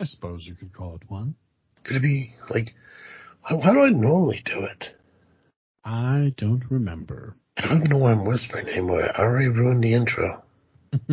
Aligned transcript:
I 0.00 0.04
suppose 0.04 0.46
you 0.46 0.54
could 0.54 0.72
call 0.72 0.96
it 0.96 1.02
one. 1.08 1.36
Could 1.84 1.96
it 1.96 2.02
be 2.02 2.34
like? 2.50 2.74
How, 3.42 3.60
how 3.60 3.72
do 3.72 3.80
I 3.80 3.90
normally 3.90 4.42
do 4.44 4.64
it? 4.64 4.90
I 5.84 6.32
don't 6.36 6.64
remember. 6.68 7.36
I 7.56 7.68
don't 7.68 7.78
even 7.78 7.90
know 7.90 7.98
why 7.98 8.12
I'm 8.12 8.26
whispering 8.26 8.68
anymore. 8.68 9.04
I 9.04 9.22
already 9.22 9.48
ruined 9.48 9.84
the 9.84 9.94
intro. 9.94 10.42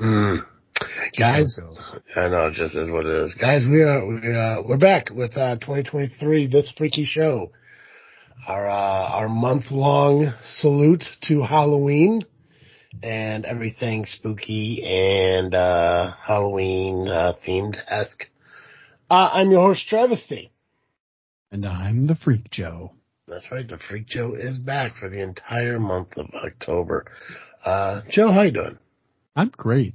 mm. 0.00 0.46
Guys, 1.18 1.58
I 2.14 2.28
know, 2.28 2.50
just 2.52 2.76
is 2.76 2.90
what 2.90 3.06
it 3.06 3.24
is. 3.24 3.34
Guys, 3.34 3.62
we 3.68 3.82
are 3.82 4.06
we 4.06 4.36
uh, 4.36 4.62
we're 4.64 4.76
back 4.76 5.10
with 5.10 5.36
uh, 5.36 5.56
2023. 5.56 6.46
This 6.46 6.72
freaky 6.78 7.04
show, 7.04 7.50
our 8.46 8.68
uh, 8.68 9.08
our 9.10 9.28
month 9.28 9.70
long 9.70 10.32
salute 10.42 11.04
to 11.22 11.42
Halloween 11.42 12.22
and 13.02 13.44
everything 13.44 14.04
spooky 14.06 14.82
and 14.84 15.54
uh, 15.54 16.12
Halloween 16.22 17.08
uh, 17.08 17.34
themed 17.46 17.76
esque. 17.86 18.24
Uh, 19.10 19.28
I'm 19.32 19.50
your 19.50 19.60
host, 19.60 19.88
Travis-T, 19.88 20.50
and 21.50 21.66
I'm 21.66 22.06
the 22.06 22.14
Freak 22.14 22.50
Joe. 22.50 22.92
That's 23.26 23.50
right, 23.50 23.66
the 23.68 23.78
Freak 23.78 24.06
Joe 24.06 24.34
is 24.34 24.58
back 24.58 24.96
for 24.96 25.08
the 25.08 25.22
entire 25.22 25.78
month 25.78 26.16
of 26.16 26.26
October. 26.34 27.06
Uh, 27.64 28.02
Joe, 28.08 28.32
how 28.32 28.42
you 28.42 28.52
doing? 28.52 28.78
I'm 29.36 29.50
great. 29.54 29.94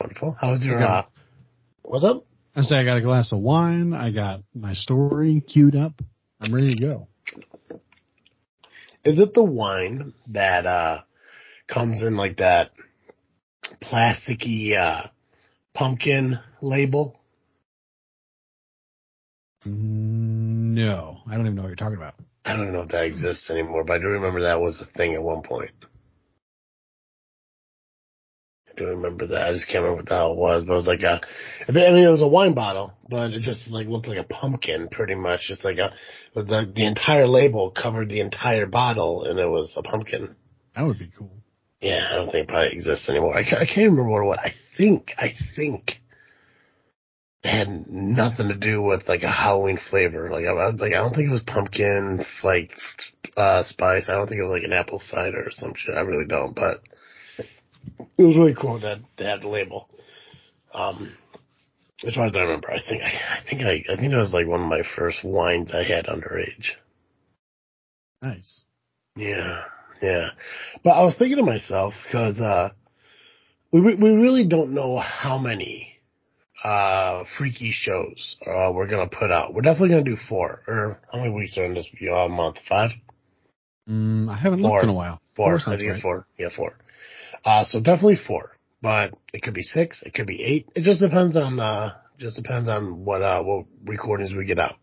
Wonderful. 0.00 0.36
How's 0.40 0.64
your, 0.64 0.82
uh, 0.82 1.04
what's 1.82 2.04
up? 2.04 2.24
I 2.56 2.62
say 2.62 2.76
I 2.76 2.84
got 2.84 2.96
a 2.96 3.02
glass 3.02 3.32
of 3.32 3.40
wine. 3.40 3.92
I 3.92 4.10
got 4.10 4.40
my 4.54 4.74
story 4.74 5.42
queued 5.46 5.76
up. 5.76 6.00
I'm 6.40 6.54
ready 6.54 6.74
to 6.74 6.80
go. 6.80 7.08
Is 9.04 9.18
it 9.18 9.34
the 9.34 9.42
wine 9.42 10.12
that, 10.28 10.66
uh, 10.66 11.02
comes 11.68 12.02
in 12.02 12.16
like 12.16 12.38
that 12.38 12.72
plasticky, 13.82 14.76
uh, 14.76 15.08
pumpkin 15.74 16.38
label? 16.60 17.18
No, 19.64 21.18
I 21.26 21.34
don't 21.36 21.46
even 21.46 21.54
know 21.54 21.62
what 21.62 21.68
you're 21.68 21.76
talking 21.76 21.96
about. 21.96 22.14
I 22.44 22.54
don't 22.54 22.72
know 22.72 22.82
if 22.82 22.88
that 22.88 23.04
exists 23.04 23.50
anymore, 23.50 23.84
but 23.84 23.94
I 23.94 23.98
do 23.98 24.06
remember 24.06 24.42
that 24.42 24.60
was 24.60 24.80
a 24.80 24.86
thing 24.96 25.14
at 25.14 25.22
one 25.22 25.42
point. 25.42 25.70
I 28.80 28.84
do 28.84 28.88
remember 28.90 29.26
that. 29.26 29.42
I 29.42 29.52
just 29.52 29.66
can't 29.66 29.82
remember 29.82 29.96
what 29.96 30.08
the 30.08 30.14
hell 30.14 30.32
it 30.32 30.38
was, 30.38 30.64
but 30.64 30.72
it 30.72 30.76
was 30.76 30.86
like 30.86 31.02
a, 31.02 31.20
I 31.68 31.72
mean, 31.72 32.04
it 32.04 32.10
was 32.10 32.22
a 32.22 32.28
wine 32.28 32.54
bottle, 32.54 32.94
but 33.08 33.32
it 33.32 33.42
just 33.42 33.70
like 33.70 33.88
looked 33.88 34.08
like 34.08 34.18
a 34.18 34.24
pumpkin 34.24 34.88
pretty 34.88 35.14
much. 35.14 35.48
It's 35.50 35.64
like 35.64 35.76
a, 35.76 35.86
it 35.86 36.34
was 36.34 36.48
like 36.48 36.74
the 36.74 36.86
entire 36.86 37.28
label 37.28 37.70
covered 37.70 38.08
the 38.08 38.20
entire 38.20 38.66
bottle 38.66 39.24
and 39.24 39.38
it 39.38 39.46
was 39.46 39.74
a 39.76 39.82
pumpkin. 39.82 40.34
That 40.74 40.86
would 40.86 40.98
be 40.98 41.10
cool. 41.16 41.30
Yeah, 41.80 42.08
I 42.10 42.16
don't 42.16 42.30
think 42.30 42.44
it 42.44 42.48
probably 42.48 42.72
exists 42.72 43.08
anymore. 43.08 43.36
I 43.36 43.42
can't, 43.42 43.62
I 43.62 43.66
can't 43.66 43.90
remember 43.90 44.24
what 44.24 44.38
it. 44.38 44.44
I 44.46 44.52
think, 44.76 45.12
I 45.18 45.34
think 45.56 46.00
it 47.42 47.50
had 47.50 47.90
nothing 47.90 48.48
to 48.48 48.56
do 48.56 48.82
with 48.82 49.08
like 49.08 49.22
a 49.22 49.30
Halloween 49.30 49.78
flavor. 49.90 50.30
Like 50.30 50.44
I, 50.44 50.50
I 50.50 50.70
was 50.70 50.80
like, 50.80 50.92
I 50.92 50.96
don't 50.96 51.14
think 51.14 51.28
it 51.28 51.32
was 51.32 51.42
pumpkin, 51.42 52.24
like, 52.42 52.70
uh, 53.36 53.62
spice. 53.62 54.08
I 54.08 54.12
don't 54.12 54.26
think 54.26 54.38
it 54.38 54.42
was 54.44 54.52
like 54.52 54.64
an 54.64 54.72
apple 54.72 55.00
cider 55.00 55.44
or 55.46 55.50
some 55.50 55.74
shit. 55.76 55.94
I 55.94 56.00
really 56.00 56.26
don't, 56.26 56.54
but 56.54 56.82
it 58.18 58.22
was 58.22 58.36
really 58.36 58.54
cool 58.54 58.80
that 58.80 59.00
the 59.16 59.48
label. 59.48 59.88
Um, 60.72 61.16
as 62.06 62.14
far 62.14 62.26
as 62.26 62.32
I 62.34 62.40
remember, 62.40 62.70
I 62.70 62.78
think 62.88 63.02
I, 63.02 63.08
I 63.08 63.42
think 63.48 63.62
I, 63.62 63.92
I 63.92 63.96
think 63.96 64.12
it 64.12 64.16
was 64.16 64.32
like 64.32 64.46
one 64.46 64.60
of 64.62 64.68
my 64.68 64.82
first 64.96 65.24
wines 65.24 65.70
I 65.72 65.82
had 65.82 66.06
underage. 66.06 66.72
Nice. 68.22 68.64
Yeah, 69.16 69.62
yeah. 70.00 70.30
But 70.82 70.90
I 70.90 71.02
was 71.02 71.16
thinking 71.18 71.36
to 71.38 71.42
myself 71.42 71.94
because 72.06 72.40
uh, 72.40 72.70
we 73.72 73.80
we 73.80 74.10
really 74.10 74.46
don't 74.46 74.72
know 74.72 74.98
how 74.98 75.38
many 75.38 75.88
uh 76.62 77.24
freaky 77.38 77.72
shows 77.72 78.36
uh 78.46 78.70
we're 78.72 78.86
gonna 78.86 79.08
put 79.08 79.30
out. 79.30 79.54
We're 79.54 79.62
definitely 79.62 79.90
gonna 79.90 80.04
do 80.04 80.16
four. 80.28 80.62
Or 80.66 81.00
how 81.12 81.18
many 81.18 81.32
weeks 81.34 81.56
are 81.58 81.64
in 81.64 81.74
this 81.74 81.88
uh, 82.14 82.28
month? 82.28 82.58
Five. 82.68 82.90
Mm, 83.88 84.30
I 84.30 84.36
haven't 84.36 84.60
four. 84.60 84.70
looked 84.70 84.84
in 84.84 84.90
a 84.90 84.94
while. 84.94 85.20
Four. 85.36 85.58
four 85.58 85.74
I 85.74 85.76
think 85.76 85.88
right. 85.88 85.96
it's 85.96 86.02
four. 86.02 86.26
Yeah, 86.38 86.48
four. 86.54 86.76
Uh, 87.44 87.64
so 87.64 87.80
definitely 87.80 88.18
four, 88.26 88.56
but 88.82 89.12
it 89.32 89.42
could 89.42 89.54
be 89.54 89.62
six, 89.62 90.02
it 90.02 90.14
could 90.14 90.26
be 90.26 90.42
eight. 90.42 90.68
It 90.74 90.82
just 90.82 91.00
depends 91.00 91.36
on, 91.36 91.58
uh, 91.58 91.94
just 92.18 92.36
depends 92.36 92.68
on 92.68 93.04
what, 93.04 93.22
uh, 93.22 93.42
what 93.42 93.66
recordings 93.84 94.34
we 94.34 94.44
get 94.44 94.58
out. 94.58 94.76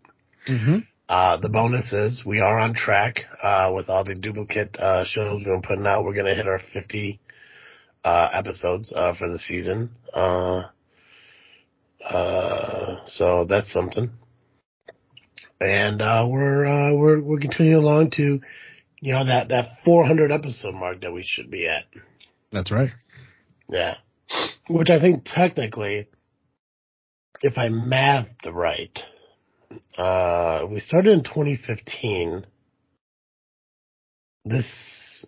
Mm-hmm. 0.50 0.80
Uh, 1.10 1.38
the 1.38 1.50
bonus 1.50 1.94
is 1.94 2.24
we 2.26 2.42
are 2.42 2.60
on 2.60 2.74
track, 2.74 3.20
uh, 3.42 3.72
with 3.74 3.90
all 3.90 4.04
the 4.04 4.16
duplicate, 4.16 4.76
uh, 4.78 5.06
shows 5.06 5.44
been 5.44 5.62
putting 5.62 5.86
out. 5.86 6.04
We're 6.04 6.14
going 6.14 6.26
to 6.26 6.36
hit 6.36 6.48
our 6.48 6.60
50, 6.74 7.20
uh, 8.04 8.30
episodes, 8.34 8.92
uh, 8.94 9.14
for 9.14 9.30
the 9.30 9.40
season. 9.40 9.92
Uh, 10.14 10.64
uh, 12.04 13.06
so 13.06 13.46
that's 13.48 13.72
something. 13.72 14.12
And, 15.62 16.02
uh, 16.02 16.28
we're, 16.30 16.66
uh, 16.66 16.94
we're, 16.94 17.22
we're 17.22 17.40
continuing 17.40 17.84
along 17.84 18.12
to, 18.12 18.42
you 19.00 19.14
know, 19.14 19.26
that, 19.26 19.50
that 19.50 19.78
400 19.86 20.32
episode 20.32 20.76
mark 20.76 21.02
that 21.02 21.14
we 21.14 21.24
should 21.24 21.50
be 21.50 21.68
at. 21.68 21.86
That's 22.52 22.72
right. 22.72 22.92
Yeah. 23.70 23.96
Which 24.70 24.90
I 24.90 25.00
think 25.00 25.26
technically, 25.26 26.08
if 27.42 27.58
I 27.58 27.70
mathed 27.70 28.46
right, 28.52 28.98
uh, 29.98 30.66
we 30.70 30.80
started 30.80 31.14
in 31.14 31.24
2015. 31.24 32.46
This 34.46 35.26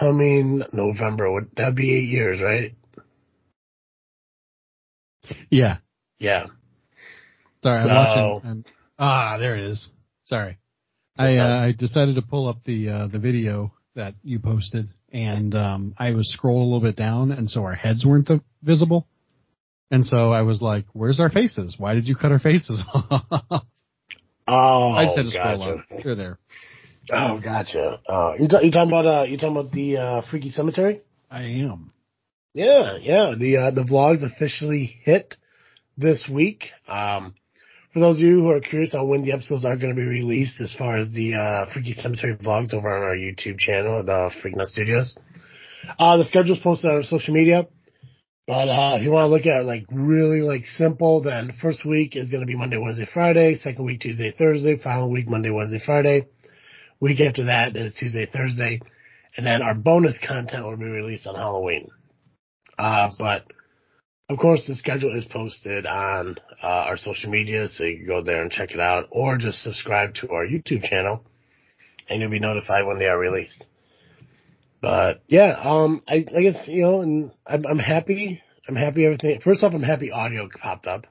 coming 0.00 0.62
November 0.72 1.32
would 1.32 1.50
that 1.56 1.74
be 1.74 1.94
eight 1.94 2.08
years, 2.08 2.40
right? 2.42 2.74
Yeah. 5.50 5.78
Yeah. 6.18 6.46
Sorry, 7.62 7.82
so, 7.82 7.90
I'm 7.90 7.96
watching. 7.96 8.50
I'm, 8.50 8.64
ah, 8.98 9.38
there 9.38 9.56
it 9.56 9.64
is. 9.64 9.88
Sorry. 10.24 10.58
I 11.18 11.38
uh, 11.38 11.66
I 11.66 11.72
decided 11.72 12.16
to 12.16 12.22
pull 12.22 12.48
up 12.48 12.62
the 12.64 12.88
uh, 12.88 13.06
the 13.06 13.18
video 13.18 13.72
that 13.94 14.14
you 14.22 14.38
posted 14.38 14.90
and 15.16 15.54
um, 15.54 15.94
I 15.98 16.12
was 16.12 16.30
scrolled 16.30 16.60
a 16.60 16.64
little 16.64 16.82
bit 16.82 16.94
down, 16.94 17.32
and 17.32 17.48
so 17.48 17.62
our 17.62 17.74
heads 17.74 18.04
weren't 18.04 18.28
visible. 18.62 19.06
And 19.90 20.04
so 20.04 20.30
I 20.30 20.42
was 20.42 20.60
like, 20.60 20.84
"Where's 20.92 21.20
our 21.20 21.30
faces? 21.30 21.76
Why 21.78 21.94
did 21.94 22.06
you 22.06 22.14
cut 22.14 22.32
our 22.32 22.38
faces 22.38 22.82
off?" 22.92 23.64
oh, 24.46 24.90
I 24.90 25.06
said, 25.14 25.22
to 25.22 25.30
scroll 25.30 25.58
gotcha. 25.58 25.72
up. 25.72 26.04
They're 26.04 26.14
there. 26.14 26.38
Oh, 27.10 27.40
gotcha. 27.42 27.98
Uh, 28.06 28.34
you, 28.38 28.46
t- 28.46 28.66
you 28.66 28.70
talking 28.70 28.90
about 28.90 29.06
uh, 29.06 29.22
you 29.22 29.38
talking 29.38 29.56
about 29.56 29.72
the 29.72 29.96
uh, 29.96 30.22
Freaky 30.30 30.50
Cemetery? 30.50 31.00
I 31.30 31.44
am. 31.44 31.92
Yeah, 32.52 32.98
yeah. 33.00 33.34
The 33.38 33.56
uh, 33.56 33.70
the 33.70 33.84
vlogs 33.84 34.22
officially 34.22 34.84
hit 35.02 35.34
this 35.96 36.28
week. 36.30 36.64
Um, 36.86 37.34
for 37.96 38.00
those 38.00 38.16
of 38.16 38.26
you 38.26 38.40
who 38.40 38.50
are 38.50 38.60
curious 38.60 38.92
on 38.92 39.08
when 39.08 39.22
the 39.22 39.32
episodes 39.32 39.64
are 39.64 39.74
going 39.74 39.88
to 39.88 39.98
be 39.98 40.06
released, 40.06 40.60
as 40.60 40.70
far 40.78 40.98
as 40.98 41.10
the 41.12 41.34
uh, 41.34 41.72
Freaky 41.72 41.94
Cemetery 41.94 42.36
vlogs 42.36 42.74
over 42.74 42.94
on 42.94 43.02
our 43.02 43.16
YouTube 43.16 43.58
channel, 43.58 44.04
the 44.04 44.30
Freak 44.42 44.54
Net 44.54 44.66
Studios, 44.66 45.16
uh, 45.98 46.18
the 46.18 46.26
schedule's 46.26 46.58
posted 46.58 46.90
on 46.90 46.96
our 46.98 47.02
social 47.02 47.32
media. 47.32 47.66
But 48.46 48.68
uh, 48.68 48.96
if 48.98 49.02
you 49.02 49.12
want 49.12 49.24
to 49.24 49.28
look 49.28 49.46
at 49.46 49.62
it, 49.62 49.64
like 49.64 49.86
really 49.90 50.42
like 50.42 50.66
simple, 50.66 51.22
then 51.22 51.54
first 51.62 51.86
week 51.86 52.16
is 52.16 52.28
going 52.28 52.42
to 52.42 52.46
be 52.46 52.54
Monday, 52.54 52.76
Wednesday, 52.76 53.08
Friday. 53.10 53.54
Second 53.54 53.86
week 53.86 54.02
Tuesday, 54.02 54.30
Thursday. 54.30 54.76
Final 54.76 55.10
week 55.10 55.26
Monday, 55.26 55.48
Wednesday, 55.48 55.80
Friday. 55.82 56.26
Week 57.00 57.18
after 57.22 57.46
that 57.46 57.76
is 57.76 57.96
Tuesday, 57.98 58.26
Thursday, 58.30 58.78
and 59.38 59.46
then 59.46 59.62
our 59.62 59.74
bonus 59.74 60.18
content 60.18 60.66
will 60.66 60.76
be 60.76 60.84
released 60.84 61.26
on 61.26 61.34
Halloween. 61.34 61.88
Uh, 62.78 63.08
but 63.18 63.46
of 64.28 64.38
course, 64.38 64.66
the 64.66 64.74
schedule 64.74 65.16
is 65.16 65.24
posted 65.24 65.86
on 65.86 66.36
uh, 66.62 66.66
our 66.66 66.96
social 66.96 67.30
media, 67.30 67.68
so 67.68 67.84
you 67.84 67.98
can 67.98 68.06
go 68.06 68.22
there 68.22 68.42
and 68.42 68.50
check 68.50 68.72
it 68.72 68.80
out, 68.80 69.06
or 69.10 69.38
just 69.38 69.62
subscribe 69.62 70.14
to 70.16 70.30
our 70.30 70.44
YouTube 70.44 70.82
channel, 70.82 71.22
and 72.08 72.20
you'll 72.20 72.30
be 72.30 72.40
notified 72.40 72.86
when 72.86 72.98
they 72.98 73.06
are 73.06 73.18
released. 73.18 73.64
But 74.82 75.22
yeah, 75.28 75.56
um, 75.62 76.02
I, 76.08 76.26
I 76.36 76.42
guess 76.42 76.66
you 76.66 76.82
know, 76.82 77.00
and 77.02 77.32
I'm, 77.46 77.64
I'm 77.66 77.78
happy. 77.78 78.42
I'm 78.68 78.76
happy 78.76 79.04
everything. 79.04 79.40
First 79.42 79.62
off, 79.62 79.74
I'm 79.74 79.82
happy 79.82 80.10
audio 80.10 80.48
popped 80.60 80.88
up. 80.88 81.06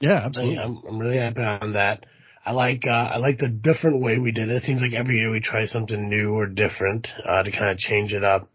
Yeah, 0.00 0.20
absolutely. 0.24 0.58
I, 0.58 0.64
am 0.64 0.82
I'm 0.88 0.98
really 0.98 1.18
happy 1.18 1.40
on 1.40 1.74
that. 1.74 2.04
I 2.44 2.52
like 2.52 2.82
uh, 2.84 2.90
I 2.90 3.18
like 3.18 3.38
the 3.38 3.48
different 3.48 4.00
way 4.00 4.18
we 4.18 4.32
did 4.32 4.48
it. 4.48 4.56
It 4.56 4.62
seems 4.62 4.82
like 4.82 4.92
every 4.92 5.18
year 5.18 5.30
we 5.30 5.40
try 5.40 5.66
something 5.66 6.08
new 6.08 6.32
or 6.32 6.46
different 6.46 7.06
uh, 7.24 7.42
to 7.42 7.50
kind 7.52 7.70
of 7.70 7.78
change 7.78 8.12
it 8.12 8.24
up. 8.24 8.48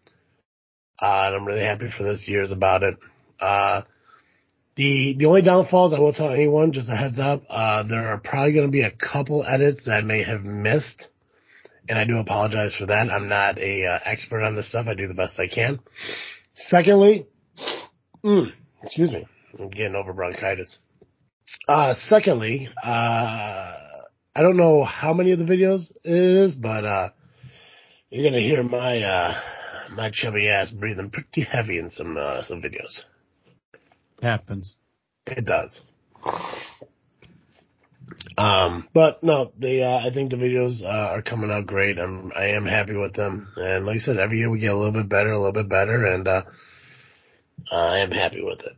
Uh, 1.02 1.28
and 1.28 1.36
I'm 1.36 1.46
really 1.46 1.64
happy 1.64 1.90
for 1.96 2.04
this 2.04 2.26
year's 2.28 2.52
about 2.52 2.84
it. 2.84 2.96
Uh, 3.40 3.82
the, 4.76 5.16
the 5.18 5.26
only 5.26 5.42
downfalls 5.42 5.94
I 5.94 6.00
will 6.00 6.14
tell 6.14 6.30
anyone, 6.32 6.72
just 6.72 6.90
a 6.90 6.96
heads 6.96 7.20
up, 7.20 7.44
uh, 7.50 7.84
there 7.84 8.08
are 8.08 8.18
probably 8.18 8.54
going 8.54 8.68
to 8.68 8.72
be 8.72 8.82
a 8.82 8.92
couple 8.92 9.46
edits 9.48 9.86
that 9.86 9.92
I 9.92 10.02
may 10.02 10.24
have 10.24 10.44
missed. 10.44 11.08
And 11.88 12.00
I 12.00 12.06
do 12.06 12.18
apologize 12.18 12.76
for 12.76 12.86
that. 12.88 13.10
I'm 13.12 13.28
not 13.28 13.58
a 13.58 13.86
uh, 13.86 14.00
expert 14.06 14.42
on 14.44 14.56
this 14.56 14.70
stuff. 14.70 14.88
I 14.88 14.94
do 14.94 15.08
the 15.08 15.14
best 15.14 15.40
I 15.40 15.48
can. 15.48 15.80
Secondly, 16.56 17.28
mm, 18.24 18.52
excuse 18.84 19.12
me, 19.12 19.28
I'm 19.60 19.70
getting 19.70 19.96
over 19.96 20.14
bronchitis. 20.14 20.78
Uh, 21.68 21.94
secondly, 22.04 22.70
uh, 22.84 23.74
I 24.36 24.42
don't 24.42 24.58
know 24.58 24.84
how 24.84 25.14
many 25.14 25.32
of 25.32 25.40
the 25.40 25.46
videos 25.46 25.92
it 26.04 26.14
is, 26.14 26.56
but 26.56 26.86
uh, 26.86 27.10
you're 28.10 28.30
gonna 28.30 28.42
hear 28.42 28.64
my 28.64 29.02
uh, 29.02 29.34
my 29.96 30.10
chubby 30.12 30.50
ass 30.50 30.70
breathing 30.72 31.10
pretty 31.10 31.44
heavy 31.44 31.78
in 31.78 31.92
some 31.92 32.18
uh, 32.18 32.44
some 32.44 32.62
videos. 32.62 33.00
Happens. 34.22 34.78
It 35.28 35.46
does. 35.46 35.82
Um, 38.38 38.88
but 38.94 39.24
no, 39.24 39.52
they, 39.58 39.84
uh, 39.84 39.98
I 39.98 40.10
think 40.14 40.32
the 40.32 40.38
videos, 40.38 40.84
uh, 40.84 40.88
are 40.88 41.22
coming 41.22 41.52
out 41.52 41.68
great. 41.68 42.00
I'm, 42.00 42.32
I 42.36 42.48
am 42.48 42.66
happy 42.66 42.96
with 42.96 43.14
them. 43.14 43.50
And 43.56 43.86
like 43.86 43.98
I 43.98 44.00
said, 44.00 44.18
every 44.18 44.40
year 44.40 44.50
we 44.50 44.60
get 44.60 44.72
a 44.72 44.78
little 44.78 44.92
bit 44.92 45.10
better, 45.10 45.32
a 45.32 45.38
little 45.38 45.54
bit 45.54 45.70
better, 45.70 46.06
and, 46.06 46.28
uh, 46.28 46.42
I 47.72 48.00
am 48.00 48.12
happy 48.12 48.42
with 48.42 48.62
it. 48.62 48.74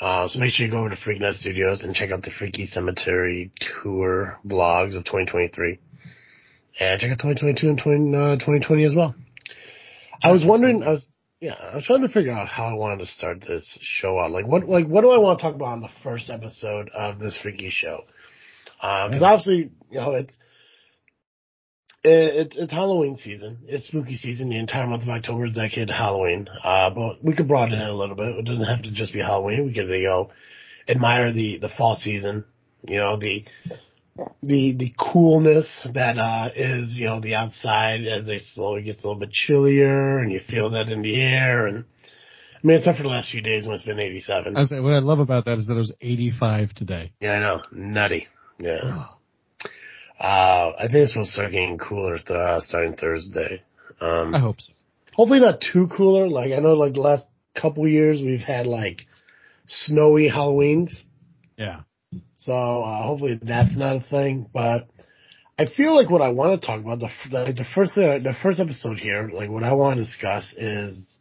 Uh, 0.00 0.28
so 0.28 0.38
make 0.38 0.52
sure 0.52 0.64
you 0.64 0.72
go 0.72 0.78
over 0.78 0.90
to 0.90 0.96
Freaknet 0.96 1.34
Studios 1.34 1.82
and 1.82 1.94
check 1.94 2.10
out 2.10 2.22
the 2.22 2.30
Freaky 2.30 2.66
Cemetery 2.66 3.50
tour 3.82 4.38
vlogs 4.46 4.96
of 4.96 5.04
2023. 5.04 5.78
And 6.78 7.00
check 7.00 7.10
out 7.10 7.18
2022 7.18 7.68
and 7.68 7.78
20, 7.78 8.16
uh, 8.16 8.34
2020 8.36 8.84
as 8.84 8.94
well. 8.94 9.14
I 10.22 10.32
was 10.32 10.44
wondering, 10.44 10.82
I 10.82 10.92
was, 10.92 11.06
yeah, 11.40 11.54
I 11.54 11.76
was 11.76 11.84
trying 11.84 12.02
to 12.02 12.08
figure 12.08 12.32
out 12.32 12.48
how 12.48 12.66
I 12.66 12.74
wanted 12.74 12.98
to 12.98 13.06
start 13.06 13.40
this 13.40 13.78
show 13.80 14.18
out. 14.18 14.30
Like, 14.30 14.46
what, 14.46 14.68
like, 14.68 14.86
what 14.86 15.02
do 15.02 15.10
I 15.10 15.18
want 15.18 15.38
to 15.38 15.42
talk 15.42 15.54
about 15.54 15.68
on 15.68 15.80
the 15.80 15.88
first 16.02 16.28
episode 16.30 16.90
of 16.94 17.18
this 17.18 17.38
freaky 17.42 17.70
show? 17.70 18.04
Because 18.76 19.12
uh, 19.12 19.18
yeah. 19.20 19.26
obviously, 19.26 19.70
you 19.90 19.98
know, 19.98 20.12
it's, 20.12 20.36
it's 22.02 22.56
it's 22.56 22.72
Halloween 22.72 23.16
season. 23.18 23.58
It's 23.66 23.86
spooky 23.86 24.16
season. 24.16 24.48
The 24.48 24.58
entire 24.58 24.86
month 24.86 25.02
of 25.02 25.10
October 25.10 25.44
is 25.44 25.54
dedicated 25.54 25.88
to 25.88 25.94
Halloween. 25.94 26.48
Uh, 26.64 26.88
but 26.90 27.22
we 27.22 27.34
could 27.34 27.46
broaden 27.46 27.78
it 27.78 27.88
a 27.88 27.94
little 27.94 28.16
bit. 28.16 28.36
It 28.38 28.46
doesn't 28.46 28.64
have 28.64 28.82
to 28.84 28.92
just 28.92 29.12
be 29.12 29.20
Halloween. 29.20 29.66
We 29.66 29.74
could, 29.74 29.88
you 29.88 30.08
know, 30.08 30.30
admire 30.88 31.30
the 31.32 31.58
the 31.58 31.68
fall 31.68 31.96
season. 31.96 32.44
You 32.88 32.98
know, 32.98 33.18
the 33.18 33.44
the 34.42 34.74
the 34.76 34.92
coolness 34.98 35.86
that 35.94 36.18
uh 36.18 36.50
is 36.54 36.96
you 36.98 37.06
know 37.06 37.20
the 37.20 37.34
outside 37.34 38.04
as 38.06 38.28
it 38.28 38.42
slowly 38.42 38.82
gets 38.82 39.02
a 39.02 39.06
little 39.06 39.20
bit 39.20 39.30
chillier 39.30 40.18
and 40.18 40.32
you 40.32 40.40
feel 40.48 40.70
that 40.70 40.88
in 40.88 41.02
the 41.02 41.20
air 41.20 41.66
and 41.66 41.84
I 42.62 42.66
mean 42.66 42.76
except 42.76 42.98
for 42.98 43.04
the 43.04 43.08
last 43.08 43.30
few 43.30 43.40
days 43.40 43.66
when 43.66 43.76
it's 43.76 43.84
been 43.84 43.98
87. 43.98 44.56
I 44.56 44.64
say 44.64 44.80
what 44.80 44.92
I 44.92 44.98
love 44.98 45.18
about 45.18 45.46
that 45.46 45.58
is 45.58 45.66
that 45.68 45.74
it 45.74 45.78
was 45.78 45.92
85 46.00 46.74
today. 46.74 47.12
Yeah, 47.18 47.32
I 47.32 47.38
know, 47.38 47.62
nutty. 47.72 48.28
Yeah. 48.58 49.06
Uh, 50.20 50.72
I 50.78 50.82
think 50.82 50.96
it's 50.96 51.12
supposed 51.12 51.30
to 51.30 51.32
start 51.32 51.52
getting 51.52 51.78
cooler 51.78 52.18
th- 52.18 52.28
uh, 52.30 52.60
starting 52.60 52.96
Thursday. 52.96 53.62
Um, 54.02 54.34
I 54.34 54.38
hope 54.38 54.60
so. 54.60 54.74
Hopefully 55.14 55.40
not 55.40 55.62
too 55.72 55.88
cooler. 55.88 56.28
Like 56.28 56.52
I 56.52 56.58
know, 56.58 56.74
like 56.74 56.92
the 56.92 57.00
last 57.00 57.26
couple 57.58 57.88
years 57.88 58.20
we've 58.20 58.40
had 58.40 58.66
like 58.66 59.06
snowy 59.66 60.30
Halloweens. 60.30 60.90
Yeah. 61.56 61.80
So 62.36 62.52
uh, 62.52 63.02
hopefully 63.02 63.38
that's 63.42 63.76
not 63.76 63.96
a 63.96 64.00
thing. 64.00 64.48
But 64.52 64.88
I 65.58 65.66
feel 65.66 65.94
like 65.94 66.10
what 66.10 66.22
I 66.22 66.28
want 66.28 66.60
to 66.60 66.66
talk 66.66 66.80
about 66.80 67.00
the 67.00 67.10
like 67.30 67.56
the 67.56 67.66
first 67.74 67.92
uh, 67.96 68.18
the 68.18 68.34
first 68.42 68.60
episode 68.60 68.98
here, 68.98 69.30
like 69.32 69.50
what 69.50 69.64
I 69.64 69.72
want 69.72 69.98
to 69.98 70.04
discuss 70.04 70.54
is 70.56 71.18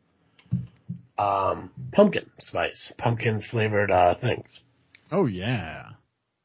um, 1.17 1.71
pumpkin 1.91 2.29
spice, 2.39 2.93
pumpkin 2.97 3.41
flavored 3.41 3.91
uh, 3.91 4.15
things. 4.19 4.63
Oh 5.11 5.25
yeah 5.25 5.89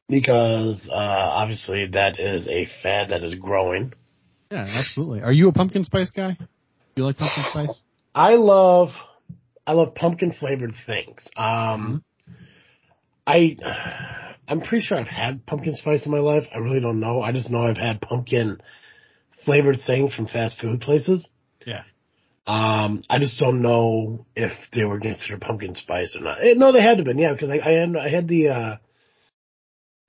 because 0.07 0.89
uh, 0.91 0.95
obviously 0.95 1.87
that 1.93 2.19
is 2.19 2.47
a 2.47 2.67
fad 2.83 3.09
that 3.09 3.23
is 3.23 3.35
growing. 3.35 3.93
Yeah, 4.51 4.65
absolutely. 4.67 5.21
Are 5.21 5.31
you 5.31 5.49
a 5.49 5.51
pumpkin 5.51 5.83
spice 5.83 6.11
guy? 6.11 6.37
Do 6.37 6.47
you 6.95 7.05
like 7.05 7.17
pumpkin 7.17 7.43
spice? 7.49 7.81
I 8.13 8.35
love, 8.35 8.89
I 9.65 9.73
love 9.73 9.95
pumpkin 9.95 10.31
flavored 10.31 10.75
things. 10.85 11.27
Um, 11.35 12.03
mm-hmm. 12.29 12.33
I, 13.27 13.57
I'm 14.47 14.61
pretty 14.61 14.83
sure 14.85 14.97
I've 14.97 15.07
had 15.07 15.45
pumpkin 15.45 15.75
spice 15.75 16.05
in 16.05 16.11
my 16.11 16.19
life. 16.19 16.43
I 16.53 16.59
really 16.59 16.79
don't 16.79 16.99
know. 16.99 17.21
I 17.21 17.31
just 17.31 17.49
know 17.49 17.59
I've 17.59 17.77
had 17.77 18.01
pumpkin 18.01 18.59
flavored 19.43 19.79
things 19.85 20.13
from 20.13 20.27
fast 20.27 20.59
food 20.61 20.81
places. 20.81 21.29
Yeah. 21.65 21.83
Um, 22.47 23.01
I 23.09 23.17
just 23.17 23.39
don't 23.39 23.61
know 23.61 24.25
if 24.35 24.51
they 24.71 24.83
were 24.83 24.99
considered 24.99 25.41
pumpkin 25.41 25.73
spice 25.73 26.15
or 26.15 26.23
not. 26.23 26.43
Eh, 26.43 26.53
no, 26.55 26.71
they 26.71 26.81
had 26.81 26.91
to 26.91 26.97
have 26.97 27.05
been, 27.05 27.17
yeah, 27.17 27.33
because 27.33 27.49
I, 27.49 27.57
I 27.57 27.71
had, 27.71 27.95
I 27.95 28.09
had 28.09 28.27
the, 28.27 28.49
uh, 28.49 28.77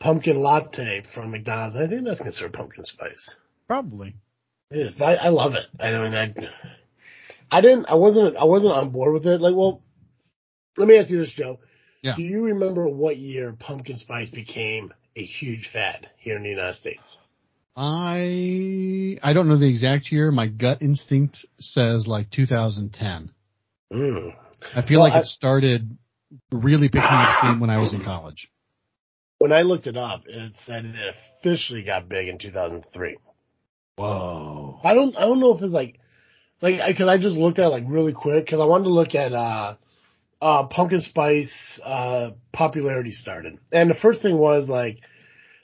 pumpkin 0.00 0.38
latte 0.38 1.04
from 1.14 1.30
McDonald's. 1.30 1.76
I 1.76 1.86
think 1.88 2.04
that's 2.04 2.20
considered 2.20 2.52
pumpkin 2.52 2.84
spice. 2.84 3.36
Probably. 3.66 4.14
It 4.70 4.78
is. 4.78 5.00
I, 5.00 5.14
I 5.14 5.28
love 5.28 5.54
it. 5.54 5.64
I 5.80 5.92
mean, 5.92 6.14
I, 6.14 6.34
I 7.50 7.60
didn't, 7.62 7.86
I 7.88 7.94
wasn't, 7.94 8.36
I 8.36 8.44
wasn't 8.44 8.72
on 8.72 8.90
board 8.90 9.14
with 9.14 9.26
it. 9.26 9.40
Like, 9.40 9.54
well, 9.54 9.82
let 10.76 10.88
me 10.88 10.98
ask 10.98 11.10
you 11.10 11.18
this, 11.18 11.32
Joe. 11.32 11.58
Yeah. 12.02 12.16
Do 12.16 12.22
you 12.22 12.44
remember 12.44 12.86
what 12.88 13.16
year 13.16 13.54
pumpkin 13.58 13.98
spice 13.98 14.30
became 14.30 14.92
a 15.14 15.22
huge 15.22 15.70
fad 15.72 16.08
here 16.18 16.36
in 16.36 16.42
the 16.42 16.50
United 16.50 16.74
States? 16.74 17.16
I 17.76 19.18
I 19.22 19.32
don't 19.32 19.48
know 19.48 19.58
the 19.58 19.68
exact 19.68 20.10
year. 20.10 20.30
My 20.30 20.48
gut 20.48 20.80
instinct 20.80 21.44
says 21.58 22.06
like 22.06 22.30
2010. 22.30 23.30
Mm. 23.92 24.34
I 24.74 24.82
feel 24.86 25.00
well, 25.00 25.08
like 25.08 25.12
I, 25.12 25.20
it 25.20 25.26
started 25.26 25.96
really 26.50 26.88
picking 26.88 27.02
up 27.02 27.38
steam 27.38 27.60
when 27.60 27.70
I 27.70 27.78
was 27.78 27.92
in 27.92 28.02
college 28.02 28.50
when 29.38 29.52
I 29.52 29.62
looked 29.62 29.86
it 29.86 29.96
up, 29.96 30.22
it 30.26 30.52
said 30.64 30.84
it 30.84 30.94
officially 31.40 31.82
got 31.82 32.08
big 32.08 32.28
in 32.28 32.38
2003. 32.38 33.18
Whoa. 33.96 34.80
I 34.82 34.94
don't, 34.94 35.16
I 35.16 35.20
don't 35.20 35.40
know 35.40 35.54
if 35.54 35.62
it's 35.62 35.72
like, 35.72 36.00
like, 36.60 36.80
I, 36.80 36.94
cause 36.94 37.08
I 37.08 37.18
just 37.18 37.36
looked 37.36 37.58
at 37.58 37.66
it 37.66 37.68
like 37.68 37.84
really 37.86 38.12
quick 38.12 38.48
cause 38.48 38.60
I 38.60 38.64
wanted 38.64 38.84
to 38.84 38.90
look 38.90 39.14
at, 39.14 39.32
uh, 39.32 39.76
uh, 40.40 40.66
pumpkin 40.68 41.00
spice, 41.00 41.80
uh, 41.84 42.30
popularity 42.52 43.12
started. 43.12 43.58
And 43.72 43.90
the 43.90 43.94
first 43.94 44.22
thing 44.22 44.38
was 44.38 44.68
like, 44.68 44.98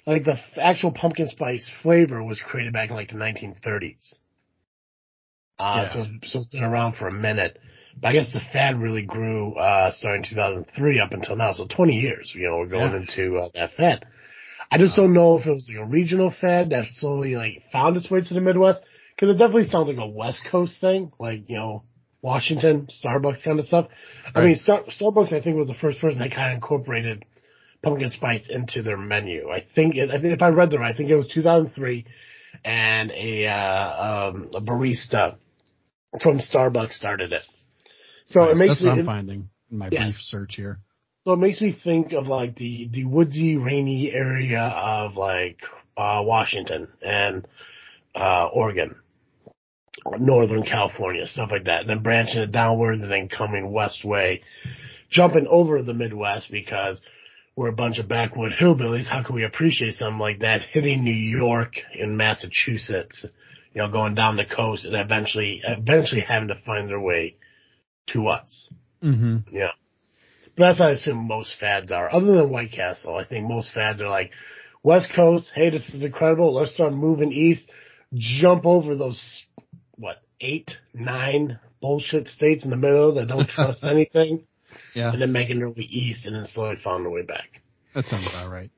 like 0.07 0.25
the 0.25 0.37
actual 0.57 0.93
pumpkin 0.93 1.29
spice 1.29 1.71
flavor 1.83 2.23
was 2.23 2.41
created 2.41 2.73
back 2.73 2.91
in 2.91 2.97
like 2.97 3.11
the 3.11 3.17
1930s. 3.17 4.15
Uh, 5.59 5.85
yeah. 5.87 5.93
so, 5.93 6.05
so 6.25 6.39
it's 6.41 6.49
been 6.49 6.65
around 6.65 6.95
for 6.97 7.07
a 7.07 7.13
minute. 7.13 7.59
But 8.01 8.09
I 8.09 8.13
guess 8.15 8.33
the 8.33 8.41
fad 8.53 8.81
really 8.81 9.03
grew 9.03 9.55
uh, 9.55 9.93
starting 9.93 10.25
2003 10.29 10.99
up 10.99 11.13
until 11.13 11.37
now. 11.37 11.53
So 11.53 11.67
20 11.67 11.93
years, 11.93 12.33
you 12.35 12.49
know, 12.49 12.57
we're 12.57 12.67
going 12.67 12.93
yeah. 12.93 13.01
into 13.01 13.39
uh, 13.39 13.49
that 13.55 13.73
fad. 13.77 14.07
I 14.71 14.79
just 14.79 14.97
don't 14.97 15.13
know 15.13 15.39
if 15.39 15.47
it 15.47 15.53
was 15.53 15.69
like 15.69 15.77
a 15.77 15.85
regional 15.85 16.35
fad 16.41 16.71
that 16.71 16.87
slowly 16.89 17.37
like 17.37 17.63
found 17.71 17.97
its 17.97 18.11
way 18.11 18.23
to 18.23 18.35
the 18.35 18.41
Midwest 18.41 18.81
because 19.15 19.29
it 19.29 19.39
definitely 19.39 19.67
sounds 19.67 19.89
like 19.89 19.99
a 19.99 20.09
West 20.09 20.41
Coast 20.51 20.81
thing, 20.81 21.13
like 21.21 21.43
you 21.49 21.57
know 21.57 21.83
Washington, 22.23 22.89
Starbucks 23.05 23.45
kind 23.45 23.59
of 23.59 23.67
stuff. 23.67 23.89
Right. 24.35 24.43
I 24.43 24.47
mean, 24.47 24.57
Star- 24.57 24.85
Starbucks 24.85 25.33
I 25.33 25.43
think 25.43 25.57
was 25.57 25.69
the 25.69 25.75
first 25.75 26.01
person 26.01 26.21
that 26.21 26.31
kind 26.31 26.53
of 26.53 26.57
incorporated 26.57 27.25
pumpkin 27.83 28.09
spice 28.11 28.45
into 28.49 28.83
their 28.83 28.97
menu. 28.97 29.51
I 29.51 29.65
think 29.75 29.97
it, 29.97 30.11
I 30.11 30.21
think 30.21 30.35
if 30.35 30.43
I 30.43 30.49
read 30.49 30.71
the 30.71 30.79
right, 30.79 30.95
I 30.95 30.97
think 30.97 31.11
it 31.11 31.17
was 31.17 31.29
2003, 31.29 32.07
and 32.65 33.11
a 33.11 33.47
uh, 33.49 34.31
um, 34.31 34.51
a 34.55 34.61
barista 34.61 35.37
from 36.23 36.39
Starbucks 36.39 36.93
started 36.93 37.33
it. 37.33 37.43
So 38.27 38.41
nice. 38.41 38.51
it 38.51 38.57
makes 38.57 38.69
That's 38.71 38.83
me, 38.83 38.89
what 38.89 38.99
I'm 39.01 39.07
finding 39.07 39.49
in 39.71 39.79
my 39.79 39.89
yes. 39.91 40.03
brief 40.03 40.15
search 40.21 40.55
here. 40.57 40.79
So 41.25 41.35
it 41.35 41.39
makes 41.39 41.61
me 41.61 41.77
think 41.85 42.13
of 42.13 42.27
like 42.27 42.57
the, 42.57 42.89
the 42.93 43.05
woodsy, 43.05 43.57
rainy 43.57 44.13
area 44.13 44.61
of 44.61 45.17
like, 45.17 45.59
uh, 45.97 46.23
Washington 46.25 46.89
and, 47.01 47.47
uh, 48.15 48.49
Oregon, 48.53 48.97
Northern 50.19 50.65
California, 50.65 51.27
stuff 51.27 51.51
like 51.51 51.65
that. 51.65 51.81
And 51.81 51.91
then 51.91 52.03
branching 52.03 52.43
it 52.43 52.53
downwards 52.53 53.03
and 53.03 53.11
then 53.11 53.29
coming 53.29 53.73
west 53.73 54.05
way, 54.05 54.43
jumping 55.11 55.47
over 55.49 55.83
the 55.83 55.95
Midwest 55.95 56.51
because 56.51 57.01
we're 57.55 57.69
a 57.69 57.73
bunch 57.73 57.99
of 57.99 58.09
backwood 58.09 58.53
hillbillies. 58.53 59.07
How 59.07 59.23
can 59.23 59.35
we 59.35 59.45
appreciate 59.45 59.95
something 59.95 60.19
like 60.19 60.41
that 60.41 60.63
hitting 60.63 61.05
New 61.05 61.13
York 61.13 61.75
and 61.99 62.17
Massachusetts, 62.17 63.27
you 63.73 63.83
know, 63.83 63.91
going 63.91 64.15
down 64.15 64.37
the 64.37 64.45
coast 64.45 64.85
and 64.85 64.97
eventually, 64.97 65.61
eventually 65.65 66.23
having 66.23 66.49
to 66.49 66.61
find 66.67 66.89
their 66.89 67.01
way 67.01 67.37
to 68.13 68.29
us. 68.29 68.73
Mm-hmm. 69.03 69.55
Yeah. 69.55 69.73
But 70.57 70.65
that's 70.65 70.79
how 70.79 70.87
I 70.87 70.91
assume 70.93 71.27
most 71.27 71.57
fads 71.59 71.91
are. 71.93 72.13
Other 72.13 72.37
than 72.37 72.51
White 72.51 72.73
Castle, 72.73 73.17
I 73.17 73.25
think 73.25 73.49
most 73.49 73.73
fads 73.73 74.03
are 74.03 74.09
like, 74.09 74.33
West 74.83 75.13
Coast, 75.15 75.51
hey, 75.55 75.71
this 75.71 75.89
is 75.91 76.03
incredible. 76.03 76.53
Let's 76.53 76.75
start 76.75 76.93
moving 76.93 77.33
east. 77.33 77.63
Jump 78.15 78.67
over 78.67 78.97
those, 78.97 79.45
what, 79.97 80.17
eight, 80.41 80.73
nine 80.95 81.59
bullshit 81.81 82.29
states 82.29 82.65
in 82.65 82.71
the 82.71 82.77
middle 82.77 83.15
that 83.15 83.29
don't 83.29 83.49
trust 83.49 83.85
anything. 83.85 84.47
Yeah. 84.95 85.13
And 85.13 85.21
then 85.21 85.33
making 85.33 85.59
their 85.59 85.69
way 85.69 85.83
east 85.83 86.25
and 86.25 86.35
then 86.35 86.47
slowly 86.47 86.77
found 86.83 87.05
their 87.05 87.11
way 87.11 87.23
back. 87.23 87.61
That 87.95 88.05
sounds 88.05 88.27
about 88.29 88.51
right. 88.51 88.71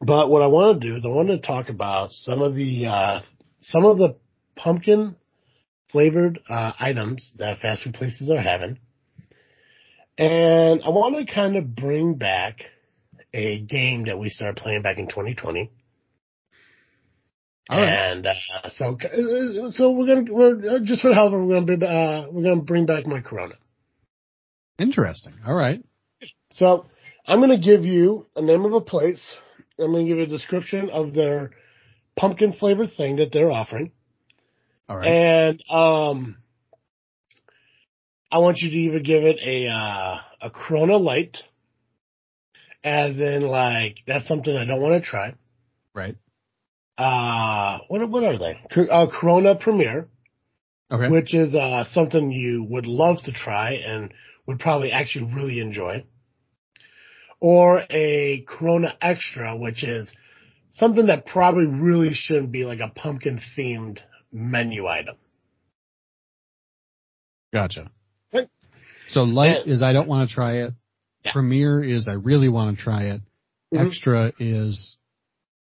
But 0.00 0.30
what 0.30 0.42
I 0.42 0.46
want 0.46 0.80
to 0.80 0.88
do 0.88 0.96
is 0.96 1.04
I 1.04 1.08
want 1.08 1.28
to 1.28 1.38
talk 1.38 1.68
about 1.68 2.12
some 2.12 2.40
of 2.40 2.54
the, 2.54 2.86
uh, 2.86 3.20
some 3.60 3.84
of 3.84 3.98
the 3.98 4.16
pumpkin 4.56 5.16
flavored 5.90 6.40
uh, 6.48 6.72
items 6.78 7.34
that 7.38 7.58
fast 7.58 7.84
food 7.84 7.94
places 7.94 8.30
are 8.30 8.40
having. 8.40 8.78
And 10.16 10.82
I 10.82 10.90
want 10.90 11.16
to 11.16 11.32
kind 11.32 11.56
of 11.56 11.74
bring 11.74 12.14
back 12.16 12.62
a 13.32 13.60
game 13.60 14.06
that 14.06 14.18
we 14.18 14.30
started 14.30 14.60
playing 14.60 14.82
back 14.82 14.98
in 14.98 15.08
2020. 15.08 15.70
And 17.68 18.26
uh, 18.26 18.32
so, 18.70 18.96
so 19.72 19.90
we're 19.90 20.06
gonna 20.06 20.32
we're 20.32 20.76
uh, 20.76 20.78
just 20.82 21.02
for 21.02 21.12
however 21.12 21.44
we're 21.44 21.60
gonna 21.60 21.76
be 21.76 21.84
uh, 21.84 22.26
we're 22.30 22.42
gonna 22.42 22.62
bring 22.62 22.86
back 22.86 23.06
my 23.06 23.20
Corona. 23.20 23.54
Interesting. 24.78 25.34
All 25.46 25.54
right. 25.54 25.84
So 26.52 26.86
I'm 27.26 27.40
gonna 27.40 27.58
give 27.58 27.84
you 27.84 28.24
a 28.34 28.42
name 28.42 28.64
of 28.64 28.72
a 28.72 28.80
place. 28.80 29.36
I'm 29.78 29.92
gonna 29.92 30.04
give 30.06 30.16
you 30.16 30.24
a 30.24 30.26
description 30.26 30.88
of 30.88 31.12
their 31.12 31.50
pumpkin 32.16 32.54
flavored 32.54 32.92
thing 32.96 33.16
that 33.16 33.32
they're 33.32 33.50
offering. 33.50 33.92
All 34.88 34.96
right. 34.96 35.06
And 35.06 35.62
um, 35.70 36.36
I 38.32 38.38
want 38.38 38.58
you 38.58 38.70
to 38.70 38.76
either 38.76 39.00
give 39.00 39.24
it 39.24 39.36
a 39.44 39.68
uh, 39.68 40.18
a 40.40 40.50
Corona 40.50 40.96
Light, 40.96 41.36
as 42.82 43.18
in 43.18 43.42
like 43.42 43.98
that's 44.06 44.26
something 44.26 44.56
I 44.56 44.64
don't 44.64 44.80
want 44.80 45.02
to 45.02 45.08
try. 45.08 45.34
Right. 45.94 46.16
Uh, 46.98 47.78
what 47.88 48.08
what 48.10 48.24
are 48.24 48.36
they? 48.38 48.60
Uh, 48.90 49.06
Corona 49.06 49.54
Premier, 49.54 50.08
Okay. 50.90 51.08
which 51.08 51.32
is 51.32 51.54
uh 51.54 51.84
something 51.84 52.30
you 52.32 52.64
would 52.68 52.86
love 52.86 53.18
to 53.24 53.32
try 53.32 53.74
and 53.74 54.12
would 54.46 54.58
probably 54.58 54.90
actually 54.90 55.32
really 55.32 55.60
enjoy. 55.60 56.04
Or 57.40 57.84
a 57.88 58.44
Corona 58.48 58.96
Extra, 59.00 59.56
which 59.56 59.84
is 59.84 60.12
something 60.72 61.06
that 61.06 61.24
probably 61.24 61.66
really 61.66 62.10
shouldn't 62.14 62.50
be 62.50 62.64
like 62.64 62.80
a 62.80 62.88
pumpkin 62.88 63.40
themed 63.56 63.98
menu 64.32 64.88
item. 64.88 65.14
Gotcha. 67.52 67.90
Right. 68.32 68.48
So 69.10 69.22
light 69.22 69.58
And- 69.62 69.70
is 69.70 69.82
I 69.82 69.92
don't 69.92 70.08
want 70.08 70.28
to 70.28 70.34
try 70.34 70.62
it. 70.64 70.74
Yeah. 71.24 71.32
Premier 71.32 71.82
is 71.82 72.08
I 72.08 72.14
really 72.14 72.48
want 72.48 72.76
to 72.76 72.82
try 72.82 73.04
it. 73.04 73.20
Mhm. 73.72 73.86
Extra 73.86 74.32
is 74.38 74.96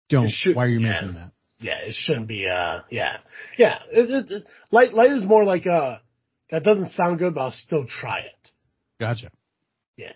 don't. 0.09 0.31
Should- 0.31 0.57
Why 0.57 0.65
are 0.65 0.69
you 0.69 0.81
yeah. 0.81 1.01
making 1.01 1.15
that? 1.15 1.33
Yeah, 1.61 1.79
it 1.79 1.95
shouldn't 1.95 2.29
be. 2.29 2.47
Uh, 2.49 2.83
yeah, 2.91 3.17
yeah. 3.57 3.79
It, 3.91 4.11
it, 4.11 4.31
it, 4.31 4.45
light, 4.71 4.93
light 4.95 5.11
is 5.11 5.25
more 5.25 5.45
like 5.45 5.67
uh 5.67 5.99
that 6.51 6.63
doesn't 6.63 6.91
sound 6.91 7.19
good, 7.19 7.35
but 7.35 7.41
I'll 7.41 7.51
still 7.51 7.85
try 7.87 8.21
it. 8.21 8.51
Gotcha. 9.01 9.31
Yeah. 9.97 10.13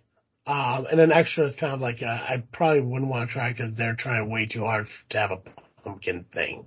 Um, 0.47 0.87
and 0.91 0.99
then 0.99 1.11
extra 1.13 1.47
is 1.47 1.57
kind 1.57 1.73
of 1.75 1.81
like 1.81 2.01
uh, 2.03 2.07
I 2.07 2.45
probably 2.53 2.83
wouldn't 2.83 3.11
want 3.11 3.29
to 3.29 3.33
try 3.33 3.53
because 3.53 3.77
they're 3.77 3.97
trying 3.97 4.31
way 4.31 4.47
too 4.47 4.61
hard 4.61 4.87
to 5.11 5.19
have 5.19 5.31
a 5.33 5.39
pumpkin 5.83 6.27
thing, 6.33 6.65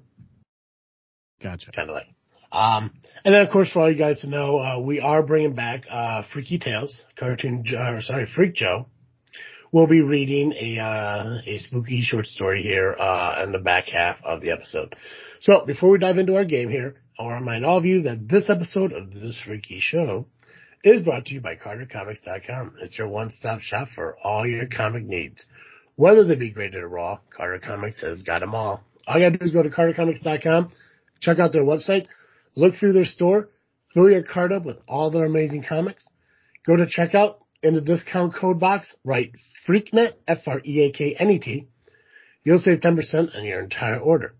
Gotcha. 1.41 1.71
kind 1.71 1.89
of 1.89 1.95
like. 1.95 2.07
Um, 2.51 2.91
and 3.23 3.33
then 3.33 3.41
of 3.45 3.51
course 3.51 3.71
for 3.71 3.79
all 3.81 3.91
you 3.91 3.97
guys 3.97 4.21
to 4.21 4.27
know, 4.27 4.59
uh, 4.59 4.79
we 4.79 4.99
are 4.99 5.23
bringing 5.23 5.55
back 5.55 5.85
uh 5.89 6.23
Freaky 6.33 6.59
Tales, 6.59 7.03
cartoon. 7.17 7.65
Or 7.73 8.01
sorry, 8.01 8.27
Freak 8.33 8.55
Joe. 8.55 8.87
We'll 9.75 9.87
be 9.87 10.01
reading 10.01 10.53
a 10.53 10.79
uh, 10.79 11.41
a 11.45 11.57
spooky 11.57 12.01
short 12.01 12.27
story 12.27 12.63
here 12.63 12.95
uh, 12.97 13.43
in 13.43 13.51
the 13.51 13.59
back 13.59 13.89
half 13.89 14.15
of 14.23 14.39
the 14.39 14.51
episode. 14.51 14.95
So 15.41 15.65
before 15.65 15.89
we 15.89 15.97
dive 15.97 16.17
into 16.17 16.37
our 16.37 16.45
game 16.45 16.69
here, 16.69 16.95
I 17.19 17.23
want 17.23 17.33
to 17.33 17.39
remind 17.41 17.65
all 17.65 17.77
of 17.77 17.83
you 17.83 18.03
that 18.03 18.29
this 18.29 18.49
episode 18.49 18.93
of 18.93 19.13
this 19.13 19.37
freaky 19.45 19.81
show 19.81 20.27
is 20.85 21.01
brought 21.03 21.25
to 21.25 21.33
you 21.33 21.41
by 21.41 21.57
CarterComics.com. 21.57 22.75
It's 22.83 22.97
your 22.97 23.09
one-stop 23.09 23.59
shop 23.59 23.89
for 23.93 24.15
all 24.23 24.47
your 24.47 24.65
comic 24.65 25.03
needs. 25.03 25.45
Whether 25.97 26.23
they 26.23 26.35
be 26.35 26.51
graded 26.51 26.81
or 26.81 26.87
raw, 26.87 27.19
Carter 27.35 27.59
Comics 27.59 27.99
has 27.99 28.21
got 28.21 28.39
them 28.39 28.55
all. 28.55 28.81
All 29.05 29.19
you 29.19 29.25
gotta 29.25 29.37
do 29.37 29.45
is 29.45 29.51
go 29.51 29.61
to 29.61 29.69
CarterComics.com, 29.69 30.71
check 31.19 31.39
out 31.39 31.51
their 31.51 31.65
website, 31.65 32.07
look 32.55 32.75
through 32.75 32.93
their 32.93 33.03
store, 33.03 33.49
fill 33.93 34.09
your 34.09 34.23
cart 34.23 34.53
up 34.53 34.63
with 34.63 34.77
all 34.87 35.11
their 35.11 35.25
amazing 35.25 35.65
comics. 35.67 36.07
Go 36.65 36.77
to 36.77 36.85
checkout 36.85 37.39
in 37.65 37.73
the 37.73 37.81
discount 37.81 38.35
code 38.35 38.59
box, 38.59 38.95
write 39.03 39.31
FREAKNET, 39.65 40.13
F-R-E-A-K-N-E-T. 40.27 41.67
You'll 42.43 42.59
save 42.59 42.79
10% 42.79 43.35
on 43.35 43.43
your 43.43 43.59
entire 43.59 43.97
order. 43.97 44.35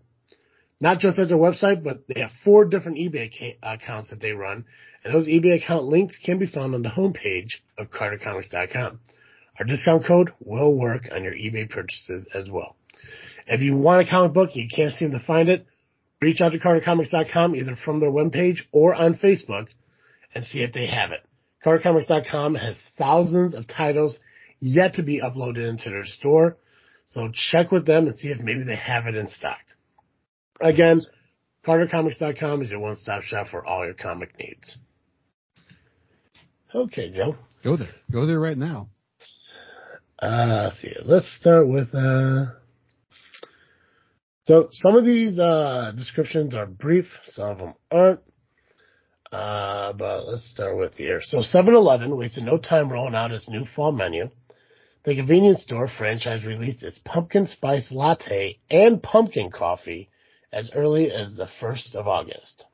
Not 0.80 1.00
just 1.00 1.18
at 1.18 1.28
their 1.28 1.36
website, 1.36 1.82
but 1.82 2.06
they 2.06 2.20
have 2.20 2.30
four 2.44 2.66
different 2.66 2.98
eBay 2.98 3.56
accounts 3.62 4.10
that 4.10 4.20
they 4.20 4.30
run, 4.30 4.64
and 5.02 5.12
those 5.12 5.26
eBay 5.26 5.60
account 5.60 5.84
links 5.84 6.16
can 6.22 6.38
be 6.38 6.46
found 6.46 6.74
on 6.74 6.82
the 6.82 6.88
homepage 6.88 7.54
of 7.76 7.90
CarterComics.com. 7.90 9.00
Our 9.58 9.66
discount 9.66 10.06
code 10.06 10.32
will 10.38 10.72
work 10.72 11.08
on 11.12 11.24
your 11.24 11.32
eBay 11.32 11.68
purchases 11.68 12.28
as 12.32 12.48
well. 12.48 12.76
If 13.48 13.60
you 13.60 13.76
want 13.76 14.06
a 14.06 14.10
comic 14.10 14.34
book 14.34 14.50
and 14.54 14.62
you 14.62 14.68
can't 14.68 14.94
seem 14.94 15.10
to 15.12 15.20
find 15.20 15.48
it, 15.48 15.66
reach 16.20 16.40
out 16.40 16.52
to 16.52 16.58
CarterComics.com 16.60 17.56
either 17.56 17.76
from 17.84 17.98
their 17.98 18.10
webpage 18.10 18.60
or 18.70 18.94
on 18.94 19.14
Facebook 19.14 19.66
and 20.32 20.44
see 20.44 20.60
if 20.60 20.72
they 20.72 20.86
have 20.86 21.10
it. 21.10 21.25
CarterComics.com 21.66 22.54
has 22.54 22.78
thousands 22.96 23.54
of 23.54 23.66
titles 23.66 24.18
yet 24.60 24.94
to 24.94 25.02
be 25.02 25.20
uploaded 25.20 25.68
into 25.68 25.90
their 25.90 26.04
store, 26.04 26.58
so 27.06 27.28
check 27.32 27.72
with 27.72 27.86
them 27.86 28.06
and 28.06 28.16
see 28.16 28.28
if 28.28 28.38
maybe 28.38 28.62
they 28.62 28.76
have 28.76 29.06
it 29.06 29.16
in 29.16 29.26
stock. 29.26 29.58
Again, 30.60 31.00
CarterComics.com 31.66 32.62
is 32.62 32.70
your 32.70 32.78
one-stop 32.78 33.22
shop 33.22 33.48
for 33.48 33.66
all 33.66 33.84
your 33.84 33.94
comic 33.94 34.38
needs. 34.38 34.78
Okay, 36.72 37.10
Joe. 37.10 37.34
Go 37.64 37.76
there. 37.76 37.88
Go 38.12 38.26
there 38.26 38.38
right 38.38 38.56
now. 38.56 38.88
Uh, 40.20 40.68
let's 40.70 40.80
see. 40.80 40.94
Let's 41.04 41.36
start 41.36 41.68
with, 41.68 41.92
uh, 41.92 42.46
so 44.44 44.68
some 44.70 44.94
of 44.94 45.04
these, 45.04 45.38
uh, 45.40 45.92
descriptions 45.96 46.54
are 46.54 46.66
brief. 46.66 47.06
Some 47.24 47.50
of 47.50 47.58
them 47.58 47.74
aren't. 47.90 48.20
Uh, 49.36 49.92
but 49.92 50.26
let's 50.26 50.50
start 50.50 50.78
with 50.78 50.94
here. 50.94 51.20
So 51.22 51.38
7-Eleven 51.38 52.16
wasted 52.16 52.44
no 52.44 52.56
time 52.56 52.90
rolling 52.90 53.14
out 53.14 53.32
its 53.32 53.50
new 53.50 53.66
fall 53.66 53.92
menu. 53.92 54.30
The 55.04 55.14
convenience 55.14 55.62
store 55.62 55.88
franchise 55.88 56.46
released 56.46 56.82
its 56.82 56.98
pumpkin 57.04 57.46
spice 57.46 57.92
latte 57.92 58.58
and 58.70 59.02
pumpkin 59.02 59.50
coffee 59.50 60.08
as 60.50 60.70
early 60.74 61.10
as 61.10 61.36
the 61.36 61.48
1st 61.60 61.96
of 61.96 62.08
August. 62.08 62.64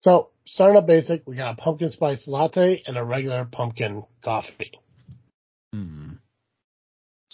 So, 0.00 0.30
starting 0.46 0.78
up 0.78 0.88
basic, 0.88 1.22
we 1.28 1.36
got 1.36 1.56
a 1.56 1.62
pumpkin 1.62 1.92
spice 1.92 2.26
latte 2.26 2.82
and 2.84 2.96
a 2.96 3.04
regular 3.04 3.44
pumpkin 3.44 4.02
coffee. 4.24 4.72
Hmm. 5.72 6.05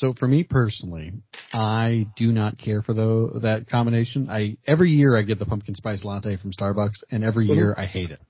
So 0.02 0.12
for 0.18 0.26
me 0.26 0.42
personally, 0.42 1.12
I 1.52 2.08
do 2.16 2.32
not 2.32 2.58
care 2.58 2.82
for 2.82 2.92
the 2.92 3.38
that 3.42 3.68
combination. 3.68 4.28
I 4.28 4.56
every 4.66 4.90
year 4.90 5.16
I 5.16 5.22
get 5.22 5.38
the 5.38 5.46
pumpkin 5.46 5.76
spice 5.76 6.02
latte 6.02 6.36
from 6.38 6.52
Starbucks, 6.52 7.04
and 7.12 7.22
every 7.22 7.46
Mhm. 7.46 7.54
year 7.54 7.74
I 7.78 7.86
hate 7.86 8.10
it. 8.10 8.20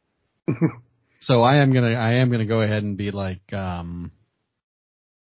so 1.20 1.40
I 1.40 1.62
am 1.62 1.72
gonna 1.72 1.94
I 1.94 2.16
am 2.16 2.30
gonna 2.30 2.44
go 2.44 2.60
ahead 2.60 2.82
and 2.82 2.98
be 2.98 3.10
like, 3.10 3.54
um, 3.54 4.12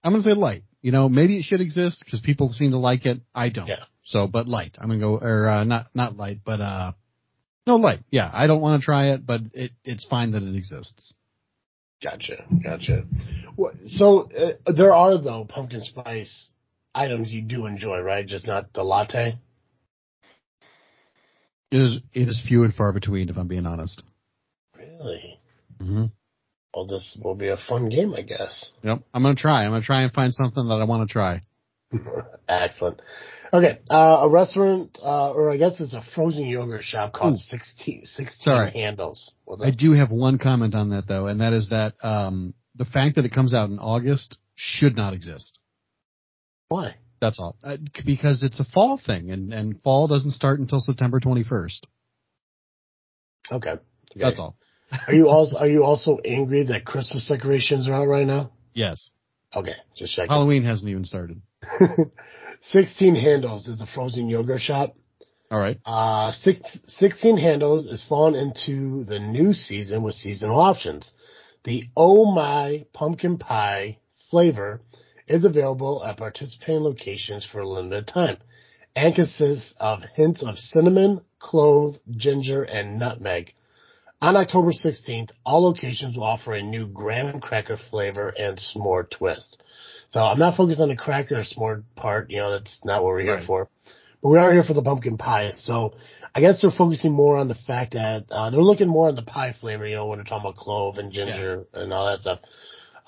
I'm 0.05 0.12
gonna 0.12 0.23
say 0.23 0.35
light. 0.35 0.62
You 0.83 0.93
know, 0.93 1.09
maybe 1.09 1.37
it 1.37 1.43
should 1.43 1.61
exist 1.61 2.05
because 2.05 2.21
people 2.21 2.53
seem 2.53 2.71
to 2.71 2.79
like 2.79 3.07
it. 3.07 3.21
I 3.35 3.49
don't. 3.49 3.67
Yeah. 3.67 3.83
So, 4.05 4.29
but 4.29 4.47
light. 4.47 4.76
I'm 4.81 4.87
gonna 4.87 5.00
go 5.00 5.19
or 5.19 5.49
uh, 5.49 5.65
not 5.65 5.87
not 5.95 6.17
light, 6.17 6.43
but 6.45 6.61
uh, 6.61 6.93
no 7.67 7.75
light. 7.75 8.05
Yeah, 8.12 8.31
I 8.33 8.47
don't 8.47 8.61
want 8.61 8.81
to 8.81 8.85
try 8.85 9.07
it, 9.15 9.26
but 9.26 9.41
it 9.53 9.73
it's 9.83 10.05
fine 10.05 10.31
that 10.31 10.45
it 10.45 10.55
exists. 10.55 11.12
Gotcha, 12.03 12.45
gotcha. 12.62 13.05
What- 13.57 13.75
So 13.87 14.31
uh, 14.31 14.73
there 14.73 14.93
are 14.93 15.19
though 15.19 15.45
pumpkin 15.49 15.81
spice 15.81 16.50
items 16.95 17.33
you 17.33 17.43
do 17.43 17.67
enjoy, 17.67 18.00
right? 18.00 18.26
Just 18.26 18.47
not 18.47 18.73
the 18.73 18.83
latte. 18.83 19.38
It 21.71 21.79
is 21.79 22.00
it 22.12 22.29
is 22.29 22.43
few 22.47 22.62
and 22.65 22.73
far 22.75 22.93
between, 22.93 23.29
if 23.29 23.37
I'm 23.37 23.49
being 23.49 23.67
honest. 23.67 24.03
Really? 24.79 25.41
Mm-hmm. 25.83 26.05
Well, 26.75 26.87
this 26.87 27.19
will 27.23 27.35
be 27.35 27.49
a 27.49 27.57
fun 27.57 27.88
game, 27.88 28.15
I 28.15 28.21
guess. 28.23 28.71
Yep. 28.83 29.03
I'm 29.12 29.23
gonna 29.23 29.35
try. 29.35 29.65
I'm 29.65 29.71
gonna 29.73 29.83
try 29.83 30.03
and 30.03 30.12
find 30.12 30.33
something 30.33 30.69
that 30.69 30.75
I 30.75 30.85
want 30.85 31.09
to 31.09 31.12
try. 31.12 31.41
Excellent. 32.49 33.00
Okay, 33.52 33.78
uh, 33.90 34.19
a 34.23 34.28
restaurant, 34.28 34.99
uh, 35.02 35.31
or 35.31 35.50
I 35.50 35.57
guess 35.57 35.81
it's 35.81 35.93
a 35.93 36.02
frozen 36.14 36.47
yogurt 36.47 36.83
shop 36.83 37.12
called 37.12 37.35
Ooh. 37.35 37.50
16, 37.50 38.02
16 38.05 38.37
Sorry. 38.40 38.71
Handles. 38.73 39.35
I 39.62 39.71
do 39.71 39.93
have 39.93 40.11
one 40.11 40.38
comment 40.38 40.75
on 40.75 40.90
that 40.90 41.07
though, 41.07 41.26
and 41.26 41.40
that 41.40 41.52
is 41.52 41.69
that 41.71 41.95
um, 42.02 42.55
the 42.75 42.85
fact 42.85 43.16
that 43.16 43.25
it 43.25 43.33
comes 43.33 43.55
out 43.55 43.71
in 43.71 43.78
August 43.78 44.38
should 44.57 44.97
not 44.97 45.14
exist. 45.14 45.59
Why? 46.69 46.97
That's 47.21 47.38
all. 47.38 47.57
Uh, 47.64 47.76
because 48.05 48.43
it's 48.43 48.61
a 48.61 48.64
fall 48.64 49.00
thing, 49.05 49.31
and, 49.31 49.52
and 49.52 49.81
fall 49.83 50.09
doesn't 50.09 50.33
start 50.33 50.61
until 50.61 50.81
September 50.81 51.21
21st. 51.21 51.81
Okay. 53.52 53.71
Okay. 53.71 53.81
That's 54.16 54.38
all. 54.38 54.57
Are 55.09 55.14
you 55.14 55.28
also 55.28 55.57
are 55.59 55.69
you 55.69 55.83
also 55.83 56.19
angry 56.25 56.64
that 56.66 56.85
Christmas 56.85 57.26
decorations 57.26 57.88
are 57.88 57.95
out 57.95 58.07
right 58.07 58.26
now? 58.26 58.52
Yes. 58.73 59.11
Okay, 59.55 59.75
just 59.97 60.14
checking. 60.14 60.31
Halloween 60.31 60.64
hasn't 60.64 60.88
even 60.88 61.05
started. 61.05 61.40
16 62.62 63.14
Handles 63.14 63.68
is 63.68 63.80
a 63.80 63.87
frozen 63.87 64.28
yogurt 64.28 64.61
shop. 64.61 64.94
All 65.50 65.58
right. 65.58 65.78
Uh, 65.85 66.32
six, 66.32 66.61
16 66.99 67.37
Handles 67.37 67.87
is 67.87 68.04
fallen 68.08 68.35
into 68.35 69.04
the 69.04 69.18
new 69.18 69.52
season 69.52 70.02
with 70.02 70.14
seasonal 70.14 70.58
options. 70.58 71.12
The 71.64 71.85
Oh 71.96 72.32
My 72.32 72.87
Pumpkin 72.92 73.38
Pie 73.38 73.99
flavor 74.30 74.80
is 75.28 75.44
available 75.44 76.04
at 76.04 76.16
participating 76.16 76.82
locations 76.82 77.44
for 77.44 77.61
a 77.61 77.68
limited 77.68 78.08
time 78.08 78.38
and 78.94 79.14
consists 79.14 79.75
of 79.78 80.02
hints 80.14 80.42
of 80.42 80.56
cinnamon, 80.56 81.20
clove, 81.38 81.96
ginger, 82.11 82.62
and 82.62 82.99
nutmeg. 82.99 83.52
On 84.23 84.37
October 84.37 84.73
16th, 84.73 85.30
all 85.44 85.62
locations 85.62 86.16
will 86.16 86.25
offer 86.25 86.54
a 86.54 86.62
new 86.62 86.87
graham 86.87 87.40
cracker 87.40 87.78
flavor 87.90 88.30
and 88.30 88.58
s'more 88.58 89.08
twist. 89.08 89.62
So 90.09 90.21
I'm 90.21 90.39
not 90.39 90.57
focused 90.57 90.81
on 90.81 90.89
the 90.89 90.97
cracker 90.97 91.37
or 91.39 91.45
s'more 91.45 91.83
part, 91.97 92.31
you 92.31 92.39
know, 92.39 92.53
that's 92.53 92.81
not 92.85 93.03
what 93.03 93.09
we're 93.09 93.21
here 93.23 93.35
Right. 93.37 93.47
for. 93.47 93.69
But 94.23 94.29
we 94.31 94.39
are 94.39 94.53
here 94.53 94.63
for 94.65 94.75
the 94.75 94.83
pumpkin 94.83 95.19
pie. 95.19 95.51
So 95.59 95.95
I 96.35 96.41
guess 96.41 96.61
they're 96.61 96.71
focusing 96.71 97.13
more 97.13 97.37
on 97.37 97.49
the 97.49 97.55
fact 97.55 97.93
that 97.95 98.27
uh, 98.31 98.51
they're 98.51 98.61
looking 98.63 98.89
more 98.89 99.09
on 99.09 99.15
the 99.15 99.23
pie 99.23 99.55
flavor, 99.61 99.87
you 99.87 99.97
know, 99.97 100.07
when 100.07 100.19
they're 100.19 100.25
talking 100.25 100.49
about 100.49 100.57
clove 100.57 100.99
and 100.99 101.13
ginger 101.13 101.65
and 101.75 101.93
all 101.93 102.07
that 102.07 102.21
stuff. 102.21 102.41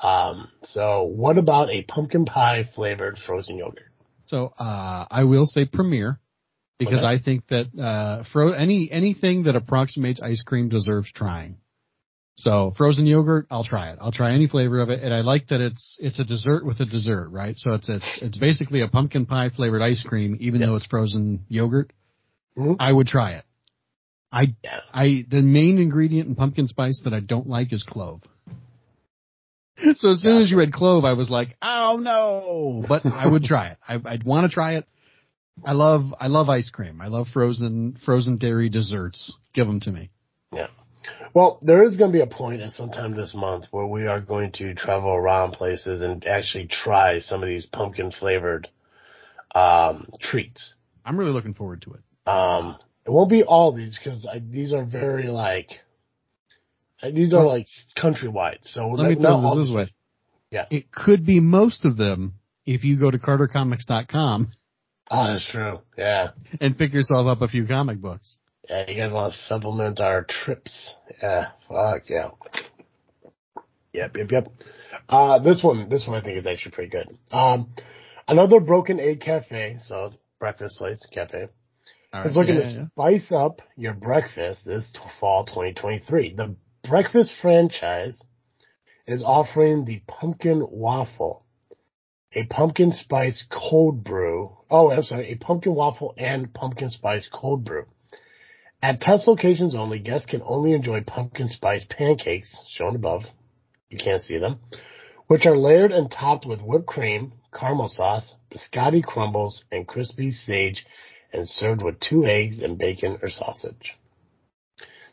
Um, 0.02 0.48
so 0.64 1.02
what 1.02 1.38
about 1.38 1.70
a 1.70 1.82
pumpkin 1.82 2.24
pie 2.24 2.68
flavored 2.74 3.18
frozen 3.18 3.56
yogurt? 3.58 3.90
So 4.26 4.52
uh, 4.58 5.06
I 5.10 5.24
will 5.24 5.46
say 5.46 5.64
Premier. 5.64 6.20
because 6.78 6.98
okay. 7.04 7.14
I 7.14 7.18
think 7.18 7.46
that 7.48 7.66
uh, 7.76 8.22
fro- 8.32 8.52
any 8.52 8.88
anything 8.92 9.44
that 9.44 9.56
approximates 9.56 10.20
ice 10.20 10.42
cream 10.42 10.68
deserves 10.68 11.10
trying. 11.12 11.56
So 12.38 12.72
frozen 12.76 13.04
yogurt, 13.04 13.48
I'll 13.50 13.64
try 13.64 13.90
it. 13.90 13.98
I'll 14.00 14.12
try 14.12 14.32
any 14.32 14.46
flavor 14.46 14.78
of 14.80 14.90
it, 14.90 15.02
and 15.02 15.12
I 15.12 15.22
like 15.22 15.48
that 15.48 15.60
it's 15.60 15.96
it's 15.98 16.20
a 16.20 16.24
dessert 16.24 16.64
with 16.64 16.78
a 16.78 16.84
dessert, 16.84 17.30
right? 17.30 17.56
So 17.56 17.72
it's 17.72 17.88
it's 17.88 18.18
it's 18.22 18.38
basically 18.38 18.80
a 18.80 18.86
pumpkin 18.86 19.26
pie 19.26 19.50
flavored 19.50 19.82
ice 19.82 20.04
cream, 20.04 20.36
even 20.38 20.60
yes. 20.60 20.68
though 20.68 20.76
it's 20.76 20.86
frozen 20.86 21.44
yogurt. 21.48 21.92
Mm-hmm. 22.56 22.74
I 22.78 22.92
would 22.92 23.08
try 23.08 23.32
it. 23.32 23.44
I. 24.32 24.54
I 24.94 25.26
the 25.28 25.42
main 25.42 25.78
ingredient 25.78 26.28
in 26.28 26.36
pumpkin 26.36 26.68
spice 26.68 27.00
that 27.02 27.12
I 27.12 27.18
don't 27.18 27.48
like 27.48 27.72
is 27.72 27.82
clove. 27.82 28.22
So 29.94 30.10
as 30.10 30.20
soon 30.20 30.36
yeah. 30.36 30.40
as 30.40 30.50
you 30.50 30.58
read 30.58 30.72
clove, 30.72 31.04
I 31.04 31.14
was 31.14 31.30
like, 31.30 31.56
oh 31.60 31.98
no, 32.00 32.84
but 32.88 33.04
I 33.04 33.26
would 33.26 33.44
try 33.44 33.68
it. 33.68 33.78
I, 33.86 33.96
would 33.96 34.24
want 34.24 34.48
to 34.48 34.54
try 34.54 34.76
it. 34.76 34.86
I 35.64 35.72
love, 35.72 36.14
I 36.18 36.28
love 36.28 36.48
ice 36.48 36.70
cream. 36.70 37.00
I 37.00 37.08
love 37.08 37.28
frozen, 37.32 37.96
frozen 38.04 38.38
dairy 38.38 38.68
desserts. 38.68 39.32
Give 39.54 39.66
them 39.66 39.80
to 39.80 39.92
me. 39.92 40.10
Yeah. 40.52 40.66
Well, 41.34 41.58
there 41.62 41.82
is 41.84 41.96
going 41.96 42.12
to 42.12 42.16
be 42.16 42.22
a 42.22 42.26
point 42.26 42.62
at 42.62 42.72
some 42.72 42.90
time 42.90 43.16
this 43.16 43.34
month 43.34 43.66
where 43.70 43.86
we 43.86 44.06
are 44.06 44.20
going 44.20 44.52
to 44.52 44.74
travel 44.74 45.10
around 45.10 45.52
places 45.52 46.02
and 46.02 46.26
actually 46.26 46.66
try 46.66 47.20
some 47.20 47.42
of 47.42 47.48
these 47.48 47.66
pumpkin 47.66 48.12
flavored, 48.12 48.68
um, 49.54 50.08
treats. 50.20 50.74
I'm 51.04 51.18
really 51.18 51.32
looking 51.32 51.54
forward 51.54 51.82
to 51.82 51.94
it. 51.94 52.00
Um, 52.26 52.76
it 53.04 53.10
won't 53.10 53.30
be 53.30 53.42
all 53.42 53.72
these 53.72 53.98
because 53.98 54.26
these 54.50 54.72
are 54.72 54.84
very 54.84 55.28
like, 55.28 55.70
these 57.02 57.34
are 57.34 57.46
like 57.46 57.66
countrywide. 57.96 58.58
So 58.64 58.88
let 58.88 59.08
me 59.08 59.14
throw 59.14 59.56
this 59.56 59.68
this 59.68 59.74
way. 59.74 59.92
Yeah. 60.50 60.66
It 60.70 60.90
could 60.90 61.24
be 61.24 61.40
most 61.40 61.84
of 61.84 61.96
them 61.96 62.34
if 62.66 62.84
you 62.84 62.98
go 62.98 63.10
to 63.10 63.18
cartercomics.com 63.18 64.48
Oh, 65.10 65.32
that's 65.32 65.48
true. 65.50 65.80
Yeah. 65.96 66.28
And 66.60 66.76
pick 66.76 66.92
yourself 66.92 67.26
up 67.26 67.42
a 67.42 67.48
few 67.48 67.66
comic 67.66 68.00
books. 68.00 68.36
Yeah, 68.68 68.84
you 68.88 68.96
guys 68.96 69.12
want 69.12 69.32
to 69.32 69.38
supplement 69.38 70.00
our 70.00 70.24
trips. 70.24 70.94
Yeah, 71.22 71.48
fuck 71.68 72.08
yeah. 72.08 72.30
Yep, 73.92 74.16
yep, 74.16 74.30
yep. 74.30 74.52
Uh, 75.08 75.38
this 75.38 75.62
one, 75.62 75.88
this 75.88 76.06
one 76.06 76.20
I 76.20 76.22
think 76.22 76.38
is 76.38 76.46
actually 76.46 76.72
pretty 76.72 76.90
good. 76.90 77.18
Um, 77.32 77.70
another 78.26 78.60
Broken 78.60 79.00
Egg 79.00 79.20
Cafe, 79.20 79.78
so 79.80 80.12
breakfast 80.38 80.76
place, 80.76 81.04
cafe, 81.12 81.48
right, 82.12 82.26
is 82.26 82.36
looking 82.36 82.56
yeah, 82.56 82.60
to 82.60 82.70
yeah. 82.70 82.86
spice 82.88 83.32
up 83.32 83.62
your 83.76 83.94
breakfast 83.94 84.60
this 84.66 84.92
fall 85.18 85.46
2023. 85.46 86.34
The 86.34 86.54
breakfast 86.86 87.34
franchise 87.40 88.20
is 89.06 89.22
offering 89.24 89.86
the 89.86 90.02
pumpkin 90.06 90.66
waffle 90.68 91.46
a 92.34 92.44
pumpkin 92.44 92.92
spice 92.92 93.44
cold 93.50 94.04
brew. 94.04 94.56
Oh, 94.70 94.90
I'm 94.90 95.02
sorry, 95.02 95.32
a 95.32 95.36
pumpkin 95.36 95.74
waffle 95.74 96.14
and 96.16 96.52
pumpkin 96.52 96.90
spice 96.90 97.28
cold 97.32 97.64
brew. 97.64 97.86
At 98.80 99.00
test 99.00 99.26
locations 99.26 99.74
only, 99.74 99.98
guests 99.98 100.26
can 100.30 100.40
only 100.42 100.72
enjoy 100.72 101.02
pumpkin 101.02 101.48
spice 101.48 101.84
pancakes, 101.88 102.64
shown 102.68 102.94
above. 102.94 103.24
You 103.90 103.98
can't 103.98 104.22
see 104.22 104.38
them, 104.38 104.60
which 105.26 105.46
are 105.46 105.56
layered 105.56 105.90
and 105.90 106.10
topped 106.10 106.46
with 106.46 106.60
whipped 106.60 106.86
cream, 106.86 107.32
caramel 107.52 107.88
sauce, 107.88 108.34
biscotti 108.52 109.02
crumbles, 109.02 109.64
and 109.72 109.86
crispy 109.86 110.30
sage, 110.30 110.86
and 111.32 111.48
served 111.48 111.82
with 111.82 111.98
two 111.98 112.24
eggs 112.24 112.60
and 112.60 112.78
bacon 112.78 113.18
or 113.20 113.30
sausage. 113.30 113.96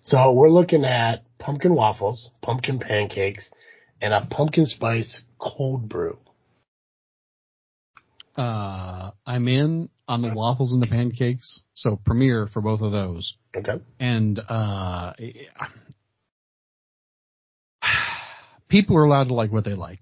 So 0.04 0.34
we're 0.34 0.50
looking 0.50 0.86
at 0.86 1.24
pumpkin 1.40 1.74
waffles, 1.74 2.30
pumpkin 2.44 2.78
pancakes, 2.78 3.50
and 4.00 4.14
a 4.14 4.28
pumpkin 4.30 4.68
spice 4.68 5.24
cold 5.40 5.90
brew. 5.90 6.20
Uh, 8.38 9.12
I'm 9.26 9.48
in 9.48 9.90
on 10.08 10.22
the 10.22 10.34
waffles 10.34 10.74
and 10.74 10.84
the 10.84 10.88
pancakes, 10.88 11.62
so 11.74 11.96
premiere 12.06 12.48
for 12.48 12.62
both 12.62 12.82
of 12.82 12.92
those. 12.92 13.36
Okay. 13.56 13.82
And 14.00 14.40
uh, 14.48 15.14
people 18.70 18.98
are 18.98 19.04
allowed 19.06 19.30
to 19.30 19.34
like 19.34 19.52
what 19.52 19.64
they 19.64 19.74
like, 19.74 20.02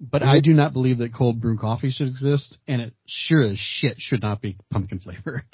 but 0.00 0.22
mm-hmm. 0.22 0.30
I 0.30 0.40
do 0.40 0.54
not 0.54 0.72
believe 0.72 0.98
that 0.98 1.14
cold 1.14 1.40
brew 1.40 1.58
coffee 1.58 1.90
should 1.90 2.08
exist, 2.08 2.58
and 2.66 2.80
it 2.80 2.94
sure 3.06 3.42
as 3.42 3.58
shit 3.58 3.96
should 3.98 4.22
not 4.22 4.40
be 4.40 4.56
pumpkin 4.70 5.00
flavored. 5.00 5.44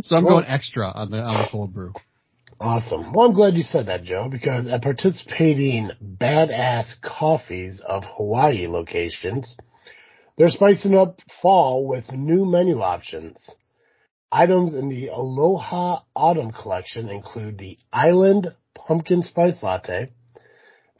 so 0.00 0.16
I'm 0.16 0.24
well, 0.24 0.36
going 0.36 0.46
extra 0.46 0.90
on 0.90 1.10
the 1.10 1.18
on 1.18 1.42
the 1.42 1.48
cold 1.50 1.74
brew. 1.74 1.92
Awesome. 2.60 3.12
Well, 3.12 3.26
I'm 3.26 3.34
glad 3.34 3.56
you 3.56 3.64
said 3.64 3.86
that, 3.86 4.04
Joe, 4.04 4.28
because 4.30 4.68
at 4.68 4.82
participating 4.82 5.90
badass 6.02 7.00
coffees 7.02 7.82
of 7.86 8.04
Hawaii 8.04 8.68
locations 8.68 9.56
they're 10.36 10.48
spicing 10.48 10.94
up 10.96 11.20
fall 11.40 11.86
with 11.86 12.10
new 12.12 12.46
menu 12.46 12.80
options. 12.80 13.38
Items 14.32 14.72
in 14.72 14.88
the 14.88 15.08
Aloha 15.08 16.00
Autumn 16.16 16.52
collection 16.52 17.10
include 17.10 17.58
the 17.58 17.78
Island 17.92 18.48
Pumpkin 18.74 19.22
Spice 19.22 19.62
Latte, 19.62 20.10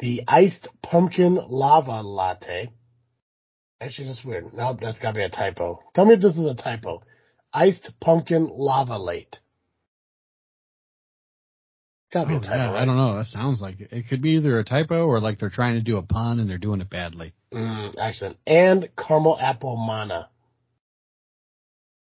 the 0.01 0.23
Iced 0.29 0.69
Pumpkin 0.83 1.41
Lava 1.49 2.03
Latte. 2.03 2.71
Actually, 3.81 4.09
that's 4.09 4.23
weird. 4.23 4.53
Nope, 4.53 4.81
that's 4.83 4.99
gotta 4.99 5.15
be 5.15 5.25
a 5.25 5.31
typo. 5.31 5.81
Tell 5.95 6.05
me 6.05 6.15
if 6.15 6.21
this 6.21 6.37
is 6.37 6.45
a 6.45 6.55
typo. 6.55 7.03
Iced 7.55 7.93
Pumpkin 8.03 8.51
Lava 8.53 8.99
Late. 8.99 9.41
Gotta 12.13 12.29
be 12.29 12.35
oh, 12.35 12.37
a 12.37 12.41
typo, 12.41 12.55
yeah, 12.55 12.71
right? 12.73 12.83
I 12.83 12.85
don't 12.85 12.97
know. 12.97 13.17
That 13.17 13.27
sounds 13.27 13.63
like 13.63 13.81
it. 13.81 13.89
it. 13.93 14.09
could 14.11 14.21
be 14.21 14.33
either 14.33 14.59
a 14.59 14.65
typo 14.65 15.07
or 15.07 15.21
like 15.21 15.39
they're 15.39 15.49
trying 15.49 15.77
to 15.77 15.81
do 15.81 15.97
a 15.97 16.03
pun 16.03 16.39
and 16.39 16.51
they're 16.51 16.59
doing 16.59 16.83
it 16.83 16.91
badly. 16.91 17.33
Mm, 17.51 17.95
excellent. 17.99 18.37
And 18.47 18.91
caramel 18.95 19.39
apple 19.41 19.77
mana. 19.77 20.29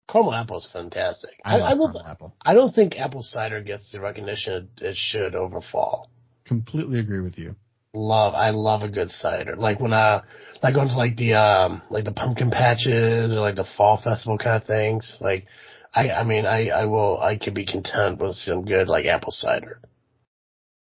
Caramel 0.10 0.34
apple 0.34 0.58
is 0.58 0.68
fantastic. 0.72 1.32
I, 1.44 1.58
I, 1.58 1.72
I 1.72 1.74
will, 1.76 2.04
apple. 2.06 2.36
I 2.42 2.54
don't 2.54 2.74
think 2.74 2.98
apple 2.98 3.24
cider 3.24 3.62
gets 3.62 3.92
the 3.92 4.00
recognition 4.00 4.70
it 4.78 4.96
should 4.96 5.36
over 5.36 5.62
fall. 5.72 6.10
Completely 6.46 7.00
agree 7.00 7.22
with 7.22 7.38
you. 7.38 7.56
Love, 7.94 8.34
I 8.34 8.50
love 8.50 8.82
a 8.82 8.90
good 8.90 9.12
cider. 9.12 9.56
Like 9.56 9.80
when 9.80 9.94
I, 9.94 10.22
like 10.62 10.74
going 10.74 10.90
to 10.90 10.98
like 10.98 11.16
the, 11.16 11.34
um, 11.36 11.82
like 11.90 12.06
the 12.06 12.12
pumpkin 12.12 12.52
patches 12.52 13.32
or 13.32 13.40
like 13.40 13.56
the 13.56 13.68
fall 13.78 14.02
festival 14.04 14.38
kind 14.38 14.62
of 14.62 14.68
things. 14.68 15.18
Like, 15.22 15.46
I, 15.94 16.10
I 16.10 16.24
mean, 16.24 16.46
I, 16.46 16.70
I 16.70 16.86
will, 16.86 17.20
I 17.22 17.38
could 17.38 17.54
be 17.54 17.66
content 17.66 18.20
with 18.20 18.36
some 18.36 18.66
good 18.66 18.88
like 18.88 19.06
apple 19.06 19.32
cider. 19.32 19.80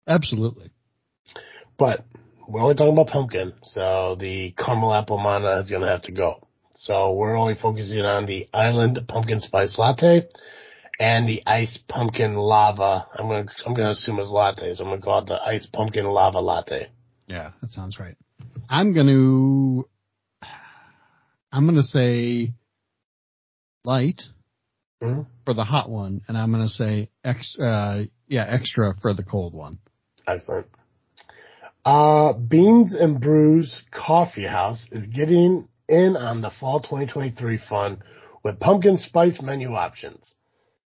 Absolutely. 0.07 0.71
But 1.77 2.05
we're 2.47 2.61
only 2.61 2.75
talking 2.75 2.93
about 2.93 3.07
pumpkin, 3.07 3.53
so 3.63 4.15
the 4.19 4.53
caramel 4.57 4.93
apple 4.93 5.17
mana 5.17 5.59
is 5.61 5.71
gonna 5.71 5.87
have 5.87 6.03
to 6.03 6.11
go. 6.11 6.47
So 6.81 7.11
we're 7.11 7.37
only 7.37 7.53
focusing 7.53 8.01
on 8.01 8.25
the 8.25 8.47
island 8.51 8.99
pumpkin 9.07 9.39
spice 9.39 9.77
latte 9.77 10.27
and 10.99 11.29
the 11.29 11.43
ice 11.45 11.77
pumpkin 11.87 12.33
lava. 12.33 13.05
I'm 13.13 13.27
gonna, 13.27 13.45
I'm 13.67 13.75
gonna 13.75 13.91
assume 13.91 14.17
it's 14.17 14.31
latte, 14.31 14.73
so 14.73 14.83
I'm 14.83 14.89
gonna 14.89 15.01
call 15.01 15.19
it 15.19 15.27
the 15.27 15.39
ice 15.39 15.67
pumpkin 15.67 16.05
lava 16.05 16.39
latte. 16.39 16.89
Yeah, 17.27 17.51
that 17.61 17.69
sounds 17.69 17.99
right. 17.99 18.15
I'm 18.67 18.93
gonna, 18.93 19.83
I'm 21.51 21.67
gonna 21.67 21.83
say 21.83 22.53
light 23.83 24.23
mm-hmm. 25.03 25.21
for 25.45 25.53
the 25.53 25.63
hot 25.63 25.87
one, 25.87 26.21
and 26.27 26.35
I'm 26.35 26.51
going 26.51 26.63
to 26.63 26.69
say 26.69 27.09
ex, 27.23 27.55
uh, 27.59 28.05
yeah, 28.27 28.45
extra 28.49 28.95
for 29.03 29.13
the 29.13 29.23
cold 29.23 29.53
one. 29.53 29.77
Excellent. 30.27 30.65
Uh, 31.85 32.33
Beans 32.33 32.95
and 32.95 33.21
Brews 33.21 33.83
Coffee 33.91 34.47
House 34.47 34.87
is 34.91 35.05
getting 35.07 35.67
in 35.87 36.15
on 36.15 36.41
the 36.41 36.51
fall 36.51 36.79
2023 36.79 37.57
fun 37.57 38.03
with 38.43 38.59
pumpkin 38.59 38.97
spice 38.97 39.41
menu 39.41 39.73
options. 39.73 40.35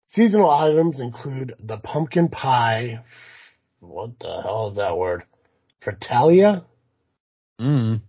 Seasonal 0.08 0.50
items 0.50 1.00
include 1.00 1.56
the 1.60 1.78
pumpkin 1.78 2.30
pie. 2.30 3.04
What 3.80 4.20
the 4.20 4.42
hell 4.42 4.70
is 4.70 4.76
that 4.76 4.98
word? 4.98 5.24
Fritalia? 5.84 6.66
Mm. 7.60 8.02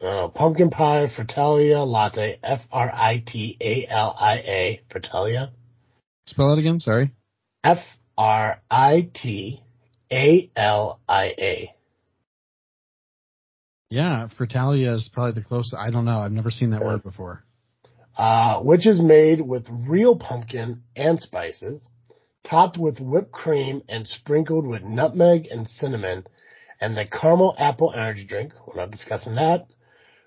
Uh, 0.00 0.28
pumpkin 0.28 0.70
pie 0.70 1.06
Fritalia 1.14 1.86
latte, 1.86 2.38
F 2.42 2.60
R 2.72 2.90
I 2.92 3.22
T 3.26 3.56
A 3.60 3.86
L 3.88 4.16
I 4.18 4.34
A, 4.36 4.80
Fritalia. 4.90 5.50
Spell 6.26 6.52
it 6.52 6.58
again, 6.58 6.80
sorry. 6.80 7.12
F 7.62 7.78
R 8.16 8.60
I 8.70 9.08
T 9.14 9.62
A 10.10 10.50
L 10.56 11.00
I 11.08 11.24
A. 11.26 11.73
Yeah, 13.94 14.28
Fritalia 14.38 14.94
is 14.94 15.10
probably 15.12 15.40
the 15.40 15.46
closest. 15.46 15.74
I 15.78 15.90
don't 15.90 16.04
know. 16.04 16.18
I've 16.18 16.32
never 16.32 16.50
seen 16.50 16.70
that 16.70 16.80
yeah. 16.80 16.86
word 16.86 17.02
before. 17.02 17.44
Uh, 18.16 18.60
which 18.60 18.86
is 18.86 19.00
made 19.00 19.40
with 19.40 19.66
real 19.70 20.16
pumpkin 20.16 20.82
and 20.94 21.20
spices, 21.20 21.88
topped 22.48 22.78
with 22.78 23.00
whipped 23.00 23.32
cream 23.32 23.82
and 23.88 24.06
sprinkled 24.06 24.66
with 24.66 24.82
nutmeg 24.82 25.46
and 25.50 25.68
cinnamon, 25.68 26.24
and 26.80 26.96
the 26.96 27.04
caramel 27.06 27.54
apple 27.58 27.92
energy 27.94 28.24
drink. 28.24 28.52
We're 28.66 28.80
not 28.80 28.90
discussing 28.90 29.34
that 29.36 29.66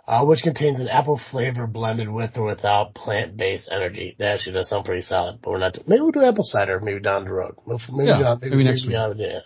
uh, 0.07 0.25
which 0.25 0.41
contains 0.41 0.79
an 0.79 0.87
apple 0.87 1.19
flavor 1.31 1.67
blended 1.67 2.09
with 2.09 2.37
or 2.37 2.45
without 2.45 2.95
plant-based 2.95 3.69
energy. 3.69 4.15
That 4.17 4.35
actually 4.35 4.53
does 4.53 4.69
sound 4.69 4.85
pretty 4.85 5.01
solid, 5.01 5.39
but 5.41 5.51
we're 5.51 5.59
not. 5.59 5.77
Maybe 5.85 6.01
we'll 6.01 6.11
do 6.11 6.23
apple 6.23 6.45
cider 6.45 6.79
maybe 6.79 7.01
down 7.01 7.25
the 7.25 7.31
road. 7.31 7.55
Maybe, 7.67 8.07
yeah, 8.07 8.19
down, 8.19 8.39
maybe, 8.41 8.51
maybe 8.51 8.63
next 8.63 8.85
maybe 8.85 8.97
week. 8.97 9.17
yeah, 9.19 9.39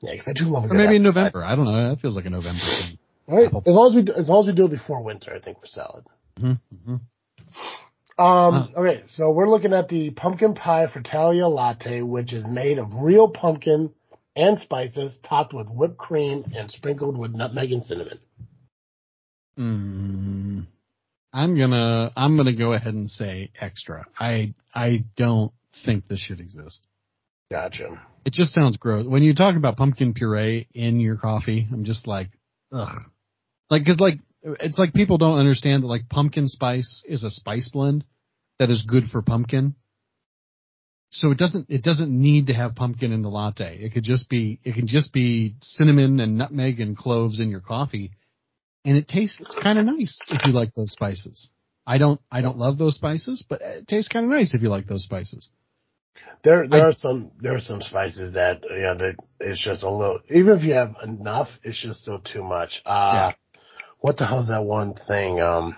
yeah, 0.00 0.12
because 0.12 0.28
I 0.28 0.32
do 0.32 0.44
love. 0.44 0.70
or 0.70 0.74
maybe 0.74 0.96
in 0.96 1.02
November. 1.02 1.40
Cider. 1.40 1.44
I 1.44 1.56
don't 1.56 1.64
know. 1.64 1.90
That 1.90 2.00
feels 2.00 2.14
like 2.14 2.26
a 2.26 2.30
November 2.30 2.60
thing. 2.60 2.97
Right. 3.28 3.52
As 3.66 3.74
long 3.74 3.90
as 3.90 3.94
we 3.94 4.12
as 4.12 4.28
long 4.28 4.40
as 4.40 4.46
we 4.46 4.54
do 4.54 4.64
it 4.64 4.70
before 4.70 5.02
winter, 5.02 5.34
I 5.34 5.38
think 5.38 5.58
we're 5.58 5.66
solid. 5.66 6.04
Mm-hmm. 6.40 6.92
Mm-hmm. 6.92 8.22
Um, 8.22 8.72
okay, 8.76 9.02
so 9.06 9.30
we're 9.30 9.48
looking 9.48 9.72
at 9.72 9.88
the 9.88 10.10
pumpkin 10.10 10.54
pie 10.54 10.86
Fratellia 10.86 11.46
latte, 11.46 12.02
which 12.02 12.32
is 12.32 12.46
made 12.46 12.78
of 12.78 12.88
real 13.00 13.28
pumpkin 13.28 13.92
and 14.34 14.58
spices, 14.58 15.16
topped 15.22 15.52
with 15.52 15.68
whipped 15.68 15.98
cream 15.98 16.44
and 16.56 16.70
sprinkled 16.70 17.16
with 17.16 17.32
nutmeg 17.32 17.70
and 17.70 17.84
cinnamon. 17.84 18.18
Mm, 19.58 20.66
I'm 21.32 21.58
gonna 21.58 22.10
I'm 22.16 22.36
gonna 22.36 22.56
go 22.56 22.72
ahead 22.72 22.94
and 22.94 23.10
say 23.10 23.50
extra. 23.60 24.06
I 24.18 24.54
I 24.74 25.04
don't 25.16 25.52
think 25.84 26.08
this 26.08 26.18
should 26.20 26.40
exist. 26.40 26.86
Gotcha. 27.50 28.02
It 28.24 28.32
just 28.32 28.52
sounds 28.52 28.78
gross. 28.78 29.06
When 29.06 29.22
you 29.22 29.34
talk 29.34 29.56
about 29.56 29.76
pumpkin 29.76 30.14
puree 30.14 30.66
in 30.74 30.98
your 30.98 31.16
coffee, 31.16 31.66
I'm 31.70 31.84
just 31.84 32.06
like, 32.06 32.30
ugh. 32.72 32.98
Like, 33.70 33.84
cause 33.84 34.00
like, 34.00 34.18
it's 34.42 34.78
like 34.78 34.94
people 34.94 35.18
don't 35.18 35.38
understand 35.38 35.82
that 35.82 35.88
like 35.88 36.08
pumpkin 36.08 36.48
spice 36.48 37.02
is 37.06 37.24
a 37.24 37.30
spice 37.30 37.68
blend 37.68 38.04
that 38.58 38.70
is 38.70 38.82
good 38.82 39.04
for 39.04 39.22
pumpkin. 39.22 39.74
So 41.10 41.30
it 41.30 41.38
doesn't, 41.38 41.70
it 41.70 41.82
doesn't 41.82 42.10
need 42.10 42.48
to 42.48 42.54
have 42.54 42.74
pumpkin 42.74 43.12
in 43.12 43.22
the 43.22 43.30
latte. 43.30 43.78
It 43.78 43.92
could 43.92 44.04
just 44.04 44.28
be, 44.28 44.60
it 44.62 44.74
can 44.74 44.86
just 44.86 45.12
be 45.12 45.54
cinnamon 45.62 46.20
and 46.20 46.36
nutmeg 46.36 46.80
and 46.80 46.96
cloves 46.96 47.40
in 47.40 47.50
your 47.50 47.60
coffee. 47.60 48.12
And 48.84 48.96
it 48.96 49.08
tastes 49.08 49.56
kind 49.62 49.78
of 49.78 49.86
nice 49.86 50.18
if 50.28 50.46
you 50.46 50.52
like 50.52 50.74
those 50.74 50.92
spices. 50.92 51.50
I 51.86 51.98
don't, 51.98 52.20
I 52.30 52.42
don't 52.42 52.58
love 52.58 52.76
those 52.76 52.94
spices, 52.94 53.44
but 53.48 53.62
it 53.62 53.88
tastes 53.88 54.08
kind 54.08 54.26
of 54.26 54.30
nice 54.30 54.54
if 54.54 54.62
you 54.62 54.68
like 54.68 54.86
those 54.86 55.02
spices. 55.02 55.50
There, 56.44 56.68
there 56.68 56.84
I, 56.84 56.88
are 56.88 56.92
some, 56.92 57.32
there 57.40 57.54
are 57.54 57.60
some 57.60 57.80
spices 57.80 58.34
that, 58.34 58.62
you 58.68 58.82
know, 58.82 58.96
that 58.98 59.16
it's 59.40 59.62
just 59.62 59.82
a 59.82 59.90
little, 59.90 60.20
even 60.28 60.58
if 60.58 60.64
you 60.64 60.74
have 60.74 60.94
enough, 61.02 61.48
it's 61.62 61.80
just 61.80 62.02
still 62.02 62.20
too 62.20 62.42
much. 62.42 62.82
Uh, 62.84 63.12
yeah. 63.14 63.32
What 64.00 64.16
the 64.16 64.26
hell's 64.26 64.48
that 64.48 64.64
one 64.64 64.94
thing? 65.06 65.40
Um, 65.40 65.76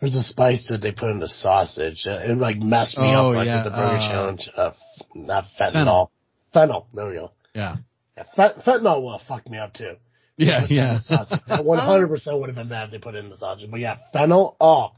there's 0.00 0.14
a 0.14 0.22
spice 0.22 0.66
that 0.70 0.80
they 0.80 0.92
put 0.92 1.10
in 1.10 1.18
the 1.18 1.28
sausage. 1.28 2.04
Uh, 2.06 2.18
it 2.22 2.38
like 2.38 2.58
messed 2.58 2.96
me 2.96 3.08
oh, 3.14 3.30
up 3.30 3.36
like 3.36 3.46
yeah. 3.46 3.64
with 3.64 3.72
the 3.72 3.76
burger 3.76 3.96
uh, 3.96 4.10
challenge. 4.10 4.50
Uh, 4.56 4.70
not 5.14 5.44
fentanyl. 5.60 5.72
Fennel. 5.72 6.10
Fennel. 6.52 6.86
There 6.94 7.06
we 7.08 7.14
go. 7.14 7.32
Yeah. 7.54 7.76
yeah 8.16 8.24
fent- 8.34 8.64
fentanyl 8.64 9.02
will 9.02 9.20
fuck 9.28 9.48
me 9.48 9.58
up 9.58 9.74
too. 9.74 9.96
Yeah, 10.36 10.66
yeah. 10.70 10.98
That 11.10 11.60
100% 11.66 12.40
would 12.40 12.48
have 12.48 12.56
been 12.56 12.68
bad 12.68 12.86
if 12.86 12.90
they 12.92 12.98
put 12.98 13.14
it 13.14 13.24
in 13.24 13.30
the 13.30 13.36
sausage. 13.36 13.70
But 13.70 13.80
yeah, 13.80 13.98
fennel. 14.12 14.56
Oh, 14.58 14.92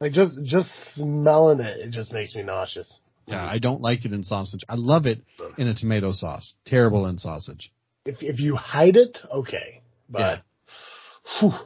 like 0.00 0.12
just 0.12 0.42
just 0.42 0.70
smelling 0.94 1.60
it, 1.60 1.78
it 1.78 1.90
just 1.90 2.12
makes 2.12 2.34
me 2.34 2.42
nauseous. 2.42 2.98
Yeah, 3.26 3.44
I 3.44 3.58
don't 3.58 3.80
like 3.80 4.04
it 4.04 4.12
in 4.12 4.24
sausage. 4.24 4.62
I 4.68 4.74
love 4.74 5.06
it 5.06 5.20
in 5.56 5.68
a 5.68 5.74
tomato 5.74 6.10
sauce. 6.10 6.54
Terrible 6.64 7.06
in 7.06 7.18
sausage. 7.18 7.70
If 8.04 8.22
if 8.22 8.40
you 8.40 8.56
hide 8.56 8.96
it, 8.96 9.18
okay. 9.30 9.82
But 10.08 10.42
yeah. 11.42 11.58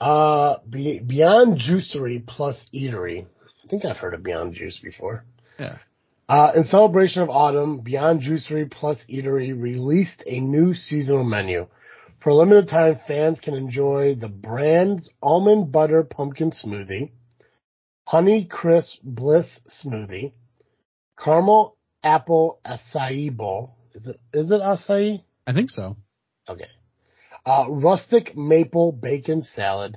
uh 0.00 0.58
Beyond 0.68 1.58
Juicery 1.58 2.26
plus 2.26 2.64
Eatery. 2.74 3.26
I 3.64 3.68
think 3.68 3.84
I've 3.84 3.96
heard 3.96 4.14
of 4.14 4.22
Beyond 4.22 4.54
Juice 4.54 4.78
before. 4.82 5.24
Yeah. 5.58 5.78
Uh, 6.28 6.52
in 6.56 6.64
celebration 6.64 7.22
of 7.22 7.30
autumn, 7.30 7.80
Beyond 7.80 8.22
Juicery 8.22 8.70
plus 8.70 8.98
Eatery 9.10 9.60
released 9.60 10.22
a 10.26 10.40
new 10.40 10.72
seasonal 10.72 11.24
menu. 11.24 11.66
For 12.20 12.30
a 12.30 12.34
limited 12.34 12.68
time, 12.68 13.00
fans 13.06 13.40
can 13.40 13.54
enjoy 13.54 14.14
the 14.14 14.28
brand's 14.28 15.10
almond 15.20 15.72
butter 15.72 16.04
pumpkin 16.04 16.52
smoothie, 16.52 17.10
honey 18.06 18.44
crisp 18.44 18.98
bliss 19.02 19.46
smoothie, 19.68 20.32
caramel 21.18 21.76
apple 22.02 22.60
acai 22.64 23.36
bowl. 23.36 23.76
Is 23.92 24.06
it 24.06 24.20
is 24.32 24.50
it 24.52 24.60
acai? 24.60 25.22
I 25.46 25.52
think 25.52 25.70
so. 25.70 25.96
Okay. 26.48 26.68
Uh, 27.44 27.66
rustic 27.68 28.36
maple 28.36 28.92
bacon 28.92 29.42
salad 29.42 29.96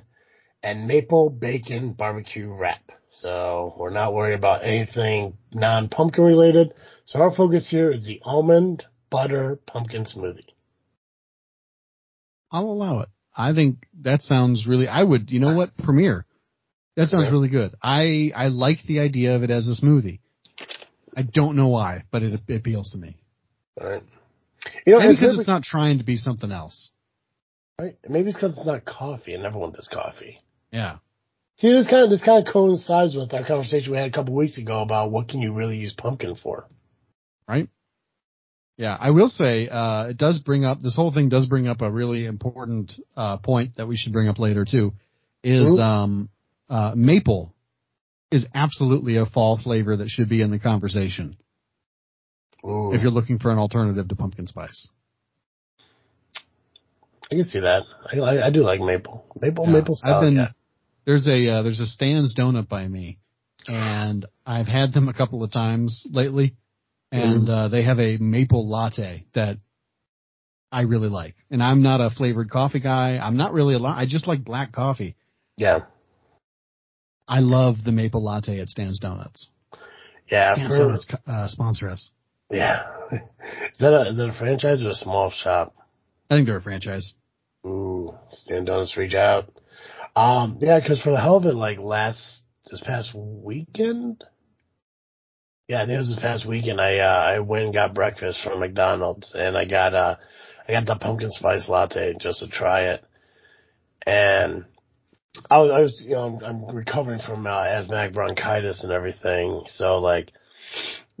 and 0.62 0.86
maple 0.88 1.30
bacon 1.30 1.92
barbecue 1.92 2.48
wrap. 2.48 2.82
So 3.12 3.74
we're 3.78 3.90
not 3.90 4.12
worried 4.12 4.34
about 4.34 4.64
anything 4.64 5.38
non-pumpkin 5.54 6.22
related. 6.22 6.74
So 7.06 7.20
our 7.20 7.34
focus 7.34 7.68
here 7.70 7.90
is 7.90 8.04
the 8.04 8.20
almond 8.24 8.84
butter 9.10 9.58
pumpkin 9.66 10.04
smoothie. 10.04 10.44
I'll 12.50 12.64
allow 12.64 13.00
it. 13.00 13.08
I 13.34 13.54
think 13.54 13.86
that 14.02 14.22
sounds 14.22 14.66
really, 14.66 14.88
I 14.88 15.02
would, 15.02 15.30
you 15.30 15.40
know 15.40 15.54
what, 15.54 15.76
Premier. 15.76 16.26
That 16.96 17.08
sounds 17.08 17.30
really 17.30 17.48
good. 17.48 17.74
I 17.82 18.32
I 18.34 18.48
like 18.48 18.78
the 18.86 19.00
idea 19.00 19.36
of 19.36 19.42
it 19.42 19.50
as 19.50 19.68
a 19.68 19.84
smoothie. 19.84 20.20
I 21.14 21.22
don't 21.22 21.54
know 21.54 21.68
why, 21.68 22.04
but 22.10 22.22
it, 22.22 22.40
it 22.48 22.56
appeals 22.56 22.90
to 22.92 22.98
me. 22.98 23.16
All 23.78 23.86
right. 23.86 24.02
You 24.86 24.94
know, 24.94 25.00
Maybe 25.00 25.14
because 25.14 25.32
it's, 25.32 25.40
it's 25.40 25.48
not 25.48 25.62
trying 25.62 25.98
to 25.98 26.04
be 26.04 26.16
something 26.16 26.50
else. 26.50 26.90
Right. 27.78 27.98
Maybe 28.08 28.30
it's 28.30 28.36
because 28.36 28.56
it's 28.56 28.66
not 28.66 28.84
coffee, 28.86 29.34
and 29.34 29.44
everyone 29.44 29.72
does 29.72 29.88
coffee. 29.92 30.40
Yeah. 30.72 30.96
See, 31.58 31.70
this 31.70 31.86
kind 31.86 32.04
of 32.04 32.10
this 32.10 32.22
kind 32.22 32.46
of 32.46 32.52
coincides 32.52 33.14
with 33.14 33.32
our 33.34 33.46
conversation 33.46 33.92
we 33.92 33.98
had 33.98 34.08
a 34.08 34.12
couple 34.12 34.34
weeks 34.34 34.56
ago 34.56 34.80
about 34.80 35.10
what 35.10 35.28
can 35.28 35.40
you 35.40 35.52
really 35.52 35.76
use 35.76 35.94
pumpkin 35.96 36.36
for. 36.36 36.68
Right. 37.48 37.68
Yeah, 38.78 38.96
I 38.98 39.10
will 39.10 39.28
say 39.28 39.68
uh, 39.68 40.08
it 40.08 40.18
does 40.18 40.40
bring 40.40 40.64
up 40.64 40.80
this 40.80 40.94
whole 40.94 41.12
thing 41.12 41.30
does 41.30 41.46
bring 41.46 41.66
up 41.66 41.80
a 41.80 41.90
really 41.90 42.26
important 42.26 42.92
uh, 43.16 43.38
point 43.38 43.76
that 43.76 43.88
we 43.88 43.96
should 43.96 44.12
bring 44.12 44.28
up 44.28 44.38
later 44.38 44.66
too. 44.70 44.92
Is 45.42 45.78
um, 45.80 46.28
uh, 46.68 46.92
maple 46.94 47.54
is 48.30 48.46
absolutely 48.54 49.16
a 49.16 49.26
fall 49.26 49.58
flavor 49.62 49.96
that 49.96 50.08
should 50.08 50.28
be 50.28 50.42
in 50.42 50.50
the 50.50 50.58
conversation. 50.58 51.36
Ooh. 52.66 52.92
If 52.92 53.02
you're 53.02 53.10
looking 53.10 53.38
for 53.38 53.50
an 53.50 53.58
alternative 53.58 54.08
to 54.08 54.16
pumpkin 54.16 54.46
spice. 54.46 54.90
I 57.30 57.34
can 57.34 57.44
see 57.44 57.60
that. 57.60 57.82
I, 58.12 58.18
I, 58.18 58.46
I 58.46 58.50
do 58.50 58.62
like 58.62 58.80
maple. 58.80 59.24
Maple, 59.40 59.66
yeah. 59.66 59.72
maple 59.72 59.96
salad. 59.96 60.16
I've 60.16 60.22
been, 60.22 60.36
yeah. 60.36 60.48
There's 61.04 61.26
a, 61.28 61.48
uh, 61.48 61.62
there's 61.62 61.80
a 61.80 61.86
Stan's 61.86 62.34
donut 62.34 62.68
by 62.68 62.86
me 62.86 63.18
and 63.68 64.26
I've 64.44 64.66
had 64.66 64.92
them 64.92 65.08
a 65.08 65.14
couple 65.14 65.42
of 65.42 65.50
times 65.50 66.06
lately 66.10 66.54
and, 67.12 67.48
mm. 67.48 67.50
uh, 67.50 67.68
they 67.68 67.82
have 67.82 67.98
a 67.98 68.16
maple 68.18 68.68
latte 68.68 69.24
that 69.34 69.58
I 70.72 70.82
really 70.82 71.08
like. 71.08 71.34
And 71.50 71.62
I'm 71.62 71.82
not 71.82 72.00
a 72.00 72.10
flavored 72.10 72.50
coffee 72.50 72.80
guy. 72.80 73.18
I'm 73.18 73.36
not 73.36 73.52
really 73.52 73.74
a 73.74 73.78
lot. 73.78 73.98
I 73.98 74.06
just 74.06 74.26
like 74.26 74.44
black 74.44 74.72
coffee. 74.72 75.16
Yeah. 75.56 75.80
I 77.28 77.40
love 77.40 77.76
the 77.84 77.92
maple 77.92 78.22
latte 78.22 78.60
at 78.60 78.68
Stan's 78.68 78.98
Donuts. 78.98 79.50
Yeah, 80.30 80.54
Stan's 80.54 80.78
Donuts 80.78 81.06
uh, 81.26 81.48
sponsor 81.48 81.88
us. 81.88 82.10
Yeah, 82.50 82.84
is 83.12 83.78
that 83.80 83.92
a 83.92 84.10
is 84.10 84.18
that 84.18 84.28
a 84.28 84.38
franchise 84.38 84.84
or 84.84 84.90
a 84.90 84.94
small 84.94 85.30
shop? 85.30 85.74
I 86.30 86.36
think 86.36 86.46
they're 86.46 86.56
a 86.56 86.62
franchise. 86.62 87.14
Ooh, 87.66 88.14
Stan 88.30 88.64
Donuts 88.64 88.96
reach 88.96 89.14
out. 89.14 89.50
Um, 90.14 90.58
yeah, 90.60 90.80
because 90.80 91.00
for 91.02 91.10
the 91.10 91.20
hell 91.20 91.36
of 91.36 91.44
it, 91.44 91.54
like 91.54 91.78
last 91.78 92.42
this 92.70 92.82
past 92.84 93.10
weekend. 93.14 94.24
Yeah, 95.68 95.82
I 95.82 95.86
think 95.86 95.94
it 95.94 95.98
was 95.98 96.08
this 96.10 96.20
past 96.20 96.46
weekend. 96.46 96.80
I 96.80 96.98
uh, 96.98 97.34
I 97.36 97.38
went 97.40 97.64
and 97.64 97.74
got 97.74 97.94
breakfast 97.94 98.40
from 98.42 98.60
McDonald's, 98.60 99.32
and 99.34 99.56
I 99.56 99.64
got 99.64 99.94
uh 99.94 100.16
I 100.68 100.72
got 100.72 100.86
the 100.86 100.96
pumpkin 100.96 101.30
spice 101.30 101.68
latte 101.68 102.14
just 102.20 102.40
to 102.40 102.48
try 102.48 102.92
it, 102.92 103.04
and 104.06 104.64
I 105.50 105.58
was, 105.58 105.70
I 105.70 105.80
was, 105.80 106.02
you 106.04 106.14
know, 106.14 106.40
I'm, 106.42 106.64
I'm 106.64 106.76
recovering 106.76 107.20
from 107.20 107.46
uh, 107.46 107.50
asthmatic 107.50 108.14
bronchitis 108.14 108.82
and 108.82 108.92
everything, 108.92 109.64
so 109.68 109.98
like, 109.98 110.30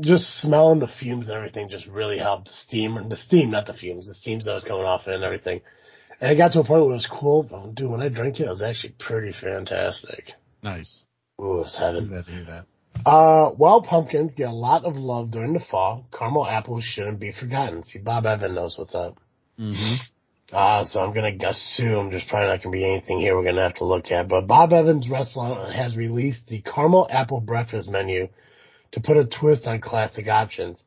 just 0.00 0.40
smelling 0.40 0.78
the 0.78 0.88
fumes 0.88 1.28
and 1.28 1.36
everything 1.36 1.68
just 1.68 1.86
really 1.86 2.18
helped. 2.18 2.48
Steam, 2.48 2.98
the 3.08 3.16
steam, 3.16 3.50
not 3.50 3.66
the 3.66 3.74
fumes, 3.74 4.06
the 4.06 4.14
steams 4.14 4.44
that 4.44 4.52
was 4.52 4.64
coming 4.64 4.84
off 4.84 5.06
it 5.06 5.14
and 5.14 5.24
everything. 5.24 5.60
And 6.20 6.32
it 6.32 6.36
got 6.36 6.52
to 6.52 6.60
a 6.60 6.64
point 6.64 6.82
where 6.82 6.90
it 6.90 6.94
was 6.94 7.08
cool. 7.10 7.42
But 7.42 7.74
dude, 7.74 7.90
when 7.90 8.02
I 8.02 8.08
drank 8.08 8.40
it, 8.40 8.44
it 8.44 8.48
was 8.48 8.62
actually 8.62 8.94
pretty 8.98 9.34
fantastic. 9.38 10.32
Nice. 10.62 11.04
Ooh, 11.40 11.62
it's 11.62 11.76
heaven. 11.76 12.10
To 12.10 12.22
hear 12.22 12.44
that. 12.44 12.66
Uh, 13.04 13.50
while 13.50 13.82
pumpkins 13.82 14.32
get 14.32 14.48
a 14.48 14.52
lot 14.52 14.84
of 14.84 14.96
love 14.96 15.30
during 15.30 15.52
the 15.52 15.60
fall, 15.60 16.06
caramel 16.16 16.46
apples 16.46 16.82
shouldn't 16.82 17.20
be 17.20 17.32
forgotten. 17.32 17.84
See, 17.84 17.98
Bob 17.98 18.24
Evan 18.24 18.54
knows 18.54 18.76
what's 18.78 18.94
up. 18.94 19.18
Mm-hmm. 19.60 19.96
Uh, 20.52 20.84
so 20.84 21.00
I'm 21.00 21.12
going 21.12 21.38
to 21.38 21.48
assume 21.48 22.10
there's 22.10 22.24
probably 22.24 22.48
not 22.48 22.62
to 22.62 22.70
be 22.70 22.84
anything 22.84 23.20
here 23.20 23.36
we're 23.36 23.42
going 23.42 23.56
to 23.56 23.62
have 23.62 23.74
to 23.74 23.84
look 23.84 24.10
at. 24.10 24.28
But 24.28 24.46
Bob 24.46 24.72
Evans 24.72 25.08
Restaurant 25.10 25.74
has 25.74 25.96
released 25.96 26.46
the 26.46 26.62
caramel 26.62 27.08
apple 27.10 27.40
breakfast 27.40 27.90
menu 27.90 28.28
to 28.96 29.02
put 29.02 29.18
a 29.18 29.26
twist 29.26 29.66
on 29.66 29.78
classic 29.78 30.26
options. 30.26 30.82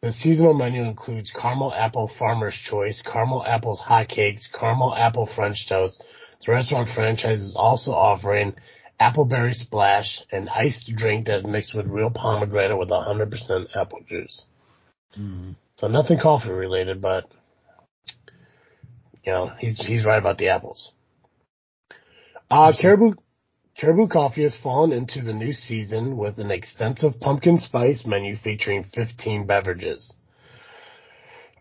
The 0.00 0.12
seasonal 0.12 0.54
menu 0.54 0.82
includes 0.82 1.30
caramel 1.30 1.74
apple 1.74 2.10
farmer's 2.18 2.54
choice, 2.54 3.02
caramel 3.04 3.44
apples 3.46 3.78
hotcakes, 3.86 4.50
caramel 4.58 4.94
apple 4.94 5.28
French 5.36 5.68
toast. 5.68 6.02
The 6.44 6.52
restaurant 6.52 6.88
franchise 6.94 7.42
is 7.42 7.54
also 7.54 7.90
offering 7.90 8.54
appleberry 8.98 9.52
splash, 9.52 10.22
an 10.32 10.48
iced 10.48 10.90
drink 10.96 11.26
that's 11.26 11.44
mixed 11.44 11.74
with 11.74 11.86
real 11.86 12.08
pomegranate 12.08 12.78
with 12.78 12.88
100% 12.88 13.76
apple 13.76 14.00
juice. 14.08 14.46
Mm-hmm. 15.18 15.50
So 15.76 15.88
nothing 15.88 16.18
coffee 16.18 16.50
related, 16.50 17.02
but 17.02 17.30
you 19.22 19.32
know, 19.32 19.52
he's 19.58 19.78
he's 19.78 20.06
right 20.06 20.18
about 20.18 20.38
the 20.38 20.48
apples. 20.48 20.92
Uh, 22.50 22.72
Caribou 22.80 23.12
Caribou 23.80 24.08
Coffee 24.08 24.42
has 24.42 24.54
fallen 24.62 24.92
into 24.92 25.22
the 25.22 25.32
new 25.32 25.54
season 25.54 26.18
with 26.18 26.38
an 26.38 26.50
extensive 26.50 27.18
pumpkin 27.18 27.58
spice 27.58 28.04
menu 28.04 28.36
featuring 28.36 28.84
15 28.94 29.46
beverages. 29.46 30.12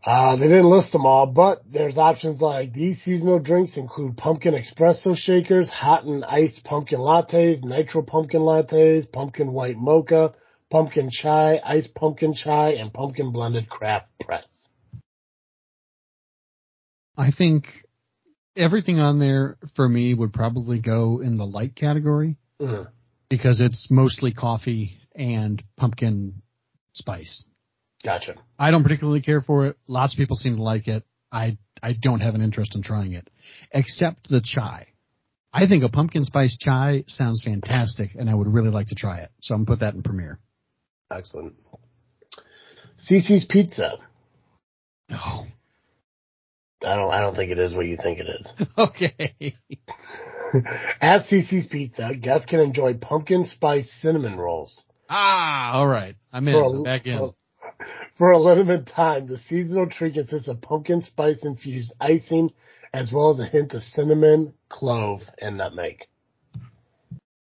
Uh, 0.05 0.36
they 0.36 0.49
didn't 0.49 0.69
list 0.69 0.91
them 0.91 1.05
all, 1.05 1.27
but 1.27 1.60
there's 1.71 1.97
options 1.97 2.41
like 2.41 2.73
these 2.73 3.01
seasonal 3.03 3.39
drinks 3.39 3.77
include 3.77 4.17
pumpkin 4.17 4.53
espresso 4.53 5.15
shakers, 5.15 5.69
hot 5.69 6.03
and 6.03 6.25
iced 6.25 6.62
pumpkin 6.65 6.99
lattes, 6.99 7.63
nitro 7.63 8.01
pumpkin 8.01 8.41
lattes, 8.41 9.10
pumpkin 9.10 9.53
white 9.53 9.77
mocha, 9.77 10.34
pumpkin 10.69 11.10
chai, 11.10 11.62
iced 11.63 11.95
pumpkin 11.95 12.34
chai, 12.34 12.71
and 12.71 12.91
pumpkin 12.91 13.32
blended 13.32 13.69
craft 13.69 14.08
press. 14.25 14.67
I 17.17 17.32
think 17.32 17.65
everything 18.60 19.00
on 19.00 19.19
there 19.19 19.58
for 19.76 19.88
me 19.88 20.13
would 20.13 20.34
probably 20.34 20.80
go 20.80 21.22
in 21.22 21.38
the 21.38 21.45
light 21.45 21.76
category 21.76 22.38
mm. 22.62 22.88
because 23.30 23.62
it's 23.62 23.89
mostly 23.89 24.34
coffee 24.34 24.98
and 25.15 25.63
pumpkin 25.78 26.41
spice. 26.93 27.45
Gotcha. 28.04 28.36
I 28.58 28.72
don't 28.72 28.84
particularly 28.84 29.22
care 29.22 29.41
for 29.41 29.67
it. 29.67 29.78
Lots 29.88 30.13
of 30.13 30.17
people 30.17 30.36
seem 30.36 30.58
to 30.58 30.63
like 30.63 30.88
it. 30.88 31.04
I 31.32 31.58
I 31.82 31.93
don't 32.00 32.22
have 32.22 32.36
an 32.36 32.41
interest 32.41 32.76
in 32.76 32.84
trying 32.84 33.13
it, 33.13 33.30
except 33.72 34.30
the 34.30 34.41
chai. 34.43 34.88
I 35.52 35.67
think 35.67 35.84
a 35.84 35.89
pumpkin 35.89 36.24
spice 36.24 36.58
chai 36.58 37.04
sounds 37.08 37.43
fantastic, 37.43 38.12
and 38.15 38.30
I 38.30 38.36
would 38.36 38.48
really 38.48 38.69
like 38.69 38.88
to 38.88 38.95
try 38.95 39.19
it. 39.19 39.32
So 39.41 39.54
I'm 39.54 39.63
gonna 39.63 39.78
put 39.78 39.80
that 39.82 39.95
in 39.95 40.04
premiere. 40.04 40.39
Excellent. 41.12 41.56
Cicis 43.10 43.48
Pizza. 43.50 43.93
No. 45.10 45.45
I 46.83 46.95
don't. 46.95 47.11
I 47.11 47.19
don't 47.19 47.35
think 47.35 47.51
it 47.51 47.59
is 47.59 47.73
what 47.73 47.85
you 47.85 47.97
think 48.01 48.19
it 48.19 48.27
is. 48.39 48.53
okay. 48.77 49.55
At 51.01 51.27
Cicis 51.27 51.69
Pizza, 51.69 52.11
guests 52.19 52.45
can 52.45 52.59
enjoy 52.59 52.93
pumpkin 52.95 53.45
spice 53.45 53.89
cinnamon 54.01 54.37
rolls. 54.37 54.83
Ah, 55.09 55.73
all 55.73 55.87
right. 55.87 56.15
I'm 56.31 56.47
in. 56.47 56.55
A, 56.55 56.81
back 56.83 57.05
in. 57.05 57.17
For, 57.17 57.33
for 58.17 58.31
a 58.31 58.39
limited 58.39 58.87
time, 58.87 59.27
the 59.27 59.37
seasonal 59.37 59.89
treat 59.89 60.13
consists 60.13 60.47
of 60.47 60.61
pumpkin 60.61 61.01
spice 61.01 61.37
infused 61.43 61.93
icing, 61.99 62.51
as 62.93 63.11
well 63.11 63.31
as 63.31 63.39
a 63.39 63.45
hint 63.45 63.73
of 63.73 63.83
cinnamon, 63.83 64.53
clove, 64.69 65.21
and 65.41 65.57
nutmeg. 65.57 66.05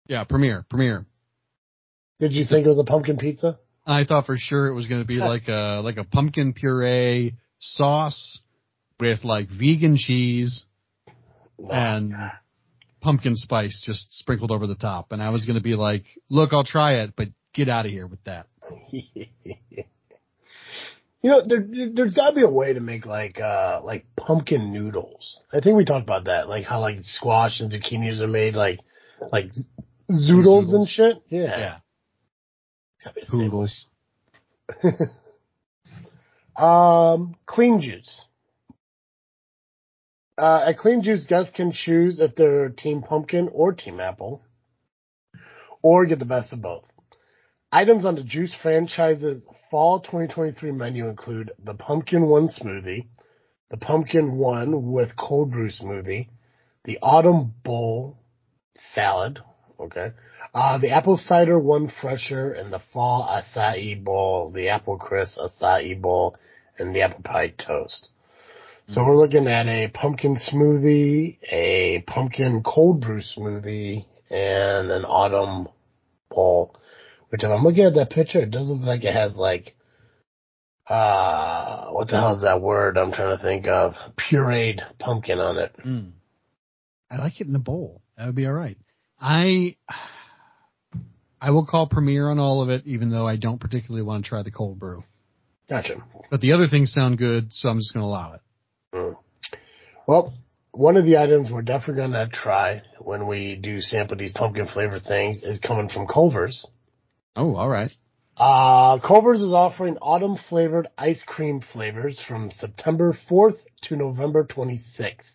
Yeah, 0.06 0.24
premiere, 0.24 0.66
premiere. 0.68 1.06
Did 2.20 2.32
you 2.32 2.44
think 2.44 2.66
it 2.66 2.68
was 2.68 2.78
a 2.78 2.84
pumpkin 2.84 3.16
pizza? 3.16 3.58
I 3.86 4.04
thought 4.04 4.26
for 4.26 4.36
sure 4.36 4.68
it 4.68 4.74
was 4.74 4.86
going 4.86 5.00
to 5.00 5.06
be 5.06 5.16
like 5.18 5.48
a 5.48 5.80
like 5.82 5.96
a 5.96 6.04
pumpkin 6.04 6.52
puree 6.52 7.36
sauce 7.58 8.42
with 9.00 9.24
like 9.24 9.48
vegan 9.48 9.96
cheese 9.96 10.66
and 11.70 12.14
pumpkin 13.00 13.36
spice 13.36 13.82
just 13.84 14.12
sprinkled 14.12 14.50
over 14.50 14.66
the 14.66 14.74
top. 14.74 15.12
And 15.12 15.22
I 15.22 15.30
was 15.30 15.44
going 15.44 15.56
to 15.56 15.62
be 15.62 15.74
like, 15.74 16.04
look, 16.30 16.52
I'll 16.52 16.64
try 16.64 17.00
it, 17.02 17.14
but 17.16 17.28
get 17.52 17.68
out 17.68 17.84
of 17.86 17.92
here 17.92 18.06
with 18.06 18.22
that. 18.24 18.46
you 18.90 19.24
know, 21.22 21.42
there, 21.46 21.64
there's 21.94 22.14
got 22.14 22.30
to 22.30 22.36
be 22.36 22.42
a 22.42 22.50
way 22.50 22.72
to 22.72 22.80
make 22.80 23.06
like 23.06 23.40
uh 23.40 23.80
like 23.82 24.06
pumpkin 24.16 24.72
noodles. 24.72 25.40
I 25.52 25.60
think 25.60 25.76
we 25.76 25.84
talked 25.84 26.04
about 26.04 26.24
that, 26.24 26.48
like 26.48 26.64
how 26.64 26.80
like 26.80 26.98
squash 27.02 27.60
and 27.60 27.70
zucchinis 27.70 28.20
are 28.20 28.28
made 28.28 28.54
like 28.54 28.80
like 29.30 29.50
zoodles, 30.10 30.66
zoodles. 30.66 30.74
and 30.74 30.88
shit. 30.88 31.22
Yeah. 31.28 31.78
Yeah. 33.04 33.12
Poodles. 33.28 33.86
um, 36.56 37.34
clean 37.46 37.80
juice. 37.80 38.20
Uh, 40.38 40.64
at 40.66 40.78
Clean 40.78 41.02
Juice, 41.02 41.24
guests 41.26 41.52
can 41.54 41.72
choose 41.72 42.18
if 42.18 42.34
they're 42.34 42.70
Team 42.70 43.02
Pumpkin 43.02 43.50
or 43.52 43.72
Team 43.72 44.00
Apple, 44.00 44.42
or 45.82 46.06
get 46.06 46.18
the 46.18 46.24
best 46.24 46.52
of 46.52 46.62
both. 46.62 46.84
Items 47.70 48.06
on 48.06 48.14
the 48.14 48.22
Juice 48.22 48.54
franchise's 48.62 49.46
fall 49.70 50.00
2023 50.00 50.72
menu 50.72 51.08
include 51.08 51.52
the 51.62 51.74
Pumpkin 51.74 52.28
One 52.28 52.48
smoothie, 52.48 53.06
the 53.70 53.76
Pumpkin 53.76 54.36
One 54.36 54.92
with 54.92 55.16
cold 55.18 55.50
brew 55.50 55.70
smoothie, 55.70 56.28
the 56.84 56.98
Autumn 57.02 57.54
Bowl 57.62 58.18
salad, 58.94 59.38
okay, 59.78 60.12
uh, 60.54 60.78
the 60.78 60.90
Apple 60.90 61.16
Cider 61.16 61.58
One 61.58 61.92
fresher, 62.00 62.52
and 62.52 62.72
the 62.72 62.82
Fall 62.92 63.26
Acai 63.26 64.02
Bowl, 64.02 64.50
the 64.50 64.68
Apple 64.68 64.96
Crisp 64.96 65.38
Acai 65.38 66.00
Bowl, 66.00 66.36
and 66.78 66.94
the 66.94 67.02
Apple 67.02 67.22
Pie 67.22 67.54
Toast. 67.58 68.08
So 68.88 69.04
we're 69.04 69.16
looking 69.16 69.46
at 69.46 69.68
a 69.68 69.88
pumpkin 69.88 70.36
smoothie, 70.36 71.38
a 71.50 72.04
pumpkin 72.06 72.62
cold 72.62 73.00
brew 73.00 73.20
smoothie, 73.20 74.04
and 74.28 74.90
an 74.90 75.04
autumn 75.04 75.68
bowl. 76.30 76.74
Which 77.30 77.44
if 77.44 77.50
I'm 77.50 77.64
looking 77.64 77.84
at 77.84 77.94
that 77.94 78.10
picture, 78.10 78.40
it 78.40 78.50
does 78.50 78.68
look 78.68 78.80
like 78.82 79.04
it 79.04 79.14
has 79.14 79.34
like, 79.36 79.74
uh, 80.88 81.86
what 81.86 82.08
the 82.08 82.16
hell 82.16 82.36
is 82.36 82.42
that 82.42 82.60
word 82.60 82.98
I'm 82.98 83.12
trying 83.12 83.36
to 83.36 83.42
think 83.42 83.66
of? 83.66 83.94
Pureed 84.18 84.80
pumpkin 84.98 85.38
on 85.38 85.56
it. 85.56 85.74
Mm. 85.86 86.10
I 87.10 87.16
like 87.16 87.40
it 87.40 87.46
in 87.46 87.54
a 87.54 87.60
bowl. 87.60 88.02
That 88.18 88.26
would 88.26 88.34
be 88.34 88.46
alright. 88.46 88.76
I, 89.18 89.76
I 91.40 91.50
will 91.50 91.64
call 91.64 91.86
premiere 91.86 92.28
on 92.28 92.38
all 92.38 92.60
of 92.62 92.68
it, 92.68 92.82
even 92.86 93.10
though 93.10 93.26
I 93.26 93.36
don't 93.36 93.60
particularly 93.60 94.02
want 94.02 94.24
to 94.24 94.28
try 94.28 94.42
the 94.42 94.50
cold 94.50 94.78
brew. 94.78 95.04
Gotcha. 95.70 96.04
But 96.30 96.40
the 96.40 96.52
other 96.52 96.68
things 96.68 96.92
sound 96.92 97.16
good, 97.16 97.54
so 97.54 97.68
I'm 97.68 97.78
just 97.78 97.94
going 97.94 98.02
to 98.02 98.08
allow 98.08 98.34
it. 98.34 98.40
Mm. 98.94 99.16
Well, 100.06 100.34
one 100.72 100.96
of 100.96 101.04
the 101.04 101.18
items 101.18 101.50
we're 101.50 101.62
definitely 101.62 102.02
going 102.02 102.12
to 102.12 102.28
try 102.28 102.82
when 102.98 103.26
we 103.26 103.56
do 103.56 103.80
sample 103.80 104.16
these 104.16 104.32
pumpkin 104.32 104.66
flavored 104.66 105.04
things 105.04 105.42
is 105.42 105.58
coming 105.58 105.88
from 105.88 106.06
Culver's. 106.06 106.68
Oh, 107.36 107.56
all 107.56 107.68
right. 107.68 107.92
Uh, 108.36 108.98
Culver's 109.06 109.40
is 109.42 109.52
offering 109.52 109.98
autumn 109.98 110.38
flavored 110.48 110.88
ice 110.96 111.22
cream 111.26 111.60
flavors 111.72 112.22
from 112.26 112.50
September 112.50 113.16
4th 113.30 113.58
to 113.82 113.96
November 113.96 114.44
26th. 114.44 115.32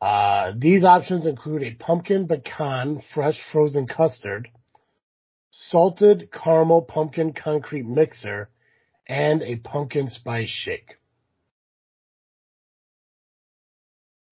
Uh, 0.00 0.52
these 0.56 0.84
options 0.84 1.26
include 1.26 1.62
a 1.62 1.74
pumpkin 1.74 2.26
pecan 2.26 3.00
fresh 3.14 3.40
frozen 3.52 3.86
custard, 3.86 4.48
salted 5.50 6.28
caramel 6.32 6.82
pumpkin 6.82 7.32
concrete 7.32 7.86
mixer, 7.86 8.50
and 9.08 9.42
a 9.42 9.56
pumpkin 9.56 10.10
spice 10.10 10.48
shake. 10.48 10.96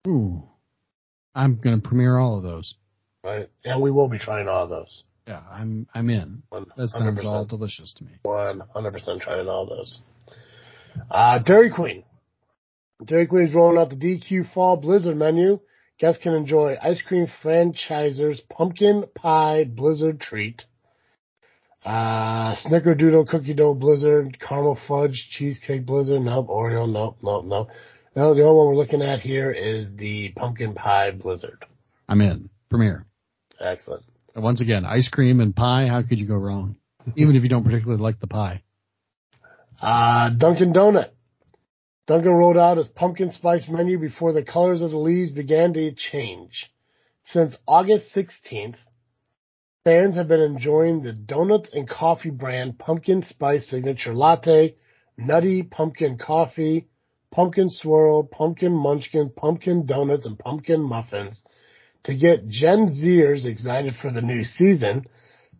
Ooh. 0.07 0.43
I'm 1.33 1.55
going 1.55 1.81
to 1.81 1.87
premiere 1.87 2.17
all 2.17 2.37
of 2.37 2.43
those. 2.43 2.75
Right. 3.23 3.49
And 3.63 3.81
we 3.81 3.91
will 3.91 4.09
be 4.09 4.19
trying 4.19 4.47
all 4.47 4.63
of 4.63 4.69
those. 4.69 5.03
Yeah, 5.27 5.41
I'm 5.51 5.87
I'm 5.93 6.09
in. 6.11 6.43
100%. 6.53 6.67
That 6.77 6.89
sounds 6.89 7.25
all 7.25 7.45
delicious 7.45 7.93
to 7.93 8.03
me. 8.03 8.11
One 8.21 8.61
hundred 8.73 8.93
percent 8.93 9.21
trying 9.21 9.47
all 9.47 9.65
those. 9.65 9.99
Uh, 11.09 11.39
Dairy 11.39 11.71
Queen. 11.71 12.03
Dairy 13.03 13.25
Queen 13.25 13.47
is 13.47 13.53
rolling 13.53 13.79
out 13.79 13.89
the 13.89 13.95
DQ 13.95 14.53
Fall 14.53 14.77
Blizzard 14.77 15.17
menu. 15.17 15.59
Guests 15.97 16.21
can 16.21 16.33
enjoy 16.33 16.75
ice 16.81 17.01
cream 17.01 17.27
franchiser's 17.41 18.41
pumpkin 18.49 19.05
pie 19.15 19.63
blizzard 19.63 20.19
treat, 20.19 20.63
uh, 21.85 22.55
snickerdoodle 22.57 23.27
cookie 23.29 23.53
dough 23.53 23.73
blizzard, 23.73 24.37
caramel 24.39 24.77
fudge 24.87 25.29
cheesecake 25.31 25.85
blizzard. 25.85 26.21
Nope, 26.21 26.49
Oreo. 26.49 26.91
Nope, 26.91 27.17
nope, 27.21 27.45
nope. 27.45 27.69
No, 28.15 28.33
the 28.33 28.43
only 28.43 28.57
one 28.57 28.67
we're 28.67 28.75
looking 28.75 29.01
at 29.01 29.19
here 29.19 29.51
is 29.51 29.93
the 29.97 30.31
pumpkin 30.37 30.73
pie 30.73 31.11
blizzard. 31.11 31.65
I'm 32.07 32.21
in. 32.21 32.49
Premiere. 32.69 33.05
Excellent. 33.59 34.03
And 34.33 34.43
once 34.43 34.61
again, 34.61 34.85
ice 34.85 35.09
cream 35.09 35.41
and 35.41 35.53
pie, 35.53 35.87
how 35.87 36.01
could 36.01 36.19
you 36.19 36.27
go 36.27 36.35
wrong? 36.35 36.77
Even 37.17 37.35
if 37.35 37.43
you 37.43 37.49
don't 37.49 37.63
particularly 37.63 38.01
like 38.01 38.19
the 38.19 38.27
pie. 38.27 38.63
Uh, 39.81 40.29
Dunkin' 40.29 40.73
Donut. 40.73 41.09
Dunkin' 42.07 42.31
rolled 42.31 42.57
out 42.57 42.77
its 42.77 42.89
pumpkin 42.89 43.31
spice 43.31 43.67
menu 43.67 43.99
before 43.99 44.31
the 44.31 44.43
colors 44.43 44.81
of 44.81 44.91
the 44.91 44.97
leaves 44.97 45.31
began 45.31 45.73
to 45.73 45.93
change. 45.93 46.71
Since 47.23 47.57
August 47.67 48.15
16th, 48.15 48.77
fans 49.83 50.15
have 50.15 50.27
been 50.27 50.39
enjoying 50.39 51.01
the 51.01 51.13
donuts 51.13 51.69
and 51.73 51.89
coffee 51.89 52.29
brand 52.29 52.79
pumpkin 52.79 53.23
spice 53.23 53.67
signature 53.69 54.13
latte, 54.13 54.75
nutty 55.17 55.63
pumpkin 55.63 56.17
coffee, 56.17 56.87
pumpkin 57.35 57.69
swirl, 57.69 58.23
pumpkin 58.23 58.71
munchkin, 58.71 59.29
pumpkin 59.29 59.85
donuts, 59.85 60.25
and 60.25 60.39
pumpkin 60.39 60.81
muffins. 60.81 61.43
To 62.05 62.15
get 62.15 62.47
Gen 62.47 62.87
Zers 62.87 63.45
excited 63.45 63.95
for 64.01 64.09
the 64.09 64.21
new 64.21 64.45
season, 64.45 65.05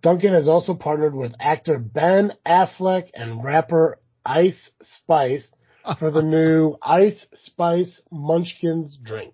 Dunkin' 0.01 0.33
has 0.33 0.47
also 0.47 0.73
partnered 0.73 1.13
with 1.13 1.33
actor 1.38 1.77
Ben 1.77 2.31
Affleck 2.47 3.09
and 3.13 3.43
rapper 3.43 3.97
Ice 4.25 4.71
Spice 4.81 5.51
for 5.99 6.11
the 6.11 6.21
new 6.21 6.77
Ice 6.81 7.25
Spice 7.33 8.01
Munchkins 8.09 8.97
drink. 9.03 9.33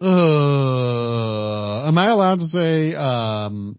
Uh, 0.00 1.86
am 1.86 1.98
I 1.98 2.08
allowed 2.10 2.38
to 2.38 2.46
say 2.46 2.94
um, 2.94 3.78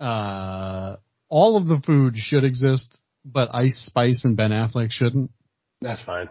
uh, 0.00 0.96
all 1.28 1.56
of 1.56 1.66
the 1.66 1.80
food 1.80 2.16
should 2.16 2.44
exist 2.44 3.00
but 3.24 3.54
Ice 3.54 3.84
Spice 3.86 4.24
and 4.24 4.36
Ben 4.36 4.50
Affleck 4.50 4.90
shouldn't. 4.90 5.30
That's 5.80 6.02
fine. 6.04 6.28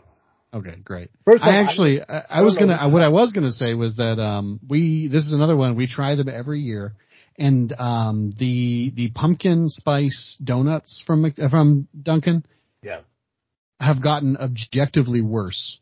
Okay, 0.53 0.75
great. 0.83 1.09
First 1.25 1.43
I 1.43 1.57
actually, 1.57 2.01
I, 2.01 2.17
I, 2.17 2.23
I 2.29 2.41
was 2.41 2.57
gonna, 2.57 2.89
what 2.89 3.01
I 3.01 3.09
was 3.09 3.31
gonna 3.31 3.51
say 3.51 3.73
was 3.73 3.95
that, 3.95 4.19
um, 4.19 4.59
we, 4.67 5.07
this 5.07 5.23
is 5.25 5.33
another 5.33 5.55
one, 5.55 5.75
we 5.75 5.87
try 5.87 6.15
them 6.15 6.29
every 6.29 6.59
year. 6.61 6.93
And, 7.37 7.73
um, 7.79 8.31
the, 8.37 8.91
the 8.95 9.09
pumpkin 9.11 9.69
spice 9.69 10.37
donuts 10.43 11.03
from, 11.07 11.33
from 11.49 11.87
Dunkin'. 11.99 12.45
Yeah. 12.83 12.99
have 13.79 14.01
gotten 14.01 14.37
objectively 14.37 15.21
worse 15.21 15.79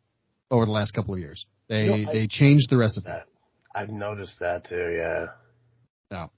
over 0.49 0.65
the 0.65 0.71
last 0.71 0.93
couple 0.93 1.13
of 1.13 1.19
years. 1.19 1.45
They 1.67 1.85
you 1.85 2.05
know, 2.05 2.13
they 2.13 2.27
changed 2.27 2.69
the 2.69 2.77
recipe. 2.77 3.07
That. 3.07 3.25
I've 3.73 3.89
noticed 3.89 4.39
that 4.39 4.65
too. 4.65 4.95
Yeah. 4.97 5.25
No. 6.11 6.31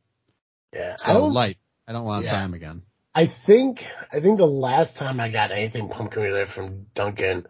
Yeah. 0.72 0.96
So 0.98 1.10
I 1.10 1.18
light. 1.18 1.58
I 1.88 1.92
don't 1.92 2.06
want 2.06 2.24
to 2.24 2.26
yeah. 2.26 2.32
try 2.32 2.42
them 2.44 2.54
again. 2.54 2.82
I 3.16 3.28
think 3.46 3.80
I 4.12 4.20
think 4.20 4.38
the 4.38 4.46
last 4.46 4.98
time 4.98 5.20
I 5.20 5.30
got 5.30 5.52
anything 5.52 5.90
pumpkin 5.90 6.24
related 6.24 6.50
from 6.50 6.88
Dunkin', 6.96 7.46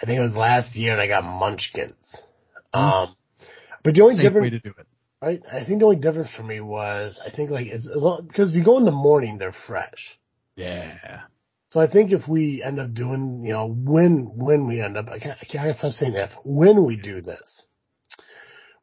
I 0.00 0.06
think 0.06 0.18
it 0.18 0.22
was 0.22 0.34
last 0.34 0.76
year, 0.76 0.92
and 0.92 1.00
I 1.00 1.08
got 1.08 1.24
Munchkins. 1.24 2.22
Mm. 2.72 2.78
Um, 2.78 3.16
but 3.82 3.94
the 3.94 4.02
only 4.02 4.16
Safe 4.16 4.24
difference 4.24 4.44
way 4.44 4.50
to 4.50 4.60
do 4.60 4.74
it. 4.78 4.86
Right. 5.20 5.42
I 5.50 5.64
think 5.64 5.80
the 5.80 5.86
only 5.86 5.96
difference 5.96 6.30
for 6.34 6.42
me 6.42 6.60
was 6.60 7.18
I 7.24 7.30
think 7.30 7.50
like 7.50 7.68
as, 7.68 7.86
as 7.86 8.02
long, 8.02 8.26
because 8.26 8.50
if 8.50 8.56
you 8.56 8.64
go 8.64 8.78
in 8.78 8.84
the 8.84 8.90
morning, 8.90 9.38
they're 9.38 9.54
fresh. 9.66 10.18
Yeah. 10.54 11.22
So 11.70 11.80
I 11.80 11.90
think 11.90 12.12
if 12.12 12.28
we 12.28 12.62
end 12.62 12.78
up 12.78 12.94
doing, 12.94 13.42
you 13.44 13.52
know, 13.52 13.66
when 13.66 14.30
when 14.34 14.68
we 14.68 14.80
end 14.80 14.96
up, 14.96 15.08
I 15.08 15.18
can't, 15.18 15.38
I 15.40 15.44
can't 15.44 15.76
stop 15.76 15.92
saying 15.92 16.14
if 16.14 16.30
when 16.44 16.84
we 16.84 16.96
do 16.96 17.20
this, 17.20 17.66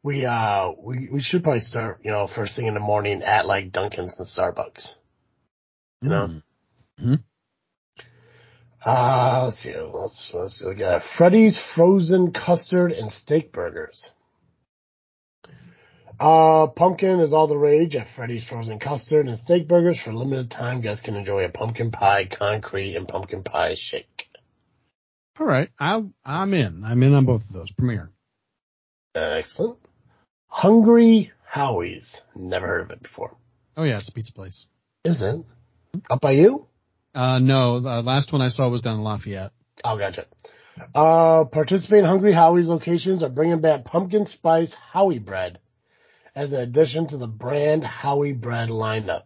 we 0.04 0.26
uh 0.26 0.72
we 0.78 1.08
we 1.10 1.22
should 1.22 1.44
probably 1.44 1.62
start, 1.62 2.02
you 2.04 2.12
know, 2.12 2.28
first 2.28 2.56
thing 2.56 2.68
in 2.68 2.74
the 2.74 2.82
morning 2.82 3.22
at 3.22 3.46
like 3.46 3.72
Dunkin's 3.72 4.16
and 4.18 4.28
Starbucks. 4.28 4.96
You 6.02 6.10
know. 6.10 6.42
Mm-hmm. 7.00 7.14
Uh, 8.84 9.44
let's 9.46 9.58
see. 9.58 9.76
Let's 9.76 10.32
let's 10.34 10.60
see. 10.60 10.66
We 10.68 10.76
got 10.76 11.04
Freddy's 11.18 11.60
frozen 11.76 12.34
custard 12.34 12.92
and 12.92 13.12
steak 13.12 13.52
burgers. 13.52 14.10
Uh, 16.22 16.68
pumpkin 16.68 17.20
is 17.20 17.34
all 17.34 17.48
the 17.48 17.58
rage 17.58 17.96
at 17.96 18.06
Freddy's 18.16 18.44
Frozen 18.44 18.78
Custard 18.78 19.28
and 19.28 19.40
Steak 19.40 19.68
Burgers. 19.68 20.00
For 20.04 20.12
a 20.12 20.16
limited 20.16 20.52
time, 20.52 20.80
guests 20.82 21.04
can 21.04 21.16
enjoy 21.16 21.46
a 21.46 21.50
pumpkin 21.50 21.90
pie 21.90 22.30
concrete 22.32 22.96
and 22.96 23.08
pumpkin 23.08 23.42
pie 23.42 23.74
shake. 23.76 24.28
All 25.40 25.48
right, 25.48 25.70
I, 25.80 26.04
I'm 26.24 26.54
in. 26.54 26.84
I'm 26.84 27.02
in 27.02 27.16
on 27.16 27.26
both 27.26 27.42
of 27.42 27.52
those. 27.52 27.72
Premiere. 27.72 28.12
Excellent. 29.16 29.80
Hungry 30.46 31.32
Howie's. 31.44 32.22
Never 32.36 32.68
heard 32.68 32.82
of 32.82 32.92
it 32.92 33.02
before. 33.02 33.36
Oh 33.76 33.84
yeah, 33.84 33.98
it's 33.98 34.10
a 34.10 34.14
pizza 34.14 34.32
place. 34.32 34.68
Is 35.04 35.24
it? 35.24 35.44
Up 36.10 36.22
by 36.22 36.32
you? 36.32 36.68
Uh, 37.14 37.40
no. 37.40 37.80
The 37.80 38.02
last 38.02 38.32
one 38.32 38.42
I 38.42 38.50
saw 38.50 38.70
was 38.70 38.82
down 38.82 39.00
in 39.00 39.04
Lafayette. 39.04 39.52
Oh, 39.84 39.98
gotcha. 39.98 40.26
Uh, 40.96 41.46
participating 41.46 42.06
Hungry 42.06 42.34
Howie's 42.34 42.68
locations 42.68 43.24
are 43.24 43.30
bringing 43.30 43.60
back 43.60 43.84
pumpkin 43.86 44.26
spice 44.26 44.72
Howie 44.92 45.20
bread 45.20 45.60
as 46.34 46.54
an 46.54 46.62
addition 46.62 47.08
to 47.10 47.18
the 47.18 47.28
brand 47.28 47.84
Howie 47.84 48.34
bread 48.34 48.70
lineup. 48.70 49.24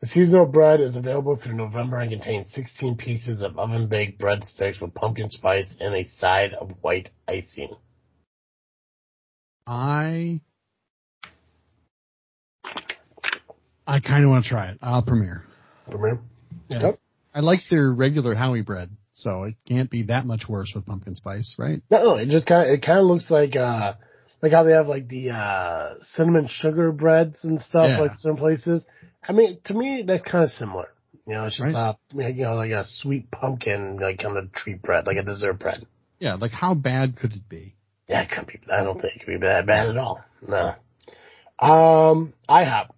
The 0.00 0.06
seasonal 0.06 0.46
bread 0.46 0.80
is 0.80 0.96
available 0.96 1.36
through 1.36 1.54
November 1.56 1.98
and 1.98 2.10
contains 2.10 2.50
16 2.54 2.96
pieces 2.96 3.42
of 3.42 3.58
oven 3.58 3.88
baked 3.88 4.20
breadsticks 4.20 4.80
with 4.80 4.94
pumpkin 4.94 5.28
spice 5.28 5.74
and 5.78 5.94
a 5.94 6.04
side 6.04 6.54
of 6.54 6.70
white 6.80 7.10
icing. 7.28 7.74
I 9.66 10.40
I 13.90 13.98
kind 13.98 14.22
of 14.22 14.30
want 14.30 14.44
to 14.44 14.50
try 14.50 14.68
it. 14.68 14.78
I'll 14.80 15.02
premiere. 15.02 15.42
Premiere. 15.90 16.20
Yeah. 16.68 16.82
Yep. 16.82 17.00
I 17.34 17.40
like 17.40 17.58
their 17.68 17.90
regular 17.90 18.36
Howie 18.36 18.62
bread, 18.62 18.90
so 19.14 19.44
it 19.44 19.56
can't 19.66 19.90
be 19.90 20.04
that 20.04 20.26
much 20.26 20.48
worse 20.48 20.70
with 20.72 20.86
pumpkin 20.86 21.16
spice, 21.16 21.56
right? 21.58 21.82
No, 21.90 22.14
it 22.14 22.28
just 22.28 22.46
kind 22.46 22.68
of 22.68 22.74
it 22.74 22.82
kind 22.82 23.00
of 23.00 23.06
looks 23.06 23.28
like 23.32 23.56
uh 23.56 23.94
like 24.42 24.52
how 24.52 24.62
they 24.62 24.72
have 24.72 24.86
like 24.86 25.08
the 25.08 25.30
uh 25.30 25.94
cinnamon 26.14 26.46
sugar 26.48 26.92
breads 26.92 27.38
and 27.42 27.60
stuff 27.60 27.88
yeah. 27.88 28.00
like 28.00 28.12
some 28.14 28.36
places. 28.36 28.86
I 29.26 29.32
mean, 29.32 29.58
to 29.64 29.74
me 29.74 30.04
that's 30.06 30.22
kind 30.22 30.44
of 30.44 30.50
similar. 30.50 30.88
You 31.26 31.34
know, 31.34 31.46
it's 31.46 31.56
just 31.56 31.74
right. 31.74 31.90
uh 31.90 31.94
you 32.14 32.44
know 32.44 32.54
like 32.54 32.70
a 32.70 32.84
sweet 32.84 33.28
pumpkin 33.32 33.98
like 34.00 34.20
kind 34.20 34.36
of 34.36 34.52
treat 34.52 34.82
bread, 34.82 35.08
like 35.08 35.16
a 35.16 35.24
dessert 35.24 35.58
bread. 35.58 35.84
Yeah, 36.20 36.34
like 36.34 36.52
how 36.52 36.74
bad 36.74 37.16
could 37.16 37.32
it 37.32 37.48
be? 37.48 37.74
Yeah, 38.08 38.22
it 38.22 38.30
could 38.30 38.46
be. 38.46 38.60
I 38.72 38.84
don't 38.84 39.00
think 39.00 39.16
it 39.16 39.18
could 39.24 39.32
be 39.32 39.38
bad 39.38 39.66
bad 39.66 39.88
at 39.88 39.96
all. 39.96 40.22
No. 40.46 40.74
Um, 41.58 42.32
IHOP 42.48 42.90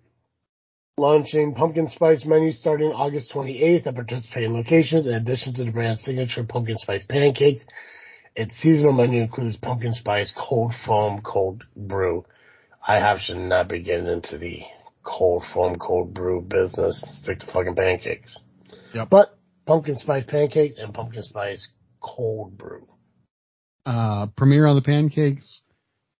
launching 0.98 1.54
pumpkin 1.54 1.88
spice 1.88 2.24
menu 2.24 2.52
starting 2.52 2.92
August 2.92 3.32
28th 3.32 3.86
at 3.86 3.94
participating 3.94 4.52
locations. 4.52 5.06
In 5.06 5.14
addition 5.14 5.54
to 5.54 5.64
the 5.64 5.70
brand's 5.70 6.02
signature 6.02 6.44
pumpkin 6.44 6.76
spice 6.78 7.04
pancakes 7.04 7.64
its 8.34 8.54
seasonal 8.62 8.92
menu 8.92 9.22
includes 9.22 9.56
pumpkin 9.58 9.92
spice, 9.92 10.32
cold 10.36 10.72
foam, 10.86 11.20
cold 11.22 11.64
brew. 11.76 12.24
I 12.86 12.96
have 12.96 13.18
should 13.18 13.36
not 13.36 13.68
be 13.68 13.82
getting 13.82 14.06
into 14.06 14.38
the 14.38 14.62
cold 15.04 15.44
foam, 15.52 15.76
cold 15.78 16.14
brew 16.14 16.40
business. 16.40 17.02
Stick 17.22 17.40
to 17.40 17.46
fucking 17.46 17.76
pancakes. 17.76 18.38
Yep. 18.94 19.10
But 19.10 19.38
pumpkin 19.66 19.96
spice 19.96 20.24
pancakes 20.26 20.78
and 20.78 20.94
pumpkin 20.94 21.22
spice 21.22 21.68
cold 22.00 22.56
brew. 22.56 22.86
Uh, 23.84 24.26
premiere 24.36 24.66
on 24.66 24.76
the 24.76 24.82
pancakes, 24.82 25.62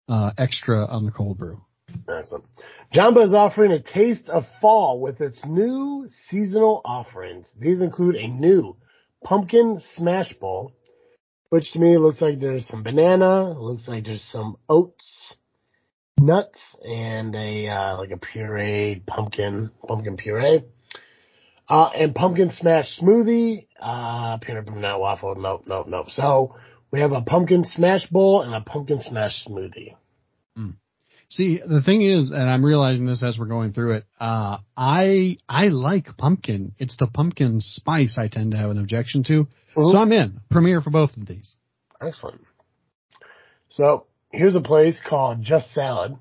uh, 0.09 0.33
extra 0.37 0.85
on 0.85 1.07
the 1.07 1.13
cold 1.13 1.39
brew. 1.39 1.63
Excellent. 2.09 2.45
Jamba 2.95 3.25
is 3.25 3.35
offering 3.35 3.73
a 3.73 3.81
taste 3.81 4.29
of 4.29 4.45
fall 4.61 5.01
with 5.01 5.21
its 5.21 5.45
new 5.45 6.09
seasonal 6.29 6.81
offerings. 6.85 7.51
These 7.59 7.81
include 7.81 8.17
a 8.17 8.29
new 8.29 8.77
pumpkin 9.23 9.81
smash 9.95 10.35
bowl, 10.35 10.73
which 11.49 11.73
to 11.73 11.79
me 11.79 11.99
looks 11.99 12.21
like 12.21 12.41
there's 12.41 12.67
some 12.67 12.83
banana, 12.83 13.59
looks 13.59 13.89
like 13.89 14.05
there's 14.05 14.23
some 14.23 14.57
oats, 14.69 15.37
nuts, 16.19 16.59
and 16.85 17.35
a 17.35 17.69
uh, 17.69 17.99
like 17.99 18.11
a 18.11 18.17
pureed 18.17 19.07
pumpkin 19.07 19.71
pumpkin 19.87 20.17
puree. 20.17 20.65
Uh, 21.69 21.91
and 21.95 22.15
pumpkin 22.15 22.51
smash 22.51 22.99
smoothie, 23.01 23.67
uh, 23.81 24.37
peanut 24.39 24.67
butter 24.67 24.81
nut 24.81 25.01
waffle. 25.01 25.35
Nope, 25.37 25.63
nope, 25.67 25.87
nope. 25.89 26.11
So 26.11 26.57
we 26.91 27.01
have 27.01 27.13
a 27.13 27.23
pumpkin 27.23 27.65
smash 27.65 28.07
bowl 28.09 28.43
and 28.43 28.55
a 28.55 28.61
pumpkin 28.61 29.01
smash 29.01 29.47
smoothie. 29.47 29.95
Mm. 30.59 30.75
See, 31.33 31.61
the 31.67 31.81
thing 31.81 32.03
is, 32.03 32.31
and 32.31 32.43
I'm 32.43 32.63
realizing 32.63 33.07
this 33.07 33.25
as 33.25 33.39
we're 33.39 33.47
going 33.47 33.73
through 33.73 33.93
it, 33.93 34.05
uh, 34.21 34.59
I, 34.77 35.39
I 35.49 35.69
like 35.69 36.19
pumpkin. 36.19 36.75
It's 36.79 36.95
the 36.99 37.07
pumpkin 37.07 37.61
spice 37.61 38.19
I 38.19 38.29
tend 38.29 38.51
to 38.51 38.59
have 38.59 38.71
an 38.71 38.79
objection 38.79 39.25
to. 39.25 39.45
Mm-hmm. 39.45 39.83
So 39.83 39.97
I'm 39.97 40.13
in. 40.13 40.43
Premiere 40.51 40.83
for 40.83 40.91
both 40.91 41.17
of 41.17 41.27
these. 41.27 41.57
Excellent. 42.03 42.43
So 43.71 44.05
here's 44.31 44.57
a 44.57 44.61
place 44.61 45.01
called 45.09 45.41
Just 45.41 45.71
Salad. 45.71 46.19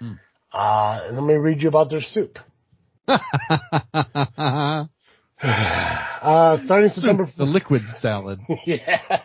Mm. 0.00 0.20
Uh, 0.50 1.00
and 1.08 1.18
let 1.18 1.26
me 1.26 1.34
read 1.34 1.60
you 1.60 1.68
about 1.68 1.90
their 1.90 2.00
soup. 2.00 2.38
uh, 3.08 4.86
starting 6.64 6.88
soup, 6.88 6.94
September 6.94 7.30
the 7.36 7.44
liquid 7.44 7.82
salad. 8.00 8.40
yeah. 8.64 9.20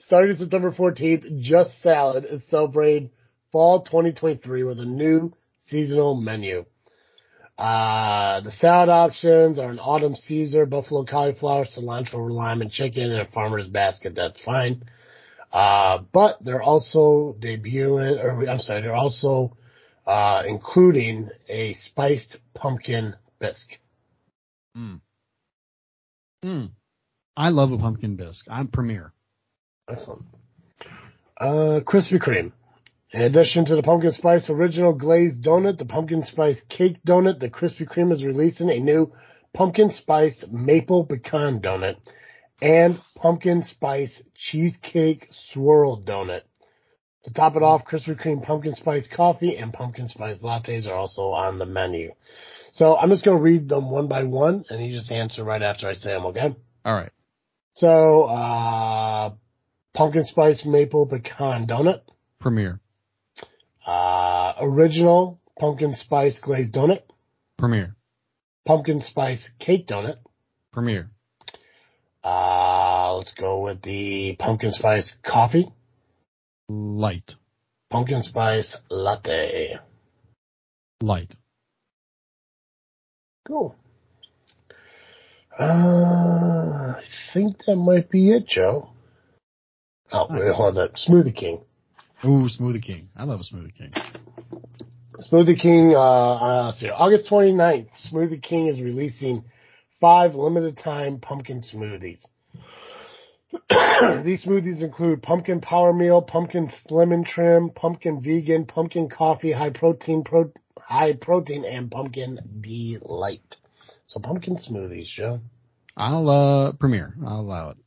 Starting 0.00 0.38
September 0.38 0.72
14th, 0.72 1.42
Just 1.42 1.82
Salad 1.82 2.24
is 2.24 2.40
celebrating 2.48 3.10
fall 3.52 3.82
2023 3.82 4.64
with 4.64 4.78
a 4.80 4.84
new 4.84 5.32
seasonal 5.58 6.16
menu. 6.16 6.64
Uh, 7.58 8.40
the 8.42 8.50
salad 8.50 8.90
options 8.90 9.58
are 9.58 9.70
an 9.70 9.78
autumn 9.78 10.14
Caesar, 10.14 10.66
buffalo 10.66 11.04
cauliflower, 11.04 11.64
cilantro, 11.64 12.30
lime, 12.30 12.60
and 12.60 12.70
chicken 12.70 13.10
in 13.10 13.20
a 13.20 13.26
farmer's 13.26 13.66
basket. 13.66 14.14
That's 14.14 14.42
fine. 14.42 14.82
Uh, 15.52 16.00
but 16.12 16.36
they're 16.44 16.62
also 16.62 17.34
debuting, 17.40 18.22
or 18.22 18.46
I'm 18.48 18.58
sorry, 18.58 18.82
they're 18.82 18.94
also, 18.94 19.56
uh, 20.06 20.42
including 20.46 21.30
a 21.48 21.72
spiced 21.74 22.36
pumpkin 22.54 23.14
bisque. 23.38 23.78
Mm. 24.76 25.00
Mm. 26.44 26.70
I 27.36 27.48
love 27.48 27.72
a 27.72 27.78
pumpkin 27.78 28.16
bisque. 28.16 28.46
I'm 28.50 28.68
premier. 28.68 29.12
Excellent. 29.88 30.26
Uh, 31.38 31.80
Krispy 31.86 32.20
Kreme. 32.20 32.52
In 33.12 33.22
addition 33.22 33.64
to 33.66 33.76
the 33.76 33.82
pumpkin 33.82 34.10
spice 34.10 34.50
original 34.50 34.92
glazed 34.92 35.44
donut, 35.44 35.78
the 35.78 35.84
pumpkin 35.84 36.22
spice 36.24 36.60
cake 36.68 36.98
donut, 37.06 37.38
the 37.38 37.48
Krispy 37.48 37.86
Kreme 37.86 38.12
is 38.12 38.24
releasing 38.24 38.68
a 38.68 38.80
new 38.80 39.12
pumpkin 39.54 39.90
spice 39.90 40.44
maple 40.50 41.04
pecan 41.06 41.60
donut 41.60 41.96
and 42.60 42.98
pumpkin 43.14 43.62
spice 43.62 44.22
cheesecake 44.34 45.28
swirl 45.30 46.02
donut. 46.02 46.42
To 47.24 47.32
top 47.32 47.54
it 47.54 47.62
off, 47.62 47.84
Krispy 47.84 48.20
Kreme 48.20 48.42
pumpkin 48.42 48.74
spice 48.74 49.08
coffee 49.14 49.56
and 49.56 49.72
pumpkin 49.72 50.08
spice 50.08 50.42
lattes 50.42 50.88
are 50.88 50.94
also 50.94 51.28
on 51.28 51.58
the 51.58 51.66
menu. 51.66 52.12
So 52.72 52.96
I'm 52.96 53.10
just 53.10 53.24
going 53.24 53.36
to 53.36 53.42
read 53.42 53.68
them 53.68 53.90
one 53.90 54.08
by 54.08 54.24
one 54.24 54.64
and 54.68 54.84
you 54.84 54.92
just 54.92 55.12
answer 55.12 55.44
right 55.44 55.62
after 55.62 55.88
I 55.88 55.94
say 55.94 56.10
them, 56.10 56.26
okay? 56.26 56.56
All 56.84 56.94
right. 56.94 57.12
So, 57.74 58.24
uh, 58.24 59.32
pumpkin 59.94 60.24
spice 60.24 60.64
maple 60.64 61.06
pecan 61.06 61.66
donut. 61.66 62.00
Premier. 62.40 62.80
Uh, 63.86 64.54
original 64.60 65.40
pumpkin 65.58 65.94
spice 65.94 66.38
glazed 66.40 66.74
donut. 66.74 67.02
Premier. 67.56 67.94
Pumpkin 68.66 69.00
spice 69.00 69.48
cake 69.60 69.86
donut. 69.86 70.16
Premier. 70.72 71.08
Uh, 72.24 73.14
let's 73.16 73.32
go 73.34 73.60
with 73.60 73.80
the 73.82 74.34
pumpkin 74.40 74.72
spice 74.72 75.16
coffee. 75.24 75.70
Light. 76.68 77.32
Pumpkin 77.88 78.22
spice 78.22 78.76
latte. 78.90 79.78
Light. 81.00 81.36
Cool. 83.46 83.76
Uh, 85.56 85.62
I 86.96 87.02
think 87.32 87.58
that 87.66 87.76
might 87.76 88.10
be 88.10 88.32
it, 88.32 88.48
Joe. 88.48 88.90
Oh, 90.12 90.26
nice. 90.28 90.40
wait, 90.40 90.54
hold 90.54 90.78
on. 90.78 90.88
Smoothie 90.88 91.34
King. 91.34 91.60
Ooh, 92.24 92.48
Smoothie 92.48 92.82
King. 92.82 93.08
I 93.16 93.24
love 93.24 93.40
a 93.40 93.42
Smoothie 93.42 93.76
King. 93.76 93.92
Smoothie 95.20 95.60
King, 95.60 95.94
uh, 95.94 95.98
uh, 95.98 96.72
see, 96.72 96.88
August 96.88 97.26
29th, 97.30 97.88
Smoothie 98.10 98.42
King 98.42 98.68
is 98.68 98.80
releasing 98.80 99.44
five 100.00 100.34
limited 100.34 100.78
time 100.78 101.20
pumpkin 101.20 101.62
smoothies. 101.62 102.24
These 104.24 104.44
smoothies 104.44 104.80
include 104.80 105.22
pumpkin 105.22 105.60
power 105.60 105.92
meal, 105.92 106.20
pumpkin 106.20 106.70
slim 106.86 107.12
and 107.12 107.24
trim, 107.24 107.70
pumpkin 107.70 108.22
vegan, 108.22 108.66
pumpkin 108.66 109.08
coffee, 109.08 109.52
high 109.52 109.70
protein, 109.70 110.24
pro- 110.24 110.52
high 110.78 111.14
protein, 111.14 111.64
and 111.64 111.90
pumpkin 111.90 112.38
delight. 112.60 113.56
So 114.06 114.20
pumpkin 114.20 114.56
smoothies, 114.56 115.06
Joe. 115.06 115.40
I'll 115.96 116.28
uh 116.28 116.72
premiere. 116.72 117.14
I'll 117.26 117.40
allow 117.40 117.70
it. 117.70 117.78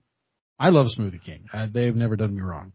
I 0.57 0.69
love 0.69 0.87
Smoothie 0.97 1.21
King. 1.23 1.45
Uh, 1.53 1.67
they've 1.71 1.95
never 1.95 2.15
done 2.15 2.35
me 2.35 2.41
wrong. 2.41 2.73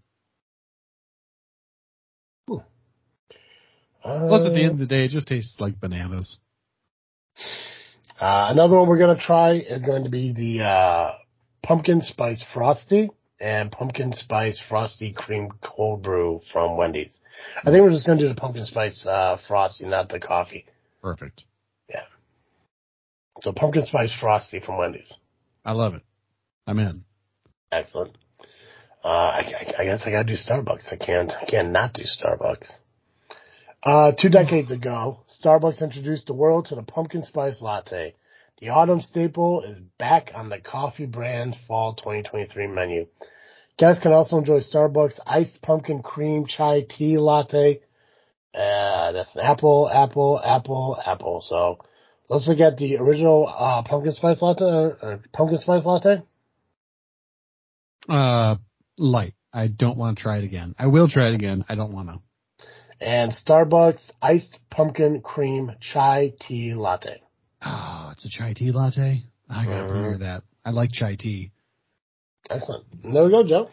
Uh, 4.05 4.29
Plus, 4.29 4.47
at 4.47 4.53
the 4.53 4.63
end 4.63 4.73
of 4.73 4.79
the 4.79 4.87
day, 4.87 5.07
it 5.07 5.11
just 5.11 5.27
tastes 5.27 5.59
like 5.59 5.81
bananas. 5.81 6.39
Uh, 8.21 8.49
another 8.51 8.79
one 8.79 8.89
we're 8.89 8.99
gonna 8.99 9.19
try 9.19 9.55
is 9.55 9.83
going 9.83 10.05
to 10.05 10.11
be 10.11 10.33
the 10.33 10.63
uh, 10.63 11.13
pumpkin 11.63 12.01
spice 12.03 12.45
frosty 12.53 13.11
and 13.41 13.73
pumpkin 13.73 14.13
spice 14.13 14.63
frosty 14.69 15.13
cream 15.13 15.51
cold 15.63 16.03
brew 16.03 16.41
from 16.53 16.77
Wendy's. 16.77 17.19
I 17.61 17.71
think 17.71 17.83
we're 17.83 17.91
just 17.91 18.07
gonna 18.07 18.21
do 18.21 18.29
the 18.29 18.35
pumpkin 18.35 18.67
spice 18.67 19.07
uh, 19.07 19.39
frosty, 19.49 19.87
not 19.87 20.11
the 20.11 20.21
coffee. 20.21 20.67
Perfect. 21.03 21.45
Yeah. 21.89 22.05
So 23.43 23.53
pumpkin 23.53 23.85
spice 23.85 24.15
frosty 24.21 24.61
from 24.61 24.79
Wendy's. 24.79 25.13
I 25.65 25.73
love 25.73 25.95
it. 25.95 26.03
I'm 26.67 26.79
in. 26.79 27.05
Excellent. 27.73 28.17
Uh, 29.05 29.09
I, 29.09 29.75
I, 29.79 29.85
guess 29.85 30.01
I 30.07 30.11
gotta 30.11 30.25
do 30.25 30.35
Starbucks. 30.35 30.91
I 30.91 30.97
can't, 30.97 31.31
I 31.31 31.45
can't 31.45 31.73
not 31.73 31.93
do 31.93 32.05
Starbucks. 32.05 32.71
Uh, 33.85 34.13
two 34.13 34.31
decades 34.31 34.71
ago, 34.71 35.19
Starbucks 35.29 35.83
introduced 35.83 36.27
the 36.27 36.33
world 36.33 36.67
to 36.67 36.75
the 36.75 36.83
pumpkin 36.83 37.23
spice 37.23 37.61
latte. 37.61 38.15
The 38.59 38.71
autumn 38.71 39.03
staple 39.03 39.63
is 39.63 39.79
back 39.99 40.33
on 40.35 40.49
the 40.49 40.59
coffee 40.59 41.05
brand's 41.05 41.57
fall 41.69 41.95
2023 41.95 42.67
menu. 42.69 43.07
Guests 43.77 44.03
can 44.03 44.13
also 44.13 44.39
enjoy 44.39 44.61
Starbucks 44.61 45.19
iced 45.27 45.61
pumpkin 45.61 46.03
cream 46.03 46.47
chai 46.47 46.87
tea 46.89 47.19
latte. 47.19 47.83
Uh, 48.55 49.13
that's 49.13 49.35
an 49.35 49.43
apple, 49.43 49.91
apple, 49.93 50.41
apple, 50.43 50.97
apple. 51.05 51.45
So 51.47 51.79
let's 52.31 52.49
look 52.49 52.61
at 52.61 52.79
the 52.79 52.97
original 52.97 53.47
uh, 53.47 53.83
pumpkin 53.83 54.13
spice 54.13 54.41
latte 54.41 54.65
or, 54.65 54.99
or 55.03 55.21
pumpkin 55.35 55.59
spice 55.59 55.85
latte. 55.85 56.23
Uh, 58.09 58.57
light. 58.97 59.35
I 59.53 59.67
don't 59.69 59.99
want 59.99 60.17
to 60.17 60.23
try 60.23 60.39
it 60.39 60.45
again. 60.45 60.75
I 60.79 60.87
will 60.87 61.09
try 61.09 61.29
it 61.29 61.35
again. 61.35 61.67
I 61.69 61.75
don't 61.75 61.93
want 61.93 62.09
to 62.09 62.21
and 63.01 63.33
Starbucks 63.33 64.11
iced 64.23 64.59
pumpkin 64.71 65.21
cream 65.21 65.73
chai 65.81 66.33
tea 66.41 66.75
latte. 66.75 67.23
Oh, 67.65 68.11
it's 68.13 68.25
a 68.25 68.29
chai 68.29 68.53
tea 68.55 68.73
latte. 68.73 69.25
I 69.49 69.65
gotta 69.65 69.83
mm-hmm. 69.83 70.23
that. 70.23 70.43
I 70.65 70.71
like 70.71 70.91
chai 70.93 71.17
tea. 71.17 71.53
Excellent. 72.51 72.85
There 73.13 73.25
we 73.25 73.31
go, 73.31 73.45
Joe. 73.47 73.71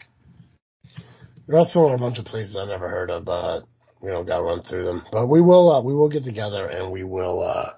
Are 1.49 1.57
also 1.57 1.87
a 1.87 1.97
bunch 1.97 2.17
of 2.17 2.25
places 2.25 2.55
I've 2.55 2.69
never 2.69 2.87
heard 2.87 3.09
of, 3.09 3.25
but 3.25 3.63
we 4.01 4.09
don't 4.09 4.25
got 4.25 4.37
to 4.37 4.43
run 4.43 4.63
through 4.63 4.85
them. 4.85 5.03
But 5.11 5.27
we 5.27 5.41
will, 5.41 5.71
uh, 5.71 5.81
we 5.81 5.93
will 5.93 6.09
get 6.09 6.23
together 6.23 6.67
and 6.67 6.91
we 6.91 7.03
will 7.03 7.41
uh, 7.41 7.71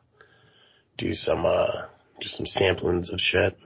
do 0.98 1.14
some, 1.14 1.46
uh, 1.46 1.88
just 2.22 2.38
some 2.38 2.46
samplings 2.46 3.12
of 3.12 3.20
shit. 3.20 3.58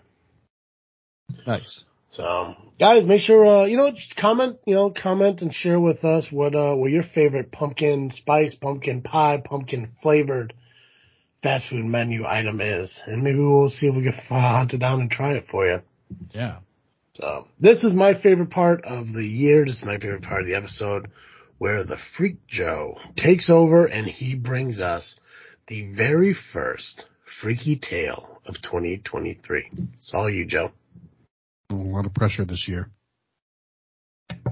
Nice. 1.45 1.83
So, 2.17 2.55
guys, 2.79 3.05
make 3.05 3.21
sure 3.21 3.45
uh, 3.45 3.65
you 3.65 3.77
know 3.77 3.91
comment, 4.19 4.57
you 4.65 4.73
know, 4.73 4.89
comment 4.89 5.41
and 5.41 5.53
share 5.53 5.79
with 5.79 6.03
us 6.03 6.25
what 6.31 6.55
uh 6.55 6.73
what 6.73 6.89
your 6.89 7.03
favorite 7.03 7.51
pumpkin 7.51 8.09
spice, 8.11 8.55
pumpkin 8.55 9.03
pie, 9.03 9.43
pumpkin 9.45 9.91
flavored 10.01 10.55
fast 11.43 11.69
food 11.69 11.85
menu 11.85 12.25
item 12.25 12.59
is, 12.59 12.99
and 13.05 13.21
maybe 13.21 13.37
we'll 13.37 13.69
see 13.69 13.85
if 13.85 13.95
we 13.95 14.01
can 14.01 14.13
hunt 14.29 14.73
it 14.73 14.79
down 14.79 14.99
and 14.99 15.11
try 15.11 15.33
it 15.33 15.45
for 15.51 15.67
you. 15.67 15.79
Yeah. 16.31 16.57
So 17.13 17.47
this 17.59 17.83
is 17.83 17.93
my 17.93 18.19
favorite 18.19 18.49
part 18.49 18.83
of 18.83 19.13
the 19.13 19.23
year. 19.23 19.63
This 19.65 19.77
is 19.77 19.85
my 19.85 19.99
favorite 19.99 20.23
part 20.23 20.41
of 20.41 20.47
the 20.47 20.55
episode 20.55 21.09
where 21.59 21.83
the 21.83 21.97
Freak 22.17 22.47
Joe 22.47 22.97
takes 23.15 23.47
over 23.47 23.85
and 23.85 24.07
he 24.07 24.33
brings 24.33 24.81
us 24.81 25.19
the 25.67 25.93
very 25.93 26.35
first 26.51 27.03
freaky 27.41 27.75
tale 27.75 28.39
of 28.47 28.55
2023. 28.63 29.69
It's 29.93 30.11
all 30.15 30.29
you, 30.29 30.45
Joe. 30.45 30.71
A 31.69 31.73
lot 31.75 32.05
of 32.05 32.13
pressure 32.13 32.45
this 32.45 32.67
year. 32.67 32.89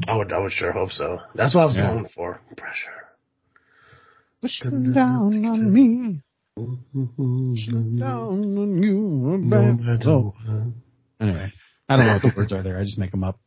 I 0.07 0.18
would, 0.18 0.32
I 0.32 0.39
would 0.39 0.51
sure 0.51 0.72
hope 0.72 0.91
so. 0.91 1.20
That's 1.36 1.55
what 1.55 1.61
I 1.61 1.66
was 1.66 1.76
yeah. 1.76 1.93
going 1.93 2.07
for. 2.13 2.41
Pressure. 2.57 2.91
Pushing 4.41 4.93
down 4.93 5.45
on 5.45 5.74
me. 5.74 6.22
Pushing 6.55 7.99
down 7.99 8.57
on 8.57 8.84
you. 8.84 9.51
Oh. 10.05 10.34
Anyway, 11.20 11.51
I 11.89 11.97
don't 11.97 12.05
know 12.05 12.13
what 12.13 12.22
the 12.22 12.34
words 12.36 12.53
are 12.53 12.63
there. 12.63 12.78
I 12.78 12.84
just 12.84 12.97
make 12.97 13.11
them 13.11 13.24
up. 13.24 13.39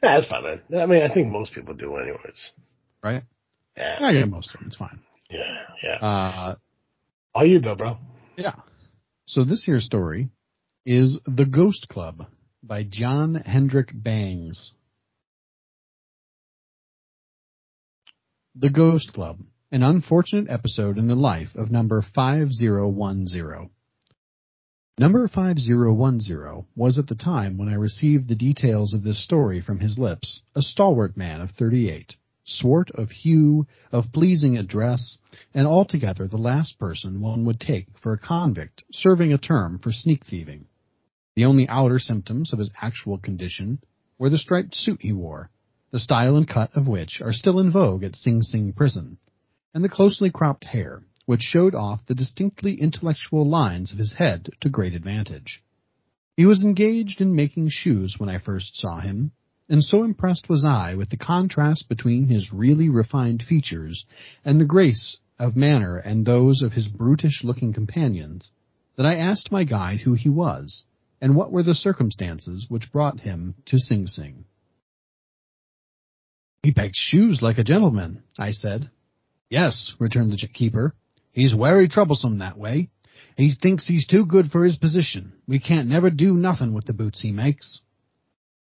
That's 0.00 0.26
fine, 0.26 0.42
man. 0.42 0.80
I 0.80 0.86
mean, 0.86 1.02
I 1.02 1.12
think 1.12 1.30
most 1.30 1.52
people 1.52 1.74
do 1.74 1.96
anyways. 1.96 2.52
Right? 3.02 3.22
Yeah. 3.76 3.98
I 4.00 4.12
get 4.12 4.28
most 4.28 4.50
of 4.54 4.60
them. 4.60 4.68
It's 4.68 4.76
fine. 4.76 5.00
Yeah, 5.30 5.64
yeah. 5.82 5.94
Uh, 5.96 6.54
All 7.34 7.46
you 7.46 7.60
though, 7.60 7.76
bro. 7.76 7.96
Yeah. 8.36 8.54
So 9.26 9.44
this 9.44 9.64
here 9.64 9.80
story 9.80 10.28
is 10.84 11.18
The 11.26 11.46
Ghost 11.46 11.88
Club 11.88 12.26
by 12.64 12.84
John 12.84 13.42
Kendrick 13.44 13.90
Bangs. 13.92 14.72
The 18.54 18.70
Ghost 18.70 19.12
Club, 19.12 19.40
an 19.72 19.82
unfortunate 19.82 20.48
episode 20.48 20.96
in 20.96 21.08
the 21.08 21.16
life 21.16 21.56
of 21.56 21.72
number 21.72 22.02
5010. 22.14 23.70
Number 24.96 25.26
5010 25.26 26.66
was 26.76 27.00
at 27.00 27.08
the 27.08 27.16
time 27.16 27.58
when 27.58 27.68
I 27.68 27.74
received 27.74 28.28
the 28.28 28.36
details 28.36 28.94
of 28.94 29.02
this 29.02 29.24
story 29.24 29.60
from 29.60 29.80
his 29.80 29.98
lips, 29.98 30.44
a 30.54 30.62
stalwart 30.62 31.16
man 31.16 31.40
of 31.40 31.50
38, 31.50 32.16
swart 32.44 32.92
of 32.92 33.10
hue, 33.10 33.66
of 33.90 34.12
pleasing 34.12 34.56
address, 34.56 35.18
and 35.52 35.66
altogether 35.66 36.28
the 36.28 36.36
last 36.36 36.78
person 36.78 37.20
one 37.20 37.44
would 37.44 37.58
take 37.58 37.88
for 37.98 38.12
a 38.12 38.18
convict 38.18 38.84
serving 38.92 39.32
a 39.32 39.38
term 39.38 39.80
for 39.80 39.90
sneak 39.90 40.24
thieving. 40.24 40.66
The 41.34 41.46
only 41.46 41.66
outer 41.66 41.98
symptoms 41.98 42.52
of 42.52 42.58
his 42.58 42.70
actual 42.82 43.16
condition 43.16 43.78
were 44.18 44.28
the 44.28 44.36
striped 44.36 44.74
suit 44.74 45.00
he 45.00 45.12
wore, 45.14 45.48
the 45.90 45.98
style 45.98 46.36
and 46.36 46.46
cut 46.46 46.70
of 46.76 46.86
which 46.88 47.22
are 47.22 47.32
still 47.32 47.58
in 47.58 47.70
vogue 47.70 48.04
at 48.04 48.16
Sing 48.16 48.42
Sing 48.42 48.74
prison, 48.74 49.16
and 49.72 49.82
the 49.82 49.88
closely 49.88 50.28
cropped 50.30 50.66
hair, 50.66 51.04
which 51.24 51.40
showed 51.40 51.74
off 51.74 52.04
the 52.04 52.14
distinctly 52.14 52.78
intellectual 52.78 53.48
lines 53.48 53.92
of 53.92 53.98
his 53.98 54.12
head 54.12 54.50
to 54.60 54.68
great 54.68 54.92
advantage. 54.92 55.62
He 56.36 56.44
was 56.44 56.62
engaged 56.62 57.22
in 57.22 57.34
making 57.34 57.70
shoes 57.70 58.16
when 58.18 58.28
I 58.28 58.36
first 58.36 58.76
saw 58.78 59.00
him, 59.00 59.32
and 59.70 59.82
so 59.82 60.04
impressed 60.04 60.50
was 60.50 60.66
I 60.66 60.96
with 60.96 61.08
the 61.08 61.16
contrast 61.16 61.88
between 61.88 62.28
his 62.28 62.52
really 62.52 62.90
refined 62.90 63.42
features 63.42 64.04
and 64.44 64.60
the 64.60 64.66
grace 64.66 65.16
of 65.38 65.56
manner 65.56 65.96
and 65.96 66.26
those 66.26 66.60
of 66.60 66.74
his 66.74 66.88
brutish 66.88 67.42
looking 67.42 67.72
companions, 67.72 68.50
that 68.96 69.06
I 69.06 69.16
asked 69.16 69.50
my 69.50 69.64
guide 69.64 70.00
who 70.00 70.12
he 70.12 70.28
was, 70.28 70.84
and 71.22 71.36
what 71.36 71.52
were 71.52 71.62
the 71.62 71.74
circumstances 71.74 72.66
which 72.68 72.90
brought 72.90 73.20
him 73.20 73.54
to 73.66 73.78
Sing 73.78 74.08
Sing? 74.08 74.44
He 76.64 76.72
pegs 76.72 76.96
shoes 76.96 77.40
like 77.40 77.58
a 77.58 77.64
gentleman, 77.64 78.24
I 78.38 78.50
said. 78.50 78.90
Yes, 79.48 79.94
returned 80.00 80.32
the 80.32 80.48
keeper. 80.48 80.94
He's 81.30 81.52
very 81.52 81.88
troublesome 81.88 82.38
that 82.38 82.58
way. 82.58 82.90
He 83.36 83.54
thinks 83.54 83.86
he's 83.86 84.06
too 84.06 84.26
good 84.26 84.50
for 84.50 84.64
his 84.64 84.76
position. 84.76 85.32
We 85.46 85.60
can't 85.60 85.88
never 85.88 86.10
do 86.10 86.34
nothing 86.34 86.74
with 86.74 86.86
the 86.86 86.92
boots 86.92 87.22
he 87.22 87.30
makes. 87.30 87.82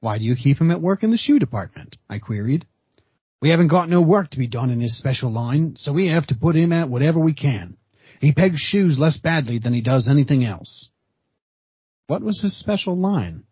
Why 0.01 0.18
do 0.18 0.24
you 0.24 0.36
keep 0.36 0.61
him 0.61 0.70
at 0.70 0.82
work 0.82 1.03
in 1.03 1.11
the 1.11 1.16
shoe 1.16 1.38
department? 1.38 1.97
I 2.11 2.18
queried. 2.18 2.66
We 3.40 3.51
haven't 3.51 3.68
got 3.68 3.88
no 3.88 4.03
work 4.03 4.30
to 4.30 4.38
be 4.38 4.49
done 4.49 4.70
in 4.70 4.80
his 4.80 4.99
special 4.99 5.32
line, 5.32 5.76
so 5.76 5.95
we 5.95 6.09
have 6.09 6.26
to 6.26 6.34
put 6.34 6.57
him 6.57 6.72
at 6.72 6.90
whatever 6.90 7.18
we 7.18 7.32
can. 7.32 7.78
He 8.20 8.32
pegs 8.32 8.61
shoes 8.61 8.99
less 8.99 9.16
badly 9.16 9.59
than 9.59 9.72
he 9.72 9.80
does 9.80 10.09
anything 10.09 10.45
else. 10.45 10.90
What 12.07 12.22
was 12.22 12.40
his 12.42 12.59
special 12.59 12.98
line? 12.98 13.44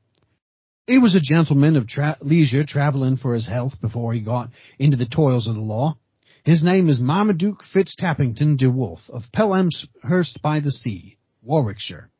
He 0.86 0.98
was 0.98 1.14
a 1.14 1.20
gentleman 1.20 1.76
of 1.76 1.86
tra- 1.86 2.18
leisure 2.20 2.64
traveling 2.64 3.16
for 3.16 3.32
his 3.32 3.46
health 3.46 3.80
before 3.80 4.12
he 4.12 4.20
got 4.20 4.50
into 4.78 4.98
the 4.98 5.07
toils 5.07 5.46
of 5.46 5.55
the 5.55 5.61
law. 5.61 5.96
His 6.44 6.62
name 6.62 6.88
is 6.88 7.00
Marmaduke 7.00 7.62
Fitztappington 7.72 8.59
de 8.59 8.68
Wolf 8.68 9.09
of 9.09 9.22
Pelhamhurst 9.32 10.42
by 10.42 10.61
the 10.61 10.70
Sea, 10.70 11.16
Warwickshire. 11.40 12.11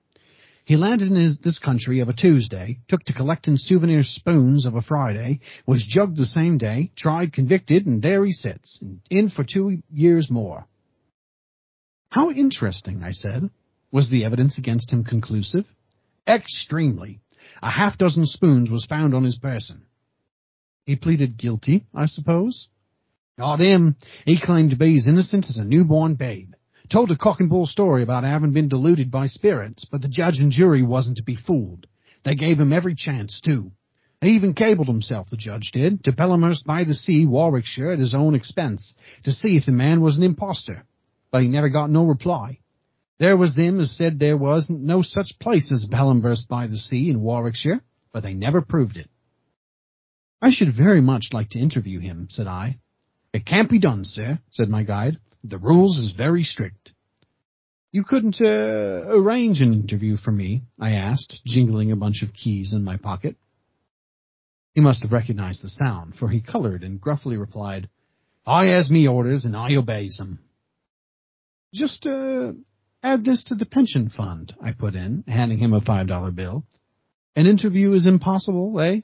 He 0.65 0.77
landed 0.77 1.09
in 1.09 1.17
his, 1.17 1.39
this 1.39 1.59
country 1.59 2.01
of 2.01 2.09
a 2.09 2.15
Tuesday, 2.15 2.79
took 2.89 3.03
to 3.05 3.13
collecting 3.13 3.57
souvenir 3.59 4.05
spoons 4.05 4.65
of 4.65 4.75
a 4.75 4.81
Friday, 4.81 5.41
was 5.67 5.85
jugged 5.85 6.17
the 6.17 6.25
same 6.25 6.57
day, 6.57 6.93
tried, 6.97 7.33
convicted, 7.33 7.85
and 7.85 8.01
there 8.01 8.25
he 8.25 8.33
sits, 8.33 8.83
in 9.11 9.29
for 9.29 9.45
two 9.45 9.83
years 9.91 10.31
more. 10.31 10.67
How 12.09 12.31
interesting, 12.31 13.03
I 13.03 13.11
said. 13.11 13.51
Was 13.91 14.09
the 14.09 14.25
evidence 14.25 14.57
against 14.57 14.93
him 14.93 15.05
conclusive? 15.05 15.67
Extremely. 16.27 17.21
A 17.63 17.71
half 17.71 17.99
dozen 17.99 18.27
spoons 18.27 18.71
was 18.71 18.85
found 18.85 19.15
on 19.15 19.25
his 19.25 19.39
person. 19.39 19.83
He 20.85 20.97
pleaded 20.97 21.37
guilty, 21.37 21.87
I 21.95 22.07
suppose? 22.07 22.69
Not 23.39 23.61
him. 23.61 23.97
He 24.25 24.41
claimed 24.41 24.71
to 24.71 24.77
be 24.77 24.97
as 24.97 25.07
innocent 25.07 25.47
as 25.49 25.57
a 25.57 25.65
newborn 25.65 26.15
babe. 26.15 26.53
Told 26.91 27.11
a 27.11 27.17
cock 27.17 27.41
and 27.41 27.49
bull 27.49 27.67
story 27.67 28.03
about 28.03 28.25
having 28.25 28.53
been 28.53 28.69
deluded 28.69 29.11
by 29.11 29.27
spirits, 29.27 29.85
but 29.85 30.03
the 30.03 30.09
judge 30.09 30.39
and 30.39 30.51
jury 30.51 30.83
wasn't 30.83 31.17
to 31.17 31.23
be 31.23 31.37
fooled. 31.37 31.87
They 32.25 32.35
gave 32.35 32.61
him 32.61 32.73
every 32.73 32.95
chance, 32.95 33.41
too. 33.41 33.73
He 34.21 34.31
even 34.31 34.55
cabled 34.55 34.89
himself, 34.89 35.31
the 35.31 35.37
judge 35.37 35.71
did, 35.73 36.05
to 36.05 36.13
Pelhamhurst 36.13 36.65
by 36.65 36.85
the 36.85 36.95
Sea, 36.95 37.27
Warwickshire, 37.27 37.93
at 37.93 37.99
his 37.99 38.15
own 38.15 38.35
expense, 38.35 38.95
to 39.25 39.33
see 39.33 39.57
if 39.57 39.67
the 39.67 39.73
man 39.73 40.01
was 40.01 40.17
an 40.17 40.23
impostor. 40.23 40.85
But 41.31 41.43
he 41.43 41.49
never 41.49 41.69
got 41.69 41.91
no 41.91 42.05
reply. 42.05 42.59
There 43.23 43.37
was 43.37 43.55
them 43.55 43.79
as 43.79 43.97
said 43.97 44.19
there 44.19 44.37
wasn't 44.37 44.81
no 44.81 45.01
such 45.01 45.39
place 45.41 45.71
as 45.71 45.87
Pelhamhurst 45.87 46.49
by 46.49 46.67
the 46.67 46.77
Sea 46.77 47.09
in 47.09 47.21
Warwickshire, 47.21 47.81
but 48.13 48.25
they 48.25 48.35
never 48.35 48.61
proved 48.61 48.97
it. 48.97 49.09
I 50.41 50.51
should 50.51 50.75
very 50.77 51.01
much 51.01 51.29
like 51.33 51.51
to 51.51 51.61
interview 51.61 52.01
him, 52.01 52.27
said 52.31 52.49
I. 52.49 52.79
It 53.33 53.47
can't 53.47 53.71
be 53.71 53.79
done, 53.79 54.05
sir, 54.05 54.41
said 54.51 54.69
my 54.69 54.83
guide. 54.83 55.19
The 55.45 55.59
rules 55.59 55.99
is 55.99 56.17
very 56.17 56.43
strict. 56.43 56.95
You 57.93 58.03
couldn't 58.03 58.41
uh, 58.41 59.05
arrange 59.07 59.61
an 59.61 59.73
interview 59.73 60.17
for 60.17 60.33
me, 60.33 60.63
I 60.81 60.97
asked, 60.97 61.43
jingling 61.47 61.93
a 61.93 61.97
bunch 61.97 62.25
of 62.25 62.35
keys 62.35 62.73
in 62.73 62.83
my 62.83 62.97
pocket. 62.97 63.37
He 64.75 64.81
must 64.81 65.03
have 65.05 65.13
recognized 65.13 65.63
the 65.63 65.69
sound, 65.69 66.17
for 66.17 66.29
he 66.29 66.41
colored 66.41 66.83
and 66.83 67.01
gruffly 67.01 67.37
replied, 67.37 67.89
I 68.45 68.65
has 68.67 68.91
me 68.91 69.07
orders 69.07 69.45
and 69.45 69.57
I 69.57 69.77
obeys 69.77 70.17
them. 70.17 70.41
Just, 71.73 72.05
uh, 72.05 72.55
add 73.03 73.25
this 73.25 73.43
to 73.45 73.55
the 73.55 73.67
pension 73.67 74.09
fund, 74.09 74.55
I 74.63 74.73
put 74.73 74.95
in, 74.95 75.25
handing 75.27 75.59
him 75.59 75.73
a 75.73 75.81
five 75.81 76.07
dollar 76.07 76.31
bill. 76.31 76.65
An 77.35 77.47
interview 77.47 77.93
is 77.93 78.07
impossible, 78.07 78.79
eh? 78.81 79.01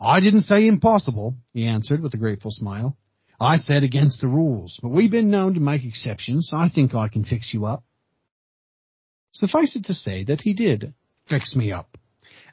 I 0.00 0.20
didn't 0.20 0.42
say 0.42 0.66
impossible, 0.66 1.36
he 1.52 1.66
answered 1.66 2.00
with 2.00 2.14
a 2.14 2.18
grateful 2.18 2.50
smile. 2.50 2.96
I 3.40 3.56
said 3.56 3.84
against 3.84 4.20
the 4.20 4.28
rules, 4.28 4.78
but 4.82 4.90
we've 4.90 5.10
been 5.10 5.30
known 5.30 5.54
to 5.54 5.60
make 5.60 5.84
exceptions, 5.84 6.50
I 6.52 6.68
think 6.68 6.94
I 6.94 7.08
can 7.08 7.24
fix 7.24 7.54
you 7.54 7.66
up. 7.66 7.84
Suffice 9.32 9.76
it 9.76 9.84
to 9.84 9.94
say 9.94 10.24
that 10.24 10.40
he 10.40 10.54
did 10.54 10.94
fix 11.28 11.54
me 11.54 11.70
up, 11.70 11.96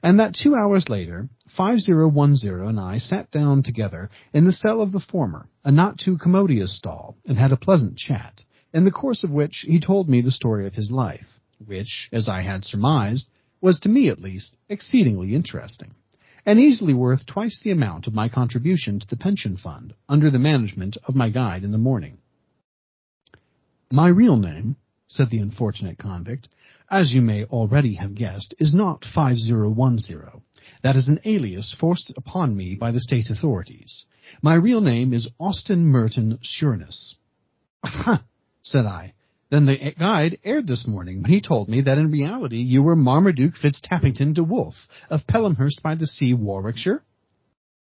and 0.04 0.20
that 0.20 0.36
two 0.36 0.56
hours 0.56 0.90
later, 0.90 1.30
5010 1.56 2.68
and 2.68 2.80
I 2.80 2.98
sat 3.00 3.32
down 3.32 3.64
together 3.64 4.10
in 4.34 4.46
the 4.46 4.52
cell 4.52 4.82
of 4.82 4.92
the 4.92 5.00
former, 5.00 5.48
a 5.64 5.72
not 5.72 5.98
too 5.98 6.18
commodious 6.18 6.78
stall, 6.78 7.18
and 7.26 7.38
had 7.38 7.52
a 7.52 7.58
pleasant 7.58 7.98
chat, 7.98 8.44
in 8.76 8.84
the 8.84 8.92
course 8.92 9.24
of 9.24 9.32
which 9.32 9.64
he 9.66 9.80
told 9.80 10.10
me 10.10 10.20
the 10.20 10.30
story 10.30 10.68
of 10.68 10.76
his 10.76 10.92
life, 10.92 11.40
which, 11.66 12.10
as 12.12 12.28
I 12.28 12.42
had 12.42 12.66
surmised, 12.66 13.30
was 13.62 13.80
to 13.80 13.90
me 13.90 14.10
at 14.10 14.20
least 14.20 14.58
exceedingly 14.68 15.34
interesting 15.34 15.96
and 16.46 16.60
easily 16.60 16.94
worth 16.94 17.26
twice 17.26 17.62
the 17.64 17.72
amount 17.72 18.06
of 18.06 18.14
my 18.14 18.28
contribution 18.28 19.00
to 19.00 19.08
the 19.08 19.16
pension 19.16 19.56
fund 19.56 19.94
under 20.10 20.30
the 20.30 20.38
management 20.38 20.98
of 21.08 21.16
my 21.16 21.30
guide 21.30 21.64
in 21.64 21.72
the 21.72 21.78
morning. 21.78 22.18
My 23.90 24.10
real 24.10 24.36
name, 24.36 24.76
said 25.08 25.30
the 25.30 25.40
unfortunate 25.40 25.98
convict, 25.98 26.50
as 26.92 27.14
you 27.14 27.22
may 27.22 27.46
already 27.46 27.96
have 27.96 28.14
guessed, 28.14 28.54
is 28.60 28.76
not 28.76 29.06
5010. 29.06 30.42
That 30.84 30.98
is 30.98 31.08
an 31.08 31.22
alias 31.24 31.74
forced 31.80 32.14
upon 32.18 32.58
me 32.58 32.76
by 32.76 32.92
the 32.92 33.00
state 33.00 33.30
authorities. 33.30 34.06
My 34.42 34.56
real 34.56 34.82
name 34.82 35.14
is 35.14 35.30
Austin 35.40 35.86
Merton 35.86 36.40
Sheerness. 36.42 37.16
said 38.66 38.86
I, 38.86 39.14
then 39.52 39.68
the 39.68 39.94
guide 39.98 40.40
erred 40.44 40.68
this 40.68 40.88
morning 40.88 41.22
when 41.22 41.32
he 41.32 41.40
told 41.40 41.70
me 41.70 41.82
that 41.82 42.00
in 42.00 42.12
reality 42.12 42.58
you 42.58 42.82
were 42.82 42.96
Marmaduke 42.96 43.54
Fitztappington 43.56 44.34
de 44.34 44.44
Wolfe 44.44 44.88
of 45.10 45.28
Pelhamhurst 45.28 45.84
by 45.84 45.94
the 45.94 46.08
Sea, 46.08 46.34
Warwickshire. 46.34 47.04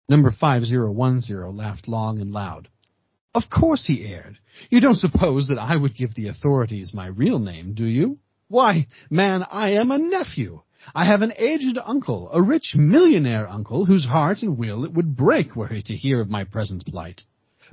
Number 0.08 0.32
5010 0.32 1.56
laughed 1.56 1.90
long 1.90 2.20
and 2.20 2.32
loud. 2.32 2.70
Of 3.34 3.44
course 3.50 3.86
he 3.86 4.06
erred. 4.06 4.40
You 4.70 4.80
don't 4.80 4.96
suppose 4.96 5.50
that 5.50 5.60
I 5.60 5.76
would 5.76 5.96
give 5.96 6.16
the 6.16 6.28
authorities 6.28 6.94
my 6.94 7.08
real 7.08 7.40
name, 7.40 7.74
do 7.74 7.86
you? 7.86 8.20
Why, 8.48 8.88
man, 9.10 9.44
I 9.50 9.72
am 9.72 9.92
a 9.92 9.98
nephew. 9.98 10.62
I 10.96 11.06
have 11.06 11.22
an 11.22 11.34
aged 11.38 11.78
uncle, 11.84 12.30
a 12.34 12.42
rich 12.42 12.76
millionaire 12.76 13.48
uncle, 13.48 13.86
whose 13.86 14.06
heart 14.06 14.42
and 14.42 14.58
will 14.58 14.84
it 14.84 14.94
would 14.94 15.16
break 15.16 15.56
were 15.56 15.68
he 15.68 15.82
to 15.84 15.96
hear 15.96 16.22
of 16.22 16.30
my 16.30 16.44
present 16.44 16.86
plight. 16.86 17.24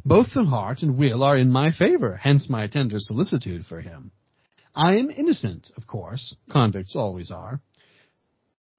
Both 0.05 0.33
the 0.33 0.45
heart 0.45 0.83
and 0.83 0.97
will 0.97 1.23
are 1.23 1.37
in 1.37 1.51
my 1.51 1.73
favor, 1.73 2.17
hence 2.17 2.49
my 2.49 2.67
tender 2.67 2.99
solicitude 2.99 3.67
for 3.67 3.81
him. 3.81 4.13
I 4.75 4.97
am 4.97 5.11
innocent, 5.11 5.71
of 5.77 5.87
course, 5.87 6.35
convicts 6.49 6.95
always 6.97 7.31
are. 7.31 7.61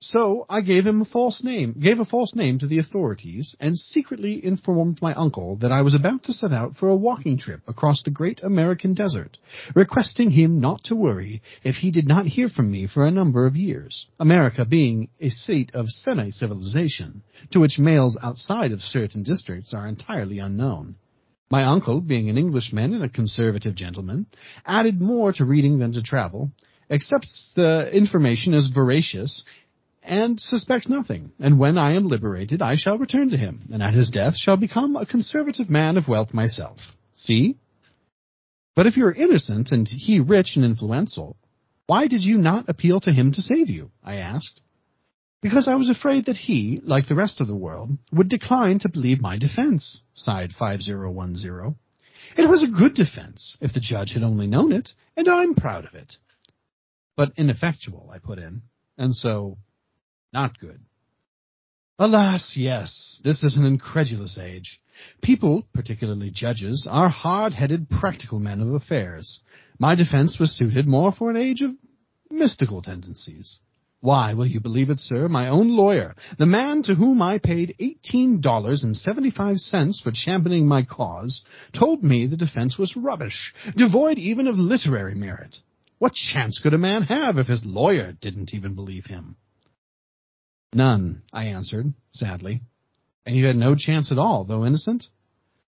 So 0.01 0.45
I 0.49 0.61
gave 0.61 0.87
him 0.87 1.01
a 1.01 1.05
false 1.05 1.43
name, 1.43 1.73
gave 1.77 1.99
a 1.99 2.05
false 2.05 2.33
name 2.33 2.57
to 2.59 2.67
the 2.67 2.79
authorities, 2.79 3.53
and 3.59 3.77
secretly 3.77 4.43
informed 4.43 5.01
my 5.01 5.13
uncle 5.13 5.57
that 5.57 5.73
I 5.73 5.81
was 5.81 5.93
about 5.93 6.23
to 6.23 6.33
set 6.33 6.53
out 6.53 6.77
for 6.77 6.87
a 6.87 6.95
walking 6.95 7.37
trip 7.37 7.61
across 7.67 8.01
the 8.01 8.09
great 8.09 8.41
American 8.41 8.93
desert, 8.93 9.37
requesting 9.75 10.31
him 10.31 10.61
not 10.61 10.85
to 10.85 10.95
worry 10.95 11.41
if 11.65 11.75
he 11.75 11.91
did 11.91 12.07
not 12.07 12.27
hear 12.27 12.47
from 12.47 12.71
me 12.71 12.87
for 12.87 13.05
a 13.05 13.11
number 13.11 13.45
of 13.45 13.57
years, 13.57 14.07
America 14.21 14.63
being 14.63 15.09
a 15.19 15.29
seat 15.29 15.69
of 15.73 15.89
semi-civilization, 15.89 17.21
to 17.51 17.59
which 17.59 17.77
mails 17.77 18.17
outside 18.23 18.71
of 18.71 18.81
certain 18.81 19.21
districts 19.21 19.73
are 19.73 19.85
entirely 19.85 20.39
unknown. 20.39 20.95
My 21.51 21.63
uncle, 21.63 21.99
being 21.99 22.29
an 22.29 22.37
Englishman 22.37 22.93
and 22.93 23.03
a 23.03 23.09
conservative 23.09 23.73
gentleman, 23.73 24.27
added 24.65 25.01
more 25.01 25.33
to 25.33 25.45
reading 25.45 25.79
than 25.79 25.93
to 25.93 26.03
travel, 26.03 26.51
accepts 26.91 27.51
the 27.55 27.89
information 27.91 28.53
as 28.53 28.67
veracious, 28.67 29.43
and 30.03 30.39
suspects 30.39 30.87
nothing. 30.87 31.31
And 31.39 31.57
when 31.57 31.77
I 31.77 31.95
am 31.95 32.07
liberated, 32.07 32.61
I 32.61 32.75
shall 32.75 32.97
return 32.97 33.31
to 33.31 33.37
him, 33.37 33.61
and 33.71 33.81
at 33.81 33.93
his 33.93 34.09
death 34.09 34.35
shall 34.35 34.57
become 34.57 34.95
a 34.95 35.05
conservative 35.05 35.69
man 35.69 35.97
of 35.97 36.07
wealth 36.07 36.33
myself. 36.33 36.77
See? 37.15 37.57
But 38.75 38.87
if 38.87 38.95
you're 38.95 39.11
innocent 39.11 39.71
and 39.71 39.87
he 39.87 40.19
rich 40.19 40.55
and 40.55 40.63
influential, 40.63 41.35
why 41.87 42.07
did 42.07 42.23
you 42.23 42.37
not 42.37 42.69
appeal 42.69 42.99
to 43.01 43.11
him 43.11 43.31
to 43.31 43.41
save 43.41 43.69
you? 43.69 43.91
I 44.03 44.15
asked. 44.15 44.61
Because 45.41 45.67
I 45.69 45.75
was 45.75 45.89
afraid 45.89 46.25
that 46.25 46.35
he, 46.35 46.81
like 46.83 47.07
the 47.07 47.15
rest 47.15 47.39
of 47.39 47.47
the 47.47 47.55
world, 47.55 47.97
would 48.11 48.27
decline 48.27 48.79
to 48.79 48.89
believe 48.89 49.21
my 49.21 49.37
defense, 49.37 50.03
sighed 50.13 50.51
5010. 50.51 51.75
It 52.37 52.49
was 52.49 52.61
a 52.61 52.67
good 52.67 52.93
defense, 52.93 53.57
if 53.61 53.73
the 53.73 53.79
judge 53.79 54.11
had 54.13 54.23
only 54.23 54.47
known 54.47 54.71
it, 54.73 54.91
and 55.15 55.29
I'm 55.29 55.55
proud 55.55 55.85
of 55.85 55.95
it. 55.95 56.17
But 57.15 57.31
ineffectual, 57.37 58.09
I 58.13 58.19
put 58.19 58.37
in, 58.37 58.63
and 58.97 59.15
so 59.15 59.57
not 60.33 60.59
good. 60.59 60.81
Alas, 61.97 62.53
yes, 62.55 63.19
this 63.23 63.43
is 63.43 63.57
an 63.57 63.65
incredulous 63.65 64.37
age. 64.37 64.81
People, 65.21 65.67
particularly 65.73 66.31
judges, 66.31 66.87
are 66.89 67.09
hard-headed, 67.09 67.89
practical 67.89 68.39
men 68.39 68.61
of 68.61 68.73
affairs. 68.73 69.41
My 69.77 69.95
defense 69.95 70.37
was 70.39 70.55
suited 70.55 70.87
more 70.87 71.11
for 71.11 71.29
an 71.29 71.37
age 71.37 71.61
of 71.61 71.71
mystical 72.29 72.81
tendencies. 72.81 73.59
Why, 74.01 74.33
will 74.33 74.45
you 74.45 74.61
believe 74.61 74.89
it, 74.89 74.99
sir? 74.99 75.27
My 75.27 75.49
own 75.49 75.75
lawyer, 75.75 76.15
the 76.37 76.45
man 76.45 76.83
to 76.83 76.95
whom 76.95 77.21
I 77.21 77.37
paid 77.37 77.75
$18.75 77.79 80.01
for 80.01 80.11
championing 80.13 80.67
my 80.67 80.83
cause, 80.83 81.43
told 81.77 82.01
me 82.01 82.25
the 82.25 82.37
defense 82.37 82.77
was 82.77 82.95
rubbish, 82.95 83.53
devoid 83.75 84.17
even 84.17 84.47
of 84.47 84.57
literary 84.57 85.15
merit. 85.15 85.57
What 85.97 86.13
chance 86.13 86.59
could 86.59 86.73
a 86.73 86.77
man 86.77 87.01
have 87.03 87.37
if 87.37 87.47
his 87.47 87.65
lawyer 87.65 88.13
didn't 88.13 88.53
even 88.53 88.73
believe 88.73 89.05
him? 89.05 89.35
None, 90.73 91.23
I 91.33 91.45
answered, 91.45 91.93
sadly. 92.13 92.61
And 93.25 93.35
you 93.35 93.47
had 93.47 93.57
no 93.57 93.75
chance 93.75 94.13
at 94.13 94.17
all, 94.17 94.45
though 94.45 94.65
innocent? 94.65 95.07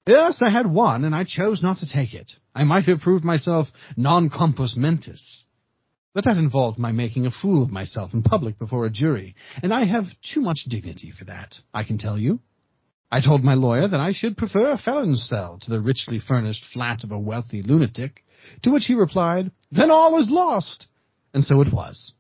Yes, 0.08 0.42
I 0.42 0.50
had 0.50 0.68
one, 0.68 1.04
and 1.04 1.14
I 1.14 1.26
chose 1.26 1.62
not 1.62 1.78
to 1.78 1.92
take 1.92 2.14
it. 2.14 2.32
I 2.56 2.64
might 2.64 2.86
have 2.86 3.02
proved 3.02 3.26
myself 3.26 3.68
non 3.98 4.30
compos 4.30 4.78
mentis. 4.78 5.46
But 6.14 6.26
that 6.26 6.38
involved 6.38 6.78
my 6.78 6.92
making 6.92 7.26
a 7.26 7.32
fool 7.32 7.64
of 7.64 7.72
myself 7.72 8.14
in 8.14 8.22
public 8.22 8.60
before 8.60 8.86
a 8.86 8.90
jury, 8.90 9.34
and 9.64 9.74
I 9.74 9.86
have 9.86 10.08
too 10.22 10.42
much 10.42 10.66
dignity 10.66 11.10
for 11.10 11.24
that, 11.26 11.58
I 11.74 11.86
can 11.86 11.98
tell 11.98 12.18
you. 12.18 12.42
I 13.10 13.22
told 13.22 13.46
my 13.46 13.54
lawyer 13.54 13.88
that 13.88 14.00
I 14.00 14.12
should 14.12 14.36
prefer 14.36 14.72
a 14.72 14.78
felon's 14.78 15.24
cell 15.24 15.58
to 15.62 15.70
the 15.70 15.80
richly 15.80 16.20
furnished 16.20 16.66
flat 16.66 17.06
of 17.06 17.12
a 17.12 17.20
wealthy 17.20 17.62
lunatic, 17.62 18.26
to 18.64 18.72
which 18.72 18.88
he 18.88 18.94
replied, 18.94 19.52
Then 19.72 19.90
all 19.90 20.20
is 20.20 20.30
lost! 20.30 20.88
And 21.34 21.46
so 21.46 21.62
it 21.62 21.72
was. 21.72 22.14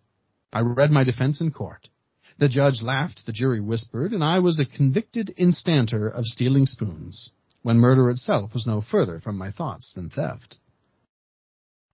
I 0.54 0.62
read 0.62 0.92
my 0.92 1.04
defense 1.04 1.42
in 1.42 1.52
court. 1.52 1.90
The 2.38 2.48
judge 2.48 2.82
laughed, 2.82 3.26
the 3.26 3.34
jury 3.34 3.60
whispered, 3.60 4.14
and 4.14 4.24
I 4.24 4.40
was 4.40 4.58
a 4.58 4.66
convicted 4.66 5.34
instanter 5.38 6.08
of 6.10 6.26
stealing 6.26 6.66
spoons, 6.66 7.32
when 7.62 7.78
murder 7.78 8.10
itself 8.10 8.54
was 8.54 8.66
no 8.66 8.80
further 8.82 9.20
from 9.20 9.38
my 9.38 9.52
thoughts 9.52 9.92
than 9.94 10.10
theft. 10.10 10.60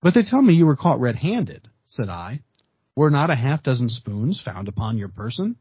But 0.01 0.13
they 0.13 0.21
tell 0.21 0.43
me 0.43 0.53
you 0.53 0.67
were 0.67 0.75
caught 0.75 0.99
red-handed, 0.99 1.69
said 1.87 2.09
I. 2.09 2.41
Were 2.95 3.09
not 3.09 3.29
a 3.29 3.35
half 3.35 3.63
dozen 3.63 3.89
spoons 3.89 4.41
found 4.43 4.67
upon 4.67 4.97
your 4.97 5.09
person? 5.09 5.55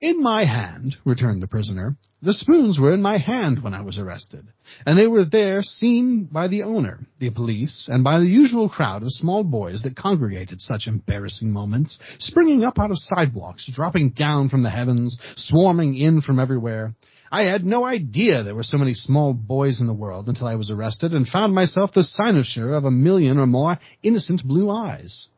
In 0.00 0.22
my 0.22 0.44
hand, 0.44 0.96
returned 1.04 1.42
the 1.42 1.46
prisoner. 1.46 1.94
The 2.22 2.32
spoons 2.32 2.78
were 2.78 2.94
in 2.94 3.02
my 3.02 3.18
hand 3.18 3.62
when 3.62 3.74
I 3.74 3.82
was 3.82 3.98
arrested, 3.98 4.46
and 4.86 4.98
they 4.98 5.06
were 5.06 5.26
there 5.26 5.62
seen 5.62 6.24
by 6.24 6.48
the 6.48 6.62
owner, 6.62 7.00
the 7.18 7.28
police, 7.28 7.86
and 7.92 8.02
by 8.02 8.18
the 8.18 8.26
usual 8.26 8.70
crowd 8.70 9.02
of 9.02 9.12
small 9.12 9.44
boys 9.44 9.82
that 9.82 9.96
congregate 9.96 10.52
at 10.52 10.60
such 10.60 10.86
embarrassing 10.86 11.52
moments, 11.52 11.98
springing 12.18 12.64
up 12.64 12.78
out 12.78 12.90
of 12.90 12.96
sidewalks, 12.98 13.70
dropping 13.74 14.10
down 14.10 14.48
from 14.48 14.62
the 14.62 14.70
heavens, 14.70 15.18
swarming 15.36 15.96
in 15.96 16.22
from 16.22 16.38
everywhere. 16.38 16.94
I 17.32 17.42
had 17.44 17.64
no 17.64 17.84
idea 17.84 18.42
there 18.42 18.56
were 18.56 18.64
so 18.64 18.76
many 18.76 18.92
small 18.92 19.32
boys 19.32 19.80
in 19.80 19.86
the 19.86 19.92
world 19.92 20.26
until 20.28 20.48
I 20.48 20.56
was 20.56 20.70
arrested 20.70 21.14
and 21.14 21.28
found 21.28 21.54
myself 21.54 21.92
the 21.92 22.02
cynosure 22.02 22.76
of 22.76 22.84
a 22.84 22.90
million 22.90 23.38
or 23.38 23.46
more 23.46 23.78
innocent 24.02 24.44
blue 24.44 24.68
eyes. 24.68 25.28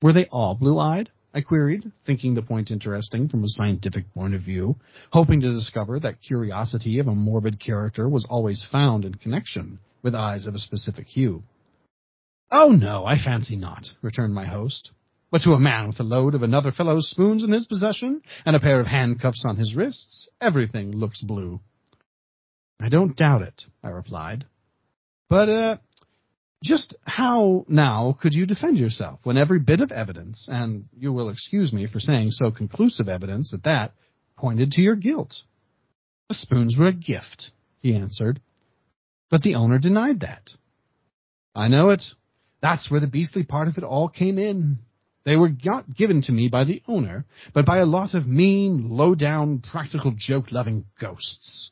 Were 0.00 0.14
they 0.14 0.26
all 0.26 0.54
blue-eyed? 0.54 1.10
I 1.34 1.42
queried, 1.42 1.92
thinking 2.06 2.34
the 2.34 2.42
point 2.42 2.70
interesting 2.70 3.28
from 3.28 3.44
a 3.44 3.48
scientific 3.48 4.12
point 4.14 4.34
of 4.34 4.40
view, 4.40 4.76
hoping 5.12 5.42
to 5.42 5.52
discover 5.52 6.00
that 6.00 6.22
curiosity 6.22 6.98
of 7.00 7.06
a 7.06 7.14
morbid 7.14 7.60
character 7.60 8.08
was 8.08 8.26
always 8.30 8.64
found 8.72 9.04
in 9.04 9.14
connection 9.14 9.80
with 10.02 10.14
eyes 10.14 10.46
of 10.46 10.54
a 10.54 10.58
specific 10.58 11.06
hue. 11.06 11.42
Oh 12.50 12.70
no, 12.70 13.04
I 13.04 13.18
fancy 13.22 13.56
not, 13.56 13.86
returned 14.00 14.34
my 14.34 14.46
host. 14.46 14.92
But 15.30 15.42
to 15.42 15.52
a 15.52 15.60
man 15.60 15.88
with 15.88 16.00
a 16.00 16.04
load 16.04 16.34
of 16.34 16.42
another 16.42 16.72
fellow's 16.72 17.10
spoons 17.10 17.44
in 17.44 17.52
his 17.52 17.66
possession 17.66 18.22
and 18.46 18.56
a 18.56 18.60
pair 18.60 18.80
of 18.80 18.86
handcuffs 18.86 19.44
on 19.44 19.56
his 19.56 19.74
wrists, 19.74 20.28
everything 20.40 20.92
looks 20.92 21.20
blue. 21.20 21.60
I 22.80 22.88
don't 22.88 23.16
doubt 23.16 23.42
it, 23.42 23.64
I 23.82 23.90
replied. 23.90 24.46
But, 25.28 25.48
uh, 25.48 25.76
just 26.64 26.96
how 27.04 27.66
now 27.68 28.16
could 28.20 28.34
you 28.34 28.46
defend 28.46 28.78
yourself 28.78 29.20
when 29.22 29.36
every 29.36 29.60
bit 29.60 29.80
of 29.80 29.92
evidence, 29.92 30.48
and 30.50 30.86
you 30.96 31.12
will 31.12 31.28
excuse 31.28 31.72
me 31.72 31.86
for 31.86 32.00
saying 32.00 32.30
so 32.30 32.50
conclusive 32.50 33.08
evidence 33.08 33.52
at 33.54 33.64
that, 33.64 33.92
pointed 34.36 34.72
to 34.72 34.82
your 34.82 34.96
guilt? 34.96 35.34
The 36.28 36.34
spoons 36.34 36.76
were 36.76 36.88
a 36.88 36.92
gift, 36.92 37.52
he 37.80 37.94
answered. 37.94 38.40
But 39.30 39.42
the 39.42 39.54
owner 39.54 39.78
denied 39.78 40.20
that. 40.20 40.50
I 41.54 41.68
know 41.68 41.90
it. 41.90 42.02
That's 42.60 42.90
where 42.90 43.00
the 43.00 43.06
beastly 43.06 43.44
part 43.44 43.68
of 43.68 43.78
it 43.78 43.84
all 43.84 44.08
came 44.08 44.38
in. 44.38 44.78
They 45.28 45.36
were 45.36 45.52
not 45.62 45.94
given 45.94 46.22
to 46.22 46.32
me 46.32 46.48
by 46.48 46.64
the 46.64 46.82
owner, 46.88 47.26
but 47.52 47.66
by 47.66 47.80
a 47.80 47.84
lot 47.84 48.14
of 48.14 48.26
mean, 48.26 48.88
low-down, 48.88 49.58
practical 49.58 50.14
joke-loving 50.16 50.86
ghosts. 50.98 51.70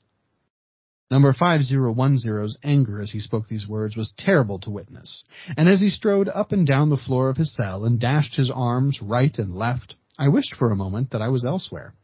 Number 1.10 1.32
5010's 1.32 2.58
anger 2.62 3.00
as 3.00 3.12
he 3.12 3.18
spoke 3.18 3.48
these 3.48 3.66
words 3.66 3.96
was 3.96 4.12
terrible 4.18 4.58
to 4.58 4.70
witness, 4.70 5.24
and 5.56 5.70
as 5.70 5.80
he 5.80 5.88
strode 5.88 6.28
up 6.28 6.52
and 6.52 6.66
down 6.66 6.90
the 6.90 6.98
floor 6.98 7.30
of 7.30 7.38
his 7.38 7.54
cell 7.54 7.86
and 7.86 7.98
dashed 7.98 8.36
his 8.36 8.50
arms 8.50 9.00
right 9.00 9.38
and 9.38 9.54
left, 9.54 9.96
I 10.18 10.28
wished 10.28 10.54
for 10.54 10.70
a 10.70 10.76
moment 10.76 11.12
that 11.12 11.22
I 11.22 11.28
was 11.28 11.46
elsewhere. 11.46 11.94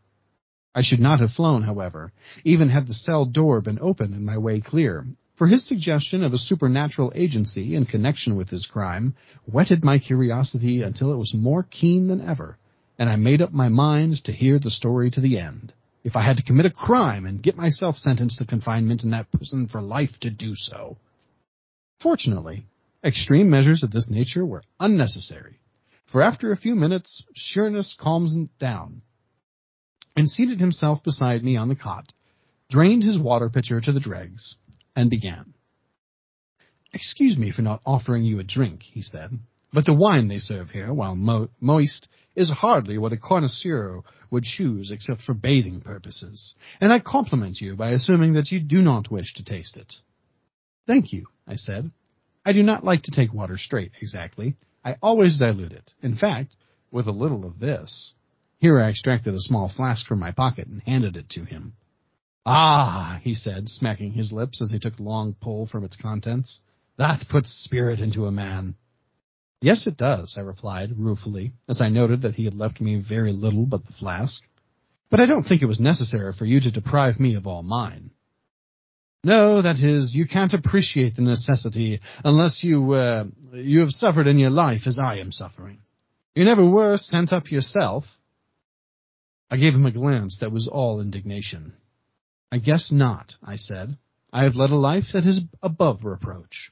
I 0.74 0.80
should 0.80 1.00
not 1.00 1.20
have 1.20 1.32
flown, 1.32 1.64
however, 1.64 2.14
even 2.44 2.70
had 2.70 2.86
the 2.86 2.94
cell 2.94 3.26
door 3.26 3.60
been 3.60 3.78
open 3.78 4.14
and 4.14 4.24
my 4.24 4.38
way 4.38 4.62
clear, 4.62 5.06
for 5.42 5.48
his 5.48 5.66
suggestion 5.66 6.22
of 6.22 6.32
a 6.32 6.38
supernatural 6.38 7.12
agency 7.16 7.74
in 7.74 7.84
connection 7.84 8.36
with 8.36 8.48
his 8.48 8.64
crime 8.64 9.12
whetted 9.44 9.82
my 9.82 9.98
curiosity 9.98 10.84
until 10.84 11.12
it 11.12 11.16
was 11.16 11.34
more 11.34 11.64
keen 11.64 12.06
than 12.06 12.20
ever, 12.20 12.56
and 12.96 13.10
I 13.10 13.16
made 13.16 13.42
up 13.42 13.52
my 13.52 13.68
mind 13.68 14.22
to 14.26 14.32
hear 14.32 14.60
the 14.60 14.70
story 14.70 15.10
to 15.10 15.20
the 15.20 15.40
end 15.40 15.72
if 16.04 16.14
I 16.14 16.22
had 16.24 16.36
to 16.36 16.44
commit 16.44 16.66
a 16.66 16.70
crime 16.70 17.26
and 17.26 17.42
get 17.42 17.56
myself 17.56 17.96
sentenced 17.96 18.38
to 18.38 18.46
confinement 18.46 19.02
in 19.02 19.10
that 19.10 19.32
prison 19.32 19.66
for 19.66 19.82
life 19.82 20.12
to 20.20 20.30
do 20.30 20.52
so. 20.54 20.96
Fortunately, 22.00 22.64
extreme 23.02 23.50
measures 23.50 23.82
of 23.82 23.90
this 23.90 24.08
nature 24.08 24.46
were 24.46 24.62
unnecessary, 24.78 25.58
for 26.06 26.22
after 26.22 26.52
a 26.52 26.56
few 26.56 26.76
minutes, 26.76 27.26
Sheerness 27.34 27.96
calmed 27.98 28.48
down 28.60 29.02
and 30.16 30.28
seated 30.28 30.60
himself 30.60 31.02
beside 31.02 31.42
me 31.42 31.56
on 31.56 31.68
the 31.68 31.74
cot, 31.74 32.12
drained 32.70 33.02
his 33.02 33.18
water 33.18 33.50
pitcher 33.50 33.80
to 33.80 33.90
the 33.90 33.98
dregs, 33.98 34.56
and 34.94 35.10
began. 35.10 35.54
Excuse 36.92 37.38
me 37.38 37.50
for 37.50 37.62
not 37.62 37.82
offering 37.86 38.22
you 38.24 38.38
a 38.38 38.44
drink, 38.44 38.82
he 38.82 39.02
said, 39.02 39.38
but 39.72 39.86
the 39.86 39.94
wine 39.94 40.28
they 40.28 40.38
serve 40.38 40.70
here, 40.70 40.92
while 40.92 41.14
mo- 41.14 41.48
moist, 41.60 42.08
is 42.36 42.50
hardly 42.50 42.98
what 42.98 43.12
a 43.12 43.16
connoisseur 43.16 44.02
would 44.30 44.44
choose 44.44 44.90
except 44.90 45.22
for 45.22 45.34
bathing 45.34 45.80
purposes, 45.80 46.54
and 46.80 46.92
I 46.92 46.98
compliment 46.98 47.60
you 47.60 47.76
by 47.76 47.90
assuming 47.90 48.34
that 48.34 48.50
you 48.50 48.60
do 48.60 48.82
not 48.82 49.10
wish 49.10 49.34
to 49.34 49.44
taste 49.44 49.76
it. 49.76 49.94
Thank 50.86 51.12
you, 51.12 51.26
I 51.46 51.56
said. 51.56 51.90
I 52.44 52.52
do 52.52 52.62
not 52.62 52.84
like 52.84 53.02
to 53.04 53.10
take 53.10 53.32
water 53.32 53.56
straight, 53.56 53.92
exactly. 54.00 54.56
I 54.84 54.96
always 55.02 55.38
dilute 55.38 55.72
it. 55.72 55.92
In 56.02 56.16
fact, 56.16 56.56
with 56.90 57.06
a 57.06 57.12
little 57.12 57.44
of 57.44 57.58
this. 57.58 58.14
Here 58.58 58.80
I 58.80 58.90
extracted 58.90 59.34
a 59.34 59.40
small 59.40 59.68
flask 59.68 60.06
from 60.06 60.20
my 60.20 60.32
pocket 60.32 60.68
and 60.68 60.82
handed 60.82 61.16
it 61.16 61.28
to 61.30 61.44
him. 61.44 61.74
Ah, 62.44 63.20
he 63.22 63.34
said, 63.34 63.68
smacking 63.68 64.12
his 64.12 64.32
lips 64.32 64.60
as 64.60 64.70
he 64.70 64.78
took 64.78 64.98
a 64.98 65.02
long 65.02 65.34
pull 65.40 65.66
from 65.66 65.84
its 65.84 65.96
contents. 65.96 66.60
That 66.98 67.24
puts 67.30 67.64
spirit 67.64 68.00
into 68.00 68.26
a 68.26 68.32
man. 68.32 68.74
Yes, 69.60 69.86
it 69.86 69.96
does, 69.96 70.34
I 70.36 70.40
replied, 70.40 70.98
ruefully, 70.98 71.52
as 71.68 71.80
I 71.80 71.88
noted 71.88 72.22
that 72.22 72.34
he 72.34 72.44
had 72.44 72.54
left 72.54 72.80
me 72.80 72.96
very 73.00 73.32
little 73.32 73.64
but 73.64 73.86
the 73.86 73.92
flask. 73.92 74.42
But 75.08 75.20
I 75.20 75.26
don't 75.26 75.44
think 75.44 75.62
it 75.62 75.66
was 75.66 75.80
necessary 75.80 76.32
for 76.36 76.44
you 76.44 76.60
to 76.60 76.70
deprive 76.72 77.20
me 77.20 77.36
of 77.36 77.46
all 77.46 77.62
mine. 77.62 78.10
No, 79.22 79.62
that 79.62 79.76
is, 79.76 80.12
you 80.12 80.26
can't 80.26 80.52
appreciate 80.52 81.14
the 81.14 81.22
necessity 81.22 82.00
unless 82.24 82.64
you, 82.64 82.92
uh, 82.92 83.24
you 83.52 83.80
have 83.80 83.90
suffered 83.90 84.26
in 84.26 84.38
your 84.38 84.50
life 84.50 84.80
as 84.86 84.98
I 84.98 85.18
am 85.18 85.30
suffering. 85.30 85.78
You 86.34 86.44
never 86.44 86.66
were 86.66 86.96
sent 86.96 87.32
up 87.32 87.52
yourself. 87.52 88.04
I 89.48 89.58
gave 89.58 89.74
him 89.74 89.86
a 89.86 89.92
glance 89.92 90.38
that 90.40 90.50
was 90.50 90.66
all 90.66 91.00
indignation. 91.00 91.74
I 92.52 92.58
guess 92.58 92.92
not, 92.92 93.34
I 93.42 93.56
said. 93.56 93.96
I 94.30 94.42
have 94.42 94.56
led 94.56 94.70
a 94.70 94.76
life 94.76 95.06
that 95.14 95.24
is 95.24 95.40
above 95.62 96.04
reproach. 96.04 96.70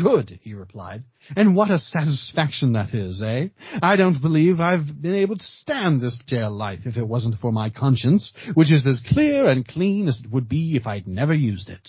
Good, 0.00 0.38
he 0.44 0.54
replied. 0.54 1.02
And 1.34 1.56
what 1.56 1.72
a 1.72 1.80
satisfaction 1.80 2.74
that 2.74 2.94
is, 2.94 3.20
eh? 3.20 3.48
I 3.82 3.96
don't 3.96 4.22
believe 4.22 4.60
I've 4.60 5.02
been 5.02 5.16
able 5.16 5.36
to 5.36 5.44
stand 5.44 6.00
this 6.00 6.22
jail 6.24 6.52
life 6.52 6.82
if 6.84 6.96
it 6.96 7.08
wasn't 7.08 7.40
for 7.40 7.50
my 7.50 7.68
conscience, 7.68 8.32
which 8.54 8.70
is 8.70 8.86
as 8.86 9.02
clear 9.08 9.48
and 9.48 9.66
clean 9.66 10.06
as 10.06 10.20
it 10.20 10.30
would 10.30 10.48
be 10.48 10.76
if 10.76 10.86
I'd 10.86 11.08
never 11.08 11.34
used 11.34 11.68
it. 11.68 11.88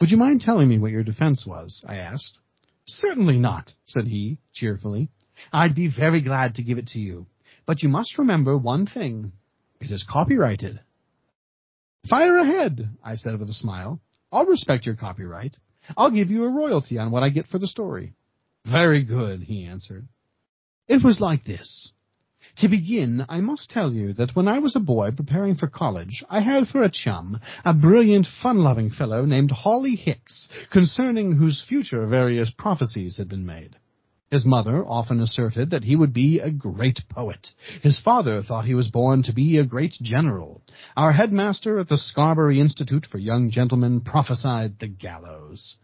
Would 0.00 0.10
you 0.10 0.16
mind 0.16 0.40
telling 0.40 0.68
me 0.68 0.78
what 0.78 0.92
your 0.92 1.04
defense 1.04 1.44
was? 1.46 1.84
I 1.86 1.96
asked. 1.96 2.38
Certainly 2.86 3.36
not, 3.36 3.74
said 3.84 4.06
he, 4.06 4.38
cheerfully. 4.54 5.10
I'd 5.52 5.74
be 5.74 5.92
very 5.94 6.22
glad 6.22 6.54
to 6.54 6.62
give 6.62 6.78
it 6.78 6.86
to 6.88 6.98
you. 6.98 7.26
But 7.66 7.82
you 7.82 7.90
must 7.90 8.16
remember 8.16 8.56
one 8.56 8.86
thing. 8.86 9.32
It 9.78 9.90
is 9.90 10.06
copyrighted. 10.08 10.80
Fire 12.08 12.38
ahead, 12.38 12.90
I 13.04 13.14
said 13.14 13.38
with 13.38 13.48
a 13.48 13.54
smile. 13.54 14.00
I'll 14.32 14.46
respect 14.46 14.86
your 14.86 14.96
copyright. 14.96 15.56
I'll 15.96 16.10
give 16.10 16.30
you 16.30 16.44
a 16.44 16.52
royalty 16.52 16.98
on 16.98 17.10
what 17.10 17.22
I 17.22 17.28
get 17.28 17.46
for 17.46 17.58
the 17.58 17.66
story. 17.66 18.14
Very 18.64 19.04
good, 19.04 19.42
he 19.42 19.66
answered. 19.66 20.08
It 20.88 21.04
was 21.04 21.20
like 21.20 21.44
this. 21.44 21.92
To 22.58 22.68
begin, 22.68 23.24
I 23.28 23.40
must 23.40 23.70
tell 23.70 23.92
you 23.92 24.12
that 24.14 24.34
when 24.34 24.48
I 24.48 24.58
was 24.58 24.76
a 24.76 24.80
boy 24.80 25.12
preparing 25.12 25.54
for 25.54 25.68
college, 25.68 26.22
I 26.28 26.40
had 26.40 26.68
for 26.68 26.82
a 26.82 26.90
chum 26.90 27.40
a 27.64 27.72
brilliant, 27.72 28.26
fun-loving 28.42 28.90
fellow 28.90 29.24
named 29.24 29.50
Hawley 29.52 29.96
Hicks, 29.96 30.48
concerning 30.70 31.36
whose 31.36 31.64
future 31.66 32.06
various 32.06 32.50
prophecies 32.50 33.16
had 33.16 33.28
been 33.28 33.46
made. 33.46 33.76
His 34.32 34.46
mother 34.46 34.82
often 34.82 35.20
asserted 35.20 35.68
that 35.70 35.84
he 35.84 35.94
would 35.94 36.14
be 36.14 36.40
a 36.40 36.50
great 36.50 37.00
poet. 37.10 37.48
His 37.82 38.00
father 38.00 38.42
thought 38.42 38.64
he 38.64 38.74
was 38.74 38.88
born 38.88 39.22
to 39.24 39.34
be 39.34 39.58
a 39.58 39.64
great 39.64 39.92
general. 40.00 40.62
Our 40.96 41.12
headmaster 41.12 41.78
at 41.78 41.90
the 41.90 41.98
Scarberry 41.98 42.58
Institute 42.58 43.04
for 43.04 43.18
Young 43.18 43.50
Gentlemen 43.50 44.00
prophesied 44.00 44.78
the 44.78 44.88
gallows. 44.88 45.76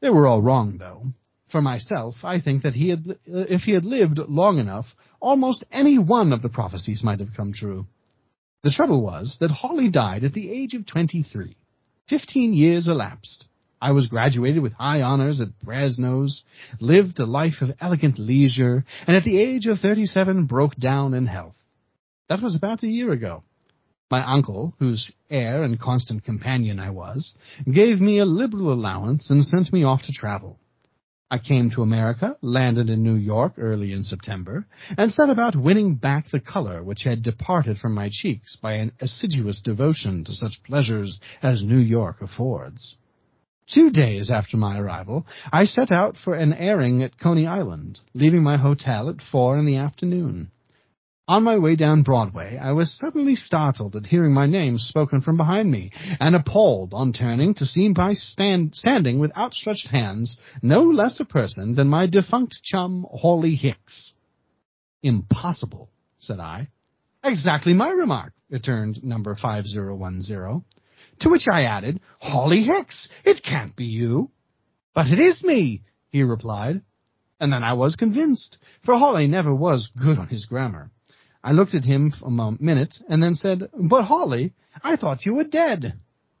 They 0.00 0.08
were 0.08 0.26
all 0.26 0.40
wrong, 0.40 0.78
though. 0.78 1.08
For 1.50 1.60
myself, 1.60 2.14
I 2.24 2.40
think 2.40 2.62
that 2.62 2.74
he 2.74 2.88
had, 2.88 3.04
uh, 3.10 3.44
if 3.56 3.60
he 3.60 3.72
had 3.72 3.84
lived 3.84 4.20
long 4.26 4.58
enough, 4.58 4.86
almost 5.20 5.62
any 5.70 5.98
one 5.98 6.32
of 6.32 6.40
the 6.40 6.48
prophecies 6.48 7.04
might 7.04 7.20
have 7.20 7.36
come 7.36 7.52
true. 7.52 7.86
The 8.62 8.70
trouble 8.70 9.02
was 9.02 9.36
that 9.40 9.50
Hawley 9.50 9.90
died 9.90 10.24
at 10.24 10.32
the 10.32 10.50
age 10.50 10.72
of 10.72 10.86
twenty-three. 10.86 11.58
Fifteen 12.08 12.54
years 12.54 12.88
elapsed. 12.88 13.44
I 13.80 13.92
was 13.92 14.06
graduated 14.06 14.62
with 14.62 14.72
high 14.72 15.02
honors 15.02 15.40
at 15.40 15.58
Brasenose, 15.62 16.42
lived 16.80 17.18
a 17.18 17.26
life 17.26 17.60
of 17.60 17.74
elegant 17.80 18.18
leisure, 18.18 18.84
and 19.06 19.16
at 19.16 19.24
the 19.24 19.38
age 19.38 19.66
of 19.66 19.78
37 19.80 20.46
broke 20.46 20.76
down 20.76 21.12
in 21.12 21.26
health. 21.26 21.56
That 22.28 22.42
was 22.42 22.56
about 22.56 22.82
a 22.82 22.88
year 22.88 23.12
ago. 23.12 23.42
My 24.10 24.24
uncle, 24.24 24.74
whose 24.78 25.12
heir 25.28 25.62
and 25.62 25.78
constant 25.78 26.24
companion 26.24 26.80
I 26.80 26.90
was, 26.90 27.34
gave 27.70 28.00
me 28.00 28.18
a 28.18 28.24
liberal 28.24 28.72
allowance 28.72 29.30
and 29.30 29.44
sent 29.44 29.72
me 29.72 29.84
off 29.84 30.02
to 30.04 30.12
travel. 30.12 30.58
I 31.30 31.38
came 31.38 31.70
to 31.70 31.82
America, 31.82 32.36
landed 32.40 32.88
in 32.88 33.02
New 33.02 33.16
York 33.16 33.54
early 33.58 33.92
in 33.92 34.04
September, 34.04 34.66
and 34.96 35.12
set 35.12 35.28
about 35.28 35.56
winning 35.56 35.96
back 35.96 36.30
the 36.30 36.38
color 36.38 36.84
which 36.84 37.02
had 37.02 37.24
departed 37.24 37.78
from 37.78 37.94
my 37.94 38.08
cheeks 38.10 38.56
by 38.56 38.74
an 38.74 38.92
assiduous 39.00 39.60
devotion 39.60 40.22
to 40.24 40.32
such 40.32 40.62
pleasures 40.62 41.20
as 41.42 41.64
New 41.64 41.80
York 41.80 42.22
affords. 42.22 42.96
Two 43.68 43.90
days 43.90 44.30
after 44.30 44.56
my 44.56 44.78
arrival, 44.78 45.26
I 45.52 45.64
set 45.64 45.90
out 45.90 46.16
for 46.16 46.36
an 46.36 46.52
airing 46.52 47.02
at 47.02 47.18
Coney 47.18 47.48
Island, 47.48 47.98
leaving 48.14 48.42
my 48.44 48.56
hotel 48.56 49.08
at 49.08 49.20
four 49.20 49.58
in 49.58 49.66
the 49.66 49.76
afternoon. 49.76 50.52
On 51.26 51.42
my 51.42 51.58
way 51.58 51.74
down 51.74 52.02
Broadway, 52.02 52.56
I 52.56 52.70
was 52.70 52.96
suddenly 52.96 53.34
startled 53.34 53.96
at 53.96 54.06
hearing 54.06 54.32
my 54.32 54.46
name 54.46 54.78
spoken 54.78 55.20
from 55.20 55.36
behind 55.36 55.72
me, 55.72 55.90
and 56.20 56.36
appalled 56.36 56.94
on 56.94 57.12
turning 57.12 57.54
to 57.54 57.66
see 57.66 57.92
by 57.92 58.12
stand, 58.12 58.76
standing 58.76 59.18
with 59.18 59.36
outstretched 59.36 59.88
hands 59.88 60.36
no 60.62 60.82
less 60.82 61.18
a 61.18 61.24
person 61.24 61.74
than 61.74 61.88
my 61.88 62.06
defunct 62.06 62.62
chum, 62.62 63.04
Hawley 63.10 63.56
Hicks. 63.56 64.14
Impossible, 65.02 65.90
said 66.20 66.38
I. 66.38 66.68
Exactly 67.24 67.74
my 67.74 67.88
remark, 67.90 68.32
returned 68.48 69.02
number 69.02 69.34
5010. 69.34 70.62
To 71.20 71.30
which 71.30 71.48
I 71.48 71.62
added, 71.62 72.00
Hawley 72.18 72.62
Hicks, 72.62 73.08
it 73.24 73.42
can't 73.42 73.74
be 73.74 73.86
you. 73.86 74.30
But 74.94 75.06
it 75.08 75.18
is 75.18 75.42
me, 75.42 75.82
he 76.10 76.22
replied. 76.22 76.82
And 77.40 77.52
then 77.52 77.62
I 77.62 77.74
was 77.74 77.96
convinced, 77.96 78.58
for 78.84 78.96
Hawley 78.96 79.26
never 79.26 79.54
was 79.54 79.90
good 80.02 80.18
on 80.18 80.28
his 80.28 80.46
grammar. 80.46 80.90
I 81.44 81.52
looked 81.52 81.74
at 81.74 81.84
him 81.84 82.10
for 82.10 82.26
a 82.28 82.56
minute 82.60 82.96
and 83.08 83.22
then 83.22 83.34
said, 83.34 83.68
But 83.78 84.04
Hawley, 84.04 84.54
I 84.82 84.96
thought 84.96 85.26
you 85.26 85.34
were 85.34 85.44
dead. 85.44 85.94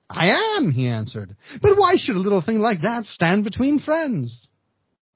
I 0.08 0.56
am, 0.56 0.72
he 0.72 0.86
answered. 0.86 1.36
But 1.60 1.76
why 1.76 1.96
should 1.96 2.16
a 2.16 2.20
little 2.20 2.40
thing 2.40 2.60
like 2.60 2.82
that 2.82 3.04
stand 3.04 3.44
between 3.44 3.80
friends? 3.80 4.48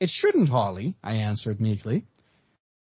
It 0.00 0.10
shouldn't, 0.10 0.48
Hawley, 0.48 0.96
I 1.02 1.16
answered 1.16 1.60
meekly. 1.60 2.06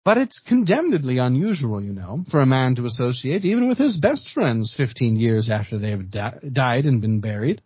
But 0.08 0.18
it's 0.18 0.40
condemnedly 0.40 1.18
unusual, 1.18 1.84
you 1.84 1.92
know, 1.92 2.24
for 2.32 2.40
a 2.40 2.46
man 2.46 2.76
to 2.76 2.86
associate 2.86 3.44
even 3.44 3.68
with 3.68 3.78
his 3.78 3.98
best 3.98 4.30
friends 4.30 4.74
fifteen 4.78 5.18
years 5.18 5.50
after 5.52 5.78
they 5.78 5.90
have 5.90 6.10
di- 6.10 6.40
died 6.50 6.86
and 6.86 7.02
been 7.02 7.20
buried. 7.20 7.62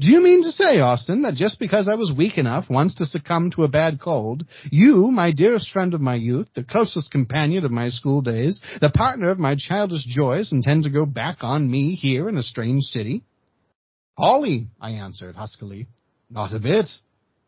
Do 0.00 0.08
you 0.10 0.20
mean 0.20 0.42
to 0.42 0.50
say, 0.50 0.80
Austin, 0.80 1.22
that 1.22 1.36
just 1.36 1.60
because 1.60 1.88
I 1.88 1.94
was 1.94 2.12
weak 2.12 2.38
enough 2.38 2.68
once 2.68 2.96
to 2.96 3.04
succumb 3.06 3.52
to 3.52 3.62
a 3.62 3.68
bad 3.68 4.00
cold, 4.00 4.44
you, 4.72 5.12
my 5.12 5.30
dearest 5.30 5.70
friend 5.70 5.94
of 5.94 6.00
my 6.00 6.16
youth, 6.16 6.48
the 6.56 6.64
closest 6.64 7.12
companion 7.12 7.64
of 7.64 7.70
my 7.70 7.88
school 7.88 8.20
days, 8.20 8.60
the 8.80 8.90
partner 8.90 9.30
of 9.30 9.38
my 9.38 9.54
childish 9.56 10.06
joys, 10.06 10.50
intend 10.50 10.82
to 10.82 10.90
go 10.90 11.06
back 11.06 11.44
on 11.44 11.70
me 11.70 11.94
here 11.94 12.28
in 12.28 12.36
a 12.36 12.42
strange 12.42 12.82
city? 12.82 13.22
Hawley, 14.16 14.66
I 14.80 14.90
answered 14.90 15.36
huskily. 15.36 15.86
Not 16.28 16.52
a 16.52 16.58
bit. 16.58 16.88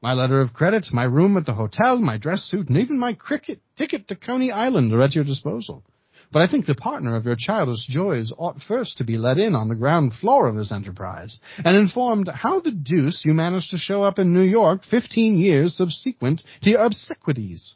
My 0.07 0.13
letter 0.13 0.41
of 0.41 0.53
credit, 0.53 0.87
my 0.93 1.03
room 1.03 1.37
at 1.37 1.47
the 1.47 1.55
hotel, 1.55 1.99
my 1.99 2.17
dress 2.17 2.43
suit, 2.43 2.69
and 2.69 2.79
even 2.79 2.97
my 2.97 3.13
cricket 3.13 3.61
ticket 3.77 4.07
to 4.07 4.15
Coney 4.15 4.53
Island 4.53 4.93
are 4.93 5.03
at 5.03 5.17
your 5.17 5.25
disposal. 5.25 5.83
But 6.31 6.43
I 6.43 6.47
think 6.47 6.65
the 6.65 6.77
partner 6.77 7.17
of 7.17 7.25
your 7.25 7.35
childish 7.37 7.89
joys 7.89 8.33
ought 8.39 8.63
first 8.63 8.99
to 8.99 9.05
be 9.05 9.19
let 9.19 9.37
in 9.37 9.57
on 9.57 9.67
the 9.69 9.75
ground 9.75 10.13
floor 10.13 10.47
of 10.47 10.55
this 10.55 10.71
enterprise, 10.71 11.41
and 11.57 11.77
informed 11.77 12.29
how 12.29 12.61
the 12.61 12.71
deuce 12.71 13.25
you 13.25 13.35
managed 13.35 13.73
to 13.73 13.79
show 13.79 14.05
up 14.05 14.21
in 14.21 14.33
New 14.33 14.45
York 14.45 14.83
fifteen 14.89 15.39
years 15.39 15.77
subsequent 15.77 16.45
to 16.63 16.71
your 16.71 16.89
obsequies. 16.89 17.75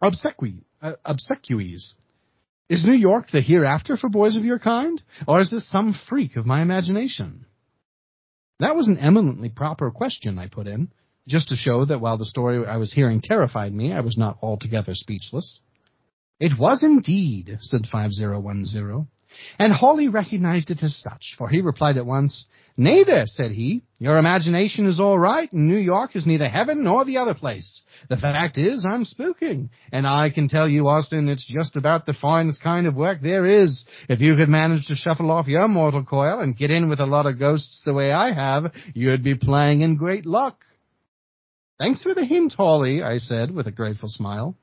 Obsequi, 0.00 0.62
uh, 0.80 0.92
obsequies. 1.04 1.94
Is 2.68 2.84
New 2.84 2.92
York 2.92 3.32
the 3.32 3.40
hereafter 3.40 3.96
for 3.96 4.08
boys 4.08 4.36
of 4.36 4.44
your 4.44 4.60
kind, 4.60 5.02
or 5.26 5.40
is 5.40 5.50
this 5.50 5.68
some 5.68 5.96
freak 6.08 6.36
of 6.36 6.46
my 6.46 6.62
imagination? 6.62 7.44
That 8.58 8.74
was 8.74 8.88
an 8.88 8.98
eminently 8.98 9.50
proper 9.50 9.90
question 9.90 10.38
I 10.38 10.48
put 10.48 10.66
in, 10.66 10.90
just 11.28 11.50
to 11.50 11.56
show 11.56 11.84
that 11.84 12.00
while 12.00 12.16
the 12.16 12.24
story 12.24 12.66
I 12.66 12.76
was 12.76 12.92
hearing 12.92 13.20
terrified 13.20 13.74
me, 13.74 13.92
I 13.92 14.00
was 14.00 14.16
not 14.16 14.38
altogether 14.42 14.94
speechless. 14.94 15.60
It 16.40 16.58
was 16.58 16.82
indeed, 16.82 17.58
said 17.60 17.86
5010. 17.90 19.08
And 19.58 19.72
Hawley 19.72 20.08
recognized 20.08 20.70
it 20.70 20.82
as 20.82 20.96
such, 20.96 21.34
for 21.36 21.48
he 21.48 21.60
replied 21.60 21.98
at 21.98 22.06
once, 22.06 22.46
Neither, 22.78 23.24
said 23.24 23.52
he. 23.52 23.82
Your 23.98 24.18
imagination 24.18 24.84
is 24.84 25.00
all 25.00 25.18
right, 25.18 25.50
and 25.50 25.66
New 25.66 25.78
York 25.78 26.14
is 26.14 26.26
neither 26.26 26.46
heaven 26.46 26.84
nor 26.84 27.06
the 27.06 27.16
other 27.16 27.34
place. 27.34 27.82
The 28.10 28.18
fact 28.18 28.58
is, 28.58 28.84
I'm 28.86 29.04
spooking, 29.04 29.70
and 29.90 30.06
I 30.06 30.28
can 30.28 30.48
tell 30.48 30.68
you, 30.68 30.86
Austin, 30.86 31.30
it's 31.30 31.46
just 31.46 31.76
about 31.76 32.04
the 32.04 32.12
finest 32.12 32.62
kind 32.62 32.86
of 32.86 32.94
work 32.94 33.22
there 33.22 33.46
is. 33.46 33.86
If 34.10 34.20
you 34.20 34.36
could 34.36 34.50
manage 34.50 34.86
to 34.88 34.94
shuffle 34.94 35.30
off 35.30 35.46
your 35.46 35.68
mortal 35.68 36.04
coil 36.04 36.40
and 36.40 36.56
get 36.56 36.70
in 36.70 36.90
with 36.90 37.00
a 37.00 37.06
lot 37.06 37.24
of 37.24 37.38
ghosts 37.38 37.82
the 37.86 37.94
way 37.94 38.12
I 38.12 38.34
have, 38.34 38.70
you'd 38.92 39.24
be 39.24 39.34
playing 39.34 39.80
in 39.80 39.96
great 39.96 40.26
luck. 40.26 40.62
Thanks 41.78 42.02
for 42.02 42.12
the 42.12 42.26
hint, 42.26 42.54
Hawley, 42.54 43.02
I 43.02 43.16
said 43.16 43.50
with 43.50 43.66
a 43.66 43.72
grateful 43.72 44.10
smile. 44.10 44.54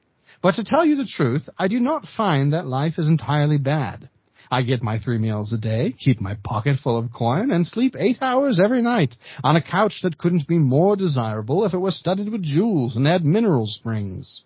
But 0.43 0.55
to 0.55 0.63
tell 0.63 0.85
you 0.85 0.97
the 0.97 1.09
truth, 1.11 1.49
I 1.57 1.67
do 1.67 1.79
not 1.79 2.05
find 2.05 2.53
that 2.53 2.67
life 2.67 2.99
is 2.99 3.07
entirely 3.07 3.57
bad. 3.57 4.09
I 4.53 4.61
get 4.61 4.83
my 4.83 4.99
three 4.99 5.17
meals 5.17 5.51
a 5.51 5.57
day, 5.57 5.95
keep 5.97 6.21
my 6.21 6.35
pocket 6.43 6.77
full 6.77 6.95
of 6.95 7.11
coin, 7.11 7.49
and 7.49 7.65
sleep 7.65 7.95
eight 7.97 8.17
hours 8.21 8.59
every 8.63 8.83
night 8.83 9.15
on 9.43 9.55
a 9.55 9.63
couch 9.63 10.01
that 10.03 10.19
couldn't 10.19 10.47
be 10.47 10.59
more 10.59 10.95
desirable 10.95 11.65
if 11.65 11.73
it 11.73 11.79
was 11.79 11.97
studded 11.97 12.31
with 12.31 12.43
jewels 12.43 12.95
and 12.95 13.07
had 13.07 13.25
mineral 13.25 13.65
springs. 13.65 14.43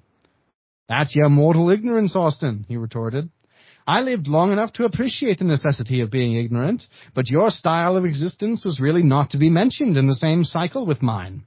That's 0.87 1.13
your 1.13 1.27
mortal 1.27 1.69
ignorance, 1.69 2.15
Austin, 2.15 2.65
he 2.69 2.77
retorted. 2.77 3.29
I 3.85 3.99
lived 3.99 4.29
long 4.29 4.53
enough 4.53 4.71
to 4.73 4.85
appreciate 4.85 5.39
the 5.39 5.45
necessity 5.45 5.99
of 5.99 6.09
being 6.09 6.37
ignorant, 6.37 6.83
but 7.13 7.29
your 7.29 7.51
style 7.51 7.97
of 7.97 8.05
existence 8.05 8.65
is 8.65 8.79
really 8.79 9.03
not 9.03 9.31
to 9.31 9.37
be 9.37 9.49
mentioned 9.49 9.97
in 9.97 10.07
the 10.07 10.15
same 10.15 10.45
cycle 10.45 10.85
with 10.85 11.01
mine. 11.01 11.43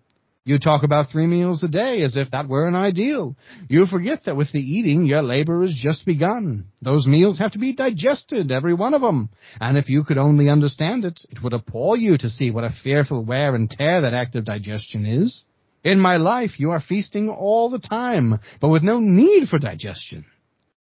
You 0.51 0.59
talk 0.59 0.83
about 0.83 1.11
three 1.11 1.29
meals 1.29 1.63
a 1.63 1.69
day 1.69 2.03
as 2.03 2.17
if 2.17 2.33
that 2.33 2.49
were 2.49 2.67
an 2.67 2.75
ideal. 2.75 3.37
You 3.69 3.87
forget 3.87 4.25
that 4.25 4.37
with 4.37 4.51
the 4.51 4.59
eating, 4.59 5.07
your 5.07 5.23
labor 5.23 5.63
has 5.63 5.79
just 5.81 6.05
begun. 6.05 6.65
Those 6.83 7.07
meals 7.07 7.39
have 7.39 7.53
to 7.53 7.61
be 7.61 7.73
digested, 7.73 8.51
every 8.51 8.75
one 8.75 8.93
of 8.93 9.01
them. 9.01 9.29
And 9.61 9.79
if 9.79 9.89
you 9.89 10.03
could 10.03 10.19
only 10.19 10.49
understand 10.49 11.05
it, 11.05 11.21
it 11.31 11.41
would 11.41 11.53
appall 11.53 11.97
you 11.97 12.19
to 12.19 12.29
see 12.29 12.51
what 12.51 12.65
a 12.65 12.75
fearful 12.83 13.25
wear 13.25 13.55
and 13.55 13.71
tear 13.71 14.01
that 14.01 14.13
act 14.13 14.35
of 14.35 14.45
digestion 14.45 15.07
is. 15.07 15.45
In 15.85 16.01
my 16.01 16.17
life, 16.17 16.59
you 16.59 16.73
are 16.73 16.81
feasting 16.81 17.29
all 17.29 17.71
the 17.71 17.79
time, 17.79 18.41
but 18.61 18.71
with 18.71 18.83
no 18.83 18.99
need 18.99 19.47
for 19.49 19.61
digestion. 19.61 20.25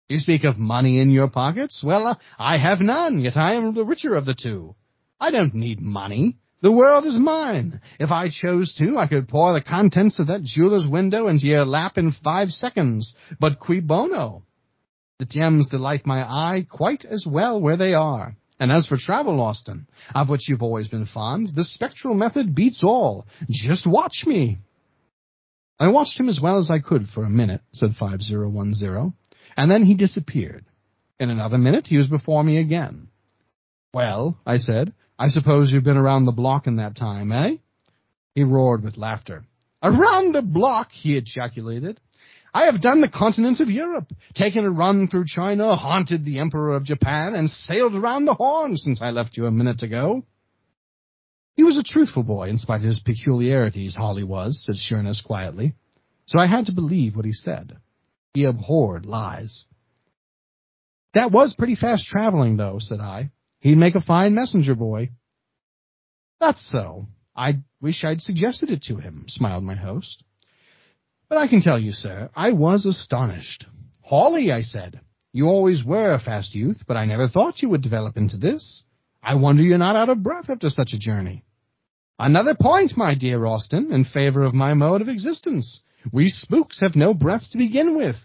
You 0.08 0.20
speak 0.20 0.46
of 0.46 0.58
money 0.58 1.02
in 1.02 1.12
your 1.12 1.28
pockets. 1.28 1.84
Well, 1.86 2.08
uh, 2.08 2.16
I 2.40 2.58
have 2.58 2.80
none, 2.80 3.20
yet 3.20 3.36
I 3.36 3.56
am 3.56 3.76
the 3.76 3.84
richer 3.84 4.16
of 4.16 4.26
the 4.26 4.34
two. 4.34 4.76
I 5.20 5.30
don't 5.30 5.56
need 5.56 5.82
money. 5.82 6.38
The 6.62 6.72
world 6.72 7.06
is 7.06 7.18
mine. 7.18 7.82
If 8.00 8.12
I 8.12 8.30
chose 8.30 8.74
to, 8.80 8.98
I 8.98 9.08
could 9.08 9.28
pour 9.28 9.54
the 9.54 9.62
contents 9.62 10.18
of 10.18 10.28
that 10.28 10.44
jeweler's 10.44 10.88
window 10.88 11.28
into 11.28 11.46
your 11.46 11.66
lap 11.66 11.98
in 11.98 12.12
five 12.12 12.50
seconds. 12.50 13.16
But 13.40 13.60
cui 13.60 13.80
bono? 13.80 14.44
The 15.20 15.26
gems 15.26 15.70
delight 15.70 16.06
my 16.06 16.22
eye 16.24 16.66
quite 16.70 17.06
as 17.06 17.26
well 17.30 17.60
where 17.60 17.78
they 17.78 17.94
are. 17.94 18.36
And 18.60 18.72
as 18.72 18.88
for 18.88 18.98
travel, 18.98 19.40
Austin, 19.40 19.88
of 20.16 20.30
which 20.30 20.50
you've 20.50 20.64
always 20.64 20.88
been 20.88 21.06
fond, 21.06 21.50
the 21.56 21.64
spectral 21.64 22.16
method 22.16 22.56
beats 22.56 22.84
all. 22.84 23.28
Just 23.50 23.86
watch 23.86 24.24
me. 24.26 24.58
I 25.80 25.90
watched 25.90 26.20
him 26.20 26.28
as 26.28 26.40
well 26.42 26.58
as 26.58 26.72
I 26.72 26.80
could 26.80 27.08
for 27.08 27.24
a 27.24 27.30
minute, 27.30 27.62
said 27.72 27.92
5010, 28.00 29.14
and 29.56 29.72
then 29.72 29.84
he 29.84 29.96
disappeared. 29.96 30.66
In 31.20 31.30
another 31.30 31.60
minute, 31.60 31.86
he 31.86 31.98
was 31.98 32.08
before 32.08 32.44
me 32.44 32.58
again. 32.58 33.10
Well, 33.94 34.38
I 34.46 34.58
said, 34.58 34.94
I 35.20 35.28
suppose 35.28 35.72
you've 35.72 35.84
been 35.84 35.98
around 35.98 36.26
the 36.26 36.32
block 36.32 36.68
in 36.68 36.78
that 36.78 36.96
time, 36.96 37.32
eh? 37.32 37.56
He 38.36 38.44
roared 38.44 38.84
with 38.84 38.98
laughter. 38.98 39.46
Around 39.82 40.34
the 40.34 40.42
block, 40.42 40.90
he 40.92 41.18
ejaculated. 41.18 42.00
I 42.54 42.66
have 42.66 42.82
done 42.82 43.02
the 43.02 43.10
continent 43.10 43.60
of 43.60 43.70
Europe, 43.70 44.12
taken 44.34 44.66
a 44.66 44.70
run 44.70 45.08
through 45.08 45.26
China, 45.28 45.76
haunted 45.76 46.26
the 46.26 46.40
Emperor 46.40 46.76
of 46.76 46.86
Japan, 46.86 47.34
and 47.34 47.50
sailed 47.50 47.96
around 47.96 48.26
the 48.26 48.34
Horn 48.34 48.78
since 48.78 49.02
I 49.02 49.12
left 49.12 49.38
you 49.38 49.46
a 49.46 49.52
minute 49.52 49.84
ago. 49.84 50.24
He 51.56 51.64
was 51.64 51.78
a 51.78 51.84
truthful 51.84 52.24
boy, 52.24 52.50
in 52.50 52.60
spite 52.60 52.82
of 52.82 52.88
his 52.88 53.00
peculiarities, 53.00 53.96
Hawley 53.96 54.24
was, 54.24 54.64
said 54.64 54.76
Sheerness 54.78 55.22
quietly. 55.22 55.74
So 56.28 56.40
I 56.40 56.46
had 56.46 56.68
to 56.68 56.72
believe 56.72 57.16
what 57.16 57.26
he 57.26 57.34
said. 57.34 57.78
He 58.34 58.44
abhorred 58.44 59.06
lies. 59.06 59.66
That 61.14 61.32
was 61.32 61.56
pretty 61.58 61.76
fast 61.76 62.06
traveling, 62.06 62.58
though, 62.58 62.78
said 62.80 63.00
I. 63.00 63.32
He'd 63.68 63.76
make 63.76 63.96
a 63.96 64.02
fine 64.02 64.34
messenger 64.34 64.76
boy. 64.76 65.10
That's 66.40 66.66
so. 66.72 67.08
I 67.36 67.56
wish 67.82 68.06
I'd 68.06 68.22
suggested 68.22 68.70
it 68.70 68.84
to 68.84 68.96
him, 68.96 69.26
smiled 69.28 69.66
my 69.66 69.76
host. 69.76 70.24
But 71.28 71.38
I 71.38 71.50
can 71.50 71.62
tell 71.62 71.78
you, 71.78 71.92
sir, 71.92 72.30
I 72.34 72.54
was 72.54 72.86
astonished. 72.86 73.66
Hawley, 74.00 74.54
I 74.54 74.62
said, 74.62 75.02
you 75.34 75.48
always 75.48 75.84
were 75.84 76.14
a 76.14 76.20
fast 76.20 76.56
youth, 76.56 76.84
but 76.88 76.96
I 76.96 77.04
never 77.04 77.28
thought 77.28 77.62
you 77.62 77.68
would 77.68 77.82
develop 77.82 78.16
into 78.16 78.38
this. 78.38 78.86
I 79.22 79.36
wonder 79.36 79.64
you're 79.64 79.78
not 79.78 79.98
out 79.98 80.08
of 80.08 80.24
breath 80.24 80.50
after 80.50 80.70
such 80.70 80.94
a 80.94 80.98
journey. 80.98 81.44
Another 82.18 82.56
point, 82.56 82.96
my 82.96 83.16
dear 83.16 83.46
Austin, 83.46 83.92
in 83.92 84.06
favor 84.06 84.46
of 84.46 84.54
my 84.54 84.76
mode 84.76 85.02
of 85.02 85.10
existence. 85.10 85.82
We 86.14 86.30
spooks 86.30 86.80
have 86.80 86.96
no 86.96 87.14
breath 87.14 87.52
to 87.52 87.58
begin 87.58 87.98
with. 87.98 88.16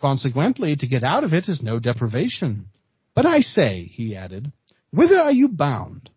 Consequently, 0.00 0.74
to 0.74 0.88
get 0.88 1.04
out 1.04 1.22
of 1.22 1.32
it 1.32 1.48
is 1.48 1.62
no 1.62 1.78
deprivation. 1.78 2.70
But 3.14 3.26
I 3.26 3.42
say, 3.42 3.84
he 3.84 4.16
added, 4.16 4.52
Whither 4.90 5.18
are 5.18 5.32
you 5.32 5.48
bound? 5.48 6.10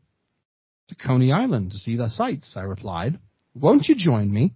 To 0.89 0.95
Coney 0.95 1.31
Island 1.31 1.71
to 1.71 1.77
see 1.77 1.95
the 1.95 2.09
sights, 2.09 2.55
I 2.57 2.61
replied. 2.61 3.19
Won't 3.53 3.87
you 3.87 3.95
join 3.95 4.33
me? 4.33 4.53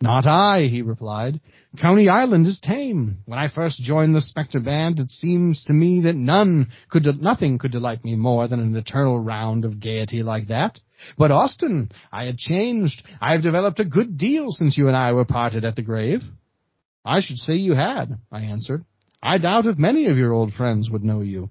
Not 0.00 0.26
I, 0.26 0.68
he 0.70 0.82
replied. 0.82 1.40
Coney 1.80 2.08
Island 2.08 2.46
is 2.46 2.60
tame. 2.60 3.18
When 3.26 3.38
I 3.38 3.48
first 3.48 3.82
joined 3.82 4.14
the 4.14 4.20
Spectre 4.20 4.60
Band, 4.60 5.00
it 5.00 5.10
seems 5.10 5.64
to 5.64 5.72
me 5.72 6.00
that 6.02 6.14
none 6.14 6.68
could, 6.88 7.06
nothing 7.20 7.58
could 7.58 7.72
delight 7.72 8.04
me 8.04 8.14
more 8.14 8.46
than 8.48 8.60
an 8.60 8.76
eternal 8.76 9.18
round 9.18 9.64
of 9.64 9.80
gaiety 9.80 10.22
like 10.22 10.48
that. 10.48 10.78
But 11.16 11.30
Austin, 11.30 11.90
I 12.12 12.26
had 12.26 12.38
changed. 12.38 13.02
I 13.20 13.32
have 13.32 13.42
developed 13.42 13.80
a 13.80 13.84
good 13.84 14.18
deal 14.18 14.50
since 14.50 14.78
you 14.78 14.88
and 14.88 14.96
I 14.96 15.12
were 15.12 15.24
parted 15.24 15.64
at 15.64 15.74
the 15.74 15.82
grave. 15.82 16.22
I 17.04 17.20
should 17.20 17.38
say 17.38 17.54
you 17.54 17.74
had, 17.74 18.18
I 18.30 18.40
answered. 18.40 18.84
I 19.22 19.38
doubt 19.38 19.66
if 19.66 19.78
many 19.78 20.06
of 20.06 20.16
your 20.16 20.32
old 20.32 20.52
friends 20.52 20.90
would 20.90 21.02
know 21.02 21.22
you. 21.22 21.50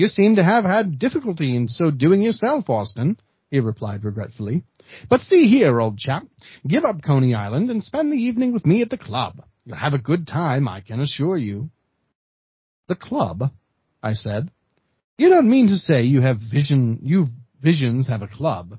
You 0.00 0.08
seem 0.08 0.36
to 0.36 0.42
have 0.42 0.64
had 0.64 0.98
difficulty 0.98 1.54
in 1.54 1.68
so 1.68 1.90
doing 1.90 2.22
yourself, 2.22 2.70
Austin, 2.70 3.18
he 3.50 3.60
replied 3.60 4.02
regretfully. 4.02 4.62
But 5.10 5.20
see 5.20 5.46
here, 5.46 5.78
old 5.78 5.98
chap, 5.98 6.26
give 6.66 6.84
up 6.84 7.02
Coney 7.02 7.34
Island 7.34 7.68
and 7.68 7.84
spend 7.84 8.10
the 8.10 8.16
evening 8.16 8.54
with 8.54 8.64
me 8.64 8.80
at 8.80 8.88
the 8.88 8.96
club. 8.96 9.42
You'll 9.66 9.76
have 9.76 9.92
a 9.92 9.98
good 9.98 10.26
time, 10.26 10.66
I 10.66 10.80
can 10.80 11.00
assure 11.00 11.36
you. 11.36 11.68
The 12.88 12.94
club? 12.94 13.52
I 14.02 14.14
said. 14.14 14.50
You 15.18 15.28
don't 15.28 15.50
mean 15.50 15.66
to 15.66 15.76
say 15.76 16.04
you 16.04 16.22
have 16.22 16.38
vision, 16.38 17.00
you 17.02 17.28
visions 17.60 18.08
have 18.08 18.22
a 18.22 18.26
club. 18.26 18.78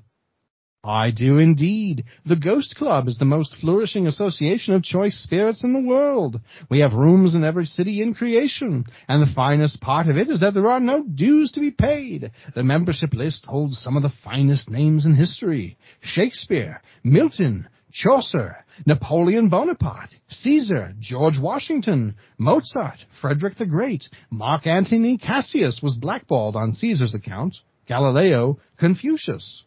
I 0.84 1.12
do 1.12 1.38
indeed. 1.38 2.02
The 2.26 2.34
Ghost 2.34 2.74
Club 2.74 3.06
is 3.06 3.16
the 3.16 3.24
most 3.24 3.54
flourishing 3.54 4.08
association 4.08 4.74
of 4.74 4.82
choice 4.82 5.16
spirits 5.16 5.62
in 5.62 5.72
the 5.72 5.88
world. 5.88 6.40
We 6.68 6.80
have 6.80 6.92
rooms 6.92 7.36
in 7.36 7.44
every 7.44 7.66
city 7.66 8.02
in 8.02 8.14
creation, 8.14 8.86
and 9.06 9.22
the 9.22 9.32
finest 9.32 9.80
part 9.80 10.08
of 10.08 10.16
it 10.16 10.28
is 10.28 10.40
that 10.40 10.54
there 10.54 10.66
are 10.66 10.80
no 10.80 11.04
dues 11.04 11.52
to 11.52 11.60
be 11.60 11.70
paid. 11.70 12.32
The 12.56 12.64
membership 12.64 13.14
list 13.14 13.44
holds 13.44 13.78
some 13.78 13.96
of 13.96 14.02
the 14.02 14.12
finest 14.24 14.68
names 14.68 15.06
in 15.06 15.14
history. 15.14 15.78
Shakespeare, 16.00 16.82
Milton, 17.04 17.68
Chaucer, 17.92 18.64
Napoleon 18.84 19.50
Bonaparte, 19.50 20.16
Caesar, 20.26 20.94
George 20.98 21.38
Washington, 21.38 22.16
Mozart, 22.38 23.04
Frederick 23.20 23.56
the 23.56 23.66
Great, 23.66 24.08
Mark 24.32 24.66
Antony 24.66 25.16
Cassius 25.16 25.78
was 25.80 25.96
blackballed 25.96 26.56
on 26.56 26.72
Caesar's 26.72 27.14
account, 27.14 27.58
Galileo, 27.86 28.58
Confucius. 28.78 29.64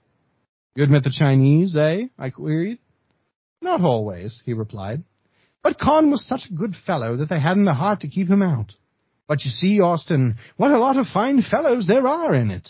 You 0.76 0.84
admit 0.84 1.04
the 1.04 1.16
Chinese, 1.18 1.76
eh? 1.76 2.08
I 2.20 2.30
queried. 2.30 2.80
Not 3.62 3.82
always, 3.82 4.44
he 4.46 4.54
replied. 4.54 5.04
But 5.64 5.80
Con 5.80 6.12
was 6.12 6.28
such 6.28 6.48
a 6.50 6.54
good 6.54 6.76
fellow 6.86 7.18
that 7.18 7.30
they 7.30 7.40
hadn't 7.40 7.66
the 7.66 7.74
heart 7.74 8.02
to 8.02 8.10
keep 8.10 8.28
him 8.28 8.42
out. 8.42 8.74
But 9.28 9.44
you 9.44 9.50
see, 9.50 9.80
Austin, 9.80 10.36
what 10.58 10.72
a 10.72 10.78
lot 10.78 10.98
of 10.98 11.08
fine 11.08 11.42
fellows 11.42 11.88
there 11.88 12.06
are 12.06 12.36
in 12.36 12.52
it. 12.52 12.70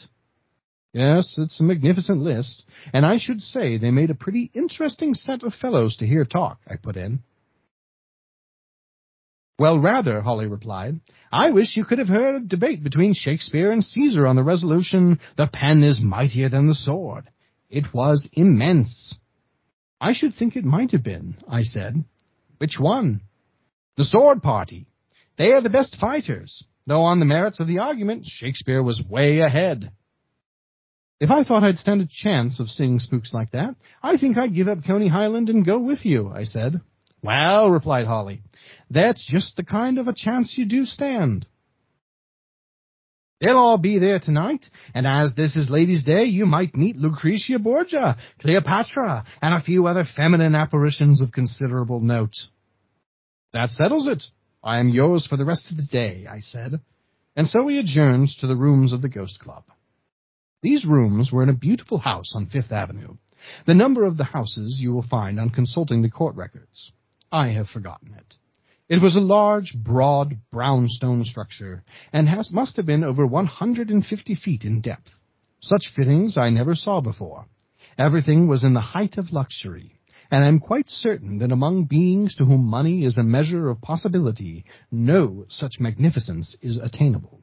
Yes, 0.94 1.36
it's 1.38 1.60
a 1.60 1.64
magnificent 1.64 2.22
list, 2.22 2.66
and 2.94 3.06
I 3.06 3.18
should 3.18 3.42
say 3.42 3.78
they 3.78 3.92
made 3.92 4.12
a 4.12 4.16
pretty 4.16 4.50
interesting 4.54 5.14
set 5.14 5.44
of 5.44 5.54
fellows 5.54 5.98
to 5.98 6.08
hear 6.08 6.24
talk, 6.24 6.60
I 6.66 6.78
put 6.78 6.96
in. 6.96 7.20
Well, 9.60 9.80
rather, 9.80 10.22
Hawley 10.22 10.48
replied. 10.48 11.02
I 11.32 11.52
wish 11.52 11.76
you 11.76 11.84
could 11.84 12.00
have 12.00 12.08
heard 12.08 12.36
a 12.36 12.48
debate 12.48 12.84
between 12.84 13.14
Shakespeare 13.14 13.72
and 13.72 13.84
Caesar 13.84 14.26
on 14.26 14.38
the 14.38 14.44
resolution, 14.44 15.20
the 15.36 15.48
pen 15.52 15.84
is 15.84 16.00
mightier 16.02 16.48
than 16.48 16.68
the 16.68 16.76
sword. 16.76 17.30
It 17.70 17.94
was 17.94 18.30
immense. 18.34 19.18
I 20.00 20.14
should 20.14 20.36
think 20.36 20.56
it 20.56 20.64
might 20.64 20.92
have 20.92 21.04
been, 21.04 21.38
I 21.48 21.64
said. 21.64 22.04
Which 22.58 22.78
one? 22.80 23.22
The 23.98 24.04
sword 24.04 24.42
party. 24.44 24.88
They 25.38 25.52
are 25.52 25.62
the 25.62 25.70
best 25.70 25.98
fighters, 26.00 26.64
though 26.86 27.02
on 27.02 27.20
the 27.20 27.26
merits 27.26 27.60
of 27.60 27.68
the 27.68 27.80
argument, 27.80 28.26
Shakespeare 28.26 28.84
was 28.84 29.04
way 29.04 29.40
ahead. 29.40 29.92
If 31.20 31.32
I 31.32 31.44
thought 31.44 31.64
I'd 31.64 31.78
stand 31.78 32.02
a 32.02 32.08
chance 32.10 32.60
of 32.60 32.70
seeing 32.70 33.00
spooks 33.00 33.34
like 33.34 33.52
that, 33.52 33.76
I 34.04 34.18
think 34.18 34.38
I'd 34.38 34.54
give 34.54 34.68
up 34.68 34.86
Coney 34.86 35.08
Highland 35.08 35.50
and 35.50 35.66
go 35.66 35.80
with 35.80 36.06
you, 36.06 36.30
I 36.30 36.44
said. 36.44 36.82
Well, 37.24 37.72
replied 37.72 38.06
Hawley, 38.06 38.44
that's 38.90 39.26
just 39.26 39.56
the 39.56 39.64
kind 39.64 39.98
of 39.98 40.08
a 40.08 40.14
chance 40.14 40.58
you 40.58 40.66
do 40.66 40.86
stand. 40.86 41.48
They'll 43.42 43.58
all 43.58 43.78
be 43.78 44.00
there 44.00 44.20
tonight, 44.20 44.66
and 44.94 45.06
as 45.06 45.36
this 45.36 45.58
is 45.58 45.70
Ladies' 45.70 46.06
Day, 46.06 46.26
you 46.26 46.46
might 46.46 46.76
meet 46.76 46.96
Lucretia 46.96 47.60
Borgia, 47.60 48.18
Cleopatra, 48.40 49.26
and 49.42 49.54
a 49.54 49.62
few 49.62 49.88
other 49.88 50.06
feminine 50.16 50.56
apparitions 50.56 51.22
of 51.22 51.34
considerable 51.34 52.00
note. 52.00 52.36
That 53.52 53.72
settles 53.72 54.08
it. 54.08 54.24
I 54.64 54.80
am 54.80 54.90
yours 54.90 55.28
for 55.28 55.36
the 55.38 55.46
rest 55.46 55.70
of 55.70 55.78
the 55.78 55.88
day, 55.92 56.26
I 56.30 56.40
said, 56.40 56.80
and 57.36 57.48
so 57.48 57.64
we 57.64 57.78
adjourned 57.78 58.30
to 58.40 58.48
the 58.48 58.56
rooms 58.56 58.94
of 58.94 59.02
the 59.02 59.10
Ghost 59.10 59.40
Club. 59.40 59.64
These 60.62 60.86
rooms 60.86 61.32
were 61.32 61.44
in 61.44 61.50
a 61.50 61.54
beautiful 61.54 62.00
house 62.00 62.34
on 62.36 62.48
Fifth 62.48 62.72
Avenue. 62.72 63.18
The 63.68 63.76
number 63.76 64.06
of 64.06 64.18
the 64.18 64.24
houses 64.24 64.80
you 64.82 64.94
will 64.94 65.04
find 65.08 65.40
on 65.40 65.50
consulting 65.50 66.02
the 66.02 66.10
court 66.10 66.36
records. 66.36 66.92
I 67.32 67.50
have 67.50 67.68
forgotten 67.68 68.16
it. 68.16 68.36
It 68.88 69.02
was 69.02 69.16
a 69.16 69.20
large, 69.20 69.74
broad, 69.76 70.38
brownstone 70.52 71.24
structure, 71.24 71.84
and 72.14 72.30
has, 72.30 72.54
must 72.54 72.76
have 72.76 72.86
been 72.86 73.04
over 73.04 73.26
150 73.26 74.36
feet 74.36 74.64
in 74.64 74.82
depth. 74.82 75.10
Such 75.60 75.92
fittings 75.96 76.38
I 76.38 76.52
never 76.52 76.76
saw 76.76 77.02
before. 77.02 77.48
Everything 77.98 78.48
was 78.48 78.64
in 78.64 78.76
the 78.76 78.82
height 78.82 79.18
of 79.18 79.34
luxury, 79.34 80.00
and 80.30 80.44
I 80.44 80.48
am 80.48 80.60
quite 80.60 80.88
certain 80.88 81.40
that 81.40 81.52
among 81.52 81.86
beings 81.86 82.36
to 82.36 82.46
whom 82.46 82.66
money 82.66 83.06
is 83.06 83.18
a 83.18 83.24
measure 83.24 83.70
of 83.70 83.82
possibility, 83.82 84.66
no 84.92 85.46
such 85.48 85.80
magnificence 85.80 86.56
is 86.62 86.78
attainable. 86.78 87.42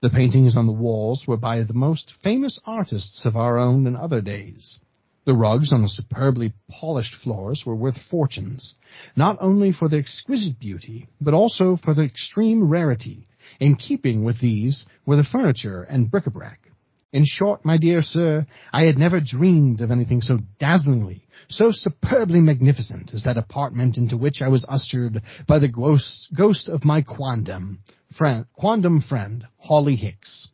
The 0.00 0.08
paintings 0.08 0.56
on 0.56 0.66
the 0.66 0.72
walls 0.72 1.26
were 1.26 1.36
by 1.36 1.62
the 1.64 1.74
most 1.74 2.14
famous 2.22 2.58
artists 2.64 3.26
of 3.26 3.36
our 3.36 3.58
own 3.58 3.86
and 3.86 3.96
other 3.96 4.22
days. 4.22 4.78
The 5.24 5.34
rugs 5.34 5.72
on 5.72 5.82
the 5.82 5.88
superbly 5.88 6.52
polished 6.68 7.14
floors 7.14 7.64
were 7.64 7.76
worth 7.76 7.96
fortunes, 8.10 8.74
not 9.14 9.38
only 9.40 9.70
for 9.70 9.88
their 9.88 10.00
exquisite 10.00 10.58
beauty, 10.58 11.06
but 11.20 11.32
also 11.32 11.76
for 11.76 11.94
their 11.94 12.06
extreme 12.06 12.68
rarity. 12.68 13.28
In 13.60 13.76
keeping 13.76 14.24
with 14.24 14.40
these 14.40 14.84
were 15.06 15.14
the 15.14 15.22
furniture 15.22 15.84
and 15.84 16.10
bric-a-brac. 16.10 16.70
In 17.12 17.24
short, 17.24 17.64
my 17.64 17.76
dear 17.76 18.02
sir, 18.02 18.46
I 18.72 18.84
had 18.84 18.98
never 18.98 19.20
dreamed 19.20 19.80
of 19.80 19.92
anything 19.92 20.22
so 20.22 20.38
dazzlingly, 20.58 21.22
so 21.48 21.70
superbly 21.70 22.40
magnificent 22.40 23.14
as 23.14 23.22
that 23.22 23.36
apartment 23.36 23.98
into 23.98 24.16
which 24.16 24.42
I 24.42 24.48
was 24.48 24.64
ushered 24.68 25.22
by 25.46 25.60
the 25.60 25.68
ghost, 25.68 26.68
of 26.68 26.84
my 26.84 27.02
quondam 27.02 27.78
friend, 28.12 28.46
quondam 28.58 29.00
friend, 29.02 29.44
Hawley 29.58 29.94
Hicks. 29.96 30.48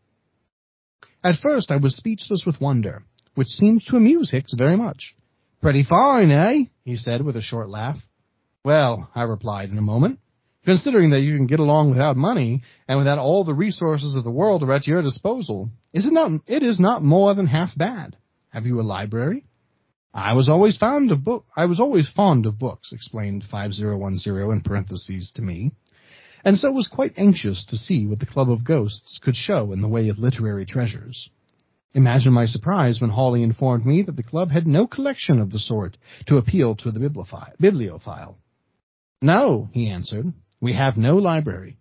At 1.25 1.37
first 1.37 1.71
I 1.71 1.77
was 1.77 1.97
speechless 1.97 2.45
with 2.45 2.61
wonder 2.61 3.05
which 3.39 3.47
seemed 3.47 3.81
to 3.87 3.95
amuse 3.95 4.33
Hicks 4.33 4.53
very 4.53 4.77
much. 4.77 5.15
Pretty 5.63 5.85
fine, 5.85 6.33
eh? 6.33 6.65
he 6.85 6.97
said 6.97 7.23
with 7.23 7.37
a 7.37 7.41
short 7.41 7.69
laugh. 7.69 7.97
Well, 8.65 9.09
I 9.15 9.23
replied 9.23 9.71
in 9.71 9.79
a 9.79 9.81
moment, 9.81 10.19
considering 10.65 11.11
that 11.11 11.21
you 11.21 11.37
can 11.37 11.47
get 11.47 11.61
along 11.61 11.91
without 11.91 12.17
money 12.17 12.65
and 12.89 12.99
without 12.99 13.21
all 13.21 13.45
the 13.45 13.55
resources 13.55 14.17
of 14.17 14.25
the 14.25 14.31
world 14.33 14.65
are 14.65 14.73
at 14.73 14.89
your 14.89 15.03
disposal, 15.03 15.71
is 15.95 16.05
it 16.05 16.13
not, 16.13 16.33
it 16.49 16.65
is 16.65 16.81
not 16.81 17.05
more 17.05 17.33
than 17.37 17.47
half 17.47 17.79
bad. 17.79 18.17
Have 18.49 18.67
you 18.67 18.81
a 18.81 18.83
library? 18.83 19.45
I 20.13 20.33
was 20.33 20.49
always 20.49 20.77
fond 20.77 21.13
of 21.13 21.23
book. 21.23 21.45
I 21.57 21.67
was 21.67 21.79
always 21.79 22.11
fond 22.11 22.45
of 22.45 22.59
books, 22.59 22.91
explained 22.93 23.45
5010 23.49 24.51
in 24.51 24.63
parentheses 24.63 25.31
to 25.37 25.43
me, 25.43 25.71
and 26.45 26.59
so 26.59 26.73
was 26.73 26.89
quite 26.89 27.13
anxious 27.17 27.65
to 27.67 27.77
see 27.77 28.05
what 28.05 28.19
the 28.19 28.27
Club 28.27 28.51
of 28.51 28.65
Ghosts 28.65 29.21
could 29.23 29.37
show 29.37 29.71
in 29.71 29.81
the 29.81 29.87
way 29.87 30.09
of 30.09 30.19
literary 30.19 30.67
treasures. 30.67 31.31
Imagine 31.95 32.33
my 32.33 32.45
surprise 32.45 33.01
when 33.01 33.11
Hawley 33.11 33.43
informed 33.43 33.87
me 33.87 34.03
that 34.03 34.17
the 34.17 34.23
club 34.23 34.51
had 34.51 34.67
no 34.67 34.87
collection 34.87 35.41
of 35.41 35.51
the 35.51 35.59
sort 35.59 35.97
to 36.27 36.37
appeal 36.37 36.75
to 36.77 36.91
the 36.91 37.01
bibliophile. 37.59 38.39
No, 39.23 39.69
he 39.73 39.89
answered, 39.89 40.33
we 40.61 40.75
have 40.75 40.97
no 40.97 41.17
library. 41.17 41.79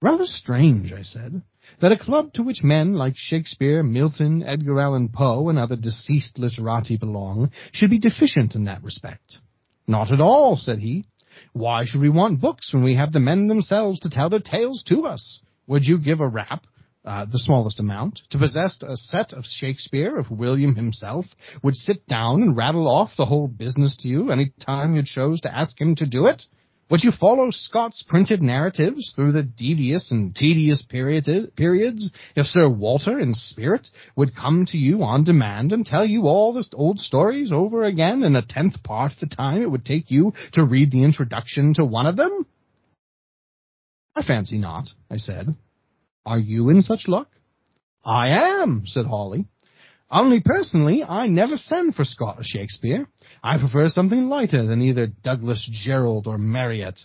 Rather 0.00 0.26
strange, 0.26 0.92
I 0.92 1.02
said, 1.02 1.42
that 1.80 1.92
a 1.92 1.96
club 1.96 2.32
to 2.32 2.42
which 2.42 2.64
men 2.64 2.94
like 2.94 3.16
Shakespeare, 3.16 3.84
Milton, 3.84 4.42
Edgar 4.42 4.80
Allan 4.80 5.08
Poe, 5.08 5.48
and 5.48 5.58
other 5.58 5.76
deceased 5.76 6.38
literati 6.38 6.96
belong 6.96 7.52
should 7.70 7.90
be 7.90 8.00
deficient 8.00 8.56
in 8.56 8.64
that 8.64 8.82
respect. 8.82 9.38
Not 9.86 10.10
at 10.10 10.20
all, 10.20 10.56
said 10.56 10.80
he. 10.80 11.04
Why 11.52 11.84
should 11.84 12.00
we 12.00 12.08
want 12.08 12.40
books 12.40 12.72
when 12.72 12.82
we 12.82 12.96
have 12.96 13.12
the 13.12 13.20
men 13.20 13.46
themselves 13.46 14.00
to 14.00 14.10
tell 14.10 14.28
their 14.28 14.40
tales 14.40 14.82
to 14.88 15.06
us? 15.06 15.40
Would 15.68 15.86
you 15.86 15.98
give 15.98 16.20
a 16.20 16.28
rap 16.28 16.66
uh, 17.04 17.24
the 17.24 17.38
smallest 17.38 17.80
amount, 17.80 18.20
to 18.30 18.38
possess 18.38 18.78
a 18.82 18.96
set 18.96 19.32
of 19.32 19.44
Shakespeare 19.44 20.18
if 20.18 20.30
William 20.30 20.76
himself 20.76 21.26
would 21.62 21.74
sit 21.74 22.06
down 22.06 22.42
and 22.42 22.56
rattle 22.56 22.88
off 22.88 23.16
the 23.16 23.26
whole 23.26 23.48
business 23.48 23.96
to 23.98 24.08
you 24.08 24.30
any 24.30 24.52
time 24.60 24.94
you 24.94 25.02
chose 25.04 25.40
to 25.40 25.54
ask 25.54 25.80
him 25.80 25.94
to 25.96 26.06
do 26.06 26.26
it? 26.26 26.44
Would 26.90 27.04
you 27.04 27.10
follow 27.10 27.50
Scott's 27.50 28.04
printed 28.06 28.42
narratives 28.42 29.14
through 29.16 29.32
the 29.32 29.42
devious 29.42 30.10
and 30.10 30.36
tedious 30.36 30.82
period, 30.82 31.26
periods 31.56 32.12
if 32.36 32.44
Sir 32.46 32.68
Walter 32.68 33.18
in 33.18 33.32
spirit 33.32 33.88
would 34.14 34.36
come 34.36 34.66
to 34.66 34.76
you 34.76 35.02
on 35.02 35.24
demand 35.24 35.72
and 35.72 35.86
tell 35.86 36.04
you 36.04 36.24
all 36.24 36.52
the 36.52 36.68
old 36.74 37.00
stories 37.00 37.50
over 37.50 37.84
again 37.84 38.22
in 38.22 38.36
a 38.36 38.42
tenth 38.42 38.82
part 38.82 39.12
of 39.12 39.20
the 39.20 39.34
time 39.34 39.62
it 39.62 39.70
would 39.70 39.86
take 39.86 40.10
you 40.10 40.34
to 40.52 40.62
read 40.62 40.92
the 40.92 41.02
introduction 41.02 41.72
to 41.74 41.84
one 41.84 42.06
of 42.06 42.16
them? 42.16 42.46
I 44.14 44.22
fancy 44.22 44.58
not, 44.58 44.88
I 45.10 45.16
said. 45.16 45.56
Are 46.24 46.38
you 46.38 46.70
in 46.70 46.82
such 46.82 47.08
luck? 47.08 47.28
I 48.04 48.28
am, 48.62 48.82
said 48.86 49.06
Hawley. 49.06 49.46
Only 50.10 50.42
personally, 50.44 51.02
I 51.02 51.26
never 51.26 51.56
send 51.56 51.94
for 51.94 52.04
Scott 52.04 52.36
or 52.38 52.42
Shakespeare. 52.44 53.06
I 53.42 53.58
prefer 53.58 53.88
something 53.88 54.28
lighter 54.28 54.66
than 54.66 54.82
either 54.82 55.06
Douglas 55.06 55.68
Jerrold 55.72 56.26
or 56.26 56.36
Marryat. 56.36 57.00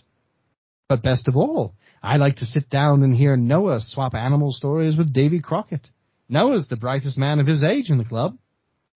But 0.88 1.02
best 1.02 1.26
of 1.26 1.36
all, 1.36 1.74
I 2.02 2.16
like 2.18 2.36
to 2.36 2.46
sit 2.46 2.68
down 2.68 3.02
and 3.02 3.14
hear 3.14 3.36
Noah 3.36 3.80
swap 3.80 4.14
animal 4.14 4.52
stories 4.52 4.96
with 4.96 5.12
Davy 5.12 5.40
Crockett. 5.40 5.88
Noah's 6.28 6.68
the 6.68 6.76
brightest 6.76 7.16
man 7.16 7.40
of 7.40 7.46
his 7.46 7.62
age 7.62 7.90
in 7.90 7.98
the 7.98 8.04
club. 8.04 8.36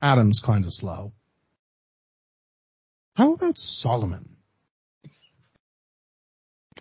Adam's 0.03 0.41
kind 0.45 0.65
of 0.65 0.73
slow. 0.73 1.13
How 3.15 3.33
about 3.35 3.57
Solomon? 3.57 4.37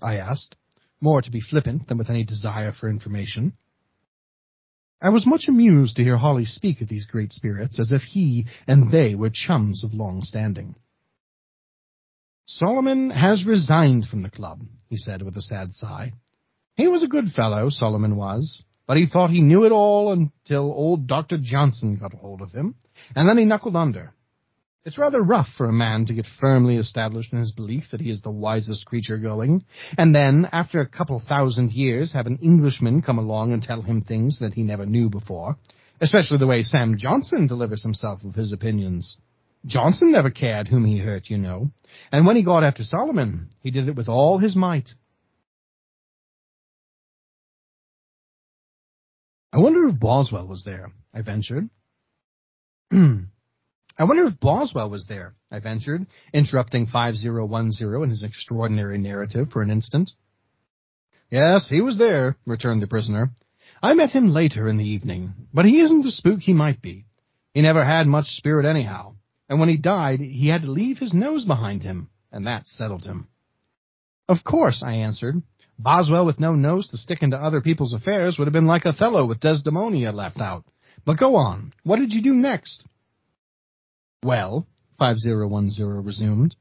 I 0.02 0.18
asked. 0.18 0.56
More 1.02 1.22
to 1.22 1.32
be 1.32 1.42
flippant 1.42 1.88
than 1.88 1.98
with 1.98 2.10
any 2.10 2.24
desire 2.24 2.72
for 2.72 2.90
information. 2.90 3.54
I 5.02 5.10
was 5.10 5.26
much 5.26 5.46
amused 5.48 5.96
to 5.96 6.04
hear 6.04 6.18
Hawley 6.18 6.46
speak 6.46 6.82
of 6.82 6.88
these 6.88 7.08
great 7.08 7.34
spirits 7.34 7.80
as 7.80 7.92
if 7.92 8.04
he 8.04 8.46
and 8.68 8.92
they 8.92 9.16
were 9.16 9.32
chums 9.32 9.84
of 9.84 9.94
long 9.94 10.24
standing. 10.24 10.76
Solomon 12.46 13.10
has 13.10 13.46
resigned 13.46 14.06
from 14.08 14.22
the 14.22 14.30
club, 14.30 14.62
he 14.90 14.98
said 14.98 15.24
with 15.24 15.36
a 15.38 15.42
sad 15.42 15.74
sigh. 15.74 16.14
He 16.76 16.88
was 16.88 17.04
a 17.04 17.08
good 17.08 17.30
fellow, 17.30 17.70
Solomon 17.70 18.16
was, 18.16 18.64
but 18.86 18.98
he 18.98 19.08
thought 19.08 19.30
he 19.30 19.42
knew 19.42 19.64
it 19.64 19.72
all 19.72 20.12
until 20.12 20.72
old 20.72 21.08
Dr. 21.08 21.38
Johnson 21.42 21.98
got 21.98 22.14
hold 22.14 22.42
of 22.42 22.52
him, 22.52 22.76
and 23.16 23.28
then 23.28 23.38
he 23.38 23.46
knuckled 23.46 23.76
under. 23.76 24.14
It's 24.84 24.98
rather 24.98 25.22
rough 25.22 25.48
for 25.58 25.68
a 25.70 25.74
man 25.74 26.06
to 26.06 26.14
get 26.16 26.26
firmly 26.40 26.78
established 26.78 27.32
in 27.32 27.38
his 27.38 27.52
belief 27.52 27.84
that 27.92 28.02
he 28.02 28.10
is 28.10 28.22
the 28.22 28.32
wisest 28.32 28.88
creature 28.88 29.20
going, 29.20 29.64
and 29.96 30.16
then, 30.16 30.50
after 30.52 30.82
a 30.82 30.90
couple 30.90 31.20
thousand 31.20 31.72
years, 31.72 32.14
have 32.14 32.26
an 32.26 32.40
Englishman 32.42 33.04
come 33.04 33.20
along 33.20 33.54
and 33.54 33.62
tell 33.62 33.84
him 33.84 34.02
things 34.02 34.40
that 34.40 34.56
he 34.56 34.64
never 34.64 34.88
knew 34.88 35.08
before, 35.08 35.56
especially 36.00 36.40
the 36.40 36.48
way 36.48 36.64
Sam 36.64 36.98
Johnson 36.98 37.46
delivers 37.46 37.84
himself 37.84 38.24
of 38.24 38.34
his 38.34 38.54
opinions. 38.54 39.18
Johnson 39.68 40.12
never 40.12 40.32
cared 40.32 40.68
whom 40.68 40.86
he 40.86 40.98
hurt, 40.98 41.30
you 41.30 41.38
know, 41.38 41.70
and 42.12 42.26
when 42.26 42.36
he 42.36 42.44
got 42.44 42.64
after 42.64 42.82
Solomon, 42.82 43.50
he 43.62 43.70
did 43.70 43.88
it 43.88 43.96
with 43.96 44.10
all 44.10 44.40
his 44.40 44.56
might. 44.56 44.90
I 49.54 49.60
wonder 49.60 49.86
if 49.86 50.00
Boswell 50.00 50.48
was 50.48 50.64
there, 50.64 50.92
I 51.14 51.22
ventured. 51.22 51.66
I 54.02 54.04
wonder 54.04 54.26
if 54.26 54.40
Boswell 54.40 54.90
was 54.90 55.06
there, 55.06 55.36
I 55.52 55.60
ventured, 55.60 56.08
interrupting 56.34 56.88
5010 56.88 58.02
in 58.02 58.10
his 58.10 58.24
extraordinary 58.24 58.98
narrative 58.98 59.52
for 59.52 59.62
an 59.62 59.70
instant. 59.70 60.10
Yes, 61.30 61.70
he 61.70 61.82
was 61.82 62.00
there, 62.00 62.36
returned 62.48 62.82
the 62.82 62.88
prisoner. 62.88 63.30
I 63.80 63.94
met 63.94 64.10
him 64.10 64.30
later 64.30 64.68
in 64.68 64.78
the 64.78 64.90
evening, 64.90 65.34
but 65.54 65.66
he 65.66 65.82
isn't 65.82 66.02
the 66.02 66.10
spook 66.10 66.40
he 66.40 66.52
might 66.52 66.82
be. 66.82 67.06
He 67.54 67.62
never 67.62 67.86
had 67.86 68.08
much 68.08 68.26
spirit 68.26 68.66
anyhow, 68.66 69.18
and 69.48 69.60
when 69.60 69.70
he 69.70 69.78
died, 69.78 70.20
he 70.20 70.48
had 70.48 70.64
to 70.64 70.72
leave 70.72 70.98
his 70.98 71.14
nose 71.14 71.46
behind 71.46 71.84
him, 71.84 72.10
and 72.32 72.48
that 72.48 72.66
settled 72.66 73.06
him. 73.06 73.28
Of 74.28 74.44
course, 74.44 74.82
I 74.84 74.94
answered. 74.94 75.36
Boswell 75.78 76.26
with 76.26 76.40
no 76.40 76.56
nose 76.56 76.88
to 76.88 76.98
stick 76.98 77.22
into 77.22 77.38
other 77.38 77.62
people's 77.62 77.94
affairs 77.94 78.40
would 78.40 78.48
have 78.48 78.54
been 78.54 78.66
like 78.66 78.88
Othello 78.88 79.28
with 79.28 79.42
Desdemona 79.42 80.12
left 80.12 80.40
out. 80.40 80.66
But 81.06 81.20
go 81.20 81.36
on. 81.36 81.72
What 81.84 82.00
did 82.00 82.14
you 82.14 82.24
do 82.24 82.34
next? 82.34 82.88
Well, 84.24 84.68
5010 85.00 86.04
resumed, 86.04 86.56